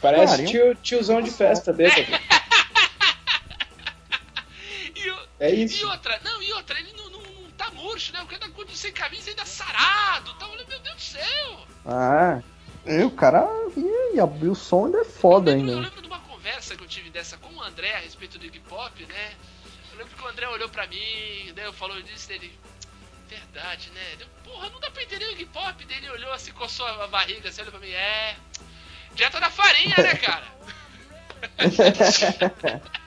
Parece 0.00 0.46
tio, 0.46 0.74
tiozão 0.76 1.20
de 1.20 1.30
festa 1.30 1.72
dele. 1.72 2.06
e, 5.06 5.44
É 5.44 5.54
e 5.54 5.64
isso. 5.64 5.86
outra, 5.88 6.20
não, 6.24 6.42
e 6.42 6.52
outra, 6.52 6.78
ele 6.78 6.92
não, 6.92 7.10
não, 7.10 7.20
não 7.20 7.50
tá 7.52 7.70
murcho, 7.70 8.12
né? 8.12 8.20
O 8.22 8.26
cara 8.26 8.40
tá 8.40 8.48
sem 8.74 8.92
camisa 8.92 9.30
ainda 9.30 9.44
sarado. 9.44 10.34
Tá, 10.34 10.46
olha, 10.48 10.64
meu 10.66 10.78
Deus 10.80 10.94
do 10.96 11.00
céu. 11.02 11.66
Ah, 11.86 12.40
e 12.84 13.02
o 13.02 13.10
cara 13.10 13.46
ia 14.14 14.22
abrir 14.22 14.48
o 14.48 14.54
som 14.54 14.86
ainda 14.86 14.98
é 14.98 15.04
foda 15.04 15.50
eu, 15.50 15.56
lembro, 15.56 15.70
eu 15.72 15.76
ainda. 15.76 15.88
lembro 15.88 16.02
de 16.02 16.08
uma 16.08 16.20
conversa 16.20 16.76
que 16.76 16.82
eu 16.84 16.88
tive 16.88 17.10
dessa 17.10 17.36
com 17.38 17.52
o 17.54 17.62
André 17.62 17.94
a 17.94 17.98
respeito 17.98 18.38
do 18.38 18.44
Iggy 18.46 18.60
Pop, 18.60 19.04
né? 19.06 19.34
Eu 19.92 19.98
lembro 19.98 20.14
que 20.14 20.22
o 20.22 20.28
André 20.28 20.48
olhou 20.48 20.68
pra 20.68 20.86
mim, 20.86 21.52
né? 21.56 21.66
Eu 21.66 21.72
falou 21.72 22.00
disso 22.02 22.28
dele. 22.28 22.52
Verdade, 23.28 23.90
né? 23.90 24.02
Deu, 24.18 24.26
Porra, 24.44 24.68
não 24.70 24.78
dá 24.78 24.90
pra 24.90 25.02
entender 25.02 25.24
o 25.26 25.32
Iggy 25.32 25.46
Pop. 25.46 25.84
Daí 25.84 25.96
ele 25.96 26.10
olhou 26.10 26.32
assim, 26.32 26.52
coçou 26.52 26.86
a 26.86 27.06
barriga, 27.08 27.48
assim, 27.48 27.62
olhou 27.62 27.72
pra 27.72 27.80
mim. 27.80 27.90
É. 27.90 28.36
Dieta 29.14 29.40
da 29.40 29.50
farinha, 29.50 29.96
né, 29.96 30.14
cara? 30.16 30.44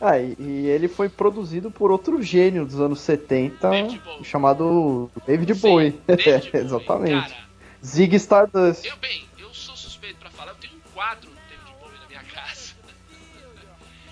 Ah, 0.00 0.18
e, 0.18 0.34
e 0.38 0.66
ele 0.66 0.88
foi 0.88 1.08
produzido 1.08 1.70
por 1.70 1.90
outro 1.90 2.22
gênio 2.22 2.64
dos 2.64 2.80
anos 2.80 3.00
70, 3.00 3.68
David 3.68 4.00
chamado 4.24 5.10
David 5.26 5.54
Sim, 5.54 5.60
Bowie. 5.60 5.90
David 6.06 6.24
Bowie. 6.50 6.50
Exatamente. 6.64 7.28
Cara, 7.32 7.44
Zig 7.84 8.14
Stardust. 8.16 8.84
eu, 8.86 8.96
bem, 8.96 9.26
eu 9.38 9.52
sou 9.52 9.76
suspeito 9.76 10.16
pra 10.18 10.30
falar, 10.30 10.52
eu 10.52 10.56
tenho 10.56 10.72
um 10.74 10.92
quadro 10.94 11.28
do 11.30 11.36
David 11.48 11.74
Bowie 11.80 11.98
na 12.00 12.06
minha 12.08 12.22
casa. 12.24 12.70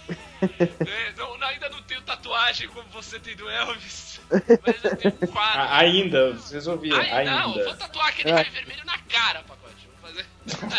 É, 0.41 1.13
não, 1.17 1.35
ainda 1.49 1.69
não 1.69 1.83
tenho 1.83 2.01
tatuagem 2.03 2.69
como 2.69 2.89
você 2.91 3.19
tem 3.19 3.35
do 3.35 3.51
Elvis, 3.51 4.21
mas 4.31 4.85
eu 4.85 4.97
tenho 4.97 5.15
um 5.21 5.27
quadro. 5.27 5.61
A- 5.61 5.79
ainda, 5.79 6.33
vocês 6.35 6.67
ouviram, 6.69 6.97
Ai, 7.01 7.25
não, 7.25 7.49
eu 7.49 7.55
vou 7.55 7.63
ainda. 7.65 7.75
tatuar 7.77 8.07
aquele 8.09 8.31
É. 8.31 8.35
raio 8.35 8.53
vermelho 8.53 8.85
na 8.87 8.97
cara, 8.99 9.43
pacote. 9.43 9.89
Vou 10.01 10.09
fazer. 10.09 10.27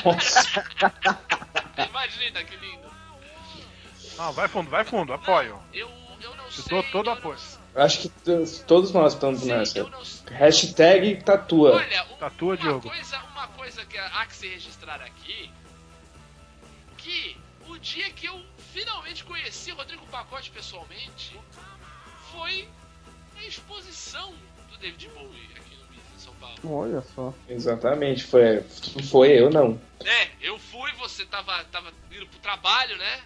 Nossa, 0.05 0.66
Imagina 1.89 2.43
que 2.45 2.55
lindo. 2.55 2.89
Não, 4.20 4.34
vai 4.34 4.47
fundo, 4.49 4.70
vai 4.70 4.84
fundo, 4.84 5.13
apoio. 5.13 5.57
Eu, 5.74 5.89
eu 6.22 6.36
não 6.36 6.43
Eu 6.45 6.51
sei. 6.51 6.65
dou 6.70 6.84
todo 6.91 7.09
apoio. 7.09 7.38
Acho 7.74 8.01
que 8.01 8.09
todos 8.67 8.91
nós 8.91 9.13
estamos 9.13 9.39
sim, 9.41 9.47
nessa. 9.47 9.89
Hashtag 10.32 11.24
tatua. 11.24 11.76
Olha, 11.76 12.03
um- 12.11 12.17
Tatua, 12.17 12.49
uma, 12.49 12.57
Diogo. 12.57 12.89
coisa, 12.89 13.17
uma 13.32 13.47
coisa 13.47 13.86
que 13.86 13.97
há 13.97 14.26
que 14.26 14.36
se 14.36 14.47
registrar 14.49 15.01
aqui, 15.01 15.49
que 16.97 17.38
o 17.67 17.78
dia 17.78 18.09
que 18.11 18.26
eu 18.28 18.41
finalmente 18.74 19.24
conheci 19.24 19.72
Rodrigo 19.72 20.05
Pacote 20.07 20.49
pessoalmente, 20.51 21.39
foi 22.34 22.67
a 23.38 23.43
exposição 23.45 24.34
do 24.70 24.78
David 24.78 25.07
Bowie 25.09 25.49
aqui 25.55 25.76
no 25.78 25.89
Miss, 25.91 26.01
em 26.15 26.20
São 26.20 26.34
Paulo. 26.36 26.57
Olha 26.65 27.01
só. 27.15 27.34
Exatamente, 27.47 28.26
foi, 28.26 28.61
foi 29.09 29.30
eu 29.39 29.49
não. 29.49 29.80
É, 30.03 30.30
eu 30.41 30.59
fui, 30.59 30.91
você 30.93 31.26
tava, 31.26 31.63
tava 31.65 31.93
indo 32.11 32.28
pro 32.28 32.39
trabalho, 32.39 32.97
né? 32.97 33.22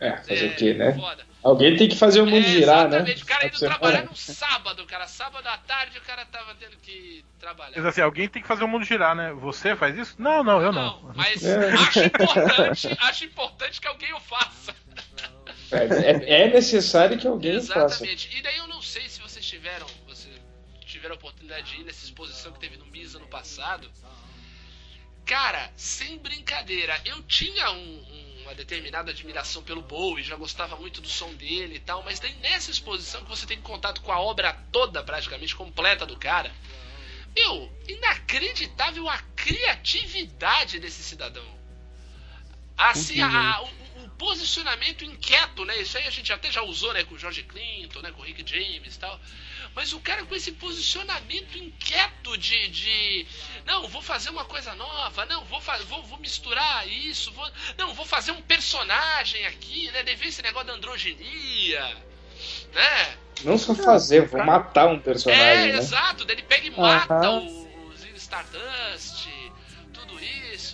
É, 0.00 0.16
fazer 0.18 0.46
o 0.52 0.56
quê, 0.56 0.74
né? 0.74 0.92
Foda. 0.94 1.26
Alguém 1.42 1.76
tem 1.76 1.88
que 1.88 1.96
fazer 1.96 2.20
o 2.20 2.26
mundo 2.26 2.44
É, 2.46 2.50
girar, 2.50 2.88
né? 2.88 2.96
exatamente. 2.98 3.22
O 3.22 3.26
cara 3.26 3.46
indo 3.46 3.56
Você- 3.58 3.66
trabalhar 3.66 4.04
no 4.04 4.16
sábado, 4.16 4.86
cara. 4.86 5.06
Sábado 5.06 5.46
à 5.46 5.56
tarde 5.58 5.98
o 5.98 6.02
cara 6.02 6.24
tava 6.26 6.54
tendo 6.56 6.76
que 6.78 7.24
trabalhar. 7.38 7.72
Mas 7.76 7.86
assim, 7.86 8.00
alguém 8.00 8.28
tem 8.28 8.42
que 8.42 8.48
fazer 8.48 8.64
o 8.64 8.68
mundo 8.68 8.84
girar, 8.84 9.14
né? 9.14 9.32
Você 9.34 9.74
faz 9.76 9.96
isso? 9.96 10.14
Não, 10.18 10.42
não, 10.44 10.60
eu 10.60 10.72
não. 10.72 11.12
mas 11.14 11.44
É. 11.44 11.72
acho 11.74 12.00
importante, 12.00 12.96
acho 13.00 13.24
importante 13.24 13.80
que 13.80 13.86
alguém 13.88 14.12
o 14.12 14.20
faça. 14.20 14.74
É, 15.70 16.32
é- 16.36 16.42
é 16.44 16.48
necessário 16.52 17.16
que 17.18 17.26
alguém 17.26 17.60
faça. 17.60 18.04
Exatamente. 18.04 18.36
E 18.36 18.42
daí 18.42 18.56
eu 18.58 18.66
não 18.66 18.82
sei 18.82 19.08
se 19.08 19.20
vocês 19.20 19.44
tiveram, 19.46 19.86
você 20.06 20.28
tiveram 20.86 21.14
a 21.14 21.18
oportunidade 21.18 21.70
de 21.72 21.80
ir 21.80 21.84
nessa 21.84 22.04
exposição 22.04 22.52
que 22.52 22.58
teve 22.60 22.76
no 22.76 22.86
Misa 22.86 23.18
no 23.18 23.26
passado. 23.28 23.88
Cara, 25.24 25.70
sem 25.76 26.18
brincadeira, 26.18 26.98
eu 27.04 27.22
tinha 27.24 27.70
um- 27.70 27.76
um- 27.76 28.27
uma 28.48 28.54
determinada 28.54 29.10
admiração 29.10 29.62
pelo 29.62 29.82
Bowie, 29.82 30.24
já 30.24 30.34
gostava 30.34 30.74
muito 30.76 31.02
do 31.02 31.08
som 31.08 31.32
dele 31.34 31.76
e 31.76 31.80
tal, 31.80 32.02
mas 32.02 32.18
daí 32.18 32.34
nessa 32.36 32.70
exposição 32.70 33.22
que 33.22 33.28
você 33.28 33.46
tem 33.46 33.60
contato 33.60 34.00
com 34.00 34.10
a 34.10 34.18
obra 34.18 34.54
toda, 34.72 35.02
praticamente 35.04 35.54
completa 35.54 36.06
do 36.06 36.16
cara, 36.16 36.50
meu, 37.36 37.70
inacreditável 37.86 39.06
a 39.08 39.18
criatividade 39.36 40.80
desse 40.80 41.02
cidadão. 41.02 41.44
Assim, 42.76 43.20
a- 43.20 43.60
o, 43.62 43.66
o 43.66 43.87
posicionamento 44.18 45.04
inquieto, 45.04 45.64
né? 45.64 45.80
Isso 45.80 45.96
aí 45.96 46.06
a 46.06 46.10
gente 46.10 46.32
até 46.32 46.50
já 46.50 46.62
usou, 46.62 46.92
né? 46.92 47.04
Com 47.04 47.14
o 47.14 47.18
George 47.18 47.42
Clinton, 47.44 48.00
né? 48.02 48.12
Com 48.12 48.20
o 48.22 48.24
Rick 48.24 48.44
James 48.46 48.96
e 48.96 48.98
tal. 48.98 49.18
Mas 49.74 49.92
o 49.92 50.00
cara 50.00 50.24
com 50.26 50.34
esse 50.34 50.52
posicionamento 50.52 51.56
inquieto 51.56 52.36
de, 52.36 52.68
de 52.68 53.26
não, 53.64 53.88
vou 53.88 54.02
fazer 54.02 54.30
uma 54.30 54.44
coisa 54.44 54.74
nova, 54.74 55.24
não, 55.26 55.44
vou, 55.44 55.60
vou, 55.86 56.02
vou 56.04 56.18
misturar 56.18 56.88
isso, 56.88 57.32
vou, 57.32 57.50
não, 57.78 57.94
vou 57.94 58.06
fazer 58.06 58.32
um 58.32 58.42
personagem 58.42 59.46
aqui, 59.46 59.90
né? 59.92 60.02
Deve 60.02 60.28
esse 60.28 60.42
negócio 60.42 60.66
da 60.68 60.74
androginia, 60.74 61.96
né? 62.72 63.18
Não 63.44 63.58
só 63.58 63.74
fazer, 63.74 64.26
vou 64.28 64.42
matar 64.44 64.86
um 64.88 64.98
É, 65.00 65.00
personagem, 65.00 65.72
né? 65.72 65.78
exato, 65.78 66.24
daí 66.24 66.36
ele 66.36 66.42
pega 66.42 66.66
e 66.66 66.70
mata 66.70 67.30
Aham. 67.30 67.30
o, 67.30 67.88
o 67.88 67.96
Zig 67.96 68.16
Stardust. 68.16 69.28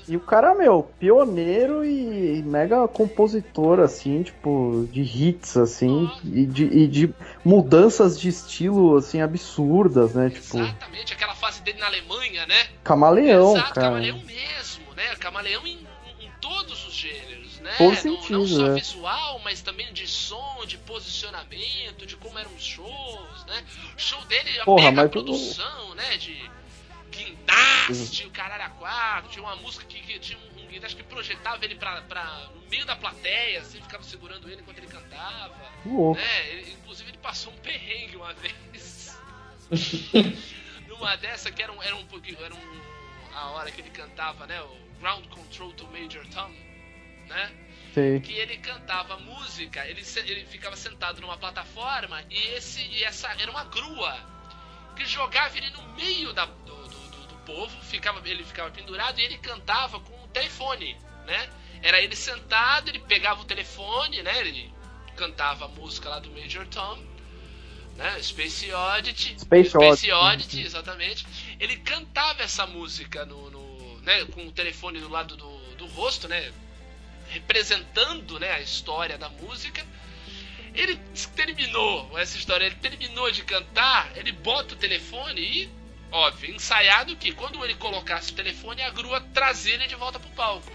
E 0.07 0.17
o 0.17 0.21
cara, 0.21 0.55
meu, 0.55 0.83
pioneiro 0.99 1.85
e 1.85 2.43
mega 2.43 2.87
compositor, 2.87 3.81
assim, 3.81 4.23
tipo, 4.23 4.87
de 4.93 5.01
hits, 5.01 5.57
assim, 5.57 6.11
e 6.25 6.45
de, 6.45 6.65
e 6.65 6.87
de 6.87 7.15
mudanças 7.43 8.19
de 8.21 8.29
estilo, 8.29 8.97
assim, 8.97 9.23
absurdas, 9.23 10.15
né? 10.15 10.29
Tipo, 10.29 10.59
Exatamente, 10.59 11.13
aquela 11.15 11.35
fase 11.35 11.63
dele 11.63 11.79
na 11.79 11.87
Alemanha, 11.87 12.47
né? 12.47 12.69
camaleão, 12.83 13.57
Exato, 13.57 13.75
cara. 13.75 13.87
camaleão 13.89 14.19
mesmo, 14.19 14.95
né? 14.95 15.17
Camaleão 15.19 15.67
em, 15.67 15.79
em 16.21 16.31
todos 16.41 16.87
os 16.87 16.95
gêneros, 16.95 17.61
né? 17.61 17.73
Todo 17.79 17.89
não, 17.89 17.97
sentido, 17.97 18.39
não 18.39 18.47
só 18.47 18.67
é. 18.67 18.75
visual, 18.75 19.41
mas 19.43 19.63
também 19.63 19.91
de 19.95 20.07
som, 20.07 20.65
de 20.67 20.77
posicionamento, 20.79 22.05
de 22.05 22.17
como 22.17 22.39
eram 22.39 22.55
os 22.55 22.63
shows, 22.63 23.45
né? 23.47 23.65
O 23.97 23.99
show 23.99 24.23
dele, 24.27 24.61
a 24.61 24.65
Porra, 24.67 24.91
mega 24.91 25.03
mas 25.03 25.11
produção, 25.11 25.95
né? 25.95 26.17
De 26.19 26.51
guindaste, 27.15 28.27
o 28.27 28.31
caralho 28.31 28.65
a 28.65 28.69
quatro, 28.71 29.31
tinha 29.31 29.43
uma 29.45 29.57
música 29.57 29.85
que, 29.87 30.01
que 30.01 30.19
tinha 30.19 30.39
um, 30.39 30.63
um 30.63 30.67
guindaste 30.67 30.97
que 30.97 31.03
projetava 31.03 31.65
ele 31.65 31.75
pra, 31.77 32.03
pra, 32.03 32.25
no 32.55 32.63
meio 32.69 32.85
da 32.85 32.97
plateia, 32.97 33.61
assim, 33.61 33.81
ficava 33.81 34.03
segurando 34.03 34.49
ele 34.51 34.61
enquanto 34.63 34.79
ele 34.79 34.87
cantava. 34.89 35.55
Né? 36.15 36.51
Ele- 36.51 36.73
inclusive 36.73 37.11
ele 37.11 37.19
passou 37.19 37.53
um 37.53 37.57
perrengue 37.59 38.17
uma 38.17 38.33
vez. 38.35 39.17
Numa 40.89 41.17
dessa 41.17 41.51
que 41.51 41.63
era 41.63 41.73
um, 41.73 41.83
era 41.83 41.97
um 41.97 42.07
pouquinho. 42.07 42.39
Era 42.43 42.55
um, 42.55 42.81
a 43.35 43.51
hora 43.51 43.71
que 43.71 43.81
ele 43.81 43.91
cantava, 43.91 44.47
né? 44.47 44.61
O 44.63 44.77
Ground 45.01 45.27
Control 45.29 45.73
to 45.73 45.87
Major 45.89 46.25
Tom. 46.29 46.51
né? 47.29 47.53
Sei. 47.95 48.19
que 48.19 48.33
ele 48.33 48.57
cantava 48.59 49.17
música, 49.19 49.87
ele, 49.87 50.03
ele 50.27 50.45
ficava 50.47 50.75
sentado 50.75 51.21
numa 51.21 51.37
plataforma 51.37 52.25
e 52.29 52.37
esse 52.57 52.81
e 52.81 53.05
essa 53.05 53.29
era 53.41 53.49
uma 53.49 53.63
grua 53.67 54.19
que 54.97 55.07
jogava 55.07 55.57
ele 55.57 55.71
no 55.71 55.83
meio 55.95 56.33
da, 56.33 56.45
do 56.45 56.84
povo, 57.45 57.77
ficava, 57.83 58.21
ele 58.29 58.45
ficava 58.45 58.71
pendurado 58.71 59.19
e 59.19 59.25
ele 59.25 59.39
cantava 59.39 60.01
com 60.01 60.25
o 60.25 60.29
telefone, 60.29 60.97
né? 61.27 61.49
Era 61.83 62.01
ele 62.01 62.17
sentado, 62.17 62.89
ele 62.89 62.99
pegava 63.01 63.43
o 63.43 63.45
telefone, 63.45 64.23
né? 64.23 64.39
Ele 64.41 64.73
cantava 65.17 65.67
a 65.67 65.69
música 65.69 66.09
lá 66.09 66.19
do 66.19 66.31
Major 66.31 66.67
Tom, 66.69 66.99
né? 67.97 68.21
Space 68.23 68.73
Oddity, 68.73 69.41
Space 69.41 69.77
Oddity. 69.77 70.13
Oddity, 70.13 70.63
exatamente. 70.63 71.27
Ele 71.61 71.77
cantava 71.77 72.43
essa 72.43 72.67
música 72.67 73.25
no, 73.25 73.51
no- 73.51 74.01
né? 74.01 74.25
com 74.27 74.47
o 74.47 74.53
telefone 74.53 74.99
do 75.01 75.09
lado 75.09 75.37
do, 75.37 75.59
do 75.77 75.87
rosto, 75.87 76.27
né? 76.29 76.53
representando 77.29 78.39
né, 78.39 78.53
a 78.53 78.61
história 78.61 79.19
da 79.19 79.29
música. 79.29 79.85
Ele 80.75 80.97
terminou 81.37 82.19
essa 82.19 82.37
história, 82.37 82.67
ele 82.67 82.75
terminou 82.77 83.31
de 83.31 83.45
cantar, 83.45 84.17
ele 84.17 84.33
bota 84.33 84.75
o 84.75 84.77
telefone 84.77 85.41
e, 85.41 85.71
óbvio, 86.15 86.55
ensaiado 86.55 87.17
que 87.17 87.33
quando 87.33 87.63
ele 87.65 87.75
colocasse 87.75 88.33
o 88.33 88.37
telefone, 88.37 88.83
a 88.83 88.91
grua 88.91 89.21
trazia 89.21 89.75
ele 89.75 89.89
de 89.89 89.97
volta 89.97 90.21
pro 90.21 90.31
palco. 90.31 90.73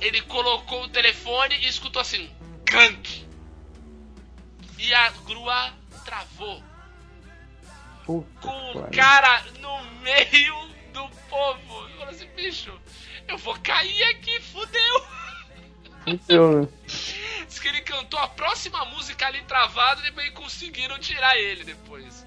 Ele 0.00 0.20
colocou 0.22 0.84
o 0.84 0.88
telefone 0.88 1.56
e 1.56 1.68
escutou 1.68 2.02
assim, 2.02 2.28
cante. 2.66 3.26
E 4.76 4.92
a 4.92 5.10
grua 5.10 5.72
travou 6.04 6.62
Puta 8.04 8.40
com 8.40 8.72
o 8.72 8.90
cara 8.90 9.44
no 9.60 9.84
meio 10.00 10.68
do 10.92 11.08
povo. 11.28 11.84
Ele 11.84 11.94
falou 11.98 12.08
assim, 12.08 12.26
bicho, 12.34 12.80
eu 13.28 13.38
vou 13.38 13.56
cair 13.60 14.02
aqui, 14.04 14.40
fudeu. 14.40 15.06
Fudeu, 16.02 16.62
né? 16.62 16.68
Diz 17.46 17.58
que 17.58 17.68
ele 17.68 17.82
cantou 17.82 18.18
a 18.18 18.26
próxima 18.26 18.84
música 18.86 19.26
ali 19.26 19.42
travado 19.42 20.00
e 20.00 20.04
depois 20.04 20.30
conseguiram 20.30 20.98
tirar 20.98 21.36
ele 21.36 21.62
depois. 21.62 22.26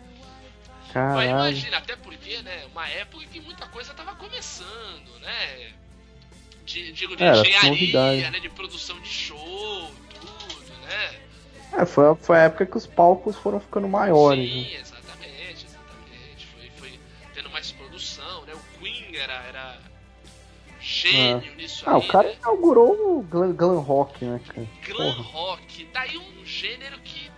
Mas 0.94 0.94
Caralho. 0.94 1.30
imagina, 1.50 1.78
até 1.78 1.96
porque, 1.96 2.42
né, 2.44 2.66
uma 2.72 2.88
época 2.88 3.26
que 3.26 3.40
muita 3.40 3.66
coisa 3.68 3.94
tava 3.94 4.16
começando, 4.16 5.20
né? 5.22 5.72
De, 6.66 6.92
digo, 6.94 7.16
de 7.16 7.24
Era, 7.24 7.40
engenharia, 7.42 8.32
né? 8.32 8.40
De 8.40 8.50
produção 8.50 9.00
de 9.02 9.10
show, 9.10 9.92
tudo, 10.20 10.74
né? 10.84 11.20
É, 11.74 11.86
foi, 11.86 12.08
a- 12.10 12.16
foi 12.16 12.38
a 12.38 12.42
época 12.44 12.66
que 12.68 12.78
os 12.78 12.86
palcos 12.86 13.36
foram 13.38 13.60
ficando 13.60 13.88
maiores. 13.88 14.46
né? 14.48 14.64
Sim, 14.70 14.76
exatamente, 14.76 15.66
exatamente. 15.66 16.48
Foi, 16.54 16.70
foi 16.78 17.00
tendo 17.34 17.50
mais 17.50 17.72
produção, 17.72 18.46
né? 18.46 18.54
O 18.54 18.80
Queen 18.80 19.16
era, 19.18 19.34
era 19.48 19.80
gênio 20.80 21.56
nisso 21.56 21.84
Ah, 21.88 21.94
aí, 21.96 21.98
o 21.98 22.08
cara 22.08 22.28
né? 22.28 22.36
inaugurou 22.42 23.18
o 23.20 23.24
glam, 23.24 23.54
glam 23.54 23.80
rock, 23.80 24.24
né, 24.26 24.40
cara? 24.48 24.68
Glam 24.86 25.14
Porra. 25.16 25.24
rock, 25.24 25.86
daí 25.94 26.18
um 26.18 26.46
gênero 26.46 27.00
que 27.00 27.32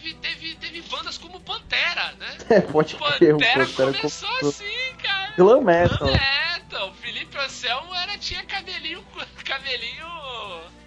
teve, 0.00 0.14
teve, 0.14 0.54
teve 0.56 0.82
bandas 0.82 1.18
como 1.18 1.40
Pantera, 1.40 2.12
né? 2.18 2.36
É, 2.48 2.60
pode 2.60 2.96
Pantera 2.96 3.36
Pantera 3.38 3.92
começou 3.92 4.28
comprou. 4.28 4.50
assim, 4.50 4.96
cara. 5.02 5.32
Glam 5.36 5.60
metal. 5.62 5.98
Glam 5.98 6.12
metal. 6.12 6.94
Felipe 7.00 7.36
Anselmo 7.38 7.94
era, 7.94 8.16
tinha 8.18 8.42
cabelinho, 8.44 9.04
cabelinho 9.44 10.06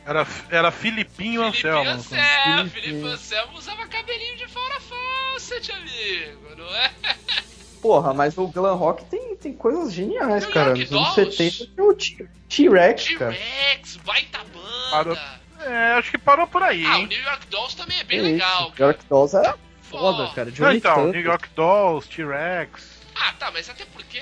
Era, 0.05 0.26
era 0.49 0.72
Filipinho 0.72 1.41
Felipe 1.51 1.68
Anselmo. 1.68 1.89
Anselmo. 1.89 2.70
Felipe. 2.70 2.82
Felipe 2.82 3.07
Anselmo 3.07 3.57
usava 3.57 3.88
cabelinho 3.88 4.36
de 4.38 4.47
fora 4.47 4.80
faucet, 4.80 5.72
amigo, 5.72 6.55
não 6.57 6.76
é? 6.76 6.91
Porra, 7.82 8.14
mas 8.14 8.38
o 8.38 8.47
glam 8.47 8.76
rock 8.78 9.03
tem, 9.05 9.36
tem 9.36 9.51
coisas 9.53 9.91
geniais, 9.93 10.45
New 10.45 10.53
cara. 10.53 10.70
York 10.70 10.82
Nos 10.89 10.91
anos 10.93 11.16
Dolls. 11.16 11.38
70 11.38 11.76
tem 11.76 11.86
o 11.86 11.93
T- 11.93 12.30
T-Rex, 12.47 13.18
cara. 13.18 13.34
T-Rex, 13.34 13.97
baita 13.97 14.39
banda. 14.53 14.89
Parou. 14.89 15.18
É, 15.66 15.93
acho 15.93 16.11
que 16.11 16.18
parou 16.18 16.45
por 16.47 16.61
aí, 16.64 16.86
Ah, 16.86 16.97
o? 16.99 17.05
New 17.05 17.22
York 17.22 17.47
Dolls 17.47 17.76
também 17.78 17.99
é 17.99 18.03
bem 18.03 18.20
É 18.20 18.22
legal, 18.22 18.70
isso. 18.70 18.82
York 18.84 19.05
Dolls 19.09 19.36
era 19.38 19.57
Foda, 19.82 20.28
cara. 20.34 20.47
Não, 20.49 20.53
Johnny 20.55 20.78
então, 20.78 20.95
Tucker. 20.95 21.11
New 21.14 21.22
York 21.22 21.49
Dolls, 21.55 22.09
T-Rex. 22.09 22.99
Ah, 23.16 23.32
tá, 23.34 23.51
mas 23.51 23.70
até 23.70 23.86
porque 23.86 24.20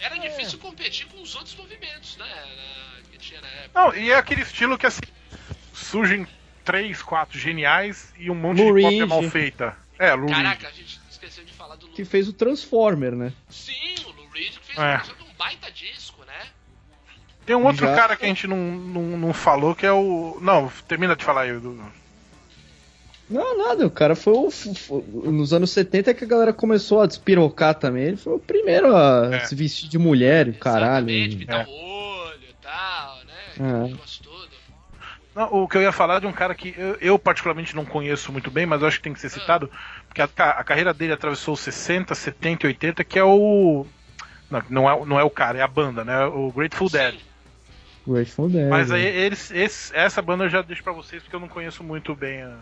era 0.00 0.16
difícil 0.18 0.58
competir 0.58 1.06
com 1.08 1.20
os 1.20 1.34
outros 1.34 1.54
movimentos, 1.56 2.16
né? 2.16 2.26
Que 3.12 3.18
tinha 3.18 3.40
na 3.40 3.48
época. 3.48 3.70
Não, 3.74 3.94
e 3.94 4.10
é 4.10 4.16
aquele 4.16 4.40
estilo 4.42 4.78
que 4.78 4.86
assim, 4.86 5.02
surgem 5.74 6.26
três, 6.64 7.02
quatro 7.02 7.38
geniais 7.38 8.12
e 8.18 8.30
um 8.30 8.34
monte 8.34 8.62
Lou 8.62 8.74
de 8.76 8.82
cópia 8.82 9.06
mal 9.06 9.22
feita. 9.24 9.76
É, 9.98 10.14
Lou. 10.14 10.28
Caraca, 10.30 10.68
a 10.68 10.70
gente 10.70 10.98
esqueceu 11.10 11.44
de 11.44 11.52
falar 11.52 11.76
do 11.76 11.86
Lou 11.86 11.94
Que 11.94 12.04
fez 12.06 12.26
o 12.26 12.32
Transformer, 12.32 13.12
né? 13.14 13.32
Sim, 13.50 13.96
o 14.06 14.12
Lou 14.12 14.28
Reed 14.30 14.52
que 14.58 14.66
fez 14.74 14.78
É. 14.78 15.02
um 15.22 15.34
baita 15.36 15.70
disco, 15.70 16.19
né? 16.19 16.19
Tem 17.50 17.56
um 17.56 17.66
outro 17.66 17.84
Já- 17.84 17.96
cara 17.96 18.16
que 18.16 18.24
a 18.24 18.28
gente 18.28 18.46
não, 18.46 18.56
não, 18.56 19.02
não 19.18 19.32
falou, 19.32 19.74
que 19.74 19.84
é 19.84 19.90
o. 19.90 20.38
Não, 20.40 20.70
termina 20.86 21.16
de 21.16 21.24
falar 21.24 21.40
aí. 21.42 21.52
Do... 21.58 21.76
Não, 23.28 23.58
nada, 23.58 23.84
o 23.84 23.90
cara 23.90 24.14
foi, 24.14 24.32
o, 24.34 24.50
foi- 24.52 25.02
nos 25.24 25.52
anos 25.52 25.72
70 25.72 26.14
que 26.14 26.22
a 26.22 26.26
galera 26.28 26.52
começou 26.52 27.00
a 27.00 27.06
despirocar 27.06 27.74
também. 27.74 28.04
Ele 28.04 28.16
foi 28.16 28.34
o 28.34 28.38
primeiro 28.38 28.94
a 28.94 29.30
É. 29.32 29.40
se 29.46 29.56
vestir 29.56 29.88
de 29.88 29.98
mulher, 29.98 30.52
caralho. 30.60 31.10
Exatamente, 31.10 31.36
pintar 31.38 31.60
É. 31.62 31.64
o 31.64 31.70
olho 31.70 32.40
e 32.48 32.54
tal, 32.62 33.16
né? 33.24 33.88
É. 33.96 34.10
Não, 35.34 35.52
o 35.64 35.66
que 35.68 35.76
eu 35.76 35.82
ia 35.82 35.90
falar 35.90 36.18
é 36.18 36.20
de 36.20 36.26
um 36.28 36.32
cara 36.32 36.54
que 36.54 36.72
eu, 36.78 36.96
eu 37.00 37.18
particularmente 37.18 37.74
não 37.74 37.84
conheço 37.84 38.30
muito 38.30 38.48
bem, 38.48 38.64
mas 38.64 38.80
eu 38.80 38.86
acho 38.86 38.98
que 38.98 39.02
tem 39.02 39.12
que 39.12 39.20
ser 39.20 39.28
citado, 39.28 39.68
porque 40.06 40.22
a, 40.22 40.24
a 40.26 40.62
carreira 40.62 40.94
dele 40.94 41.14
atravessou 41.14 41.54
os 41.54 41.60
60, 41.60 42.14
70 42.14 42.64
e 42.64 42.68
80, 42.68 43.02
que 43.02 43.18
é 43.18 43.24
o. 43.24 43.84
Não, 44.48 44.62
não 44.70 44.88
é, 44.90 45.04
não 45.04 45.18
é 45.18 45.24
o 45.24 45.30
cara, 45.30 45.58
é 45.58 45.62
a 45.62 45.66
banda, 45.68 46.04
né? 46.04 46.26
O 46.26 46.52
Grateful 46.52 46.88
Dead. 46.88 47.16
Grateful 48.12 48.48
Dead. 48.48 48.68
Mas 48.68 48.90
aí 48.90 49.04
eles, 49.04 49.50
esse- 49.50 49.94
essa 49.96 50.20
banda 50.22 50.44
eu 50.44 50.50
já 50.50 50.62
deixo 50.62 50.82
pra 50.82 50.92
vocês 50.92 51.22
porque 51.22 51.34
eu 51.36 51.40
não 51.40 51.48
conheço 51.48 51.82
muito 51.84 52.14
bem 52.14 52.42
a. 52.42 52.56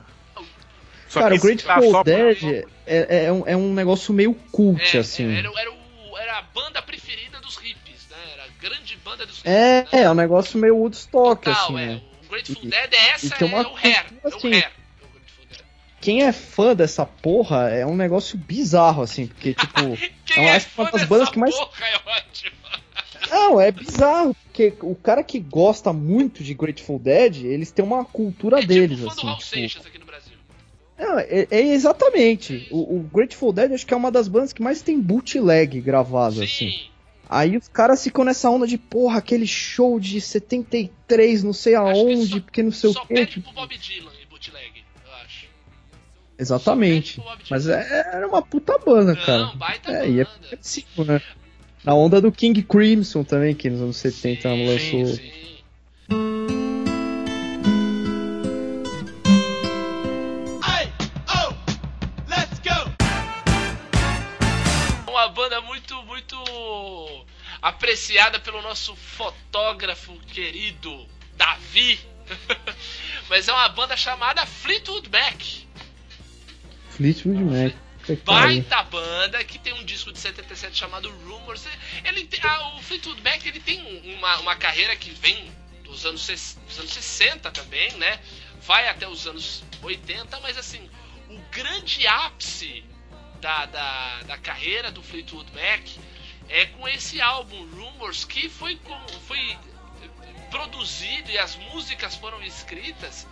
Só 1.08 1.20
Cara, 1.20 1.34
o 1.34 1.38
Grateful 1.40 1.90
só 1.90 2.02
pra- 2.04 2.12
Dead 2.12 2.64
é, 2.86 3.24
é 3.26 3.32
um, 3.32 3.42
é 3.46 3.56
um 3.56 3.72
negócio 3.72 4.12
meio 4.12 4.34
cult, 4.52 4.96
É, 4.96 5.00
assim. 5.00 5.34
é, 5.34 5.38
era, 5.38 5.48
era, 5.58 5.70
o- 5.72 6.18
era 6.18 6.38
a 6.38 6.42
banda 6.42 6.82
preferida 6.82 7.40
dos 7.40 7.56
hippies, 7.56 8.06
né? 8.10 8.16
Era 8.34 8.44
a 8.44 8.48
grande 8.60 8.96
banda 9.02 9.24
dos 9.24 9.38
hippies. 9.38 9.52
É, 9.54 9.82
né? 9.84 10.02
é 10.02 10.10
um 10.10 10.14
negócio 10.14 10.58
meio 10.58 10.76
Woodstock, 10.76 11.44
Total, 11.44 11.64
assim. 11.64 11.78
é. 11.80 11.86
né? 11.86 12.02
O 12.26 12.30
Grateful 12.30 12.62
E- 12.62 12.68
Dead 12.68 12.92
é 12.92 13.10
essa, 13.12 13.44
uma 13.46 13.58
é 13.58 13.66
o 13.66 13.74
hair. 13.76 14.04
É 14.22 14.28
assim, 14.28 14.52
hair. 14.52 14.64
É 14.64 15.04
o 15.04 15.08
Grateful 15.08 15.46
Dead. 15.48 15.60
Quem 15.98 16.22
é 16.24 16.30
fã 16.32 16.74
dessa 16.76 17.06
porra 17.06 17.70
é 17.70 17.86
um 17.86 17.96
negócio 17.96 18.36
bizarro, 18.36 19.02
assim, 19.02 19.26
porque, 19.28 19.54
tipo. 19.56 19.96
Quem 20.26 20.44
Eu 20.44 20.50
é 20.50 20.56
acho 20.56 20.66
que 20.68 20.78
uma 20.78 20.84
fã 20.86 20.92
das 20.92 21.00
dessa 21.00 21.06
bandas 21.06 21.28
que 21.30 21.38
mais- 21.38 21.54
porra 21.56 21.86
é 21.86 21.96
ótimo. 22.18 22.57
Não, 23.30 23.60
é 23.60 23.70
bizarro, 23.70 24.34
porque 24.44 24.72
o 24.82 24.94
cara 24.94 25.22
que 25.22 25.38
gosta 25.38 25.92
muito 25.92 26.42
de 26.42 26.54
Grateful 26.54 26.98
Dead, 26.98 27.44
eles 27.44 27.70
têm 27.70 27.84
uma 27.84 28.04
cultura 28.04 28.60
É 28.60 28.66
deles, 28.66 28.98
tipo 28.98 29.10
fã 29.10 29.14
do 29.14 29.20
assim. 29.28 29.36
Tipo- 29.38 29.42
Seixas 29.46 29.86
aqui 29.86 29.98
no 29.98 30.06
Brasil. 30.06 30.36
Não, 30.98 31.18
é, 31.18 31.46
é 31.50 31.60
exatamente. 31.60 32.66
O, 32.70 32.96
o 32.96 33.00
Grateful 33.12 33.52
Dead 33.52 33.72
acho 33.72 33.86
que 33.86 33.94
é 33.94 33.96
uma 33.96 34.10
das 34.10 34.26
bandas 34.28 34.52
que 34.52 34.62
mais 34.62 34.82
tem 34.82 35.00
bootleg 35.00 35.80
gravado, 35.80 36.42
assim. 36.42 36.70
Sim. 36.70 36.80
Aí 37.30 37.56
os 37.58 37.68
caras 37.68 38.02
ficam 38.02 38.24
nessa 38.24 38.48
onda 38.50 38.66
de, 38.66 38.78
porra, 38.78 39.18
aquele 39.18 39.46
show 39.46 40.00
de 40.00 40.18
73, 40.20 41.44
não 41.44 41.52
sei 41.52 41.74
aonde, 41.74 42.26
só- 42.26 42.40
porque 42.40 42.62
não 42.62 42.72
sei 42.72 42.92
Só 42.92 43.02
o 43.02 43.06
quê. 43.06 43.26
tipo, 43.26 43.52
pro 43.52 43.60
Bob 43.62 43.76
Dylan 43.78 44.10
em 44.22 44.26
bootleg, 44.28 44.82
eu 45.04 45.12
acho. 45.24 45.46
exatamente. 46.38 47.16
Só 47.16 47.36
Mas 47.50 47.66
é- 47.68 48.10
era 48.14 48.26
uma 48.26 48.40
puta 48.42 48.78
banda, 48.78 49.14
cara. 49.14 49.46
Não, 49.46 49.56
baita 49.56 49.92
É, 49.92 50.08
e 50.08 50.20
é 50.20 50.24
banda. 50.24 50.38
parecido, 50.50 51.04
né? 51.04 51.20
Na 51.84 51.94
onda 51.94 52.20
do 52.20 52.30
King 52.30 52.62
Crimson 52.62 53.24
também, 53.24 53.54
que 53.54 53.70
nos 53.70 53.80
anos 53.80 53.96
70 53.96 54.42
Sim, 54.42 54.66
lançou. 54.66 55.06
sim. 55.14 55.32
Uma 65.06 65.28
banda 65.28 65.60
muito, 65.62 66.00
muito 66.04 66.36
apreciada 67.60 68.38
pelo 68.38 68.62
nosso 68.62 68.94
fotógrafo 68.94 70.12
querido 70.28 71.06
Davi. 71.36 71.98
Mas 73.28 73.48
é 73.48 73.52
uma 73.52 73.68
banda 73.68 73.96
chamada 73.96 74.44
Fleetwood 74.46 75.08
Mac. 75.10 75.42
Fleetwood 76.90 77.42
Mac. 77.44 77.74
Baita 78.16 78.82
banda 78.84 79.42
que 79.44 79.58
tem 79.58 79.72
um 79.74 79.84
disco 79.84 80.12
de 80.12 80.18
77 80.18 80.76
chamado 80.76 81.10
Rumors. 81.10 81.64
Ele 82.04 82.28
ah, 82.42 82.76
o 82.76 82.82
Fleetwood 82.82 83.22
Mac 83.22 83.44
ele 83.44 83.60
tem 83.60 83.80
uma, 84.16 84.38
uma 84.38 84.56
carreira 84.56 84.96
que 84.96 85.10
vem 85.10 85.52
dos 85.84 86.04
anos, 86.06 86.26
dos 86.66 86.78
anos 86.78 86.92
60 86.92 87.50
também, 87.50 87.92
né? 87.94 88.20
Vai 88.62 88.88
até 88.88 89.08
os 89.08 89.26
anos 89.26 89.62
80, 89.82 90.40
mas 90.40 90.58
assim, 90.58 90.88
o 91.28 91.38
grande 91.50 92.06
ápice 92.06 92.84
da, 93.40 93.66
da, 93.66 94.22
da 94.22 94.38
carreira 94.38 94.90
do 94.90 95.02
Fleetwood 95.02 95.50
Mac 95.52 95.86
é 96.48 96.66
com 96.66 96.88
esse 96.88 97.20
álbum 97.20 97.66
Rumors 97.70 98.24
que 98.24 98.48
foi, 98.48 98.76
com, 98.76 99.08
foi 99.26 99.58
produzido 100.50 101.30
e 101.30 101.38
as 101.38 101.56
músicas 101.56 102.16
foram 102.16 102.42
escritas 102.42 103.26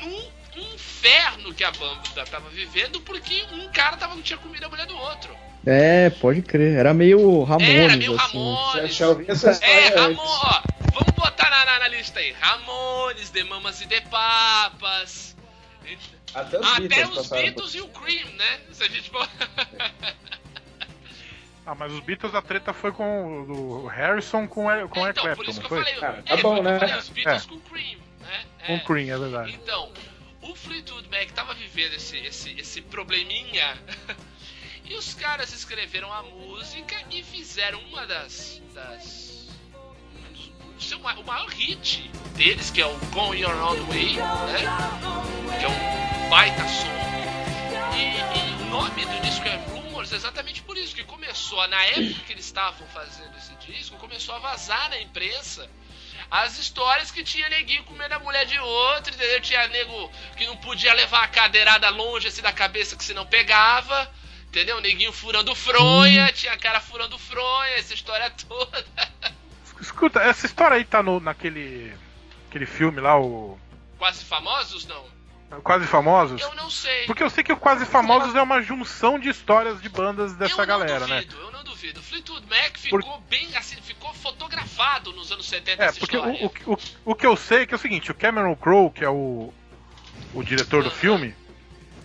num 0.00 0.30
inferno 0.60 1.52
que 1.54 1.64
a 1.64 1.70
banda 1.72 2.24
tava 2.30 2.48
vivendo 2.50 3.00
porque 3.00 3.44
um 3.52 3.68
cara 3.72 3.96
tava, 3.96 4.20
tinha 4.22 4.38
comido 4.38 4.64
a 4.64 4.68
mulher 4.68 4.86
do 4.86 4.96
outro. 4.96 5.34
É, 5.66 6.10
pode 6.10 6.42
crer. 6.42 6.76
Era 6.78 6.92
meio 6.92 7.42
Ramones, 7.42 7.70
Era 7.74 7.96
meio 7.96 8.14
assim. 8.20 8.36
Ramones. 8.38 8.94
Já, 8.94 9.04
já 9.04 9.08
ouvi 9.08 9.24
essa 9.30 9.50
história 9.52 9.72
É. 9.74 9.88
Ramon, 9.98 10.20
ó, 10.22 10.62
vamos 10.92 11.12
botar 11.16 11.48
na, 11.50 11.64
na, 11.64 11.78
na 11.80 11.88
lista 11.88 12.20
aí. 12.20 12.32
Ramones, 12.38 13.30
The 13.30 13.44
Mamas 13.44 13.80
e 13.80 13.86
The 13.88 14.00
Papas. 14.02 15.34
Até 16.34 16.58
os 16.58 16.66
Até 16.66 16.80
Beatles 16.88 17.16
os 17.18 17.28
Beatles 17.30 17.74
e 17.74 17.80
o 17.80 17.88
Cream, 17.88 18.26
né? 18.36 18.60
Se 18.72 18.82
a 18.84 18.88
gente 18.88 19.08
for. 19.10 19.26
Ah, 21.66 21.74
mas 21.74 21.92
os 21.94 22.00
Beatles 22.00 22.34
a 22.34 22.42
treta 22.42 22.74
foi 22.74 22.92
com 22.92 23.40
o 23.48 23.86
Harrison 23.86 24.46
com, 24.46 24.66
o- 24.66 24.88
com 24.88 25.00
Eric 25.06 25.18
então, 25.18 25.34
por 25.34 25.44
Clapton, 25.46 25.52
não 25.52 25.54
que 25.54 25.64
eu 25.64 25.68
foi? 25.68 25.84
falei. 25.84 25.94
Ah, 26.18 26.22
tá 26.22 26.34
é, 26.34 26.42
bom, 26.42 26.62
né? 26.62 26.78
falei, 26.78 26.94
os 26.98 27.08
Beatles 27.08 27.44
É. 27.44 27.48
com 27.48 27.54
o 27.54 27.60
Cream, 27.60 27.98
né? 28.20 28.40
Com 28.66 28.72
É. 28.72 28.76
o 28.76 28.84
Cream, 28.84 29.14
é 29.14 29.18
verdade. 29.18 29.52
Então, 29.62 29.92
o 30.44 30.54
Fleetwood 30.54 31.08
Mac 31.08 31.30
tava 31.32 31.54
vivendo 31.54 31.94
esse, 31.94 32.16
esse, 32.18 32.50
esse 32.58 32.82
probleminha. 32.82 33.78
e 34.84 34.94
os 34.94 35.14
caras 35.14 35.52
escreveram 35.52 36.12
a 36.12 36.22
música 36.22 36.96
e 37.10 37.22
fizeram 37.22 37.80
uma 37.84 38.06
das. 38.06 38.60
das 38.72 39.34
seu 40.78 40.98
ma- 40.98 41.14
o 41.14 41.24
maior 41.24 41.48
hit 41.48 42.10
deles, 42.34 42.70
que 42.70 42.82
é 42.82 42.86
o 42.86 42.94
Going 43.06 43.40
Your 43.40 43.54
Own 43.54 43.86
Way, 43.86 44.16
né? 44.16 45.58
Que 45.58 45.64
é 45.64 45.68
um 45.68 46.28
baita 46.28 46.62
som. 46.68 46.94
E, 47.96 48.58
e 48.58 48.62
o 48.62 48.66
nome 48.66 49.06
do 49.06 49.20
disco 49.22 49.46
é 49.46 49.56
Rumors 49.68 50.12
exatamente 50.12 50.62
por 50.62 50.76
isso, 50.76 50.94
que 50.94 51.04
começou, 51.04 51.66
na 51.68 51.82
época 51.84 52.24
que 52.26 52.32
eles 52.32 52.44
estavam 52.44 52.86
fazendo 52.88 53.34
esse 53.36 53.54
disco, 53.66 53.96
começou 53.96 54.34
a 54.34 54.40
vazar 54.40 54.90
na 54.90 55.00
imprensa 55.00 55.70
as 56.30 56.58
histórias 56.58 57.10
que 57.10 57.22
tinha 57.22 57.48
neguinho 57.48 57.84
comendo 57.84 58.14
a 58.14 58.18
mulher 58.18 58.46
de 58.46 58.58
outro, 58.58 59.14
entendeu? 59.14 59.40
Tinha 59.40 59.66
nego 59.68 60.10
que 60.36 60.46
não 60.46 60.56
podia 60.56 60.92
levar 60.94 61.24
a 61.24 61.28
cadeirada 61.28 61.88
longe 61.90 62.28
assim 62.28 62.42
da 62.42 62.52
cabeça 62.52 62.96
que 62.96 63.04
senão 63.04 63.26
pegava, 63.26 64.10
entendeu? 64.48 64.80
Neguinho 64.80 65.12
furando 65.12 65.54
fronha, 65.54 66.32
tinha 66.32 66.56
cara 66.56 66.80
furando 66.80 67.18
fronha, 67.18 67.76
essa 67.76 67.94
história 67.94 68.30
toda. 68.30 68.84
Escuta, 69.80 70.20
essa 70.20 70.46
história 70.46 70.76
aí 70.76 70.84
tá 70.84 71.02
no, 71.02 71.20
naquele 71.20 71.94
aquele 72.48 72.66
filme 72.66 73.00
lá, 73.00 73.18
o 73.18 73.58
Quase 73.98 74.24
famosos, 74.24 74.86
não? 74.86 75.14
Quase 75.62 75.86
Famosos? 75.86 76.40
Eu 76.40 76.54
não 76.54 76.70
sei. 76.70 77.06
Porque 77.06 77.22
eu 77.22 77.30
sei 77.30 77.44
que 77.44 77.52
o 77.52 77.56
Quase 77.56 77.86
Famosos 77.86 78.34
é 78.34 78.42
uma 78.42 78.60
junção 78.62 79.18
de 79.18 79.28
histórias 79.28 79.80
de 79.80 79.88
bandas 79.88 80.34
dessa 80.34 80.64
galera, 80.64 81.00
não 81.00 81.08
né? 81.08 81.22
duvido, 81.22 81.40
Eu 81.40 81.52
não 81.52 81.63
duvido. 81.84 82.02
Fleetwood 82.02 82.46
Mac 82.48 82.76
ficou 82.76 83.20
bem 83.28 83.48
assim, 83.56 83.76
ficou 83.82 84.12
fotografado 84.14 85.12
nos 85.12 85.30
anos 85.30 85.46
70 85.46 85.84
É, 85.84 85.92
porque 85.92 86.16
o, 86.16 86.46
o, 86.46 86.72
o, 86.72 86.78
o 87.04 87.14
que 87.14 87.26
eu 87.26 87.36
sei 87.36 87.62
é 87.62 87.66
que 87.66 87.74
é 87.74 87.76
o 87.76 87.80
seguinte, 87.80 88.10
o 88.10 88.14
Cameron 88.14 88.56
Crowe, 88.56 88.90
que 88.90 89.04
é 89.04 89.08
o, 89.08 89.52
o 90.32 90.42
diretor 90.42 90.82
do 90.82 90.90
filme, 90.90 91.34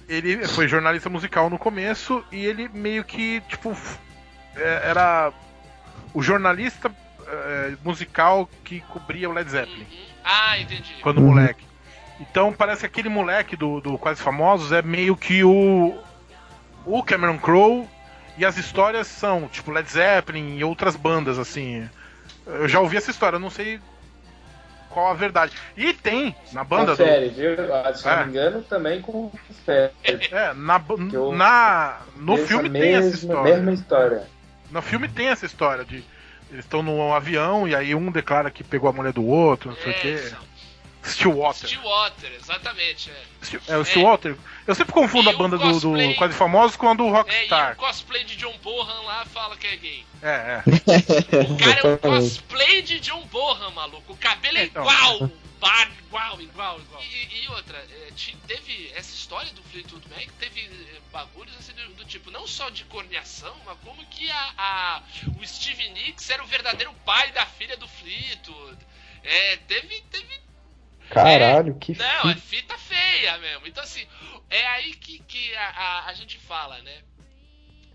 ele 0.08 0.48
foi 0.48 0.68
jornalista 0.68 1.10
musical 1.10 1.50
no 1.50 1.58
começo 1.58 2.24
e 2.32 2.46
ele 2.46 2.68
meio 2.70 3.04
que, 3.04 3.42
tipo, 3.42 3.76
é, 4.56 4.82
era 4.90 5.32
o 6.14 6.22
jornalista 6.22 6.92
é, 7.28 7.74
musical 7.84 8.50
que 8.64 8.82
cobria 8.82 9.30
o 9.30 9.34
Led 9.34 9.50
Zeppelin, 9.50 9.84
Uhum. 9.84 10.10
Ah, 10.24 10.60
entendi. 10.60 10.96
quando 11.02 11.22
moleque. 11.22 11.66
Então 12.20 12.52
parece 12.52 12.82
que 12.82 12.86
aquele 12.88 13.08
moleque 13.08 13.56
do, 13.56 13.80
do 13.80 13.98
Quase 13.98 14.22
Famosos 14.22 14.74
é 14.74 14.82
meio 14.82 15.16
que 15.16 15.44
o, 15.44 15.98
o 16.86 17.02
Cameron 17.02 17.40
Crowe 17.40 17.88
e 18.40 18.46
as 18.46 18.58
histórias 18.58 19.06
são, 19.08 19.48
tipo, 19.48 19.70
Led 19.72 19.90
Zeppelin 19.92 20.58
e 20.58 20.64
outras 20.64 20.96
bandas, 20.96 21.38
assim. 21.38 21.88
Eu 22.48 22.68
já 22.68 22.80
ouvi 22.80 22.98
essa 22.98 23.12
história, 23.12 23.36
eu 23.36 23.40
não 23.40 23.50
sei 23.50 23.80
qual 24.90 25.12
a 25.12 25.14
verdade. 25.14 25.54
E 25.78 25.94
tem 25.94 26.36
na 26.52 26.64
banda 26.64 26.96
do. 26.96 26.98
Confere, 26.98 27.30
viu? 27.30 27.74
Ah, 27.76 27.94
se 27.94 28.06
não 28.06 28.12
É. 28.14 28.24
me 28.26 28.30
engano, 28.32 28.62
também 28.64 29.02
confere. 29.02 29.92
É, 30.32 30.54
na, 30.54 30.82
eu- 31.14 31.32
na, 31.34 31.98
no 32.16 32.34
Essa 32.36 32.48
filme 32.48 32.70
tem 32.70 32.94
essa 32.96 33.02
mesma- 33.02 33.16
história. 33.34 33.56
Mesma 33.56 33.74
história. 33.74 34.24
No 34.72 34.82
filme 34.82 35.08
tem 35.08 35.28
essa 35.28 35.46
história 35.46 35.84
de. 35.86 36.04
Eles 36.52 36.66
estão 36.66 36.82
num 36.82 37.14
avião 37.14 37.68
e 37.68 37.76
aí 37.76 37.94
um 37.94 38.10
declara 38.12 38.50
que 38.50 38.64
pegou 38.64 38.90
a 38.90 38.94
mulher 38.94 39.14
do 39.14 39.24
outro, 39.24 39.70
não 39.70 39.78
sei 39.78 39.92
o 39.92 39.96
É, 39.96 40.00
quê. 40.00 40.32
Stillwater. 41.04 41.68
Stillwater, 41.70 42.32
exatamente. 42.34 43.10
É. 43.10 43.74
É 43.74 43.78
o 43.78 43.86
Stillwater. 43.86 44.38
Eu 44.68 44.76
sempre 44.76 44.94
confundo 44.94 45.30
E 45.30 45.34
a 45.34 45.38
banda 45.38 45.56
o 45.56 45.60
do, 45.60 45.66
do 45.68 45.74
cosplay- 45.74 46.14
Quase 46.16 46.34
Famosos 46.36 46.76
com 46.78 46.90
a 46.90 46.94
do 46.94 47.04
É, 47.04 47.08
e 47.08 47.12
Rockstar. 47.12 47.74
o 47.74 47.76
cosplay 47.78 48.24
de 48.26 48.36
John 48.36 48.58
Bohan 48.62 49.02
lá 49.04 49.26
fala 49.26 49.56
que 49.58 49.68
é 49.68 49.76
gay. 49.78 50.06
É, 50.22 50.28
é. 50.28 50.64
O 51.52 51.58
cara 51.58 51.80
é 51.82 51.88
um 51.88 51.98
cosplay 51.98 52.82
de 52.82 53.00
John 53.00 53.26
Bohan, 53.28 53.70
maluco. 53.72 54.14
O 54.14 54.18
cabelo 54.18 54.58
é 54.58 54.64
Então. 54.66 54.82
igual. 54.84 55.32
Bar, 55.60 55.92
igual, 56.08 56.40
igual, 56.42 56.80
igual. 56.80 57.04
E, 57.04 57.44
e 57.44 57.48
outra, 57.50 57.78
é, 57.78 58.10
teve 58.48 58.92
essa 58.96 59.14
história 59.14 59.52
do 59.52 59.62
Fleetwood 59.64 60.08
Mac, 60.10 60.26
teve 60.40 60.62
é, 60.62 61.00
bagulhos 61.12 61.54
assim 61.58 61.74
do, 61.74 61.96
do 61.96 62.06
tipo, 62.06 62.32
não 62.32 62.48
só 62.48 62.70
de 62.70 62.86
corneação, 62.86 63.54
mas 63.66 63.78
como 63.84 64.06
que 64.06 64.32
a, 64.32 64.54
a- 64.58 65.02
o 65.38 65.46
Steve 65.46 65.90
Nicks 65.90 66.30
era 66.30 66.42
o 66.42 66.48
verdadeiro 66.48 66.94
pai 67.06 67.34
da 67.34 67.46
filha 67.46 67.76
do 67.76 67.90
Fleetwood. 67.90 68.78
É, 69.22 69.58
teve, 69.68 70.00
teve 70.10 70.40
Caralho, 71.10 71.78
que 71.80 71.96
não, 71.98 72.30
é 72.30 72.36
fita. 72.36 72.76
fita 72.76 72.78
feia 72.78 73.38
mesmo. 73.40 73.68
Então, 73.68 73.84
assim, 73.84 74.08
é 74.50 74.66
aí 74.68 74.94
que, 74.96 75.20
que 75.20 75.56
a, 75.56 75.70
a, 75.70 76.06
a 76.08 76.14
gente 76.14 76.38
fala, 76.38 76.82
né? 76.82 77.04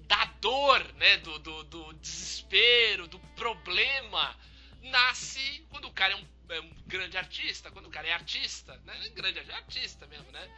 Da 0.06 0.24
dor, 0.40 0.82
né? 0.94 1.16
Do, 1.18 1.38
do, 1.38 1.64
do 1.64 1.92
desespero, 1.94 3.06
do 3.08 3.18
problema, 3.36 4.36
nasce 4.82 5.66
quando 5.70 5.86
o 5.88 5.92
cara 5.92 6.12
é 6.12 6.16
um, 6.16 6.26
é 6.50 6.60
um 6.60 6.70
grande 6.86 7.16
artista, 7.16 7.70
quando 7.70 7.86
o 7.86 7.90
cara 7.90 8.06
é 8.08 8.12
artista, 8.12 8.76
né? 8.84 8.94
Grande 9.14 9.38
artista 9.52 10.06
mesmo, 10.06 10.30
né? 10.32 10.48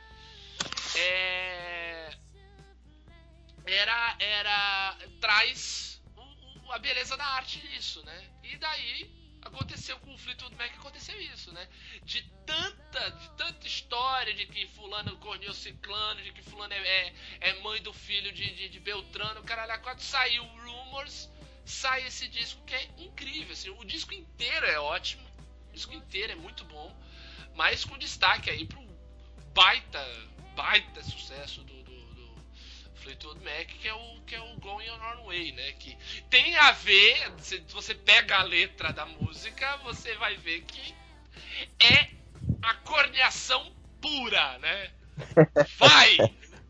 É. 0.97 2.11
Era. 3.67 4.17
Era. 4.19 4.97
Traz 5.21 6.01
o- 6.17 6.69
o- 6.69 6.73
a 6.73 6.79
beleza 6.79 7.17
da 7.17 7.25
arte 7.27 7.65
nisso, 7.69 8.03
né? 8.05 8.25
E 8.43 8.57
daí 8.57 9.16
aconteceu 9.47 9.99
com 10.01 10.13
o 10.15 10.19
Fleetwood 10.19 10.55
Mac, 10.57 10.73
aconteceu 10.75 11.21
isso, 11.21 11.53
né? 11.53 11.69
De 12.05 12.23
tanta, 12.45 13.11
de 13.11 13.31
tanta 13.31 13.67
história 13.67 14.35
de 14.35 14.47
que 14.47 14.67
fulano 14.69 15.17
corneou 15.19 15.55
ciclano, 15.55 16.23
de 16.23 16.33
que 16.33 16.43
fulano 16.43 16.73
é, 16.73 16.79
é, 16.79 17.15
é 17.41 17.61
mãe 17.61 17.81
do 17.83 17.93
filho 17.93 18.33
de, 18.33 18.55
de, 18.55 18.69
de 18.69 18.81
Beltrano, 18.81 19.43
caralho, 19.43 19.81
quando 19.83 20.01
saiu 20.01 20.45
Rumors, 20.45 21.31
sai 21.65 22.07
esse 22.07 22.29
disco 22.29 22.65
que 22.65 22.75
é 22.75 22.85
incrível, 22.99 23.53
assim, 23.53 23.71
o 23.71 23.85
disco 23.85 24.15
inteiro 24.15 24.67
é 24.67 24.79
ótimo, 24.79 25.27
o 25.71 25.73
disco 25.73 25.95
inteiro 25.95 26.33
é 26.33 26.37
muito 26.37 26.65
bom, 26.65 26.95
mas 27.55 27.85
com 27.85 27.97
destaque 27.99 28.51
aí 28.51 28.67
pro 28.67 28.85
baita, 29.55 30.05
baita 30.55 31.03
sucesso 31.03 31.63
do 31.63 31.76
Fleetwood 32.97 33.41
Mac, 33.45 33.67
que 33.67 33.89
é 33.89 33.95
o 33.95 34.21
que 34.27 34.35
é 34.35 34.41
o 34.41 34.57
Going 34.61 34.87
Your 34.87 35.01
Own 35.19 35.27
Way, 35.27 35.53
né? 35.53 35.73
Que 35.73 35.97
tem 36.31 36.57
a 36.57 36.73
ver, 36.73 37.33
se 37.39 37.59
você 37.73 37.95
pega 37.95 38.37
a 38.39 38.43
letra 38.43 38.93
da 38.93 39.07
música, 39.07 39.77
você 39.85 40.15
vai 40.17 40.37
ver 40.37 40.63
que 40.63 40.95
é 41.85 42.11
a 42.63 42.75
corneação 42.75 43.73
pura, 44.01 44.59
né? 44.59 44.91
Vai! 45.79 46.17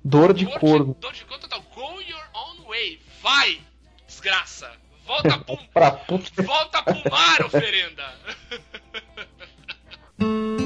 Dor 0.05 0.33
de 0.35 0.45
Dor 0.45 0.61
corno. 0.61 0.95
Dor 1.01 1.13
de 1.13 1.25
corno 1.25 1.41
total. 1.43 1.63
Go 1.75 2.01
your 2.03 2.29
own 2.35 2.65
way. 2.67 3.01
Vai! 3.23 3.61
Desgraça! 4.07 4.71
Volta 5.05 5.39
pro, 5.45 5.57
Pra 5.73 5.91
puta. 5.93 6.43
volta 6.43 6.83
pro 6.83 7.11
mar, 7.11 7.43
oferenda! 7.45 8.15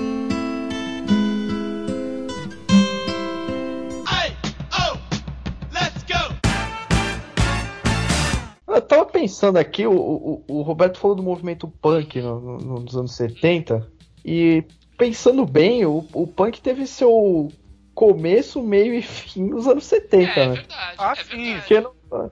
Eu 8.71 8.81
tava 8.83 9.05
pensando 9.07 9.57
aqui, 9.59 9.87
o, 9.87 9.93
o, 9.93 10.45
o 10.49 10.63
Roberto 10.63 10.99
falou 10.99 11.17
do 11.17 11.23
movimento 11.23 11.67
punk 11.83 12.21
no- 12.21 12.41
no- 12.41 12.81
nos 12.81 12.97
anos 12.97 13.13
70, 13.13 13.91
e 14.25 14.65
pensando 14.97 15.45
bem, 15.47 15.85
o, 15.85 16.07
o 16.13 16.27
punk 16.27 16.61
teve 16.61 16.87
seu 16.87 17.51
começo, 17.95 18.63
meio 18.63 18.95
e 18.95 19.03
fim 19.03 19.45
nos 19.45 19.67
anos 19.67 19.85
70, 19.85 20.23
É, 20.41 20.43
é 20.43 20.47
né? 20.49 20.55
verdade, 20.55 20.95
Ah, 20.99 21.13
é 21.19 21.25
sim. 21.25 21.37
verdade. 21.37 21.61
Porque 21.61 21.81
no, 21.81 22.31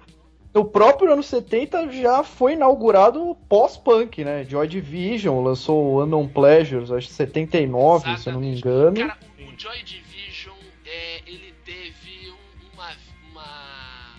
no 0.55 0.65
próprio 0.65 1.13
ano 1.13 1.23
70 1.23 1.91
já 1.91 2.23
foi 2.23 2.53
inaugurado 2.55 3.23
o 3.23 3.35
pós-punk, 3.35 4.25
né? 4.25 4.45
Joy 4.45 4.67
Division 4.69 5.43
lançou 5.43 5.85
o 5.95 6.03
Unknown 6.03 6.29
Pleasures, 6.29 6.91
acho 6.91 7.09
que 7.09 7.15
79, 7.15 8.17
se 8.17 8.29
eu 8.29 8.33
não 8.35 8.41
me 8.41 8.53
Exatamente. 8.53 8.59
engano. 8.59 8.97
Cara, 8.97 9.19
o 9.39 9.61
Joy 9.61 9.83
Division, 9.83 10.57
é, 10.87 11.23
ele 11.27 11.53
teve 11.65 12.31
um- 12.31 12.75
uma. 12.75 12.89
uma... 13.31 14.15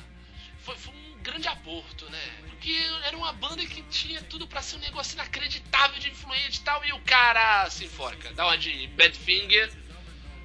Foi, 0.60 0.76
foi 0.76 0.94
um 0.94 1.24
grande 1.24 1.48
aborto? 1.48 1.89
Porque 2.60 2.76
era 3.08 3.16
uma 3.16 3.32
banda 3.32 3.66
que 3.66 3.82
tinha 3.84 4.22
tudo 4.24 4.46
pra 4.46 4.62
ser 4.62 4.76
um 4.76 4.80
negócio 4.80 5.16
inacreditável 5.16 5.98
de 5.98 6.10
influente 6.10 6.58
e 6.58 6.62
tal, 6.62 6.84
e 6.86 6.92
o 6.92 7.00
cara 7.06 7.70
se 7.70 7.86
enforca, 7.86 8.34
dá 8.36 8.46
uma 8.48 8.58
de 8.58 8.86
Badfinger 8.98 9.72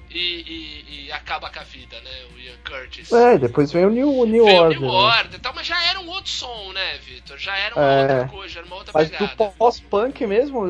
e, 0.09 0.17
e, 0.17 1.05
e 1.07 1.11
acaba 1.11 1.49
com 1.49 1.59
a 1.59 1.63
vida, 1.63 1.99
né? 1.99 2.11
O 2.33 2.39
Ian 2.39 2.55
Curtis. 2.65 3.11
É, 3.11 3.37
depois 3.37 3.69
veio 3.69 3.87
o 3.89 3.91
New, 3.91 4.17
o 4.17 4.25
New 4.25 4.45
Veio 4.45 4.61
Order. 4.61 4.79
New 4.79 4.89
né? 4.89 4.97
Order 4.97 5.35
e 5.35 5.39
tal, 5.39 5.53
mas 5.53 5.67
já 5.67 5.83
era 5.89 5.99
um 5.99 6.07
outro 6.07 6.31
som, 6.31 6.71
né, 6.71 6.97
Vitor? 6.99 7.37
Já 7.37 7.57
era 7.57 7.75
uma 7.75 7.83
É. 7.83 8.01
outra 8.01 8.27
coisa, 8.29 8.59
era 8.59 8.65
uma 8.67 8.75
outra 8.77 8.93
Mas 8.95 9.09
pegada. 9.09 9.35
do 9.35 9.51
pós-punk 9.57 10.25
mesmo, 10.25 10.65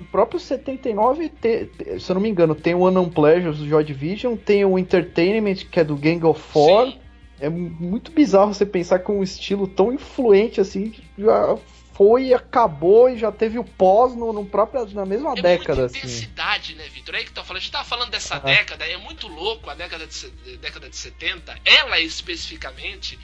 o 0.00 0.04
próprio 0.06 0.40
79, 0.40 1.28
te- 1.28 1.66
te- 1.66 2.00
se 2.00 2.10
eu 2.10 2.14
não 2.14 2.22
me 2.22 2.30
engano, 2.30 2.54
tem 2.54 2.74
o 2.74 2.88
Unknown 2.88 3.10
Pleasures 3.10 3.58
do 3.58 3.68
Joy 3.68 3.84
Division, 3.84 4.34
tem 4.34 4.64
o 4.64 4.78
Entertainment, 4.78 5.56
que 5.70 5.78
é 5.78 5.84
do 5.84 5.94
Gang 5.94 6.24
of 6.24 6.40
Four. 6.40 6.86
Sim. 6.86 7.00
É 7.40 7.48
muito 7.48 8.10
bizarro 8.10 8.54
você 8.54 8.64
pensar 8.64 8.98
que 9.00 9.10
um 9.10 9.22
estilo 9.22 9.66
tão 9.68 9.92
influente 9.92 10.60
assim 10.60 10.94
já 11.18 11.56
foi, 11.92 12.32
acabou 12.34 13.08
e 13.08 13.18
já 13.18 13.32
teve 13.32 13.58
o 13.58 13.64
pós 13.64 14.14
no, 14.14 14.30
no 14.32 14.44
próprio, 14.44 14.86
na 14.94 15.06
mesma 15.06 15.32
É 15.36 15.40
década, 15.42 15.80
muita 15.82 15.84
assim. 15.86 15.98
intensidade, 15.98 16.74
né, 16.74 16.84
Vitor? 16.88 17.14
É 17.14 17.18
aí 17.18 17.24
que 17.24 17.32
tá 17.32 17.42
falando. 17.42 17.56
A 17.56 17.60
gente 17.60 17.72
tá 17.72 17.84
falando 17.84 18.10
dessa 18.10 18.36
Ah. 18.36 18.40
década, 18.40 18.84
é 18.86 18.96
muito 18.98 19.28
louco 19.28 19.68
a 19.70 19.74
década 19.74 20.06
de, 20.06 20.56
década 20.58 20.88
de 20.90 20.96
70, 20.96 21.58
ela 21.64 21.98
especificamente, 22.00 23.18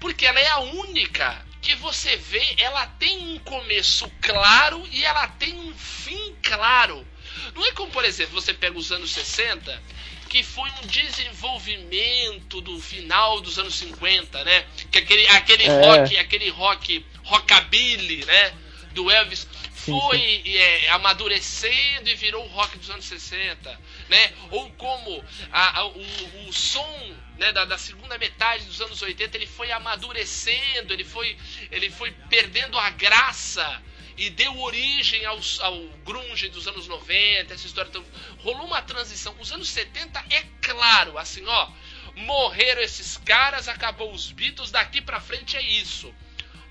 porque 0.00 0.26
ela 0.26 0.38
é 0.40 0.48
a 0.48 0.60
única 0.60 1.44
que 1.62 1.74
você 1.76 2.16
vê, 2.16 2.42
ela 2.58 2.86
tem 2.86 3.34
um 3.34 3.38
começo 3.40 4.10
claro 4.20 4.82
e 4.90 5.04
ela 5.04 5.26
tem 5.28 5.54
um 5.54 5.74
fim 5.74 6.34
claro. 6.42 7.06
Não 7.54 7.66
é 7.66 7.72
como, 7.72 7.90
por 7.90 8.04
exemplo, 8.04 8.34
você 8.40 8.52
pega 8.52 8.78
os 8.78 8.90
anos 8.92 9.12
60, 9.12 9.82
que 10.30 10.44
foi 10.44 10.70
um 10.82 10.86
desenvolvimento 10.86 12.60
do 12.60 12.80
final 12.80 13.40
dos 13.40 13.58
anos 13.58 13.74
50, 13.74 14.44
né? 14.44 14.64
Que 14.90 14.98
aquele, 15.00 15.26
aquele 15.28 15.64
É. 15.64 15.84
rock, 15.86 16.16
aquele 16.18 16.48
rock, 16.50 17.04
rockabilly, 17.24 18.24
né? 18.24 18.54
Do 18.92 19.10
Elvis 19.10 19.46
foi 19.74 20.42
é, 20.46 20.88
amadurecendo 20.90 22.08
e 22.08 22.14
virou 22.14 22.44
o 22.44 22.48
rock 22.48 22.78
dos 22.78 22.90
anos 22.90 23.04
60, 23.06 23.80
né? 24.08 24.32
Ou 24.52 24.70
como 24.72 25.24
a- 25.52 25.80
a- 25.80 25.86
o, 25.86 26.48
o 26.48 26.52
som 26.52 27.16
né, 27.36 27.52
da, 27.52 27.64
da 27.64 27.78
segunda 27.78 28.16
metade 28.18 28.64
dos 28.66 28.80
anos 28.80 29.00
80 29.02 29.36
ele 29.36 29.46
foi 29.46 29.72
amadurecendo, 29.72 30.92
ele 30.92 31.04
foi, 31.04 31.36
ele 31.72 31.90
foi 31.90 32.10
perdendo 32.28 32.78
a 32.78 32.90
graça 32.90 33.82
e 34.20 34.28
deu 34.28 34.60
origem 34.60 35.24
aos- 35.24 35.58
ao, 35.60 35.78
grunge 36.04 36.50
dos 36.50 36.68
anos 36.68 36.86
90, 36.86 37.54
essa 37.54 37.66
história. 37.66 37.88
Então, 37.88 38.04
rolou 38.40 38.66
uma 38.66 38.82
transição. 38.82 39.34
Os 39.40 39.50
anos 39.50 39.68
70 39.70 40.22
é 40.28 40.42
claro, 40.60 41.16
assim, 41.16 41.42
ó, 41.46 41.70
morreram 42.16 42.82
esses 42.82 43.16
caras, 43.16 43.66
acabou 43.66 44.12
os 44.12 44.30
Beatles, 44.30 44.70
daqui 44.70 45.00
pra 45.00 45.20
frente 45.20 45.56
é 45.56 45.62
isso. 45.62 46.14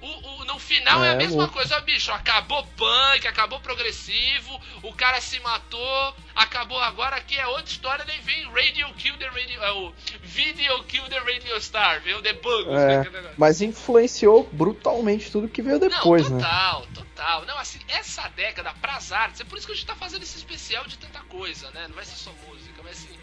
O, 0.01 0.07
o- 0.41 0.45
no 0.45 0.57
final 0.57 1.03
é, 1.03 1.09
a 1.09 1.11
É, 1.11 1.15
mesma 1.15 1.39
louco. 1.39 1.53
coisa, 1.55 1.75
ó, 1.77 1.81
bicho. 1.81 2.09
Acabou 2.11 2.65
punk, 2.77 3.27
acabou 3.27 3.59
progressivo, 3.59 4.59
o 4.81 4.93
cara 4.93 5.19
se 5.19 5.39
matou, 5.41 6.15
acabou 6.33 6.79
agora 6.79 7.19
que 7.19 7.37
é 7.37 7.45
outra 7.47 7.65
história, 7.65 8.05
daí 8.05 8.17
vem 8.21 8.45
Radio 8.49 8.93
Kill 8.93 9.17
the 9.17 9.27
Radio. 9.27 9.61
É, 9.61 9.71
o 9.73 9.93
Video 10.21 10.83
Kill 10.85 11.03
the 11.09 11.19
Radio 11.19 11.59
Star, 11.61 11.99
vem 12.01 12.13
o 12.15 12.21
The 12.21 12.31
né, 12.33 12.93
É, 12.93 12.97
aquele 12.97 13.15
negócio. 13.17 13.35
mas 13.37 13.61
influenciou 13.61 14.47
brutalmente 14.51 15.29
tudo 15.31 15.49
que 15.49 15.61
veio 15.61 15.79
depois, 15.79 16.29
Não, 16.29 16.37
né? 16.37 16.43
total, 16.43 16.87
total. 16.93 17.45
Não, 17.45 17.57
assim, 17.57 17.79
essa 17.89 18.27
década 18.29 18.73
pras 18.81 19.11
artes, 19.11 19.41
é 19.41 19.43
por 19.43 19.57
isso 19.57 19.67
que 19.67 19.73
a 19.73 19.75
gente 19.75 19.85
tá 19.85 19.95
fazendo 19.95 20.23
esse 20.23 20.37
especial 20.37 20.85
de 20.85 20.97
tanta 20.97 21.19
coisa, 21.21 21.69
né? 21.71 21.87
Não 21.89 21.95
vai 21.95 22.05
ser 22.05 22.15
só 22.15 22.31
música, 22.47 22.81
mas 22.83 22.93
assim, 23.03 23.19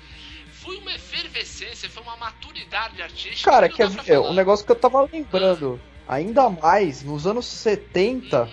foi 0.53 0.77
uma 0.77 0.93
efervescência, 0.93 1.89
foi 1.89 2.03
uma 2.03 2.17
maturidade 2.19 3.01
artística. 3.01 3.51
Cara, 3.51 3.69
que 3.69 3.83
é, 3.83 3.87
é, 4.09 4.19
negócio 4.35 4.67
que 4.67 4.73
eu 4.73 4.77
tava 4.77 5.01
lembrando, 5.11 5.81
ainda 6.07 6.49
mais 6.49 7.03
nos 7.03 7.27
anos 7.27 7.47
70, 7.47 8.49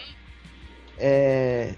é, 0.97 1.75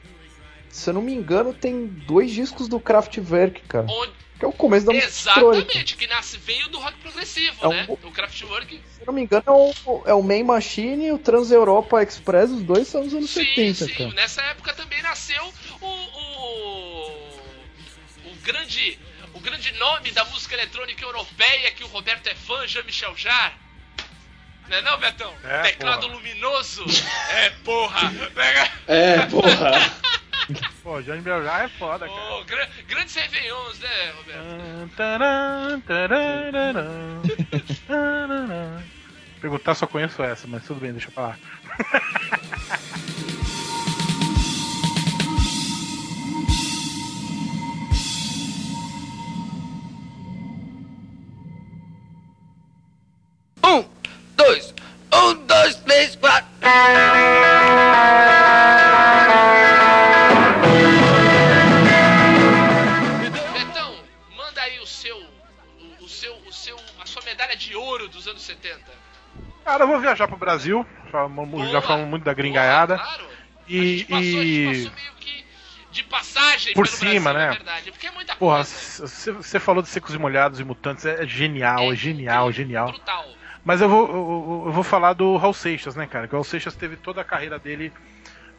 se 0.69 0.89
eu 0.89 0.93
não 0.93 1.01
me 1.01 1.13
engano, 1.13 1.53
tem 1.53 1.87
dois 1.87 2.31
discos 2.31 2.67
do 2.67 2.79
Kraftwerk, 2.79 3.61
cara. 3.67 3.87
Onde- 3.89 4.25
Que 4.37 4.43
é 4.43 4.47
o 4.49 4.51
começo 4.51 4.85
da 4.85 4.91
música 4.91 5.09
exatamente, 5.09 5.95
que 5.95 6.07
nasce, 6.07 6.37
veio 6.37 6.67
do 6.67 6.77
rock 6.77 6.99
progressivo, 6.99 7.55
É 7.63 7.67
um- 7.67 7.71
né? 7.71 7.87
O 8.03 8.11
Kraftwerk. 8.11 8.81
Se 8.93 9.01
eu 9.01 9.05
não 9.07 9.13
me 9.13 9.21
engano, 9.23 9.43
é 9.47 9.51
o, 9.51 10.03
é 10.07 10.13
o 10.13 10.21
Main 10.21 10.43
Machine 10.43 11.05
e 11.05 11.11
o 11.13 11.17
Trans 11.17 11.51
Europa 11.51 12.03
Express, 12.03 12.51
os 12.51 12.61
dois 12.61 12.85
são 12.89 13.03
dos 13.03 13.13
anos 13.13 13.29
Sim, 13.29 13.45
70, 13.45 13.85
sim. 13.85 13.93
cara. 13.93 14.11
Nessa 14.11 14.41
época 14.41 14.73
também 14.73 15.01
nasceu 15.01 15.41
o, 15.79 15.87
o, 15.87 17.31
o 18.31 18.35
grande 18.43 18.99
o 19.33 19.39
grande 19.39 19.71
nome 19.73 20.11
da 20.11 20.23
música 20.25 20.55
eletrônica 20.55 21.03
europeia 21.03 21.71
que 21.71 21.83
o 21.83 21.87
Roberto 21.87 22.27
é 22.27 22.35
fã, 22.35 22.65
Jean-Michel 22.67 23.15
Jarre. 23.15 23.55
Não 24.69 24.77
é 24.77 24.81
não, 24.81 24.97
Betão? 24.97 25.33
É, 25.43 25.61
Teclado 25.63 26.01
porra. 26.01 26.13
luminoso. 26.15 26.85
é, 27.29 27.49
porra. 27.63 28.11
Pega- 28.33 28.69
É, 28.87 29.25
porra. 29.27 29.71
Pô, 30.83 31.01
Johnny 31.01 31.21
Beljar 31.21 31.63
é 31.65 31.67
foda, 31.69 32.07
cara. 32.07 32.33
Ô, 32.35 32.43
gra- 32.45 32.69
grandes 32.87 33.15
réveillons, 33.15 33.79
né, 33.79 34.11
Roberto? 34.17 34.91
Taran. 34.95 35.81
Perguntar 39.41 39.73
só 39.75 39.87
conheço 39.87 40.21
essa, 40.23 40.47
mas 40.47 40.63
tudo 40.63 40.79
bem, 40.79 40.91
deixa 40.91 41.07
eu 41.07 41.11
falar. 41.13 41.37
dois, 54.35 54.73
um, 55.13 55.33
dois, 55.45 55.75
três, 55.77 56.15
quatro. 56.15 56.45
Betão, 63.53 63.95
manda 64.35 64.61
aí 64.61 64.79
o 64.79 64.85
seu, 64.87 65.17
o, 65.17 66.03
o 66.03 66.09
seu, 66.09 66.35
o 66.47 66.53
seu, 66.53 66.77
a 67.01 67.05
sua 67.05 67.21
medalha 67.23 67.55
de 67.55 67.75
ouro 67.75 68.07
dos 68.07 68.27
anos 68.27 68.41
70. 68.41 68.79
Cara, 69.63 69.83
eu 69.83 69.87
vou 69.87 69.99
viajar 69.99 70.27
pro 70.27 70.37
Brasil. 70.37 70.85
Falamos- 71.11 71.69
Já 71.71 71.81
falamos 71.81 72.09
muito 72.09 72.23
da 72.23 72.33
gringaiada. 72.33 72.95
Boa, 72.97 73.07
claro. 73.07 73.25
E- 73.67 73.77
a 73.79 73.83
gente 73.83 74.05
passou, 74.05 74.19
a 74.19 74.43
gente 74.43 74.47
e- 74.61 74.65
passou 74.85 74.91
meio 74.95 75.13
que 75.19 75.45
de 75.91 76.03
passagem 76.03 76.73
Por 76.73 76.85
pelo 76.87 76.97
cima, 76.97 77.33
Brasil, 77.33 77.33
né? 77.33 77.45
é 77.45 77.57
verdade. 77.57 77.91
Porque 77.91 78.07
é 78.07 78.11
muita 78.11 78.35
Porra, 78.35 78.57
coisa. 78.57 79.07
você 79.07 79.59
falou 79.59 79.81
de 79.81 79.89
Secos 79.89 80.13
e 80.13 80.17
Molhados 80.17 80.59
e 80.59 80.63
Mutantes, 80.63 81.05
é 81.05 81.25
genial, 81.25 81.91
é, 81.91 81.95
genial, 81.95 82.49
é 82.49 82.51
genial. 82.51 82.87
Brutal. 82.91 83.25
Mas 83.65 83.81
eu 83.81 83.89
vou, 83.89 84.07
eu, 84.07 84.63
eu 84.67 84.71
vou 84.71 84.83
falar 84.83 85.13
do 85.13 85.35
Raul 85.37 85.53
Seixas, 85.53 85.95
né, 85.95 86.05
cara? 86.07 86.27
Que 86.27 86.33
o 86.35 86.37
Raul 86.37 86.43
Seixas 86.45 86.75
teve 86.75 86.95
toda 86.95 87.19
a 87.21 87.23
carreira 87.23 87.57
dele, 87.59 87.91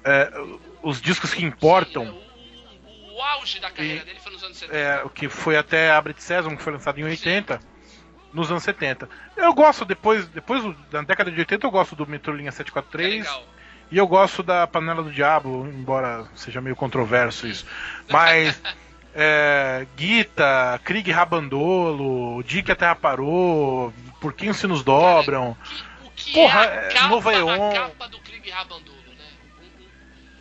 é, 0.04 0.30
os 0.82 1.00
discos 1.00 1.32
que 1.32 1.44
importam, 1.44 2.04
Sim, 2.04 2.10
o, 2.10 3.14
o- 3.16 3.22
auge 3.22 3.60
da 3.60 3.70
carreira 3.70 4.04
dele 4.04 4.18
foi 4.20 4.32
nos 4.32 4.42
anos 4.42 4.56
70. 4.58 4.76
é, 4.76 5.04
o 5.04 5.08
que 5.08 5.28
foi 5.28 5.56
até 5.56 5.90
Abre 5.92 6.12
de 6.12 6.22
Sésamo, 6.22 6.56
que 6.56 6.62
foi 6.62 6.72
lançado 6.72 6.98
em 7.00 7.04
80, 7.04 7.60
nos 8.32 8.50
anos 8.50 8.64
70. 8.64 9.08
Eu 9.36 9.54
gosto, 9.54 9.84
depois, 9.84 10.26
depois 10.26 10.62
da 10.90 11.02
década 11.02 11.30
de 11.30 11.38
80, 11.38 11.66
eu 11.66 11.70
gosto 11.70 11.94
do 11.96 12.06
Metrolinha 12.06 12.48
é 12.48 12.52
743 12.52 13.24
legal. 13.24 13.46
e 13.90 13.96
eu 13.98 14.06
gosto 14.08 14.42
da 14.42 14.66
Panela 14.66 15.02
do 15.04 15.12
Diabo, 15.12 15.66
embora 15.68 16.26
seja 16.34 16.60
meio 16.60 16.74
controverso 16.76 17.46
isso. 17.46 17.64
Mas 18.10 18.60
é, 19.18 19.86
Guita, 19.96 20.78
Krieg 20.84 21.10
Rabandolo, 21.10 22.42
Dia 22.44 22.62
que 22.62 22.70
a 22.70 22.76
Terra 22.76 22.94
Parou, 22.94 23.92
Por 24.20 24.32
quem 24.34 24.50
os 24.50 24.58
Sinos 24.58 24.84
Dobram. 24.84 25.56
Que- 25.64 26.06
o 26.06 26.10
que 26.10 26.32
Porra, 26.34 26.64
é 26.64 26.78
a 26.78 26.82
é, 26.82 26.92
capa, 26.92 27.08
Nova 27.08 27.30
a 27.30 27.34
Eon. 27.34 27.72
capa 27.72 28.08
do 28.08 28.18
Krieg 28.20 28.50
Rabandolo, 28.50 28.96
né? 29.18 29.24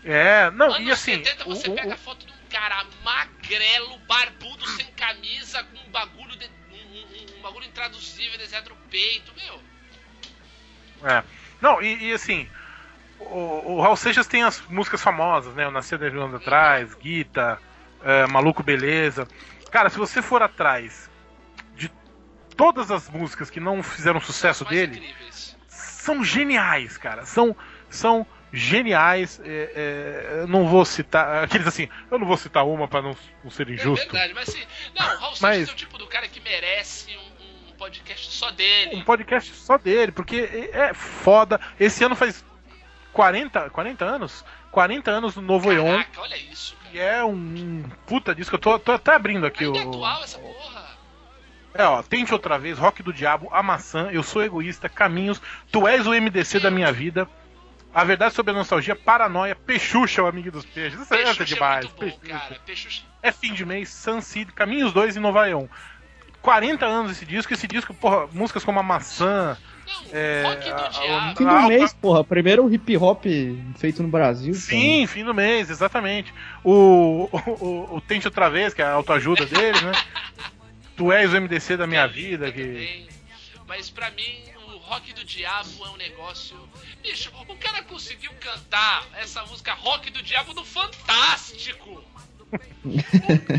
É, 0.03 0.51
não, 0.51 0.67
Anos 0.73 0.87
e 0.87 0.91
assim. 0.91 1.23
70 1.23 1.43
você 1.45 1.69
o- 1.69 1.71
o- 1.71 1.75
pega 1.75 1.93
a 1.93 1.97
foto 1.97 2.25
de 2.25 2.31
um 2.31 2.35
cara 2.49 2.85
magrelo, 3.03 3.97
barbudo, 4.07 4.67
sem 4.67 4.85
camisa, 4.87 5.63
com 5.63 5.77
um 5.77 5.91
bagulho, 5.91 6.35
de, 6.37 6.45
um, 6.71 6.75
um- 6.75 7.39
um 7.39 7.41
bagulho 7.41 7.65
intraduzível, 7.65 8.37
desenhado 8.37 8.69
no 8.69 8.75
peito, 8.89 9.31
meu. 9.35 9.61
É. 11.09 11.23
Não, 11.61 11.81
e, 11.81 12.09
e 12.09 12.13
assim, 12.13 12.47
o, 13.19 13.73
o 13.75 13.81
Raul 13.81 13.95
Seixas 13.95 14.27
tem 14.27 14.43
as 14.43 14.61
músicas 14.67 15.01
famosas, 15.01 15.53
né? 15.55 15.63
Eu 15.65 15.71
Nasci 15.71 15.97
10 15.97 16.13
anos 16.13 16.35
atrás, 16.35 16.93
Guita, 16.95 17.59
é, 18.05 18.27
Maluco 18.27 18.63
Beleza. 18.63 19.27
Cara, 19.71 19.89
se 19.89 19.97
você 19.97 20.21
for 20.21 20.41
atrás 20.41 21.09
de 21.75 21.91
todas 22.55 22.89
as 22.91 23.09
músicas 23.09 23.49
que 23.49 23.59
não 23.59 23.83
fizeram 23.83 24.21
sucesso 24.21 24.63
dele, 24.63 24.97
incríveis. 24.97 25.57
são 25.67 26.23
geniais, 26.23 26.95
cara. 26.97 27.25
São, 27.25 27.55
são 27.89 28.25
geniais. 28.53 29.41
é, 29.43 29.71
é, 29.75 30.39
eu 30.41 30.47
não 30.47 30.67
vou 30.67 30.85
citar. 30.85 31.43
Aqueles 31.43 31.67
assim, 31.67 31.89
eu 32.09 32.17
não 32.17 32.25
vou 32.25 32.37
citar 32.37 32.65
uma 32.65 32.87
pra 32.87 33.01
não, 33.01 33.17
não 33.43 33.51
ser 33.51 33.67
É 33.69 33.73
injusto. 33.73 34.05
verdade, 34.11 34.33
mas 34.33 34.47
sim. 34.49 34.63
Não, 34.97 35.05
o 35.05 35.17
Raul 35.19 35.33
Mas- 35.41 35.67
é 35.67 35.71
o 35.71 35.75
tipo 35.75 35.97
do 35.97 36.07
cara 36.07 36.27
que 36.29 36.39
merece 36.39 37.17
um, 37.17 37.71
um 37.71 37.73
podcast 37.73 38.31
só 38.31 38.51
dele. 38.51 38.95
um 38.95 39.03
podcast 39.03 39.53
só 39.53 39.77
dele, 39.77 40.11
porque 40.13 40.69
é 40.71 40.93
foda. 40.93 41.59
Esse 41.77 42.03
ano 42.05 42.15
faz 42.15 42.45
40, 43.11 43.69
40 43.71 44.05
anos? 44.05 44.45
40 44.71 45.11
anos 45.11 45.35
no 45.35 45.41
Novo 45.41 45.71
Eon. 45.73 45.91
Caraca, 45.91 46.21
olha 46.21 46.35
isso, 46.37 46.75
cara. 46.95 47.15
E 47.15 47.19
é 47.19 47.23
um 47.23 47.83
puta 48.05 48.33
disco. 48.33 48.55
Eu 48.55 48.59
tô, 48.59 48.79
tô 48.79 48.91
até 48.93 49.15
abrindo 49.15 49.45
aqui 49.45 49.65
Ainda 49.65 49.79
é 49.79 49.85
o. 49.85 49.89
atual 49.89 50.23
essa 50.23 50.39
porra. 50.39 50.85
É, 51.73 51.85
ó, 51.85 52.01
Tente 52.01 52.31
Outra 52.31 52.57
Vez, 52.57 52.77
Rock 52.77 53.03
do 53.03 53.11
Diabo, 53.11 53.49
A 53.51 53.61
Maçã, 53.61 54.09
Eu 54.09 54.23
Sou 54.23 54.41
Egoísta, 54.41 54.87
Caminhos, 54.87 55.41
Tu 55.71 55.85
És 55.87 56.07
o 56.07 56.11
MDC 56.11 56.61
da 56.61 56.71
Minha 56.71 56.89
Vida, 56.89 57.27
A 57.93 58.03
Verdade 58.05 58.33
sobre 58.33 58.51
a 58.51 58.55
Nostalgia, 58.55 58.95
Paranoia, 58.95 59.55
Peixuxa, 59.55 60.23
o 60.23 60.27
Amigo 60.27 60.51
dos 60.51 60.65
Peixes. 60.65 60.97
Isso, 60.99 61.13
é 61.13 61.17
Peixuxa 61.17 61.43
demais. 61.45 61.85
muito 61.85 61.95
bom, 61.95 62.17
Peixuxa. 62.19 62.59
Peixuxa. 62.65 63.03
É 63.21 63.29
fim 63.31 63.53
de 63.53 63.65
mês, 63.65 63.89
Sunseed, 63.89 64.53
Caminhos 64.53 64.93
2 64.93 65.17
e 65.17 65.19
Nova 65.19 65.49
Eon. 65.49 65.67
40 66.41 66.85
anos 66.85 67.11
esse 67.11 67.25
disco, 67.25 67.51
esse 67.51 67.67
disco, 67.67 67.93
porra, 67.93 68.27
músicas 68.31 68.63
como 68.63 68.79
A 68.79 68.83
Maçã, 68.83 69.57
É, 70.11 70.43
Rock 70.43 70.69
do 70.69 70.73
a- 70.75 70.87
Diabo. 70.87 71.37
Fim 71.37 71.45
do 71.45 71.61
mês, 71.67 71.93
porra. 71.93 72.23
Primeiro 72.23 72.71
hip 72.73 72.97
hop 72.97 73.25
feito 73.77 74.01
no 74.03 74.09
Brasil. 74.09 74.53
Sim, 74.53 75.05
fim 75.07 75.23
do 75.23 75.33
mês, 75.33 75.69
exatamente. 75.69 76.33
O, 76.63 77.29
o, 77.31 77.39
o, 77.65 77.95
o 77.97 78.01
Tente 78.01 78.27
Outra 78.27 78.49
Vez, 78.49 78.73
que 78.73 78.81
é 78.81 78.85
a 78.85 78.93
autoajuda 78.93 79.45
dele, 79.45 79.79
né? 79.81 79.91
Tu 80.95 81.11
és 81.11 81.33
o 81.33 81.41
MDC 81.41 81.77
da 81.77 81.85
minha 81.87 82.07
vida. 82.07 82.51
Que... 82.51 82.61
Também. 82.61 83.07
Mas 83.67 83.89
pra 83.89 84.09
mim, 84.11 84.43
o 84.73 84.77
Rock 84.77 85.11
do 85.13 85.23
Diabo 85.25 85.69
é 85.85 85.89
um 85.89 85.97
negócio. 85.97 86.57
Bicho, 87.01 87.31
o 87.47 87.55
cara 87.57 87.83
conseguiu 87.83 88.31
cantar 88.39 89.03
essa 89.15 89.43
música 89.45 89.73
Rock 89.73 90.09
do 90.11 90.21
Diabo 90.21 90.53
no 90.53 90.63
Fantástico. 90.63 92.03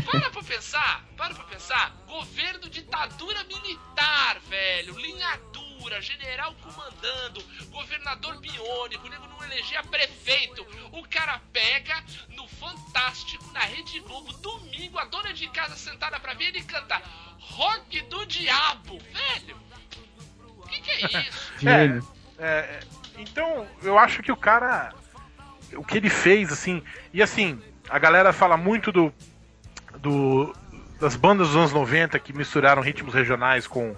para 0.09 0.29
pra 0.31 0.41
pensar, 0.43 1.05
para 1.15 1.33
pra 1.35 1.43
pensar. 1.43 1.95
Governo 2.07 2.69
ditadura 2.69 3.43
militar, 3.43 4.37
velho. 4.49 4.97
Linha 4.97 5.39
dura, 5.53 5.66
general 6.01 6.53
comandando, 6.61 7.43
governador 7.71 8.39
biônico, 8.39 9.07
o 9.07 9.09
nego 9.09 9.27
não 9.27 9.43
elegia 9.43 9.83
prefeito. 9.83 10.65
O 10.91 11.07
cara 11.07 11.41
pega 11.51 12.03
no 12.29 12.47
Fantástico, 12.47 13.51
na 13.51 13.61
Rede 13.61 13.99
Globo, 14.01 14.31
domingo, 14.33 14.97
a 14.99 15.05
dona 15.05 15.33
de 15.33 15.47
casa 15.49 15.75
sentada 15.75 16.19
pra 16.19 16.33
ver 16.33 16.49
ele 16.49 16.63
canta 16.63 17.01
Rock 17.39 18.01
do 18.01 18.25
Diabo, 18.25 18.99
velho. 18.99 19.57
O 20.57 20.67
que, 20.67 20.81
que 20.81 20.91
é 20.91 21.21
isso? 21.21 21.53
Gênio. 21.59 22.07
É, 22.37 22.45
é, 22.47 22.79
então, 23.17 23.67
eu 23.81 23.97
acho 23.97 24.21
que 24.21 24.31
o 24.31 24.37
cara. 24.37 24.93
O 25.73 25.83
que 25.83 25.97
ele 25.97 26.09
fez, 26.09 26.51
assim. 26.51 26.83
E 27.13 27.21
assim, 27.21 27.61
a 27.89 27.97
galera 27.97 28.31
fala 28.31 28.57
muito 28.57 28.91
do. 28.91 29.13
do 29.99 30.53
das 30.99 31.15
bandas 31.15 31.49
dos 31.49 31.55
anos 31.55 31.71
90 31.71 32.17
que 32.19 32.33
misturaram 32.33 32.81
ritmos 32.81 33.13
regionais 33.13 33.67
com, 33.67 33.95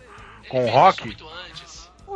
com 0.49 0.65
rock. 0.69 1.15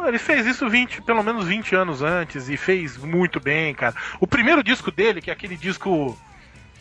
Ele 0.08 0.20
fez 0.20 0.46
isso 0.46 0.70
20, 0.70 1.02
pelo 1.02 1.24
menos 1.24 1.46
20 1.46 1.76
anos 1.76 2.02
antes 2.02 2.50
e 2.50 2.58
fez 2.58 2.98
muito 2.98 3.40
bem, 3.40 3.74
cara. 3.74 3.96
O 4.20 4.28
primeiro 4.28 4.64
disco 4.64 4.92
dele, 4.92 5.22
que 5.22 5.30
é 5.30 5.34
aquele 5.34 5.56
disco 5.56 6.18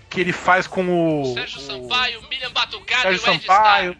que 0.09 0.21
ele 0.21 0.33
faz 0.33 0.67
com 0.67 1.23
o. 1.23 1.35
Sérgio 1.35 1.59
o 1.59 1.63
Sampaio, 1.63 2.23
Miriam 2.29 2.53
Batucada 2.53 3.03
Sérgio 3.03 3.17
e 3.17 3.37
o 3.37 3.41
Sampaio. 3.41 3.97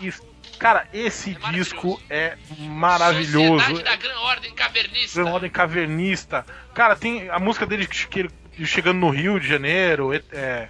Isso. 0.00 0.36
Cara, 0.58 0.88
esse 0.92 1.36
É 1.42 1.52
disco 1.52 2.00
é 2.08 2.36
maravilhoso. 2.58 3.58
Sociedade 3.58 3.82
da 3.82 3.96
Gran 3.96 4.18
Ordem 4.20 4.54
Cavernista. 4.54 5.22
Gran 5.22 5.32
Ordem 5.32 5.50
Cavernista. 5.50 6.46
Cara, 6.74 6.96
tem 6.96 7.28
a 7.28 7.38
música 7.38 7.66
dele 7.66 7.86
que 7.86 8.06
que 8.06 8.20
ele 8.20 8.30
chegando 8.64 8.98
no 8.98 9.10
Rio 9.10 9.38
de 9.38 9.46
Janeiro. 9.46 10.14
É, 10.32 10.68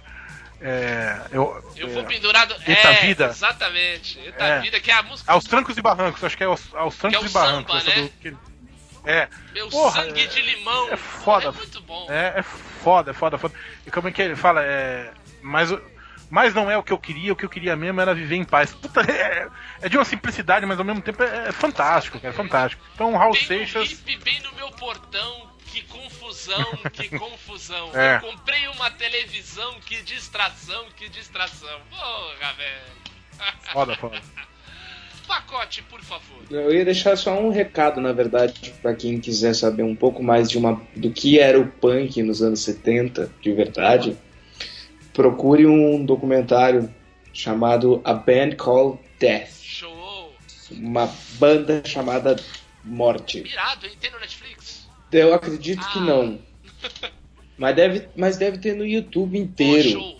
é, 0.61 0.67
é, 0.69 1.21
eu, 1.31 1.63
Eu 1.75 1.87
é, 1.87 1.91
fui 1.91 2.03
pendurado. 2.03 2.55
Eita 2.65 2.87
é, 2.89 3.01
Vida. 3.01 3.25
Exatamente. 3.27 4.19
Eita 4.19 4.43
É. 4.43 4.59
Vida, 4.61 4.79
que 4.79 4.89
é 4.91 4.93
a 4.95 5.03
música. 5.03 5.31
aos 5.31 5.43
trancos 5.45 5.77
e 5.77 5.81
barrancos, 5.81 6.23
acho 6.23 6.35
que 6.37 6.43
é 6.43 6.47
aos, 6.47 6.73
aos 6.75 6.95
trancos 6.95 7.19
Que 7.19 7.25
é 7.25 7.29
e 7.29 7.31
barrancos. 7.33 7.83
samba, 7.83 7.95
né? 7.95 8.01
do- 8.03 8.09
que 8.21 8.35
é, 9.05 9.29
Meu 9.53 9.69
porra, 9.69 10.03
sangue 10.03 10.21
é- 10.23 10.27
de 10.27 10.41
limão. 10.41 10.89
é 10.91 10.97
foda. 10.97 11.47
É 11.47 11.51
muito 11.51 11.81
bom. 11.81 12.07
é, 12.09 12.33
é 12.39 12.43
foda, 12.43 13.11
é 13.11 13.13
foda, 13.13 13.37
foda. 13.37 13.53
E 13.85 13.91
como 13.91 14.07
é 14.07 14.11
que 14.11 14.21
ele 14.21 14.35
fala? 14.35 14.61
É, 14.63 15.11
mas, 15.41 15.69
mas 16.29 16.53
não 16.53 16.69
é 16.69 16.77
o 16.77 16.83
que 16.83 16.91
eu 16.91 16.97
queria, 16.97 17.31
o 17.31 17.35
que 17.35 17.45
eu 17.45 17.49
queria 17.49 17.75
mesmo 17.75 18.01
era 18.01 18.13
viver 18.13 18.35
em 18.35 18.43
paz. 18.43 18.73
Puta, 18.73 18.99
é, 19.09 19.47
é 19.81 19.87
de 19.87 19.97
uma 19.97 20.03
simplicidade, 20.03 20.65
mas 20.65 20.77
ao 20.77 20.83
mesmo 20.83 21.01
tempo 21.01 21.23
é, 21.23 21.47
é 21.47 21.51
fantástico, 21.53 22.19
cara, 22.19 22.33
é 22.33 22.35
fantástico. 22.35 22.83
Então, 22.95 23.15
Raul 23.15 23.33
Seixas. 23.35 23.89
hippie 23.89 24.17
bem 24.17 24.41
no 24.41 24.51
meu 24.53 24.69
portão. 24.71 25.55
Que 25.71 25.81
confusão, 25.83 26.65
que 26.93 27.09
confusão. 27.17 27.91
É. 27.95 28.17
Eu 28.17 28.21
comprei 28.21 28.67
uma 28.69 28.89
televisão, 28.91 29.79
que 29.81 30.01
distração, 30.01 30.85
que 30.95 31.09
distração. 31.09 31.79
Porra, 31.89 32.53
velho. 32.53 32.97
Foda, 33.71 33.95
foda. 33.95 34.21
Pacote, 35.27 35.83
por 35.83 36.01
favor. 36.01 36.43
Eu 36.49 36.73
ia 36.73 36.85
deixar 36.85 37.17
só 37.17 37.37
um 37.37 37.49
recado, 37.49 37.99
na 37.99 38.13
verdade, 38.13 38.73
pra 38.81 38.95
quem 38.95 39.19
quiser 39.19 39.53
saber 39.53 39.83
um 39.83 39.95
pouco 39.95 40.23
mais 40.23 40.49
de 40.49 40.57
uma, 40.57 40.81
do 40.95 41.11
que 41.11 41.37
era 41.37 41.59
o 41.59 41.67
punk 41.67 42.23
nos 42.23 42.41
anos 42.41 42.61
70, 42.61 43.29
de 43.41 43.51
verdade. 43.51 44.17
Procure 45.13 45.65
um 45.67 46.03
documentário 46.05 46.93
chamado 47.33 48.01
A 48.05 48.13
Band 48.13 48.55
Called 48.57 48.99
Death, 49.19 49.49
Show. 49.61 50.33
uma 50.71 51.13
banda 51.37 51.83
chamada 51.85 52.37
Morte. 52.83 53.39
Irado, 53.39 53.85
hein? 53.85 53.93
Tem 53.99 54.09
no 54.09 54.19
Netflix? 54.19 54.76
Eu 55.11 55.33
acredito 55.33 55.85
que 55.91 55.99
Ah. 55.99 56.01
não. 56.01 56.39
Mas 57.57 57.75
deve, 57.75 58.07
mas 58.15 58.37
deve 58.37 58.57
ter 58.59 58.75
no 58.75 58.85
YouTube 58.85 59.37
inteiro. 59.37 59.89
show. 59.89 60.17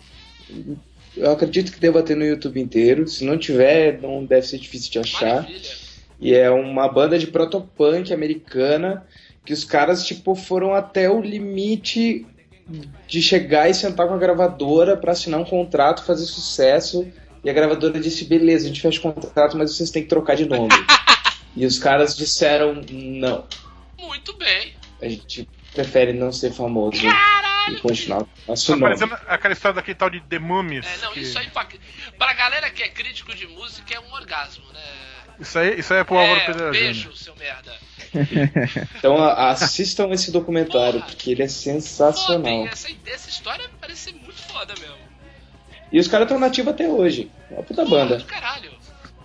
Eu 1.16 1.32
acredito 1.32 1.72
que 1.72 1.80
deva 1.80 2.02
ter 2.04 2.16
no 2.16 2.26
YouTube 2.26 2.60
inteiro. 2.60 3.08
Se 3.08 3.24
não 3.24 3.38
tiver, 3.38 4.02
não 4.02 4.26
deve 4.26 4.46
ser 4.48 4.58
difícil 4.58 4.92
de 4.92 5.00
achar. 5.00 5.44
Maravilha. 5.44 5.88
E 6.20 6.34
é 6.34 6.50
uma 6.50 6.88
banda 6.88 7.18
de 7.20 7.28
protopunk 7.28 8.12
americana 8.12 9.06
que 9.46 9.54
os 9.54 9.64
caras, 9.64 10.06
tipo, 10.06 10.36
foram 10.36 10.74
até 10.74 11.10
o 11.10 11.22
limite 11.22 12.26
de 13.08 13.22
chegar 13.22 13.70
e 13.70 13.74
sentar 13.74 14.08
com 14.08 14.14
a 14.14 14.18
gravadora 14.18 14.98
pra 14.98 15.12
assinar 15.14 15.40
um 15.40 15.46
contrato, 15.46 16.04
fazer 16.04 16.26
sucesso. 16.26 17.08
E 17.44 17.50
a 17.50 17.54
gravadora 17.54 18.00
disse: 18.00 18.26
beleza, 18.26 18.66
a 18.66 18.68
gente 18.68 18.82
fecha 18.82 19.00
o 19.00 19.14
contrato, 19.14 19.56
mas 19.58 19.76
vocês 19.76 19.92
têm 19.92 20.04
que 20.04 20.10
trocar 20.10 20.36
de 20.36 20.46
nome. 20.46 20.74
e 21.56 21.66
os 21.66 21.78
caras 21.80 22.18
disseram: 22.18 22.82
não, 22.92 23.46
Muito 23.98 24.34
bem. 24.38 24.74
A 25.02 25.08
gente 25.08 25.48
prefere 25.74 26.14
não 26.14 26.32
ser 26.32 26.52
famoso 26.52 27.02
e 27.70 27.76
continuar 27.82 28.24
com 28.24 28.30
nosso 28.48 28.72
Tá 28.72 28.78
nome. 28.78 29.14
aquela 29.28 29.54
história 29.54 29.76
daquele 29.76 29.96
tal 29.96 30.10
de 30.10 30.22
The 30.22 30.40
Mummies. 30.40 30.86
É, 30.86 30.98
não, 31.06 31.12
que- 31.14 31.20
isso 31.20 31.38
aí 31.38 31.48
pra, 31.50 31.68
pra 32.18 32.34
galera 32.34 32.70
que 32.70 32.82
é 32.84 32.88
crítico 32.90 33.36
de 33.36 33.46
música 33.48 33.94
é 33.96 34.00
um 34.00 34.12
orgasmo, 34.14 34.66
né? 34.74 34.82
Isso 35.40 35.60
aí, 35.60 35.80
isso 35.80 35.94
aí 35.94 36.00
é 36.00 36.04
pro 36.04 36.18
Álvaro 36.18 36.40
é, 36.40 36.46
Pereira 36.46 36.72
beijo, 36.72 37.00
Júnior. 37.02 37.18
seu 37.18 37.36
merda. 37.36 37.76
Então 38.98 39.22
assistam 39.24 40.10
esse 40.12 40.32
documentário, 40.32 41.00
Porra. 41.00 41.06
porque 41.12 41.32
ele 41.32 41.44
é 41.44 41.48
sensacional. 41.48 42.66
essa, 42.68 42.88
essa 43.06 43.30
história 43.30 43.70
parece 43.80 44.12
ser 44.12 44.14
muito 44.14 44.42
foda 44.52 44.74
mesmo. 44.80 44.98
E 45.92 46.00
os 46.00 46.08
caras 46.08 46.26
estão 46.26 46.40
nativos 46.40 46.74
até 46.74 46.88
hoje. 46.88 47.30
É 47.52 47.54
uma 47.54 47.64
puta 47.64 47.84
Porra, 47.86 47.98
banda. 48.06 48.18
Do 48.18 48.26
caralho. 48.26 48.72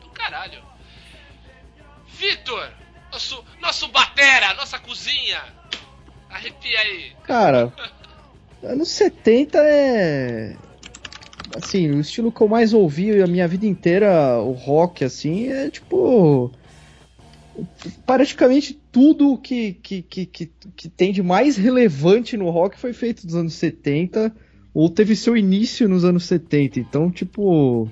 Do 0.02 0.08
caralho. 0.10 0.62
Vitor, 2.18 2.68
nosso, 3.10 3.44
nosso 3.62 3.88
batera, 3.88 4.52
nossa 4.54 4.78
cozinha. 4.78 5.40
Arrepia 6.28 6.78
aí. 6.80 7.12
Cara, 7.22 7.72
anos 8.62 8.88
70 8.88 9.58
é. 9.58 10.56
Assim, 11.54 11.90
o 11.90 12.00
estilo 12.00 12.32
que 12.32 12.40
eu 12.40 12.48
mais 12.48 12.72
ouvi 12.72 13.22
a 13.22 13.26
minha 13.26 13.46
vida 13.46 13.66
inteira, 13.66 14.40
o 14.40 14.52
rock, 14.52 15.04
assim, 15.04 15.48
é 15.48 15.70
tipo. 15.70 16.50
Praticamente 18.06 18.80
tudo 18.90 19.36
que, 19.36 19.74
que, 19.74 20.00
que, 20.02 20.24
que, 20.24 20.52
que 20.74 20.88
tem 20.88 21.12
de 21.12 21.22
mais 21.22 21.56
relevante 21.56 22.34
no 22.36 22.48
rock 22.48 22.78
foi 22.78 22.94
feito 22.94 23.24
nos 23.26 23.34
anos 23.34 23.52
70 23.54 24.34
ou 24.72 24.88
teve 24.88 25.14
seu 25.14 25.36
início 25.36 25.86
nos 25.86 26.04
anos 26.04 26.24
70. 26.24 26.80
Então, 26.80 27.10
tipo. 27.10 27.88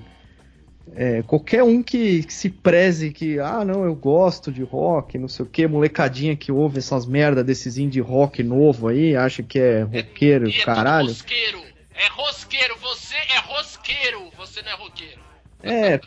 É, 0.95 1.21
qualquer 1.23 1.63
um 1.63 1.81
que, 1.81 2.23
que 2.23 2.33
se 2.33 2.49
preze 2.49 3.11
que, 3.11 3.39
ah, 3.39 3.63
não, 3.63 3.83
eu 3.85 3.95
gosto 3.95 4.51
de 4.51 4.61
rock, 4.63 5.17
não 5.17 5.27
sei 5.27 5.45
o 5.45 5.49
que, 5.49 5.67
molecadinha 5.67 6.35
que 6.35 6.51
ouve 6.51 6.79
essas 6.79 7.05
merda 7.05 7.43
desses 7.43 7.77
indie 7.77 7.99
rock 8.01 8.43
novo 8.43 8.87
aí, 8.87 9.15
acha 9.15 9.41
que 9.43 9.57
é 9.59 9.81
roqueiro, 9.83 10.47
E 10.47 10.51
é 10.51 10.53
tudo 10.53 10.65
caralho. 10.65 11.07
rosqueiro. 11.07 11.61
É 11.93 12.07
rosqueiro, 12.09 12.75
você 12.81 13.15
é 13.15 13.39
rosqueiro, 13.39 14.31
você 14.37 14.61
não 14.63 14.71
é 14.71 14.75
roqueiro. 14.75 15.21
É, 15.63 15.99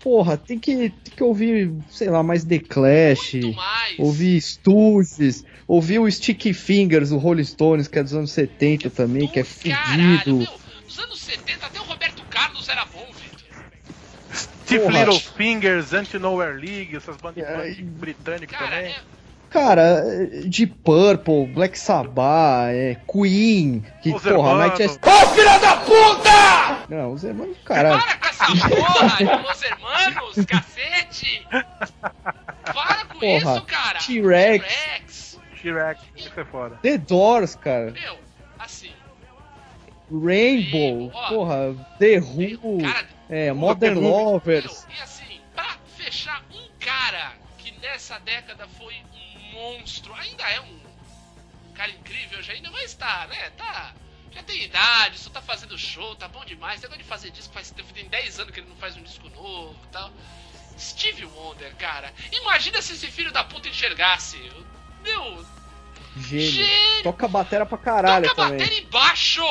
porra, 0.00 0.36
tem 0.36 0.58
que, 0.58 0.74
tem 0.90 1.14
que 1.16 1.22
ouvir, 1.22 1.72
sei 1.88 2.10
lá, 2.10 2.22
mais 2.22 2.44
The 2.44 2.58
Clash, 2.58 3.34
mais. 3.54 3.98
ouvir 3.98 4.40
Stooges, 4.40 5.44
ouvir 5.66 5.98
o 6.00 6.10
Sticky 6.10 6.52
Fingers, 6.52 7.10
o 7.12 7.18
Rolling 7.18 7.44
Stones, 7.44 7.88
que 7.88 7.98
é 7.98 8.02
dos 8.02 8.12
anos 8.14 8.32
70 8.32 8.90
também, 8.90 9.26
que 9.28 9.40
é 9.40 9.42
Do 9.42 9.48
caralho, 9.70 10.18
fudido. 10.18 10.36
meu, 10.36 10.60
nos 10.84 10.98
anos 10.98 11.20
70 11.20 11.66
até 11.66 11.80
o 11.80 11.84
Roberto 11.84 12.22
Carlos 12.28 12.68
era 12.68 12.84
bom. 12.84 13.06
Porra. 14.80 14.98
Little 14.98 15.20
Fingers, 15.20 15.92
Anti-Nowhere 15.92 16.54
League, 16.58 16.96
essas 16.96 17.16
bandas 17.16 17.44
punk 17.44 17.82
britânicas 17.82 18.58
Cara, 18.58 18.70
também. 18.76 18.90
é, 18.92 19.00
Cara, 19.50 20.02
de 20.46 20.66
Purple, 20.66 21.46
Black 21.46 21.78
Sabbath, 21.78 22.70
é, 22.72 22.96
Queen, 23.10 23.84
que 24.02 24.10
Os 24.14 24.22
porra, 24.22 24.30
Hermanos. 24.30 24.78
Night 24.78 24.98
Ô 25.02 25.26
filha 25.34 25.58
da 25.58 25.76
puta! 25.76 26.86
Não, 26.88 27.12
os 27.12 27.22
irmãos, 27.22 27.56
caralho. 27.64 28.02
para 28.02 28.16
com 28.16 28.26
essa 28.28 28.46
porra, 28.68 29.42
Los 29.42 29.62
Hermanos, 29.62 30.46
cacete. 30.46 31.46
Para 31.50 33.04
com 33.06 33.18
Porra, 33.18 33.36
isso, 33.56 33.62
cara. 33.66 33.98
T-Rex. 33.98 34.64
T-Rex. 34.64 35.38
T-Rex, 35.62 36.00
isso 36.16 36.40
é 36.40 36.44
foda. 36.46 36.78
The 36.82 36.98
Doors, 36.98 37.54
cara. 37.56 37.90
Meu, 37.92 38.16
assim, 38.58 38.90
Rainbow, 40.10 41.10
Ó. 41.14 41.28
porra, 41.28 41.74
The 41.98 42.18
Who, 42.20 42.78
cara, 42.82 43.06
é, 43.32 43.52
Modern. 43.52 43.98
Lovers. 43.98 44.86
Meu, 44.86 44.96
e 44.98 45.02
assim, 45.02 45.40
pra 45.54 45.76
fechar 45.96 46.42
um 46.52 46.68
cara 46.78 47.32
que 47.58 47.72
nessa 47.78 48.18
década 48.18 48.68
foi 48.78 48.94
um 48.94 49.52
monstro, 49.52 50.12
ainda 50.14 50.42
é 50.44 50.60
um 50.60 50.80
cara 51.74 51.90
incrível, 51.90 52.42
já 52.42 52.52
ainda 52.52 52.70
vai 52.70 52.84
estar, 52.84 53.26
né? 53.28 53.50
Tá. 53.56 53.94
Já 54.32 54.42
tem 54.42 54.62
idade, 54.62 55.18
só 55.18 55.30
tá 55.30 55.42
fazendo 55.42 55.76
show, 55.76 56.14
tá 56.16 56.26
bom 56.28 56.44
demais. 56.44 56.80
Negócio 56.80 57.02
de 57.02 57.08
fazer 57.08 57.30
disco 57.30 57.52
faz 57.52 57.70
tem 57.70 58.08
10 58.08 58.40
anos 58.40 58.52
que 58.52 58.60
ele 58.60 58.68
não 58.68 58.76
faz 58.76 58.96
um 58.96 59.02
disco 59.02 59.28
novo 59.30 59.76
e 59.84 59.88
tal. 59.88 60.10
Steve 60.78 61.26
Wonder, 61.26 61.74
cara. 61.76 62.12
Imagina 62.32 62.80
se 62.80 62.94
esse 62.94 63.06
filho 63.08 63.30
da 63.30 63.44
puta 63.44 63.68
enxergasse. 63.68 64.38
Meu, 65.02 65.44
Gênio. 66.16 66.50
gênio. 66.50 67.02
Toca 67.02 67.28
batera 67.28 67.66
pra 67.66 67.78
caralho 67.78 68.28
toca 68.28 68.42
também. 68.42 68.58
bateria 68.58 68.78
e 68.80 68.86
baixo! 68.86 69.42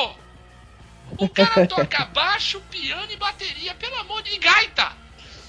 O 1.18 1.28
cara 1.28 1.66
toca 1.66 2.04
baixo, 2.06 2.60
piano 2.70 3.10
e 3.10 3.16
bateria, 3.16 3.74
pelo 3.74 3.96
amor 3.96 4.22
de... 4.22 4.34
E 4.34 4.38
gaita! 4.38 4.92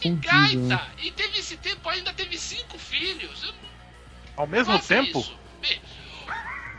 E 0.04 0.10
gaita! 0.10 0.88
E 1.02 1.12
teve 1.12 1.40
esse 1.40 1.58
tempo, 1.58 1.88
ainda 1.90 2.14
teve 2.14 2.38
cinco 2.38 2.78
filhos. 2.78 3.44
Eu- 3.44 3.54
Ao 4.38 4.48
mesmo 4.48 4.74
Faça 4.74 4.96
tempo? 4.96 5.20
isso. 5.20 5.38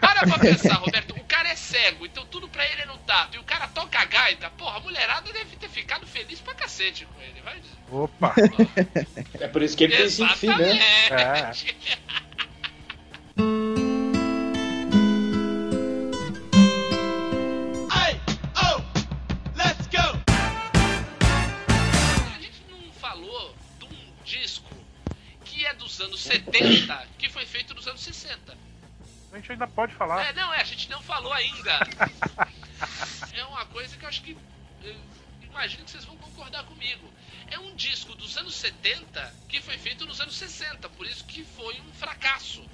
Para 0.01 0.27
pra 0.27 0.39
pensar, 0.39 0.75
Roberto. 0.75 1.13
O 1.17 1.25
cara 1.25 1.49
é 1.49 1.57
cego, 1.57 2.05
então 2.05 2.27
tudo 2.27 2.47
pra 2.49 2.65
ele 2.67 2.83
é 2.83 2.87
no 2.87 2.99
tato. 2.99 3.37
E 3.37 3.39
o 3.39 3.43
cara 3.45 3.67
toca 3.69 3.99
a 3.99 4.05
gaita. 4.05 4.51
Porra, 4.51 4.77
a 4.77 4.81
mulherada 4.81 5.33
deve 5.33 5.57
ter 5.57 5.69
ficado 5.71 6.07
feliz 6.07 6.41
pra 6.41 6.55
cacete 6.55 7.07
com 7.07 7.21
ele. 7.23 7.41
Vai 7.41 7.61
Opa! 7.91 8.35
É 9.41 9.49
por 9.49 9.63
isso 9.63 9.75
que 9.77 9.85
ele 9.85 9.97
tem 9.97 10.11
cinco 10.11 10.37
filhos, 10.37 10.59
né? 10.59 11.07
Exatamente. 11.07 11.79
disco 24.25 24.71
que 25.45 25.65
é 25.67 25.75
dos 25.75 26.01
anos 26.01 26.21
70, 26.23 27.09
que 27.19 27.29
foi 27.29 27.45
feito 27.47 27.75
nos 27.75 27.87
anos 27.87 28.01
60. 28.01 28.57
A 29.33 29.37
gente 29.37 29.53
ainda 29.53 29.67
pode 29.67 29.95
falar. 29.95 30.25
É, 30.27 30.33
não, 30.33 30.53
é, 30.55 30.61
a 30.61 30.65
gente 30.65 30.89
não 30.89 31.03
falou 31.03 31.33
ainda. 31.33 31.79
é 33.33 33.45
uma 33.45 33.67
coisa 33.67 33.97
que 33.97 34.05
eu 34.05 34.09
acho 34.09 34.23
que. 34.23 34.37
eu 34.83 34.97
imagino 35.43 35.85
que 35.85 35.91
vocês 35.91 36.05
vão 36.05 36.17
concordar 36.17 36.65
comigo. 36.65 37.13
É 37.51 37.59
um 37.59 37.75
disco 37.77 38.15
dos 38.15 38.37
anos 38.39 38.55
70 38.55 39.35
que 39.49 39.61
foi 39.61 39.77
feito 39.77 40.07
nos 40.07 40.21
anos 40.21 40.35
60, 40.37 40.89
por 40.91 41.07
isso 41.07 41.25
que 41.25 41.45
foi 41.45 41.79
um 41.81 41.93
fracasso 41.93 42.65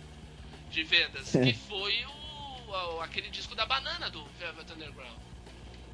de 0.70 0.82
vendas. 0.84 1.32
que 1.32 1.52
foi 1.54 2.04
o, 2.04 2.70
o- 2.70 3.00
aquele 3.00 3.30
disco 3.30 3.54
da 3.54 3.66
banana 3.66 4.08
do 4.10 4.24
Velvet 4.38 4.70
Underground. 4.72 5.18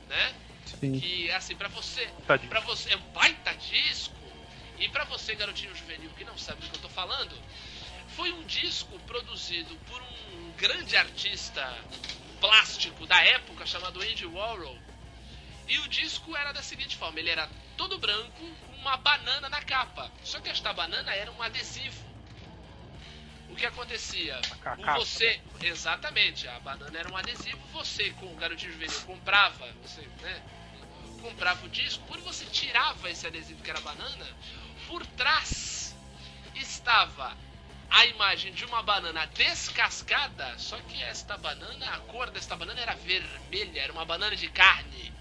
Né? 0.09 0.35
Sim. 0.79 0.99
Que 1.01 1.31
assim, 1.31 1.57
pra 1.57 1.69
você. 1.69 2.07
Tá 2.27 2.39
Pra 2.39 2.61
você. 2.61 2.93
É 2.93 2.97
um 2.97 3.13
baita 3.13 3.55
disco. 3.55 4.16
E 4.79 4.89
pra 4.89 5.05
você, 5.05 5.35
garotinho 5.35 5.75
juvenil, 5.75 6.11
que 6.11 6.25
não 6.25 6.37
sabe 6.37 6.61
do 6.61 6.69
que 6.69 6.77
eu 6.77 6.83
tô 6.83 6.89
falando, 6.89 7.35
foi 8.09 8.31
um 8.33 8.45
disco 8.45 8.99
produzido 9.01 9.75
por 9.89 10.03
um 10.03 10.53
grande 10.53 10.97
artista 10.97 11.63
plástico 12.41 13.07
da 13.07 13.23
época 13.25 13.67
chamado 13.67 14.01
Andy 14.03 14.27
Warhol. 14.27 14.79
E 15.69 15.79
o 15.81 15.89
disco 15.89 16.37
era 16.37 16.53
da 16.53 16.63
seguinte 16.63 16.97
forma: 16.97 17.19
ele 17.19 17.31
era 17.31 17.49
todo 17.77 17.99
branco 17.99 18.57
com 18.67 18.73
uma 18.77 18.97
banana 18.99 19.49
na 19.49 19.61
capa. 19.63 20.11
Só 20.23 20.41
que 20.41 20.49
esta 20.49 20.73
banana 20.73 21.13
era 21.15 21.31
um 21.33 21.43
adesivo. 21.43 22.07
O 23.49 23.55
que 23.55 23.67
acontecia? 23.67 24.39
O 24.39 24.99
você, 24.99 25.41
exatamente, 25.63 26.49
a 26.49 26.59
banana 26.61 26.99
era 26.99 27.09
um 27.09 27.17
adesivo. 27.17 27.59
Você, 27.73 28.11
com 28.13 28.33
o 28.33 28.37
garotinho 28.37 28.73
juvenil, 28.73 29.01
comprava, 29.03 29.73
você, 29.83 30.03
né? 30.21 30.43
Comprava 31.21 31.65
o 31.65 31.69
disco. 31.69 32.05
Quando 32.07 32.23
você 32.23 32.45
tirava 32.47 33.11
esse 33.11 33.27
adesivo 33.27 33.63
que 33.63 33.71
era 33.71 33.81
banana, 33.81 34.37
por 34.89 35.05
trás 35.07 35.95
estava 36.55 37.37
a 37.91 38.07
imagem 38.07 38.53
de 38.53 38.65
uma 38.65 38.83
banana 38.83 39.27
descascada, 39.35 40.55
só 40.59 40.77
que 40.89 41.03
esta 41.05 41.37
banana, 41.39 41.87
a 41.95 41.99
cor 42.01 42.31
desta 42.31 42.57
banana 42.57 42.81
era 42.81 42.95
vermelha, 42.95 43.81
era 43.81 43.93
uma 43.93 44.05
banana 44.05 44.35
de 44.35 44.49
carne. 44.49 45.13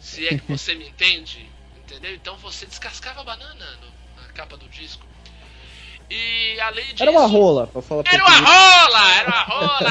Se 0.00 0.26
é 0.26 0.36
que 0.36 0.44
você 0.50 0.74
me 0.74 0.88
entende, 0.88 1.48
entendeu? 1.76 2.14
Então 2.14 2.36
você 2.38 2.66
descascava 2.66 3.20
a 3.20 3.24
banana 3.24 3.78
no- 3.80 4.22
na 4.22 4.28
capa 4.32 4.56
do 4.56 4.68
disco. 4.68 5.06
E 6.10 6.60
além 6.60 6.84
disso. 6.86 7.02
Era 7.02 7.10
uma 7.12 7.26
rola, 7.26 7.66
pra 7.66 7.80
falar 7.80 8.02
Era 8.06 8.22
uma 8.22 8.36
rola! 8.40 9.14
Era 9.14 9.28
uma 9.28 9.42
rola! 9.42 9.90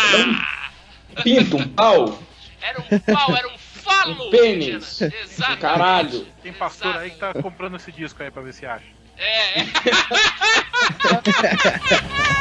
Pinto, 1.24 1.58
um 1.58 1.68
pau, 1.70 2.20
Era 2.62 2.80
um 2.80 3.00
pau, 3.00 3.36
era 3.36 3.48
um 3.48 3.58
falo! 3.84 4.28
Um 4.28 4.30
pênis. 4.30 5.02
Exatamente. 5.02 5.62
caralho. 5.62 6.28
Tem 6.42 6.54
pastor 6.54 6.98
aí 6.98 7.12
que 7.12 7.18
tá 7.18 7.34
comprando 7.34 7.76
esse 7.76 7.92
disco 7.92 8.24
aí 8.24 8.32
pra 8.32 8.42
ver 8.42 8.54
se 8.54 8.66
acha. 8.66 8.86
É, 9.18 9.60
é. 9.60 9.66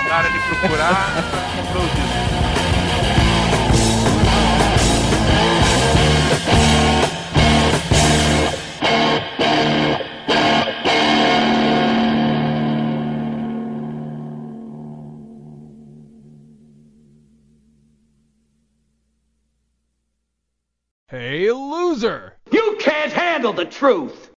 Na 0.09 0.19
hora 0.19 0.31
de 0.31 0.39
procurar, 0.39 1.13
comprou 1.57 1.85
o 1.85 1.89
disco. 1.89 2.62
Hey, 21.13 21.53
loser! 21.53 22.39
You 22.51 22.79
can't 22.81 23.13
handle 23.13 23.53
the 23.53 23.67
truth. 23.67 24.31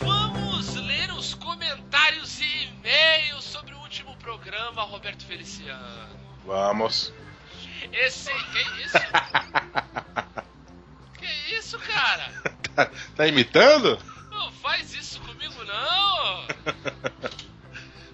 Vamos 0.00 0.74
ler 0.74 1.12
os 1.12 1.34
comentários 1.34 2.40
e 2.40 2.64
e-mails 2.64 3.44
sobre 3.44 3.72
o 3.72 3.78
último 3.78 4.16
programa, 4.16 4.82
Roberto 4.82 5.24
Feliciano. 5.24 6.23
Vamos. 6.44 7.12
Esse. 7.92 8.32
Que 8.32 8.82
isso? 8.82 8.98
que 11.18 11.26
isso, 11.56 11.78
cara? 11.78 12.32
Tá, 12.74 12.90
tá 13.16 13.26
imitando? 13.26 13.98
Não 14.30 14.52
faz 14.52 14.92
isso 14.94 15.20
comigo, 15.20 15.64
não! 15.64 16.46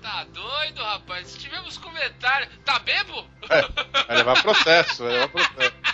Tá 0.03 0.25
doido, 0.25 0.83
rapaz? 0.83 1.37
Tivemos 1.37 1.79
comentário. 1.79 2.49
Tá 2.65 2.79
bebo? 2.79 3.27
Vai 3.49 4.17
levar 4.17 4.43
processo, 4.43 5.05
vai 5.05 5.13
levar 5.13 5.29
processo. 5.29 5.81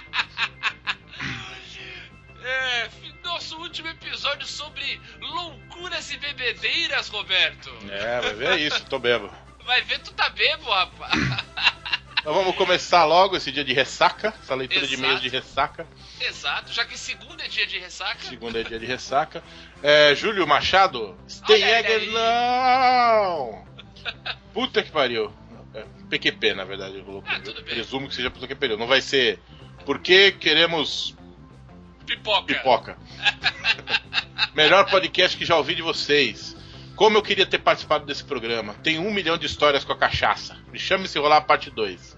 É, 2.48 2.88
nosso 3.36 3.58
último 3.58 3.88
episódio 3.88 4.46
sobre 4.46 4.98
loucuras 5.20 6.10
e 6.10 6.16
bebedeiras, 6.16 7.08
Roberto. 7.08 7.70
É, 7.90 8.20
vai 8.20 8.34
ver 8.34 8.60
isso, 8.60 8.82
tô 8.86 8.98
bebo. 8.98 9.30
Vai 9.64 9.82
ver, 9.82 9.98
tu 9.98 10.12
tá 10.14 10.30
bebo, 10.30 10.70
rapaz. 10.70 11.12
Então 12.26 12.34
vamos 12.34 12.56
começar 12.56 13.04
logo 13.04 13.36
esse 13.36 13.52
dia 13.52 13.62
de 13.62 13.72
ressaca, 13.72 14.34
essa 14.42 14.52
leitura 14.56 14.84
de 14.84 14.94
Exato. 14.94 15.00
e-mails 15.00 15.22
de 15.22 15.28
ressaca. 15.28 15.86
Exato, 16.20 16.72
já 16.72 16.84
que 16.84 16.98
segunda 16.98 17.44
é 17.44 17.46
dia 17.46 17.64
de 17.68 17.78
ressaca. 17.78 18.26
Segunda 18.26 18.60
é 18.60 18.64
dia 18.64 18.80
de 18.80 18.84
ressaca. 18.84 19.44
É, 19.80 20.12
Júlio 20.12 20.44
Machado, 20.44 21.16
Steinegger, 21.28 22.10
não! 22.10 23.64
Puta 24.52 24.82
que 24.82 24.90
pariu. 24.90 25.32
É, 25.72 25.84
PQP, 26.10 26.54
na 26.54 26.64
verdade, 26.64 26.98
eu 26.98 27.04
coloquei. 27.04 27.32
Ah, 27.32 27.38
bem. 27.38 27.62
Presumo 27.62 28.08
que 28.08 28.16
seja 28.16 28.28
PQP. 28.28 28.76
Não 28.76 28.88
vai 28.88 29.00
ser. 29.00 29.38
Por 29.84 30.00
que 30.00 30.32
queremos 30.32 31.14
Pipoca. 32.04 32.42
pipoca? 32.42 32.98
Melhor 34.52 34.90
podcast 34.90 35.36
que 35.36 35.44
já 35.44 35.56
ouvi 35.56 35.76
de 35.76 35.82
vocês. 35.82 36.56
Como 36.96 37.18
eu 37.18 37.22
queria 37.22 37.46
ter 37.46 37.58
participado 37.58 38.04
desse 38.04 38.24
programa. 38.24 38.74
Tem 38.82 38.98
um 38.98 39.12
milhão 39.12 39.38
de 39.38 39.46
histórias 39.46 39.84
com 39.84 39.92
a 39.92 39.96
cachaça. 39.96 40.58
Me 40.72 40.78
chame 40.80 41.06
se 41.06 41.20
rolar 41.20 41.36
a 41.36 41.40
parte 41.40 41.70
2. 41.70 42.15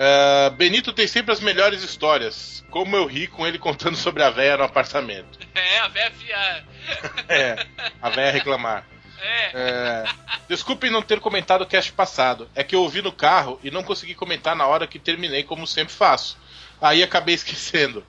É, 0.00 0.50
Benito 0.50 0.92
tem 0.92 1.08
sempre 1.08 1.32
as 1.32 1.40
melhores 1.40 1.82
histórias. 1.82 2.64
Como 2.70 2.94
eu 2.94 3.04
ri 3.04 3.26
com 3.26 3.44
ele 3.44 3.58
contando 3.58 3.96
sobre 3.96 4.22
a 4.22 4.30
véia 4.30 4.56
no 4.56 4.64
apartamento. 4.64 5.38
É, 5.58 5.78
a 5.80 5.88
véia 5.88 6.12
fia. 6.12 6.64
É, 7.28 7.66
a 8.00 8.08
véia 8.08 8.30
reclamar. 8.30 8.86
É. 9.20 9.50
É, 9.54 10.04
desculpem 10.48 10.90
não 10.90 11.02
ter 11.02 11.18
comentado 11.18 11.62
o 11.62 11.66
cast 11.66 11.92
passado. 11.92 12.48
É 12.54 12.62
que 12.62 12.76
eu 12.76 12.82
ouvi 12.82 13.02
no 13.02 13.10
carro 13.10 13.58
e 13.64 13.70
não 13.70 13.82
consegui 13.82 14.14
comentar 14.14 14.54
na 14.54 14.66
hora 14.66 14.86
que 14.86 15.00
terminei, 15.00 15.42
como 15.42 15.66
sempre 15.66 15.92
faço. 15.92 16.38
Aí 16.80 17.02
acabei 17.02 17.34
esquecendo. 17.34 18.06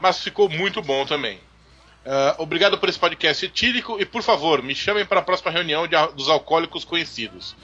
Mas 0.00 0.22
ficou 0.22 0.48
muito 0.48 0.80
bom 0.80 1.04
também. 1.04 1.38
É, 2.04 2.36
obrigado 2.38 2.78
por 2.78 2.88
esse 2.88 2.98
podcast 2.98 3.44
etílico 3.44 4.00
e, 4.00 4.06
por 4.06 4.22
favor, 4.22 4.62
me 4.62 4.74
chamem 4.74 5.04
para 5.04 5.20
a 5.20 5.22
próxima 5.22 5.50
reunião 5.50 5.86
de 5.86 5.94
dos 6.14 6.30
alcoólicos 6.30 6.84
conhecidos. 6.84 7.54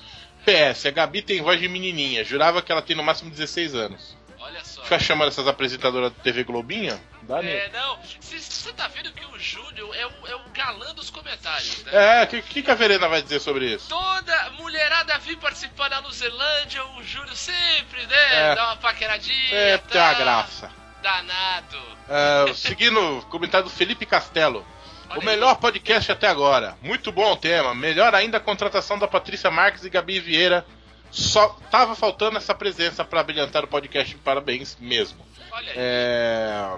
PS, 0.45 0.87
a 0.87 0.91
Gabi 0.91 1.23
tem 1.23 1.43
voz 1.43 1.59
de 1.59 1.69
menininha. 1.69 2.25
Jurava 2.25 2.63
que 2.63 2.71
ela 2.71 2.83
tem 2.83 2.95
no 2.97 3.03
máximo 3.03 3.31
16 3.31 3.75
anos. 3.75 4.17
Olha 4.39 4.63
só. 4.63 4.83
Fica 4.83 4.99
chamando 4.99 5.29
essas 5.29 5.49
apresentadoras 5.49 6.13
da 6.13 6.23
TV 6.23 6.45
Globinha? 6.45 7.01
Dá 7.23 7.43
É, 7.43 7.71
não. 7.73 7.99
Você 8.21 8.73
tá 8.75 8.87
vendo 8.89 9.11
que 9.13 9.25
o 9.25 9.39
Júlio 9.39 9.95
é 9.95 10.07
o, 10.07 10.27
é 10.27 10.37
o 10.37 10.51
galã 10.53 10.95
dos 10.95 11.09
comentários, 11.09 11.83
né? 11.85 12.21
É, 12.21 12.25
o 12.25 12.27
que, 12.27 12.43
que 12.43 12.63
que 12.63 12.71
a 12.71 12.75
Verena 12.75 13.09
vai 13.09 13.23
dizer 13.23 13.41
sobre 13.41 13.73
isso? 13.73 13.89
Toda 13.89 14.51
mulherada 14.59 15.19
vir 15.19 15.39
participar 15.39 15.89
da 15.89 16.01
Luzelândia, 16.01 16.85
o 16.85 17.03
Júlio 17.03 17.35
sempre, 17.35 18.07
né? 18.07 18.51
É. 18.51 18.55
Dá 18.55 18.67
uma 18.67 18.77
paqueradinha. 18.77 19.55
É, 19.55 19.79
tem 19.79 20.01
a 20.01 20.13
tá. 20.13 20.19
graça. 20.19 20.71
Danado. 21.03 21.79
É, 22.09 22.53
seguindo 22.55 23.19
o 23.19 23.23
comentário 23.27 23.65
do 23.65 23.75
Felipe 23.75 24.05
Castelo. 24.05 24.67
Olha 25.15 25.19
o 25.19 25.21
aí. 25.21 25.27
melhor 25.37 25.57
podcast 25.57 26.11
até 26.13 26.29
agora. 26.29 26.77
Muito 26.83 27.11
bom 27.13 27.33
o 27.33 27.37
tema. 27.37 27.75
Melhor 27.75 28.15
ainda 28.15 28.37
a 28.39 28.41
contratação 28.41 28.99
da 28.99 29.07
Patrícia 29.09 29.51
Marques 29.51 29.85
e 29.85 29.91
Gabi 29.91 30.21
Vieira. 30.21 30.65
Só 31.11 31.49
tava 31.71 31.95
faltando 31.95 32.39
essa 32.39 32.55
presença 32.55 33.05
para 33.05 33.23
brilhantar 33.23 33.65
o 33.65 33.69
podcast. 33.69 34.15
Parabéns 34.17 34.77
mesmo. 34.81 35.25
Olha 35.53 35.71
aí. 35.71 35.77
É, 35.79 36.77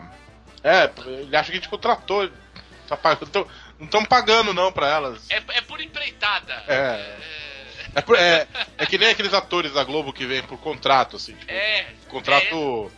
é, 0.62 0.90
ele 1.06 1.34
acha 1.36 1.46
que 1.50 1.56
a 1.58 1.60
gente 1.60 1.68
contratou. 1.68 2.28
Tá 2.88 2.96
pagando. 2.96 3.48
Não 3.78 3.86
estão 3.86 4.04
pagando, 4.04 4.52
não, 4.54 4.70
pra 4.70 4.88
elas. 4.88 5.28
É, 5.30 5.36
é 5.54 5.60
por 5.62 5.80
empreitada. 5.80 6.52
É. 6.68 7.16
É, 7.94 8.00
por- 8.02 8.16
é- 8.18 8.46
é 8.76 8.84
que 8.86 8.98
nem 8.98 9.08
aqueles 9.08 9.32
atores 9.32 9.72
da 9.72 9.82
Globo 9.84 10.12
que 10.12 10.26
vêm 10.26 10.42
por 10.42 10.58
contrato, 10.58 11.16
assim. 11.16 11.34
Tipo, 11.34 11.50
É. 11.50 11.86
contrato 12.08 12.92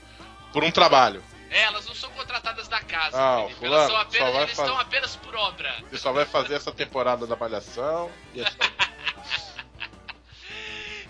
por 0.52 0.64
um 0.64 0.70
trabalho. 0.72 1.22
É, 1.50 1.62
elas 1.62 1.86
não 1.86 1.94
são 1.94 2.10
contratadas 2.10 2.68
da 2.68 2.80
casa. 2.80 3.16
Ah, 3.18 3.42
Felipe. 3.42 3.54
fulano, 3.60 3.74
elas 3.76 3.90
são 3.90 3.96
apenas, 4.00 4.28
eles 4.34 4.50
fazer- 4.50 4.62
estão 4.62 4.78
apenas 4.80 5.16
por 5.16 5.34
obra. 5.36 5.74
Você 5.90 5.98
só 5.98 6.12
vai 6.12 6.24
fazer 6.26 6.54
essa 6.54 6.70
temporada 6.72 7.26
da 7.26 7.36
Malhação. 7.36 8.10
E 8.34 8.40
é 8.42 8.44
só- 8.44 8.56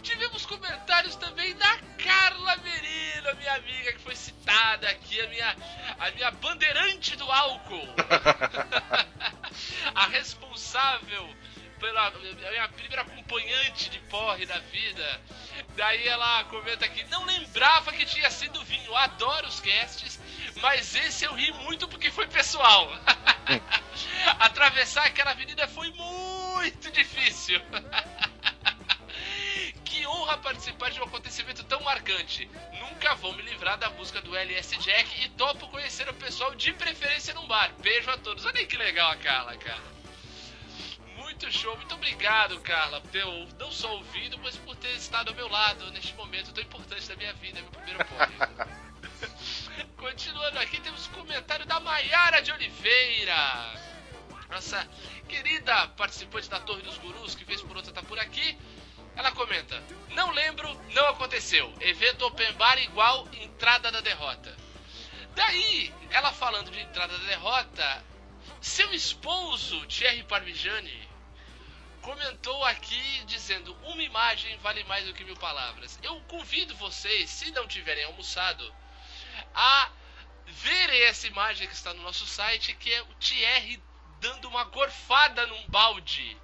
Tivemos 0.03 0.47
comentários 0.47 1.17
também 1.17 1.55
da 1.57 1.79
Carla 2.03 2.57
Merino, 2.59 3.29
a 3.31 3.35
minha 3.35 3.55
amiga 3.55 3.93
que 3.93 3.99
foi 3.99 4.17
citada 4.17 4.89
aqui, 4.89 5.21
a 5.21 5.29
minha, 5.29 5.57
a 5.99 6.11
minha 6.13 6.31
bandeirante 6.31 7.15
do 7.17 7.31
álcool. 7.31 7.89
a 9.95 10.07
responsável 10.07 11.29
pela 11.79 12.09
a 12.09 12.11
minha 12.11 12.69
primeira 12.69 13.03
acompanhante 13.03 13.91
de 13.91 13.99
porre 14.01 14.47
da 14.47 14.59
vida. 14.59 15.21
Daí 15.77 16.07
ela 16.09 16.45
comenta 16.45 16.85
aqui, 16.85 17.05
não 17.05 17.25
lembrava 17.25 17.93
que 17.93 18.05
tinha 18.05 18.31
sido 18.31 18.63
vinho, 18.65 18.95
adoro 18.97 19.47
os 19.47 19.61
casts, 19.61 20.21
mas 20.61 20.95
esse 20.95 21.25
eu 21.25 21.35
ri 21.35 21.53
muito 21.53 21.89
porque 21.89 22.11
foi 22.11 22.27
pessoal. 22.27 22.91
Atravessar 24.39 25.07
aquela 25.07 25.31
avenida 25.31 25.67
foi 25.69 25.91
muito 25.91 26.91
difícil. 26.91 27.61
Que 29.85 30.07
honra 30.07 30.37
participar 30.39 30.91
de 30.91 31.01
um 31.01 31.05
acontecimento 31.05 31.65
tão 31.65 31.81
marcante. 31.81 32.49
Nunca 32.79 33.15
vou 33.17 33.33
me 33.33 33.43
livrar 33.43 33.79
da 33.79 33.89
música 33.91 34.21
do 34.21 34.37
LS 34.37 34.77
Jack 34.77 35.25
e 35.25 35.29
topo 35.31 35.67
conhecer 35.69 36.09
o 36.09 36.15
pessoal 36.15 36.55
de 36.55 36.73
preferência 36.75 37.33
num 37.35 37.49
bar. 37.49 37.73
Beijo 37.81 38.11
a 38.11 38.19
todos. 38.19 38.45
Olha 38.45 38.67
que 38.67 38.77
legal 38.77 39.11
a 39.11 39.17
Carla, 39.17 39.57
cara. 39.57 39.98
Muito 41.41 41.57
show. 41.57 41.77
Muito 41.77 41.95
obrigado, 41.95 42.61
Carla, 42.63 43.01
por 43.01 43.13
ter 43.13 43.25
não 43.61 43.71
só 43.71 43.95
ouvido, 43.95 44.37
mas 44.39 44.57
por 44.57 44.75
ter 44.75 44.91
estado 44.97 45.29
ao 45.29 45.37
meu 45.37 45.49
lado 45.49 45.89
neste 45.93 46.13
momento 46.15 46.53
tão 46.53 46.65
importante 46.65 47.07
da 47.07 47.15
minha 47.15 47.33
vida, 47.35 47.61
meu 47.63 47.71
primeiro 47.71 48.05
porre. 48.07 49.87
Continuando 49.97 50.59
aqui, 50.59 50.81
temos 50.81 51.07
um 51.07 51.13
comentário 51.13 51.65
da 51.65 51.79
Maiara 51.79 52.43
de 52.43 52.51
Oliveira. 52.51 53.73
Nossa 54.51 54.85
querida 55.29 55.87
participante 55.91 56.51
da 56.51 56.59
Torre 56.59 56.83
dos 56.83 56.99
Gurus, 56.99 57.37
que 57.37 57.45
fez 57.45 57.63
por 57.63 57.77
outra 57.77 57.93
tá 57.93 58.03
por 58.03 58.19
aqui. 58.19 58.59
Ela 59.15 59.31
comenta: 59.31 59.81
Não 60.09 60.33
lembro, 60.33 60.69
não 60.93 61.07
aconteceu. 61.11 61.73
Evento 61.81 62.27
open 62.27 62.53
bar 62.55 62.83
igual 62.83 63.29
entrada 63.35 63.93
da 63.93 64.01
derrota. 64.01 64.57
Daí, 65.37 65.95
ela 66.11 66.33
falando 66.33 66.73
de 66.73 66.81
entrada 66.81 67.17
da 67.17 67.27
derrota, 67.29 68.05
seu 68.61 68.93
esposo, 68.93 69.87
Thierry 69.87 70.25
Parmigiani, 70.25 71.08
comentou 72.09 72.65
aqui 72.65 73.23
dizendo: 73.27 73.77
Uma 73.85 74.03
imagem 74.03 74.57
vale 74.59 74.83
mais 74.85 75.05
do 75.05 75.13
que 75.13 75.25
mil 75.25 75.37
palavras. 75.37 75.99
Eu 76.03 76.19
convido 76.23 76.75
vocês, 76.77 77.29
se 77.29 77.51
não 77.51 77.69
tiverem 77.69 78.05
almoçado, 78.05 78.75
a 79.55 79.91
verem 80.47 81.03
essa 81.03 81.27
imagem 81.27 81.69
que 81.69 81.75
está 81.75 81.93
no 81.93 82.03
nosso 82.03 82.27
site, 82.27 82.73
que 82.75 82.93
é 82.93 83.03
o 83.03 83.15
Thierry 83.17 83.83
dando 84.21 84.49
uma 84.49 84.65
gorfada 84.65 85.47
num 85.47 85.69
balde. 85.69 86.37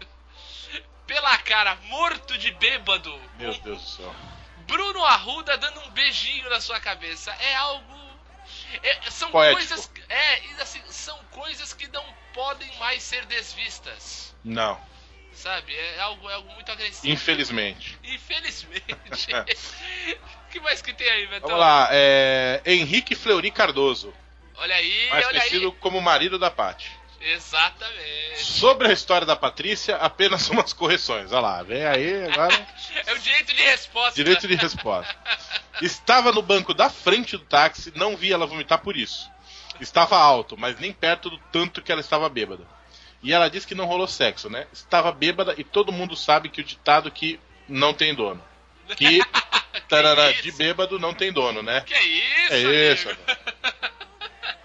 Pela 1.06 1.38
cara, 1.38 1.76
morto 1.84 2.36
de 2.36 2.50
bêbado. 2.52 3.16
Meu 3.38 3.56
Deus 3.60 3.80
do 3.80 3.88
céu. 3.88 4.14
Bruno 4.66 5.04
Arruda 5.04 5.56
dando 5.56 5.80
um 5.80 5.90
beijinho 5.90 6.50
na 6.50 6.60
sua 6.60 6.80
cabeça. 6.80 7.30
É 7.34 7.54
algo. 7.54 8.18
é- 8.82 9.10
são 9.10 9.30
Poético. 9.30 9.56
coisas. 9.56 9.92
É, 10.08 10.38
assim, 10.60 10.82
são 10.90 11.16
coisas 11.26 11.72
que 11.72 11.86
não 11.88 12.04
podem 12.34 12.76
mais 12.78 13.02
ser 13.04 13.24
desvistas. 13.26 14.34
Não, 14.44 14.80
Sabe? 15.32 15.74
É 15.74 16.00
algo, 16.00 16.28
é 16.30 16.34
algo 16.34 16.52
muito 16.54 16.70
agressivo. 16.70 17.12
infelizmente. 17.12 17.98
Infelizmente. 18.04 19.34
O 20.46 20.50
que 20.52 20.60
mais 20.60 20.82
que 20.82 20.92
tem 20.92 21.08
aí, 21.08 21.26
Betão? 21.26 21.48
Vamos 21.48 21.60
lá, 21.60 21.88
é. 21.90 22.60
Henrique 22.64 23.14
Fleury 23.14 23.50
Cardoso, 23.50 24.12
Olha 24.56 24.74
aí, 24.74 25.08
mais 25.10 25.26
olha 25.26 25.40
conhecido 25.40 25.66
aí. 25.68 25.74
como 25.80 26.00
marido 26.00 26.38
da 26.38 26.50
Paty. 26.50 26.90
Exatamente. 27.20 28.42
Sobre 28.44 28.88
a 28.88 28.92
história 28.92 29.26
da 29.26 29.36
Patrícia, 29.36 29.96
apenas 29.96 30.48
umas 30.50 30.72
correções. 30.72 31.32
Olha 31.32 31.40
lá, 31.40 31.62
vem 31.62 31.84
aí 31.84 32.24
agora. 32.26 32.66
É 33.06 33.12
o 33.12 33.18
direito 33.18 33.54
de 33.54 33.62
resposta. 33.62 34.14
Direito 34.14 34.46
de 34.48 34.54
resposta. 34.54 35.16
Estava 35.80 36.30
no 36.32 36.42
banco 36.42 36.74
da 36.74 36.90
frente 36.90 37.36
do 37.36 37.44
táxi, 37.44 37.92
não 37.96 38.16
vi 38.16 38.32
ela 38.32 38.46
vomitar 38.46 38.78
por 38.80 38.96
isso. 38.96 39.30
Estava 39.80 40.16
alto, 40.16 40.56
mas 40.58 40.78
nem 40.78 40.92
perto 40.92 41.30
do 41.30 41.38
tanto 41.50 41.80
que 41.82 41.90
ela 41.90 42.00
estava 42.00 42.28
bêbada. 42.28 42.64
E 43.22 43.32
ela 43.32 43.48
disse 43.48 43.66
que 43.66 43.74
não 43.74 43.86
rolou 43.86 44.06
sexo, 44.08 44.50
né? 44.50 44.66
Estava 44.72 45.12
bêbada 45.12 45.54
e 45.56 45.62
todo 45.62 45.92
mundo 45.92 46.16
sabe 46.16 46.48
que 46.48 46.60
o 46.60 46.64
ditado 46.64 47.10
que 47.10 47.38
não 47.68 47.94
tem 47.94 48.14
dono. 48.14 48.42
Que, 48.96 49.20
tarará, 49.88 50.30
isso? 50.30 50.42
de 50.42 50.52
bêbado 50.52 50.98
não 50.98 51.14
tem 51.14 51.32
dono, 51.32 51.62
né? 51.62 51.82
Que 51.82 51.94
isso, 51.94 52.52
É 52.52 52.58
isso. 52.92 53.08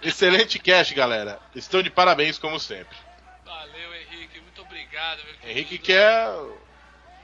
Excelente 0.01 0.59
cast, 0.59 0.93
galera. 0.93 1.39
Estão 1.55 1.81
de 1.83 1.89
parabéns 1.89 2.37
como 2.37 2.59
sempre. 2.59 2.97
Valeu, 3.45 3.95
Henrique. 3.95 4.39
Muito 4.39 4.61
obrigado, 4.61 5.21
meu. 5.23 5.51
Henrique 5.51 5.77
que 5.77 5.93
é 5.93 6.27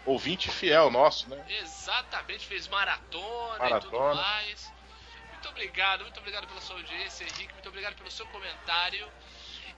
ouvinte 0.06 0.50
fiel 0.52 0.92
nosso, 0.92 1.30
né? 1.30 1.44
Exatamente, 1.62 2.46
fez 2.46 2.68
maratona, 2.68 3.56
e 3.56 3.60
Maratona. 3.60 3.82
tudo 3.82 4.16
mais. 4.16 4.74
Muito 5.32 5.50
obrigado, 5.50 6.02
muito 6.02 6.20
obrigado 6.20 6.48
pela 6.48 6.62
sua 6.62 6.76
audiência, 6.78 7.24
Henrique. 7.24 7.54
Muito 7.54 7.70
obrigado 7.70 7.96
pelo 7.96 8.12
seu 8.12 8.26
comentário. 8.28 9.08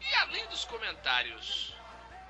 E 0.10 0.16
além 0.16 0.48
dos 0.48 0.66
comentários 0.66 1.74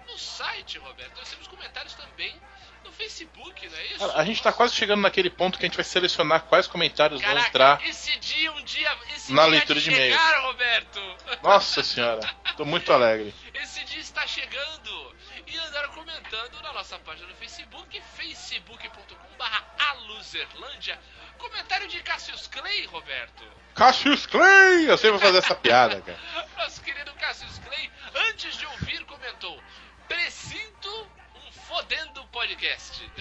no 0.07 0.18
site, 0.18 0.77
Roberto, 0.77 1.15
nós 1.18 1.30
temos 1.30 1.47
comentários 1.47 1.93
também 1.95 2.41
no 2.85 2.91
Facebook, 2.91 3.67
não 3.67 3.77
é 3.77 3.85
isso? 3.87 3.99
Cara, 3.99 4.13
a 4.13 4.23
gente 4.23 4.41
tá 4.41 4.53
quase 4.53 4.75
chegando 4.75 5.01
naquele 5.01 5.29
ponto 5.29 5.57
que 5.57 5.65
a 5.65 5.67
gente 5.67 5.75
vai 5.75 5.83
selecionar 5.83 6.43
quais 6.43 6.67
comentários 6.67 7.19
vão 7.19 7.29
Caraca, 7.29 7.49
entrar. 7.49 7.87
esse 7.87 8.17
dia, 8.19 8.51
um 8.53 8.63
dia, 8.63 8.97
esse 9.15 9.33
na 9.33 9.41
dia 9.43 9.51
leitura 9.51 9.79
de 9.79 9.91
chegar, 9.91 10.41
Roberto. 10.43 11.01
Nossa 11.41 11.83
senhora, 11.83 12.21
tô 12.55 12.63
muito 12.63 12.93
alegre. 12.93 13.33
Esse 13.55 13.83
dia 13.85 13.99
está 13.99 14.25
chegando 14.27 15.15
e 15.47 15.57
andaram 15.57 15.89
comentando 15.89 16.61
na 16.61 16.73
nossa 16.73 16.97
página 16.99 17.27
no 17.27 17.35
Facebook, 17.35 18.01
facebook.com.br 18.15 19.45
aluzerlândia. 19.89 20.99
Comentário 21.37 21.87
de 21.87 22.01
Cassius 22.01 22.47
Clay, 22.47 22.85
Roberto. 22.85 23.43
Cassius 23.73 24.25
Clay! 24.25 24.89
Eu 24.89 24.97
sempre 24.97 25.17
vou 25.17 25.19
fazer 25.19 25.39
essa 25.39 25.55
piada, 25.55 26.01
cara. 26.01 26.17
Nosso 26.57 26.81
querido 26.81 27.13
Cassius 27.13 27.59
Clay, 27.59 27.91
antes 28.29 28.55
de 28.57 28.65
ouvir, 28.65 29.03
comentou: 29.05 29.61
Presinto 30.07 30.89
um 30.89 31.24
fodendo 31.67 32.23
podcast. 32.27 33.11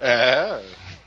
É. 0.00 0.62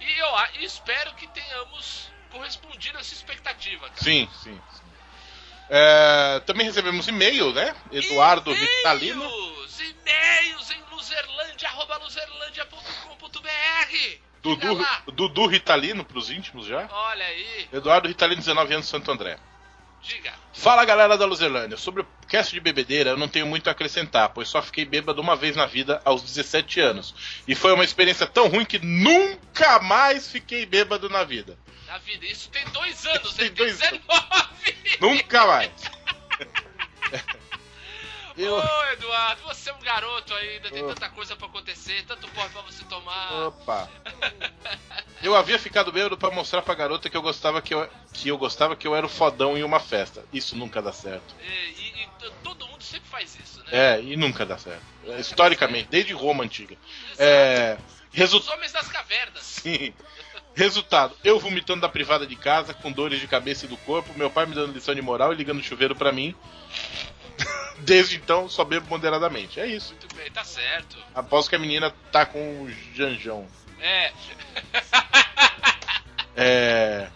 E 0.00 0.20
eu 0.20 0.64
espero 0.64 1.12
que 1.14 1.26
tenhamos 1.28 2.08
correspondido 2.30 2.96
a 2.96 3.00
essa 3.00 3.12
expectativa, 3.12 3.88
cara. 3.88 4.00
Sim, 4.00 4.28
sim. 4.40 4.58
sim. 4.72 4.82
É, 5.68 6.40
também 6.46 6.64
recebemos 6.64 7.08
e-mail, 7.08 7.52
né? 7.52 7.74
Eduardo 7.90 8.54
Vitalino. 8.54 9.24
E-mails, 9.24 9.80
e-mails 9.80 10.70
em 10.70 10.80
luzerlandia, 10.90 11.68
arroba 11.68 11.96
luzerlandia.com.br. 11.98 14.18
Dudu. 14.42 14.86
Dudu 15.12 15.46
Ritalino, 15.46 16.04
pros 16.04 16.30
íntimos 16.30 16.66
já. 16.66 16.88
Olha 16.90 17.26
aí, 17.26 17.68
Eduardo 17.72 18.08
Ritalino, 18.08 18.40
19 18.40 18.74
anos, 18.74 18.88
Santo 18.88 19.10
André. 19.10 19.38
Diga. 20.08 20.32
Fala 20.54 20.84
galera 20.84 21.16
da 21.16 21.24
Luzerlândia, 21.26 21.76
sobre 21.76 22.02
o 22.02 22.06
cast 22.26 22.52
de 22.52 22.60
bebedeira 22.60 23.10
eu 23.10 23.16
não 23.16 23.28
tenho 23.28 23.46
muito 23.46 23.68
a 23.68 23.72
acrescentar, 23.72 24.30
pois 24.30 24.48
só 24.48 24.60
fiquei 24.60 24.84
bêbado 24.84 25.20
uma 25.20 25.36
vez 25.36 25.54
na 25.54 25.66
vida 25.66 26.00
aos 26.04 26.22
17 26.22 26.80
anos. 26.80 27.14
E 27.46 27.54
foi 27.54 27.72
uma 27.72 27.84
experiência 27.84 28.26
tão 28.26 28.48
ruim 28.48 28.64
que 28.64 28.78
nunca 28.78 29.78
mais 29.80 30.30
fiquei 30.30 30.66
bêbado 30.66 31.08
na 31.08 31.22
vida. 31.22 31.56
Na 31.86 31.98
vida, 31.98 32.26
isso 32.26 32.50
tem 32.50 32.64
dois 32.72 33.06
anos, 33.06 33.34
Tem 33.34 33.46
hein? 33.46 33.52
dois 33.54 33.80
anos. 33.82 34.00
19! 34.00 34.98
Nunca 35.00 35.46
mais. 35.46 35.70
Eu- 38.38 38.54
Ô, 38.56 38.84
Eduardo, 38.92 39.42
você 39.42 39.68
é 39.70 39.74
um 39.74 39.80
garoto 39.80 40.32
ainda, 40.34 40.70
tem 40.70 40.86
tanta 40.86 41.08
coisa 41.10 41.34
pra 41.36 41.46
acontecer, 41.48 42.04
tanto 42.06 42.28
porre 42.28 42.48
pra 42.50 42.62
você 42.62 42.84
tomar. 42.84 43.46
Opa. 43.48 43.88
Eu 45.22 45.34
havia 45.34 45.58
ficado 45.58 45.90
bêbado 45.90 46.16
pra 46.16 46.30
mostrar 46.30 46.62
pra 46.62 46.74
garota 46.74 47.10
que 47.10 47.16
eu 47.16 47.22
gostava 47.22 47.60
que 47.60 47.74
eu, 47.74 47.88
que 48.12 48.28
eu 48.28 48.38
gostava 48.38 48.76
que 48.76 48.86
eu 48.86 48.94
era 48.94 49.04
o 49.04 49.08
fodão 49.08 49.58
em 49.58 49.64
uma 49.64 49.80
festa. 49.80 50.24
Isso 50.32 50.54
nunca 50.56 50.80
dá 50.80 50.92
certo. 50.92 51.34
E, 51.42 51.46
e- 51.48 52.02
e 52.04 52.08
todo 52.44 52.66
mundo 52.68 52.82
sempre 52.82 53.08
faz 53.10 53.36
isso, 53.42 53.58
né? 53.64 53.66
É, 53.72 54.00
e 54.00 54.16
nunca 54.16 54.46
dá 54.46 54.56
certo. 54.56 54.82
É, 55.08 55.18
Historicamente, 55.18 55.88
desde 55.90 56.12
Roma 56.12 56.44
antiga. 56.44 56.76
É, 57.18 57.76
resu- 58.12 58.38
Os 58.38 58.48
homens 58.48 58.70
das 58.72 58.86
cavernas. 58.88 59.42
Sim. 59.42 59.92
Resultado, 60.54 61.16
eu 61.22 61.38
vomitando 61.38 61.80
da 61.80 61.88
privada 61.88 62.26
de 62.26 62.34
casa, 62.36 62.72
com 62.74 62.90
dores 62.90 63.20
de 63.20 63.26
cabeça 63.28 63.64
e 63.64 63.68
do 63.68 63.76
corpo, 63.78 64.12
meu 64.16 64.30
pai 64.30 64.46
me 64.46 64.54
dando 64.54 64.72
lição 64.72 64.94
de 64.94 65.02
moral 65.02 65.32
e 65.32 65.36
ligando 65.36 65.58
o 65.60 65.62
chuveiro 65.62 65.94
pra 65.96 66.10
mim. 66.12 66.34
Desde 67.80 68.16
então, 68.16 68.48
só 68.48 68.64
bebo 68.64 68.88
moderadamente. 68.88 69.60
É 69.60 69.66
isso. 69.66 69.94
Muito 69.94 70.14
bem, 70.14 70.30
tá 70.30 70.44
certo. 70.44 70.96
Após 71.14 71.48
que 71.48 71.56
a 71.56 71.58
menina 71.58 71.94
tá 72.12 72.26
com 72.26 72.62
o 72.62 72.70
Janjão. 72.94 73.46
É. 73.80 74.12
É. 76.40 77.08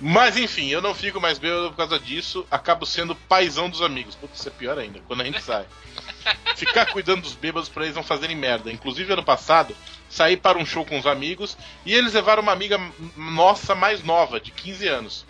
Mas 0.00 0.36
enfim, 0.36 0.66
eu 0.68 0.82
não 0.82 0.94
fico 0.94 1.20
mais 1.20 1.38
bêbado 1.38 1.70
por 1.70 1.76
causa 1.76 1.98
disso, 1.98 2.46
acabo 2.50 2.84
sendo 2.84 3.14
paizão 3.14 3.68
dos 3.70 3.82
amigos. 3.82 4.14
Putz, 4.16 4.38
isso 4.38 4.48
é 4.48 4.50
pior 4.50 4.78
ainda, 4.78 5.00
quando 5.06 5.20
a 5.20 5.24
gente 5.24 5.40
sai. 5.42 5.64
Ficar 6.56 6.86
cuidando 6.86 7.22
dos 7.22 7.34
bêbados 7.34 7.68
pra 7.68 7.84
eles 7.84 7.96
não 7.96 8.02
fazerem 8.02 8.36
merda. 8.36 8.70
Inclusive, 8.70 9.12
ano 9.12 9.24
passado, 9.24 9.76
saí 10.08 10.36
para 10.36 10.58
um 10.58 10.66
show 10.66 10.84
com 10.84 10.98
os 10.98 11.06
amigos 11.06 11.56
e 11.84 11.94
eles 11.94 12.14
levaram 12.14 12.42
uma 12.42 12.52
amiga 12.52 12.80
nossa 13.16 13.74
mais 13.74 14.02
nova, 14.02 14.40
de 14.40 14.50
15 14.50 14.88
anos. 14.88 15.26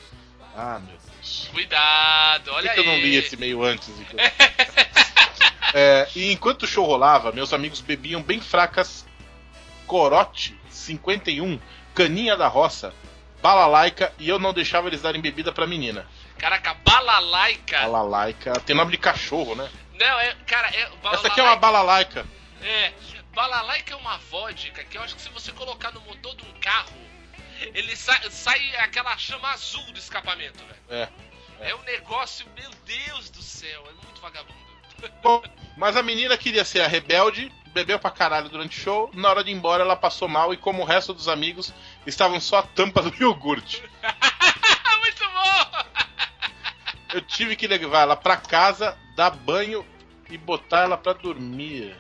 Ah, 0.56 0.80
meu 0.86 0.97
Cuidado, 1.52 2.44
Por 2.44 2.54
olha 2.54 2.68
que, 2.68 2.74
que 2.74 2.80
eu 2.80 2.84
não 2.84 2.98
li 2.98 3.16
esse 3.16 3.36
meio 3.36 3.62
antes? 3.62 3.88
então? 3.88 4.16
É, 5.74 6.08
e 6.16 6.32
enquanto 6.32 6.62
o 6.62 6.66
show 6.66 6.86
rolava, 6.86 7.30
meus 7.30 7.52
amigos 7.52 7.82
bebiam 7.82 8.22
bem 8.22 8.40
fracas 8.40 9.04
Corote 9.86 10.58
51, 10.70 11.60
Caninha 11.94 12.38
da 12.38 12.48
Roça, 12.48 12.94
Balalaica 13.42 14.12
e 14.18 14.28
eu 14.28 14.38
não 14.38 14.52
deixava 14.52 14.88
eles 14.88 15.02
darem 15.02 15.20
bebida 15.20 15.52
pra 15.52 15.66
menina. 15.66 16.06
Caraca, 16.38 16.74
balalaica. 16.74 17.80
Balalaica 17.80 18.52
tem 18.60 18.74
nome 18.74 18.92
de 18.92 18.98
cachorro, 18.98 19.54
né? 19.54 19.68
Não, 19.98 20.20
é. 20.20 20.34
Cara, 20.46 20.68
é. 20.74 20.90
Essa 21.12 21.26
aqui 21.28 21.40
é 21.40 21.42
uma 21.42 21.56
balalaica. 21.56 22.26
É. 22.62 22.92
Balalaica 23.34 23.92
é 23.92 23.96
uma 23.96 24.18
vodka 24.30 24.82
que 24.84 24.96
eu 24.96 25.02
acho 25.02 25.14
que 25.16 25.22
se 25.22 25.28
você 25.28 25.52
colocar 25.52 25.92
no 25.92 26.00
motor 26.00 26.34
de 26.34 26.44
um 26.44 26.52
carro, 26.60 26.96
ele 27.74 27.96
sai, 27.96 28.30
sai 28.30 28.76
aquela 28.76 29.16
chama 29.16 29.50
azul 29.50 29.84
do 29.92 29.98
escapamento, 29.98 30.58
velho. 30.64 30.80
É. 30.88 31.08
É 31.60 31.74
um 31.74 31.82
negócio, 31.82 32.46
meu 32.56 32.70
Deus 32.86 33.30
do 33.30 33.42
céu, 33.42 33.84
é 33.88 34.04
muito 34.04 34.20
vagabundo. 34.20 34.58
Bom, 35.22 35.42
mas 35.76 35.96
a 35.96 36.02
menina 36.02 36.36
queria 36.36 36.64
ser 36.64 36.80
a 36.80 36.86
rebelde, 36.86 37.52
bebeu 37.72 37.98
pra 37.98 38.10
caralho 38.10 38.48
durante 38.48 38.78
o 38.78 38.82
show. 38.82 39.10
Na 39.14 39.30
hora 39.30 39.44
de 39.44 39.50
ir 39.50 39.54
embora, 39.54 39.82
ela 39.82 39.96
passou 39.96 40.28
mal 40.28 40.52
e, 40.52 40.56
como 40.56 40.82
o 40.82 40.86
resto 40.86 41.12
dos 41.12 41.28
amigos, 41.28 41.72
estavam 42.06 42.40
só 42.40 42.58
a 42.58 42.62
tampa 42.62 43.02
do 43.02 43.14
iogurte. 43.22 43.82
muito 45.00 45.24
bom! 45.30 45.84
Eu 47.14 47.22
tive 47.22 47.56
que 47.56 47.66
levar 47.66 48.02
ela 48.02 48.16
pra 48.16 48.36
casa, 48.36 48.96
dar 49.16 49.30
banho 49.30 49.84
e 50.30 50.36
botar 50.36 50.82
ela 50.82 50.96
pra 50.96 51.12
dormir. 51.12 51.96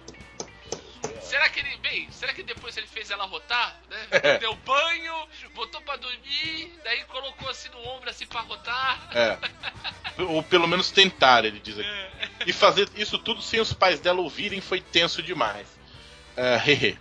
Será 1.28 1.48
que 1.48 1.60
ele, 1.60 1.76
bem, 1.78 2.08
será 2.10 2.32
que 2.32 2.42
depois 2.42 2.76
ele 2.76 2.86
fez 2.86 3.10
ela 3.10 3.24
rotar, 3.26 3.76
né? 3.90 4.06
É. 4.22 4.38
Deu 4.38 4.54
banho, 4.56 5.28
botou 5.54 5.80
pra 5.82 5.96
dormir, 5.96 6.72
daí 6.84 7.04
colocou 7.04 7.48
assim 7.48 7.68
no 7.70 7.78
ombro 7.88 8.08
assim 8.10 8.26
pra 8.26 8.40
rotar. 8.40 9.08
É. 9.14 9.38
Ou 10.22 10.42
pelo 10.42 10.66
menos 10.66 10.90
tentar, 10.90 11.44
ele 11.44 11.60
diz 11.60 11.78
aqui. 11.78 11.88
E 12.46 12.52
fazer 12.52 12.88
isso 12.96 13.18
tudo 13.18 13.40
sem 13.42 13.60
os 13.60 13.72
pais 13.72 14.00
dela 14.00 14.20
ouvirem 14.20 14.60
foi 14.60 14.80
tenso 14.80 15.22
demais. 15.22 15.66
É, 16.36 16.56
hehe. 16.66 16.98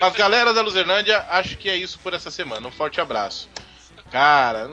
Mas 0.00 0.12
galera 0.14 0.54
da 0.54 0.60
Luzerlândia, 0.62 1.26
acho 1.30 1.56
que 1.56 1.68
é 1.68 1.76
isso 1.76 1.98
por 1.98 2.14
essa 2.14 2.30
semana. 2.30 2.66
Um 2.68 2.72
forte 2.72 3.00
abraço. 3.00 3.48
Cara. 4.10 4.70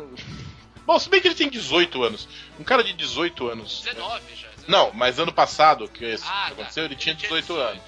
Bom, 0.86 1.00
se 1.00 1.10
bem 1.10 1.20
que 1.20 1.28
ele 1.28 1.36
tem 1.36 1.50
18 1.50 2.04
anos. 2.04 2.28
Um 2.60 2.64
cara 2.64 2.84
de 2.84 2.94
18 2.94 3.48
anos. 3.50 3.82
19 3.84 4.22
já. 4.36 4.48
19. 4.50 4.56
Não, 4.68 4.92
mas 4.94 5.18
ano 5.20 5.34
passado, 5.34 5.88
que 5.90 6.06
isso 6.06 6.24
Ah, 6.28 6.46
tá. 6.48 6.48
aconteceu, 6.54 6.86
ele 6.86 6.96
tinha 6.96 7.14
18 7.16 7.56
anos. 7.56 7.82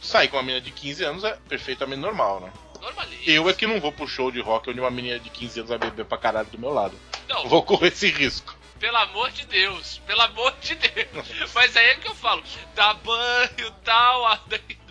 Sair 0.00 0.28
com 0.28 0.36
uma 0.36 0.42
menina 0.42 0.60
de 0.60 0.70
15 0.70 1.04
anos 1.04 1.24
é 1.24 1.36
perfeitamente 1.48 2.00
normal, 2.00 2.40
né? 2.40 2.52
normalista. 2.86 3.30
Eu 3.30 3.48
é 3.48 3.52
que 3.52 3.66
não 3.66 3.80
vou 3.80 3.92
pro 3.92 4.06
show 4.06 4.30
de 4.30 4.40
rock 4.40 4.70
onde 4.70 4.80
uma 4.80 4.90
menina 4.90 5.18
de 5.18 5.30
15 5.30 5.60
anos 5.60 5.70
vai 5.70 5.78
beber 5.78 6.04
pra 6.04 6.18
caralho 6.18 6.48
do 6.48 6.58
meu 6.58 6.72
lado. 6.72 6.98
Não, 7.28 7.48
vou 7.48 7.62
correr 7.62 7.88
esse 7.88 8.08
risco. 8.10 8.56
Pelo 8.78 8.96
amor 8.98 9.30
de 9.30 9.46
Deus, 9.46 10.00
pelo 10.06 10.20
amor 10.20 10.54
de 10.60 10.74
Deus. 10.74 11.26
Mas 11.54 11.76
aí 11.76 11.86
é 11.86 11.94
que 11.96 12.08
eu 12.08 12.14
falo, 12.14 12.42
dá 12.74 12.94
banho 12.94 13.70
tal, 13.84 14.38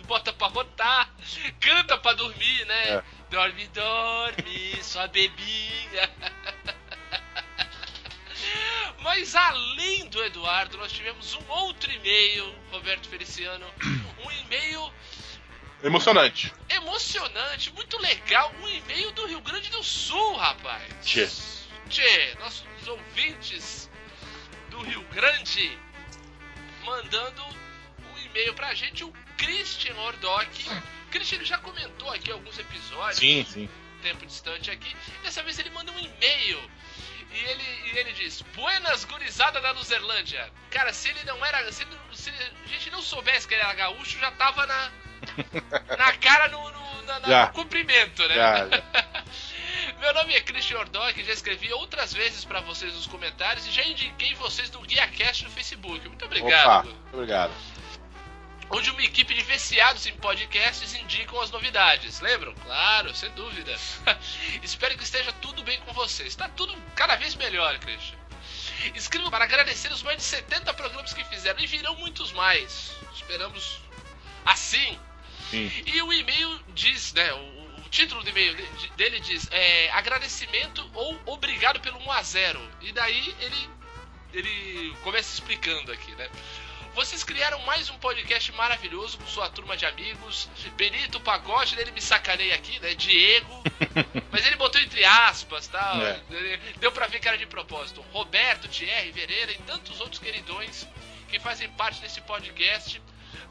bota 0.06 0.32
pra 0.32 0.48
rotar, 0.48 1.10
canta 1.60 1.96
pra 1.98 2.12
dormir, 2.12 2.64
né? 2.66 2.88
É. 2.88 3.02
Dorme, 3.30 3.66
dorme, 3.68 4.82
sua 4.82 5.06
bebinha. 5.08 6.10
Mas 9.00 9.34
além 9.34 10.06
do 10.08 10.22
Eduardo, 10.24 10.76
nós 10.78 10.92
tivemos 10.92 11.34
um 11.34 11.48
outro 11.48 11.90
e-mail, 11.92 12.54
Roberto 12.70 13.08
Feliciano. 13.08 13.66
Um 14.26 14.30
e-mail 14.32 14.92
Emocionante. 15.84 16.52
emocionante, 16.70 17.72
muito 17.74 17.96
legal. 17.98 18.52
Um 18.60 18.68
e-mail 18.68 19.12
do 19.12 19.26
Rio 19.26 19.40
Grande 19.40 19.70
do 19.70 19.84
Sul, 19.84 20.34
rapaz. 20.36 20.82
Tchê. 21.04 21.28
Tchê, 21.88 22.34
nossos 22.40 22.64
ouvintes 22.88 23.88
do 24.70 24.80
Rio 24.80 25.02
Grande 25.12 25.78
mandando 26.84 27.42
um 27.44 28.18
e-mail 28.24 28.54
pra 28.54 28.74
gente, 28.74 29.04
o 29.04 29.12
Christian 29.36 29.94
Ordock. 29.96 30.64
Christian 31.10 31.44
já 31.44 31.58
comentou 31.58 32.10
aqui 32.10 32.32
alguns 32.32 32.58
episódios, 32.58 33.18
Sim, 33.18 33.44
sim. 33.48 33.68
tempo 34.02 34.26
distante 34.26 34.70
aqui. 34.70 34.96
Dessa 35.22 35.42
vez 35.42 35.58
ele 35.58 35.70
manda 35.70 35.92
um 35.92 35.98
e-mail. 35.98 36.70
E 37.32 37.38
ele, 37.44 37.62
e 37.92 37.98
ele 37.98 38.12
diz: 38.12 38.42
Buenas 38.54 39.04
gurizada 39.04 39.60
da 39.60 39.72
Luzerlândia. 39.72 40.50
Cara, 40.70 40.92
se 40.92 41.08
ele 41.08 41.22
não 41.24 41.44
era. 41.44 41.70
Se, 41.72 41.86
se 42.12 42.30
a 42.30 42.68
gente 42.68 42.90
não 42.90 43.02
soubesse 43.02 43.46
que 43.46 43.54
ele 43.54 43.62
era 43.62 43.74
gaúcho, 43.74 44.18
já 44.18 44.30
tava 44.32 44.66
na. 44.66 44.90
na 45.96 46.12
cara 46.18 46.48
no, 46.48 46.70
no, 46.70 47.02
na- 47.02 47.20
na- 47.20 47.46
no 47.46 47.52
cumprimento, 47.52 48.26
né? 48.28 48.34
Já, 48.34 48.68
já. 48.68 49.24
Meu 50.00 50.12
nome 50.14 50.34
é 50.34 50.40
Christian 50.40 50.78
Ordock, 50.78 51.22
já 51.24 51.32
escrevi 51.32 51.72
outras 51.72 52.12
vezes 52.12 52.44
pra 52.44 52.60
vocês 52.60 52.92
nos 52.94 53.06
comentários 53.06 53.66
e 53.66 53.70
já 53.70 53.82
indiquei 53.84 54.34
vocês 54.34 54.70
no 54.70 54.80
GuiaCast 54.80 55.44
no 55.44 55.50
Facebook. 55.50 56.06
Muito 56.06 56.24
Opa, 56.24 56.26
obrigado. 56.36 56.84
muito 56.86 57.14
obrigado. 57.14 57.52
Onde 58.68 58.90
uma 58.90 59.02
equipe 59.02 59.32
de 59.32 59.42
viciados 59.42 60.06
em 60.06 60.12
podcasts 60.16 60.92
indicam 60.94 61.40
as 61.40 61.50
novidades. 61.50 62.20
Lembram? 62.20 62.52
Claro, 62.54 63.14
sem 63.14 63.30
dúvida. 63.30 63.72
Espero 64.62 64.96
que 64.96 65.04
esteja 65.04 65.32
tudo 65.34 65.62
bem 65.62 65.80
com 65.82 65.92
vocês. 65.92 66.28
Está 66.28 66.48
tudo 66.48 66.76
cada 66.96 67.14
vez 67.16 67.34
melhor, 67.36 67.78
Christian. 67.78 68.16
Escrevo 68.94 69.30
para 69.30 69.44
agradecer 69.44 69.92
os 69.92 70.02
mais 70.02 70.16
de 70.18 70.24
70 70.24 70.74
programas 70.74 71.12
que 71.12 71.24
fizeram 71.24 71.60
e 71.60 71.66
virão 71.66 71.94
muitos 71.96 72.32
mais. 72.32 72.92
Esperamos 73.14 73.78
assim. 74.44 74.98
Sim. 75.50 75.70
E 75.86 76.02
o 76.02 76.12
e-mail 76.12 76.60
diz, 76.74 77.12
né? 77.12 77.32
O, 77.34 77.80
o 77.82 77.88
título 77.88 78.22
do 78.24 78.28
e-mail 78.30 78.54
de- 78.56 78.66
de- 78.66 78.88
dele 78.90 79.20
diz 79.20 79.48
é, 79.52 79.90
agradecimento 79.92 80.88
ou 80.92 81.16
obrigado 81.26 81.78
pelo 81.80 82.00
1x0. 82.00 82.58
E 82.80 82.92
daí 82.92 83.34
ele, 83.40 83.70
ele 84.32 84.96
começa 85.04 85.32
explicando 85.34 85.92
aqui, 85.92 86.10
né? 86.16 86.28
Vocês 86.96 87.22
criaram 87.22 87.58
mais 87.66 87.90
um 87.90 87.98
podcast 87.98 88.50
maravilhoso 88.52 89.18
com 89.18 89.26
sua 89.26 89.50
turma 89.50 89.76
de 89.76 89.84
amigos. 89.84 90.48
Benito 90.78 91.20
Pagode, 91.20 91.78
ele 91.78 91.90
me 91.90 92.00
sacaneia 92.00 92.54
aqui, 92.54 92.80
né? 92.80 92.94
Diego. 92.94 93.62
Mas 94.32 94.46
ele 94.46 94.56
botou 94.56 94.80
entre 94.80 95.04
aspas, 95.04 95.66
tá? 95.66 95.92
É. 96.30 96.56
Deu 96.78 96.90
pra 96.90 97.06
ver 97.06 97.20
que 97.20 97.28
era 97.28 97.36
de 97.36 97.44
propósito. 97.44 98.00
Roberto, 98.14 98.66
Thierry, 98.66 99.12
Vereira 99.12 99.52
e 99.52 99.58
tantos 99.58 100.00
outros 100.00 100.18
queridões 100.18 100.88
que 101.28 101.38
fazem 101.38 101.68
parte 101.72 102.00
desse 102.00 102.22
podcast. 102.22 103.02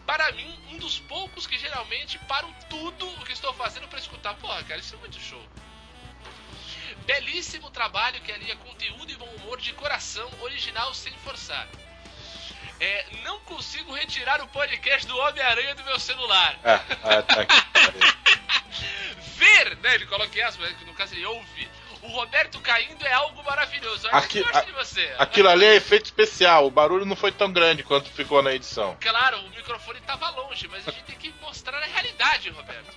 Para 0.08 0.32
mim, 0.32 0.60
um 0.72 0.78
dos 0.80 0.98
poucos 1.02 1.46
que 1.46 1.60
geralmente 1.60 2.18
param 2.28 2.52
tudo 2.68 3.08
o 3.08 3.26
que 3.26 3.34
estou 3.34 3.54
fazendo 3.54 3.88
pra 3.88 4.00
escutar. 4.00 4.34
Porra, 4.38 4.64
cara, 4.64 4.80
isso 4.80 4.96
é 4.96 4.98
muito 4.98 5.22
show. 5.22 5.48
Belíssimo 7.06 7.70
trabalho 7.70 8.20
que 8.22 8.32
alia 8.32 8.56
conteúdo 8.56 9.12
e 9.12 9.16
bom 9.16 9.30
humor 9.36 9.62
de 9.62 9.72
coração, 9.74 10.28
original 10.42 10.96
sem 10.96 11.14
forçar. 11.20 11.70
É, 12.80 13.06
não 13.24 13.40
consigo 13.42 13.94
retirar 13.94 14.42
o 14.42 14.48
podcast 14.50 15.08
do 15.08 15.18
Homem-Aranha 15.18 15.76
do 15.76 15.84
meu 15.86 16.00
celular. 16.00 16.60
Ah, 16.64 16.82
ah, 17.04 17.22
tá 17.22 17.42
aqui. 17.42 17.56
Ver, 19.38 19.78
né? 19.78 19.96
Ele 19.96 20.06
coloca 20.08 20.48
aspas, 20.48 20.72
que 20.78 20.86
no 20.86 20.94
caso 20.94 21.14
ele 21.14 21.26
ouve. 21.26 21.70
O 22.02 22.08
Roberto 22.10 22.60
caindo 22.60 23.06
é 23.06 23.14
algo 23.14 23.44
maravilhoso. 23.44 24.08
Olha 24.08 24.18
Aqui- 24.18 24.44
a- 24.54 24.62
de 24.62 24.72
você. 24.74 25.16
Aquilo 25.18 25.50
ali 25.50 25.66
é 25.66 25.76
efeito 25.76 26.06
especial. 26.06 26.68
O 26.68 26.72
barulho 26.72 27.06
não 27.06 27.16
foi 27.16 27.32
tão 27.32 27.52
grande 27.52 27.84
quanto 27.84 28.10
ficou 28.12 28.42
na 28.44 28.54
edição. 28.54 28.96
Claro, 29.02 29.40
o 29.40 29.50
microfone 29.50 30.00
tava 30.02 30.30
longe, 30.30 30.68
mas 30.68 30.88
a 30.88 30.92
gente 30.92 31.04
tem 31.06 31.18
que 31.18 31.34
mostrar 31.42 31.78
a 31.82 31.86
realidade, 31.86 32.50
Roberto. 32.50 32.94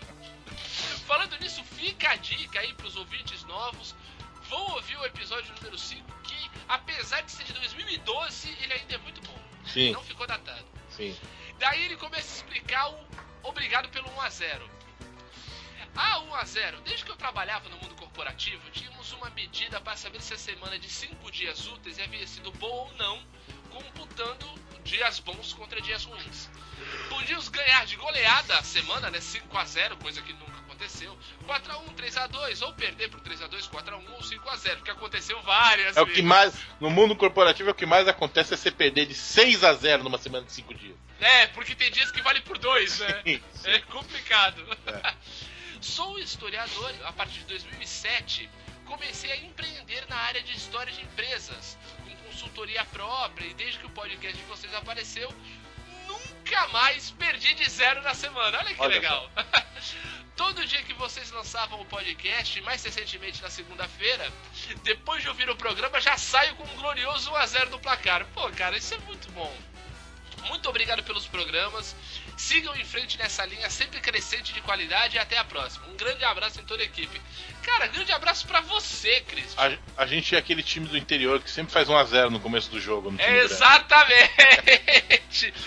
Falando 1.07 1.39
nisso, 1.41 1.63
fica 1.65 2.11
a 2.11 2.17
dica 2.17 2.61
aí 2.61 2.73
pros 2.75 2.97
ouvintes 2.97 3.43
novos. 3.45 3.95
Vão 4.51 4.73
ouvir 4.75 4.97
o 4.99 5.07
episódio 5.07 5.55
número 5.57 5.79
5, 5.79 6.03
que 6.23 6.51
apesar 6.69 7.23
de 7.23 7.33
ser 7.33 7.45
de 7.45 7.53
2012, 7.55 8.57
ele 8.63 8.73
ainda 8.75 8.95
é 8.95 8.99
muito 8.99 9.21
bom. 9.23 9.38
Sim, 9.73 9.93
Não 9.93 10.03
ficou 10.03 10.27
datado. 10.27 10.65
sim. 10.90 11.16
Daí 11.59 11.85
ele 11.86 11.97
começa 11.97 12.32
a 12.32 12.36
explicar 12.36 12.89
o 12.89 13.07
obrigado 13.43 13.89
pelo 13.89 14.09
1x0. 14.11 14.62
Ah, 15.97 16.20
1x0. 16.20 16.81
Desde 16.82 17.05
que 17.05 17.11
eu 17.11 17.16
trabalhava 17.16 17.69
no 17.69 17.77
mundo 17.78 17.95
corporativo, 17.97 18.70
tínhamos 18.70 19.12
uma 19.12 19.28
medida 19.31 19.81
para 19.81 19.97
saber 19.97 20.20
se 20.23 20.35
a 20.35 20.39
semana 20.39 20.78
de 20.78 20.89
5 20.89 21.31
dias 21.32 21.66
úteis 21.66 21.99
havia 21.99 22.27
sido 22.27 22.53
boa 22.53 22.85
ou 22.85 22.93
não, 22.95 23.20
computando 23.70 24.47
dias 24.85 25.19
bons 25.19 25.53
contra 25.53 25.81
dias 25.81 26.05
ruins. 26.05 26.49
Podíamos 27.09 27.49
ganhar 27.49 27.85
de 27.85 27.97
goleada 27.97 28.57
a 28.59 28.62
semana, 28.62 29.11
né? 29.11 29.19
5x0, 29.19 30.01
coisa 30.01 30.23
que 30.23 30.32
nunca 30.32 30.57
aconteceu. 30.79 31.17
4x1, 31.47 31.95
3x2, 31.95 32.63
ou 32.67 32.73
perder 32.75 33.11
por 33.11 33.21
3x2, 33.21 33.69
4x1 33.69 34.11
ou 34.13 34.21
5x0, 34.21 34.83
que 34.83 34.91
aconteceu 34.91 35.41
várias 35.43 35.97
É 35.97 36.03
o 36.03 36.05
vezes. 36.07 36.21
que 36.21 36.27
mais. 36.27 36.55
No 36.81 36.89
mundo 36.91 37.17
corporativo, 37.17 37.69
é 37.69 37.73
o 37.73 37.75
que 37.75 37.87
mais 37.87 38.07
acontece 38.07 38.55
é 38.55 38.57
você 38.57 38.71
perder 38.71 39.07
de 39.07 39.15
6 39.15 39.65
a 39.65 39.75
0 39.75 40.05
numa 40.05 40.19
semana 40.19 40.47
de 40.47 40.53
5 40.53 40.73
dias. 40.75 40.97
É, 41.21 41.47
porque 41.49 41.75
tem 41.75 41.91
dias 41.91 42.11
que 42.13 42.23
vale 42.23 42.41
por 42.43 42.59
dois, 42.59 42.99
né? 43.01 43.23
Sim, 43.27 43.43
É 43.65 43.79
complicado. 43.81 44.65
Sou 45.81 46.19
historiador 46.19 46.93
a 47.05 47.13
partir 47.13 47.41
de 47.41 47.47
2007. 47.47 48.49
comecei 48.87 49.31
a 49.31 49.37
empreender 49.37 50.07
na 50.09 50.17
área 50.17 50.43
de 50.43 50.53
história 50.57 50.93
de 50.93 51.03
empresas, 51.03 51.77
com 52.05 52.17
consultoria 52.29 52.85
própria 52.87 53.47
e 53.47 53.55
desde 53.55 53.79
que 53.79 53.87
o 53.87 53.91
podcast 53.91 54.37
de 54.37 54.43
vocês 54.45 54.73
apareceu, 54.75 55.33
nunca 56.07 56.67
mais 56.69 57.11
perdi 57.13 57.55
de 57.55 57.69
zero 57.71 58.01
na 58.03 58.15
semana. 58.15 58.59
Olha 58.59 58.75
que 58.75 58.81
Olha 58.81 58.95
legal. 58.95 59.31
Todo 60.39 60.65
dia 60.65 60.81
que 60.85 60.94
vocês 60.94 61.32
lançavam 61.32 61.81
o 61.81 61.85
podcast, 61.85 62.60
mais 62.60 62.82
recentemente 62.85 63.43
na 63.43 63.51
segunda-feira, 63.51 64.32
depois 64.85 65.20
de 65.20 65.28
ouvir 65.28 65.51
o 65.51 65.56
programa, 65.56 66.01
já 66.01 66.16
saio 66.16 66.55
com 66.55 66.62
um 66.62 66.77
glorioso 66.77 67.32
1x0 67.32 67.70
do 67.70 67.78
placar. 67.81 68.24
Pô, 68.32 68.48
cara, 68.51 68.78
isso 68.78 68.94
é 68.94 68.98
muito 68.98 69.28
bom. 69.32 69.52
Muito 70.47 70.69
obrigado 70.69 71.02
pelos 71.02 71.27
programas. 71.27 71.97
Sigam 72.36 72.73
em 72.77 72.85
frente 72.85 73.19
nessa 73.19 73.44
linha 73.44 73.69
sempre 73.69 74.01
crescente 74.01 74.52
de 74.52 74.60
qualidade 74.60 75.16
e 75.16 75.19
até 75.19 75.36
a 75.36 75.44
próxima. 75.44 75.89
Um 75.89 75.97
grande 75.97 76.24
abraço 76.24 76.60
em 76.60 76.65
toda 76.65 76.85
a 76.85 76.86
equipe. 76.86 77.20
Cara, 77.65 77.89
grande 77.89 78.12
abraço 78.12 78.47
pra 78.47 78.60
você, 78.60 79.20
Cris. 79.23 79.59
A, 79.59 79.77
a 79.97 80.06
gente 80.06 80.36
é 80.36 80.39
aquele 80.39 80.62
time 80.62 80.86
do 80.86 80.97
interior 80.97 81.40
que 81.40 81.51
sempre 81.51 81.73
faz 81.73 81.89
1x0 81.89 82.31
no 82.31 82.39
começo 82.39 82.70
do 82.70 82.81
jogo. 82.81 83.10
No 83.10 83.20
É, 83.20 83.39
exatamente! 83.40 83.93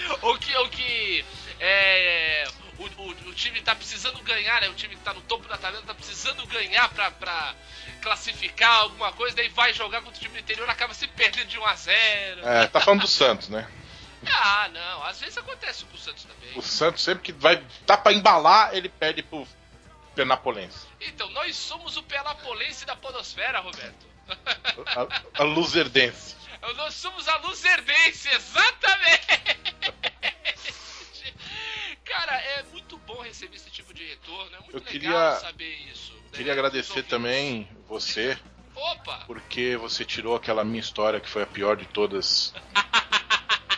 o 0.24 0.38
que, 0.38 0.56
o 0.56 0.70
que 0.70 1.26
é, 1.60 2.48
o, 2.82 3.02
o, 3.02 3.30
o 3.30 3.34
time 3.34 3.62
tá 3.62 3.76
precisando 3.76 4.22
ganhar, 4.24 4.62
né? 4.62 4.70
O 4.70 4.74
time 4.74 4.96
que 4.96 5.02
tá 5.02 5.14
no 5.14 5.22
topo 5.22 5.48
da 5.48 5.58
tabela 5.58 5.84
tá 5.84 5.94
precisando 5.94 6.46
ganhar 6.48 6.90
pra, 6.90 7.12
pra 7.12 7.56
classificar 8.02 8.82
alguma 8.82 9.12
coisa, 9.14 9.36
daí 9.36 9.50
vai 9.50 9.74
jogar 9.74 10.02
contra 10.02 10.18
o 10.18 10.22
time 10.22 10.34
do 10.36 10.40
interior, 10.40 10.70
acaba 10.70 10.94
se 10.94 11.08
perdendo 11.08 11.48
de 11.48 11.60
1 11.60 11.66
a 11.66 11.76
0 11.76 12.48
É, 12.48 12.68
tá 12.68 12.80
falando 12.80 13.02
do 13.02 13.08
Santos, 13.08 13.50
né? 13.50 13.68
Ah, 14.24 14.70
não, 14.72 15.04
às 15.06 15.20
vezes 15.20 15.36
acontece 15.36 15.84
com 15.86 15.96
o 15.96 16.00
Santos 16.00 16.26
também. 16.26 16.52
O 16.56 16.62
Santos 16.62 17.02
sempre 17.02 17.24
que 17.24 17.32
vai. 17.32 17.60
tá 17.88 17.98
pra 17.98 18.14
embalar, 18.14 18.76
ele 18.76 18.88
perde 18.88 19.24
pro 19.24 19.48
Penapolense. 20.14 20.86
Então, 21.00 21.28
nós 21.32 21.56
somos 21.56 21.98
o 21.98 22.04
Pelapolense 22.04 22.86
da 22.86 22.96
Podosfera, 22.96 23.60
Roberto. 23.60 24.06
A, 24.86 25.42
a 25.42 25.44
Luzerdense. 25.44 26.36
Nós 26.78 26.94
somos 26.94 27.28
a 27.28 27.38
Luzerdense, 27.38 28.30
exatamente! 28.30 29.60
Cara, 32.12 32.34
é 32.36 32.64
muito 32.72 32.98
bom 33.00 33.22
receber 33.22 33.56
esse 33.56 33.70
tipo 33.70 33.94
de 33.94 34.04
retorno, 34.06 34.56
é 34.56 34.60
muito 34.60 34.72
Eu 34.76 34.80
legal 34.80 34.92
queria- 34.92 35.36
saber 35.40 35.76
isso. 35.92 36.14
né, 36.14 36.20
Queria 36.34 36.54
agradecer 36.54 37.04
também 37.04 37.68
você, 37.88 38.38
Opa! 38.76 39.24
porque 39.28 39.78
você 39.78 40.04
tirou 40.06 40.36
aquela 40.36 40.64
minha 40.64 40.80
história 40.80 41.20
que 41.20 41.30
foi 41.30 41.44
a 41.44 41.48
pior 41.48 41.76
de 41.78 41.86
todas. 41.88 42.54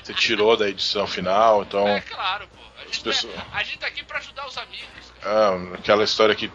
Você 0.03 0.13
tirou 0.13 0.57
da 0.57 0.67
edição 0.67 1.07
final, 1.07 1.63
então. 1.63 1.87
É 1.87 2.01
claro, 2.01 2.45
pô. 2.49 2.57
A 2.81 2.83
gente, 2.83 2.99
pessoas- 2.99 3.33
é- 3.35 3.45
a 3.53 3.63
gente 3.63 3.77
tá 3.77 3.87
aqui 3.87 4.03
pra 4.03 4.17
ajudar 4.17 4.45
os 4.45 4.57
amigos. 4.57 5.13
cara. 5.21 5.49
ah, 5.71 5.75
aquela 5.75 6.03
história 6.03 6.35
que 6.35 6.51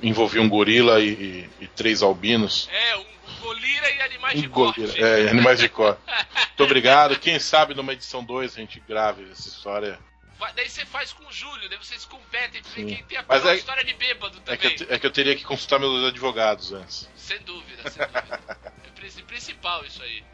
envolvia 0.00 0.40
um 0.40 0.48
gorila 0.48 1.00
e, 1.00 1.08
e- 1.08 1.50
e 1.62 1.66
três 1.66 2.00
albinos. 2.00 2.68
É, 2.70 2.96
um 2.96 3.04
golira 3.40 3.90
e 3.90 4.00
animais 4.02 4.40
de 4.40 4.46
Um 4.46 4.50
corte. 4.52 5.02
é, 5.02 5.28
animais 5.30 5.58
de 5.58 5.68
cor. 5.68 5.98
Muito 6.06 6.62
obrigado. 6.62 7.18
Quem 7.18 7.40
sabe 7.40 7.74
numa 7.74 7.92
edição 7.92 8.22
2 8.22 8.52
a 8.56 8.60
gente 8.60 8.78
grave 8.78 9.28
essa 9.32 9.48
história. 9.48 9.98
Vai- 10.38 10.52
Daí 10.54 10.68
você 10.68 10.84
faz 10.84 11.12
com 11.12 11.24
o 11.26 11.32
Júlio, 11.32 11.68
daí 11.68 11.78
vocês 11.78 12.04
competem 12.04 12.60
pra 12.62 12.70
ver 12.72 12.86
quem 12.86 13.04
tem 13.04 13.18
a 13.18 13.24
Mas 13.26 13.42
pior 13.42 13.52
é- 13.52 13.56
história 13.56 13.84
de 13.84 13.94
bêbado 13.94 14.36
É 14.38 14.56
também. 14.56 14.76
que, 14.76 14.82
eu, 14.84 14.86
é 14.94 14.98
que 14.98 15.06
eu 15.06 15.10
teria 15.10 15.36
que 15.36 15.44
consultar 15.44 15.78
meus 15.78 16.04
advogados 16.04 16.72
antes. 16.72 17.08
Sem 17.16 17.38
dúvida, 17.42 17.88
sem 17.90 18.04
dúvida. 18.06 18.40
É 18.84 18.90
pri- 19.10 19.22
principal 19.22 19.84
isso 19.84 20.02
aí. 20.02 20.24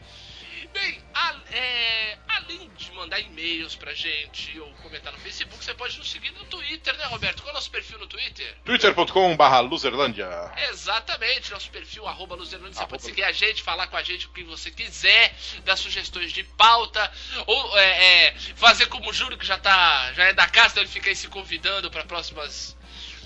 Bem, 0.68 1.02
a- 1.14 1.36
é, 1.52 2.18
além 2.28 2.70
de 2.76 2.92
mandar 2.92 3.18
e-mails 3.20 3.74
pra 3.74 3.92
gente 3.94 4.58
ou 4.60 4.72
comentar 4.74 5.12
no 5.12 5.18
Facebook, 5.18 5.62
você 5.64 5.74
pode 5.74 5.98
nos 5.98 6.10
seguir 6.10 6.30
no 6.32 6.44
Twitter, 6.44 6.96
né, 6.96 7.04
Roberto? 7.06 7.42
Qual 7.42 7.48
é 7.48 7.52
o 7.52 7.54
nosso 7.54 7.70
perfil 7.70 7.98
no 7.98 8.06
Twitter? 8.06 8.56
twitter.com.br 8.64 9.60
Luzerlândia. 9.68 10.28
Exatamente, 10.70 11.50
nosso 11.50 11.70
perfil, 11.70 12.06
arroba 12.06 12.34
Luzerlândia. 12.34 12.74
Você 12.74 12.78
Arroba 12.80 12.90
pode 12.92 13.02
seguir 13.02 13.24
a 13.24 13.32
gente, 13.32 13.62
falar 13.62 13.86
com 13.88 13.96
a 13.96 14.02
gente 14.02 14.26
o 14.26 14.30
que 14.30 14.42
você 14.44 14.70
quiser, 14.70 15.34
dar 15.64 15.76
sugestões 15.76 16.32
de 16.32 16.44
pauta, 16.44 17.10
ou 17.46 17.78
é, 17.78 18.26
é, 18.28 18.34
fazer 18.56 18.86
como 18.86 19.10
o 19.10 19.12
Júlio, 19.12 19.36
que 19.38 19.46
já, 19.46 19.58
tá, 19.58 20.12
já 20.14 20.24
é 20.26 20.32
da 20.32 20.46
casa, 20.46 20.72
então 20.72 20.82
ele 20.82 20.90
fica 20.90 21.08
aí 21.10 21.16
se 21.16 21.28
convidando 21.28 21.90
para 21.90 22.04
próximas, 22.04 22.76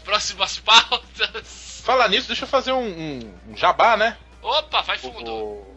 próximas 0.05 0.59
pautas. 0.65 1.83
Falar 1.85 2.09
nisso, 2.09 2.27
deixa 2.29 2.45
eu 2.45 2.49
fazer 2.49 2.73
um, 2.73 2.87
um- 2.87 3.41
um 3.49 3.57
jabá, 3.57 3.97
né? 3.97 4.17
Opa, 4.41 4.81
vai 4.83 4.99
fundo. 4.99 5.31
O 5.33 5.74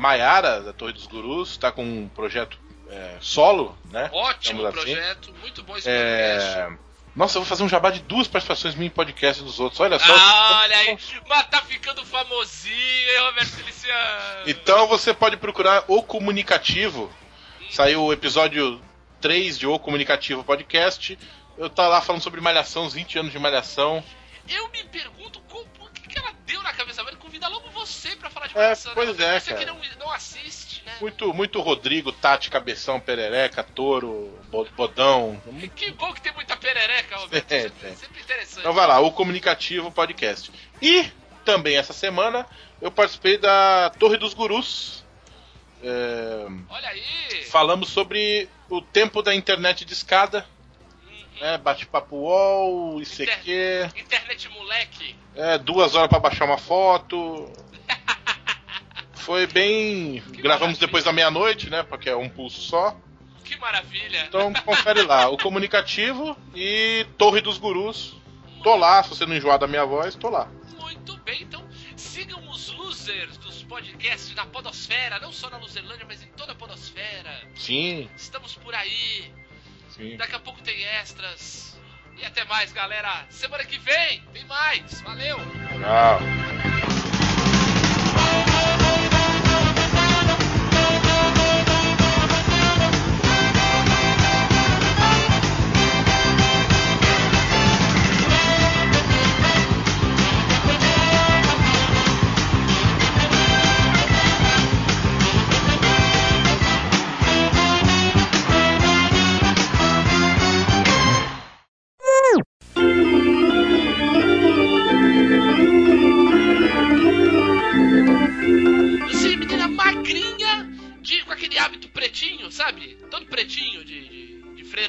Maiara, 0.00 0.62
da 0.62 0.72
Torre 0.72 0.94
dos 0.94 1.06
Gurus, 1.06 1.58
tá 1.58 1.70
com 1.70 1.84
um 1.84 2.08
projeto 2.08 2.58
é, 2.88 3.18
solo, 3.20 3.76
né? 3.90 4.08
Ótimo 4.10 4.66
assim. 4.66 4.72
projeto, 4.72 5.34
muito 5.40 5.62
bom 5.62 5.76
esse 5.76 5.86
podcast. 5.86 6.58
É... 6.58 6.70
Nossa, 7.14 7.36
eu 7.36 7.42
vou 7.42 7.48
fazer 7.48 7.64
um 7.64 7.68
jabá 7.68 7.90
de 7.90 8.00
duas 8.00 8.26
participações 8.26 8.80
em 8.80 8.88
podcast 8.88 9.42
dos 9.42 9.60
outros. 9.60 9.78
Olha 9.78 9.98
só. 9.98 10.10
Ah, 10.16 10.60
olha 10.62 10.76
aí, 10.76 10.98
mas 11.28 11.46
tá 11.48 11.60
ficando 11.60 12.02
famosinho, 12.06 12.74
hein, 12.74 13.20
Roberto 13.26 13.50
Feliciano? 13.50 14.42
Então 14.46 14.86
você 14.86 15.12
pode 15.12 15.36
procurar 15.36 15.84
O 15.86 16.02
Comunicativo. 16.02 17.12
Saiu 17.70 18.04
o 18.04 18.12
episódio 18.12 18.80
3 19.20 19.58
de 19.58 19.66
O 19.66 19.78
Comunicativo 19.78 20.42
Podcast. 20.42 21.18
Eu 21.58 21.68
tá 21.68 21.88
lá 21.88 22.00
falando 22.00 22.22
sobre 22.22 22.40
malhação, 22.40 22.86
os 22.86 22.94
20 22.94 23.18
anos 23.18 23.32
de 23.32 23.38
malhação. 23.38 24.02
Eu 24.48 24.68
me 24.70 24.82
pergunto 24.84 25.40
como, 25.40 25.66
que, 26.20 26.22
que 26.22 26.28
ela 26.28 26.36
deu 26.46 26.62
na 26.62 26.72
cabeça 26.72 27.04
dela 27.04 27.16
convida 27.16 27.48
logo 27.48 27.70
você 27.70 28.14
pra 28.16 28.30
falar 28.30 28.46
de 28.48 28.58
É, 28.58 28.72
pois 28.94 29.16
né? 29.16 29.36
é, 29.36 29.40
Você 29.40 29.54
que 29.54 29.64
cara. 29.64 29.72
não, 29.72 29.80
não 29.98 30.10
assiste, 30.12 30.82
né? 30.84 30.96
Muito, 31.00 31.32
muito 31.34 31.60
Rodrigo, 31.60 32.12
Tati, 32.12 32.50
Cabeção, 32.50 33.00
Perereca, 33.00 33.62
Touro, 33.62 34.38
Bo- 34.50 34.68
Bodão. 34.76 35.40
Que 35.76 35.90
bom 35.92 36.12
que 36.12 36.20
tem 36.22 36.32
muita 36.34 36.56
perereca, 36.56 37.16
Roberto. 37.16 37.46
É, 37.52 37.62
sempre, 37.62 37.80
tem. 37.80 37.96
sempre 37.96 38.20
interessante. 38.20 38.60
Então 38.60 38.72
vai 38.72 38.86
lá, 38.86 39.00
o 39.00 39.12
Comunicativo 39.12 39.90
Podcast. 39.92 40.50
E 40.82 41.10
também 41.44 41.76
essa 41.76 41.92
semana 41.92 42.46
eu 42.80 42.90
participei 42.90 43.38
da 43.38 43.90
Torre 43.98 44.16
dos 44.16 44.34
Gurus. 44.34 45.04
É, 45.82 46.46
Olha 46.68 46.88
aí. 46.88 47.44
falamos 47.50 47.88
sobre 47.88 48.48
o 48.68 48.82
tempo 48.82 49.22
da 49.22 49.34
internet 49.34 49.84
de 49.84 49.92
escada. 49.94 50.46
Né, 51.40 51.56
Bate-papo 51.58 52.16
UOL, 52.16 53.00
ICQ, 53.00 53.90
Internet 53.96 54.48
moleque. 54.50 55.16
é, 55.34 55.56
duas 55.58 55.94
horas 55.94 56.08
pra 56.08 56.18
baixar 56.18 56.44
uma 56.44 56.58
foto. 56.58 57.50
Foi 59.14 59.46
bem. 59.46 60.20
Que 60.20 60.42
Gravamos 60.42 60.60
maravilha. 60.76 60.86
depois 60.86 61.04
da 61.04 61.12
meia-noite, 61.12 61.70
né? 61.70 61.82
Porque 61.82 62.08
é 62.10 62.16
um 62.16 62.28
pulso 62.28 62.60
só. 62.60 62.96
Que 63.44 63.56
maravilha. 63.56 64.24
Então 64.28 64.52
confere 64.64 65.02
lá, 65.02 65.28
o 65.28 65.36
comunicativo 65.38 66.36
e 66.54 67.06
Torre 67.18 67.40
dos 67.40 67.58
Gurus. 67.58 68.14
Tô 68.62 68.76
lá, 68.76 69.02
se 69.02 69.08
você 69.08 69.24
não 69.24 69.34
enjoar 69.34 69.58
da 69.58 69.66
minha 69.66 69.84
voz, 69.86 70.14
tô 70.14 70.28
lá. 70.28 70.46
Muito 70.78 71.16
bem, 71.18 71.42
então 71.42 71.66
sigam 71.96 72.46
os 72.50 72.70
losers 72.72 73.38
dos 73.38 73.62
podcasts 73.62 74.34
na 74.34 74.44
Podosfera, 74.46 75.18
não 75.20 75.32
só 75.32 75.48
na 75.48 75.56
Luzerlândia, 75.56 76.04
mas 76.06 76.22
em 76.22 76.26
toda 76.28 76.52
a 76.52 76.54
Podosfera. 76.54 77.40
Sim, 77.54 78.08
Estamos 78.14 78.54
por 78.56 78.74
aí. 78.74 79.32
Sim. 80.00 80.16
Daqui 80.16 80.34
a 80.34 80.40
pouco 80.40 80.60
tem 80.62 80.82
extras. 80.84 81.78
E 82.16 82.24
até 82.24 82.44
mais, 82.44 82.72
galera. 82.72 83.24
Semana 83.30 83.64
que 83.64 83.78
vem 83.78 84.22
tem 84.32 84.44
mais. 84.44 85.00
Valeu. 85.02 85.38
Tchau. 85.38 86.59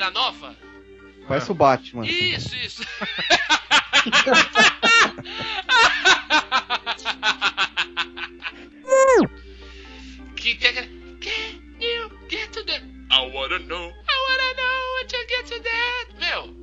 Freira 0.01 0.09
nova. 0.11 0.55
Parece 1.27 1.51
o 1.51 1.55
Batman. 1.55 2.05
Isso, 2.05 2.55
isso. 2.55 2.83
que 10.35 10.55
tem 10.55 10.69
aquele. 10.69 11.01
Can 11.21 11.61
you 11.79 12.11
get 12.29 12.51
to 12.51 12.63
that? 12.65 12.83
I 13.11 13.29
wanna 13.33 13.59
know. 13.59 13.89
I 13.89 14.15
wanna 14.27 14.53
know 14.57 14.93
what 14.97 15.13
you 15.15 15.27
get 15.27 15.45
to 15.45 15.61
that. 15.63 16.07
Meu. 16.19 16.61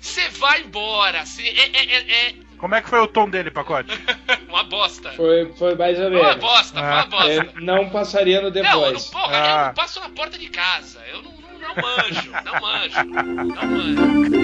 Você 0.00 0.28
vai 0.30 0.62
embora. 0.62 1.26
Cê, 1.26 1.42
é, 1.42 1.70
é, 1.76 1.96
é, 1.96 2.28
é 2.28 2.34
Como 2.58 2.74
é 2.74 2.80
que 2.80 2.88
foi 2.88 3.00
o 3.00 3.06
tom 3.08 3.28
dele, 3.28 3.50
pacote? 3.50 3.90
uma 4.48 4.64
bosta. 4.64 5.12
Foi, 5.12 5.52
foi 5.54 5.74
mais 5.74 5.98
ou 5.98 6.06
Uma 6.08 6.22
menos. 6.22 6.36
bosta, 6.36 6.78
foi 6.78 6.88
uma 6.88 7.00
Ah. 7.00 7.06
bosta. 7.06 7.30
É, 7.32 7.60
não 7.60 7.90
passaria 7.90 8.40
no 8.40 8.50
The 8.52 8.62
Não, 8.62 8.86
eu 8.86 8.92
não, 8.92 9.00
porra, 9.00 9.36
eu 9.36 9.44
Ah. 9.44 9.66
não 9.66 9.74
passo 9.74 10.00
na 10.00 10.08
porta 10.08 10.38
de 10.38 10.48
casa. 10.48 11.04
Eu 11.08 11.22
não 11.22 11.35
manjo, 11.82 12.30
não 12.44 12.56
é 12.56 12.60
manjo, 12.60 13.04
não 13.04 13.20
é 13.20 13.66
manjo. 13.66 14.36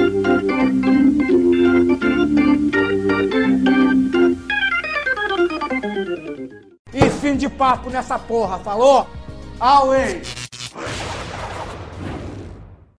E 6.92 7.10
fim 7.10 7.36
de 7.36 7.48
papo 7.48 7.88
nessa 7.90 8.18
porra, 8.18 8.58
falou? 8.58 9.08
Away! 9.58 10.22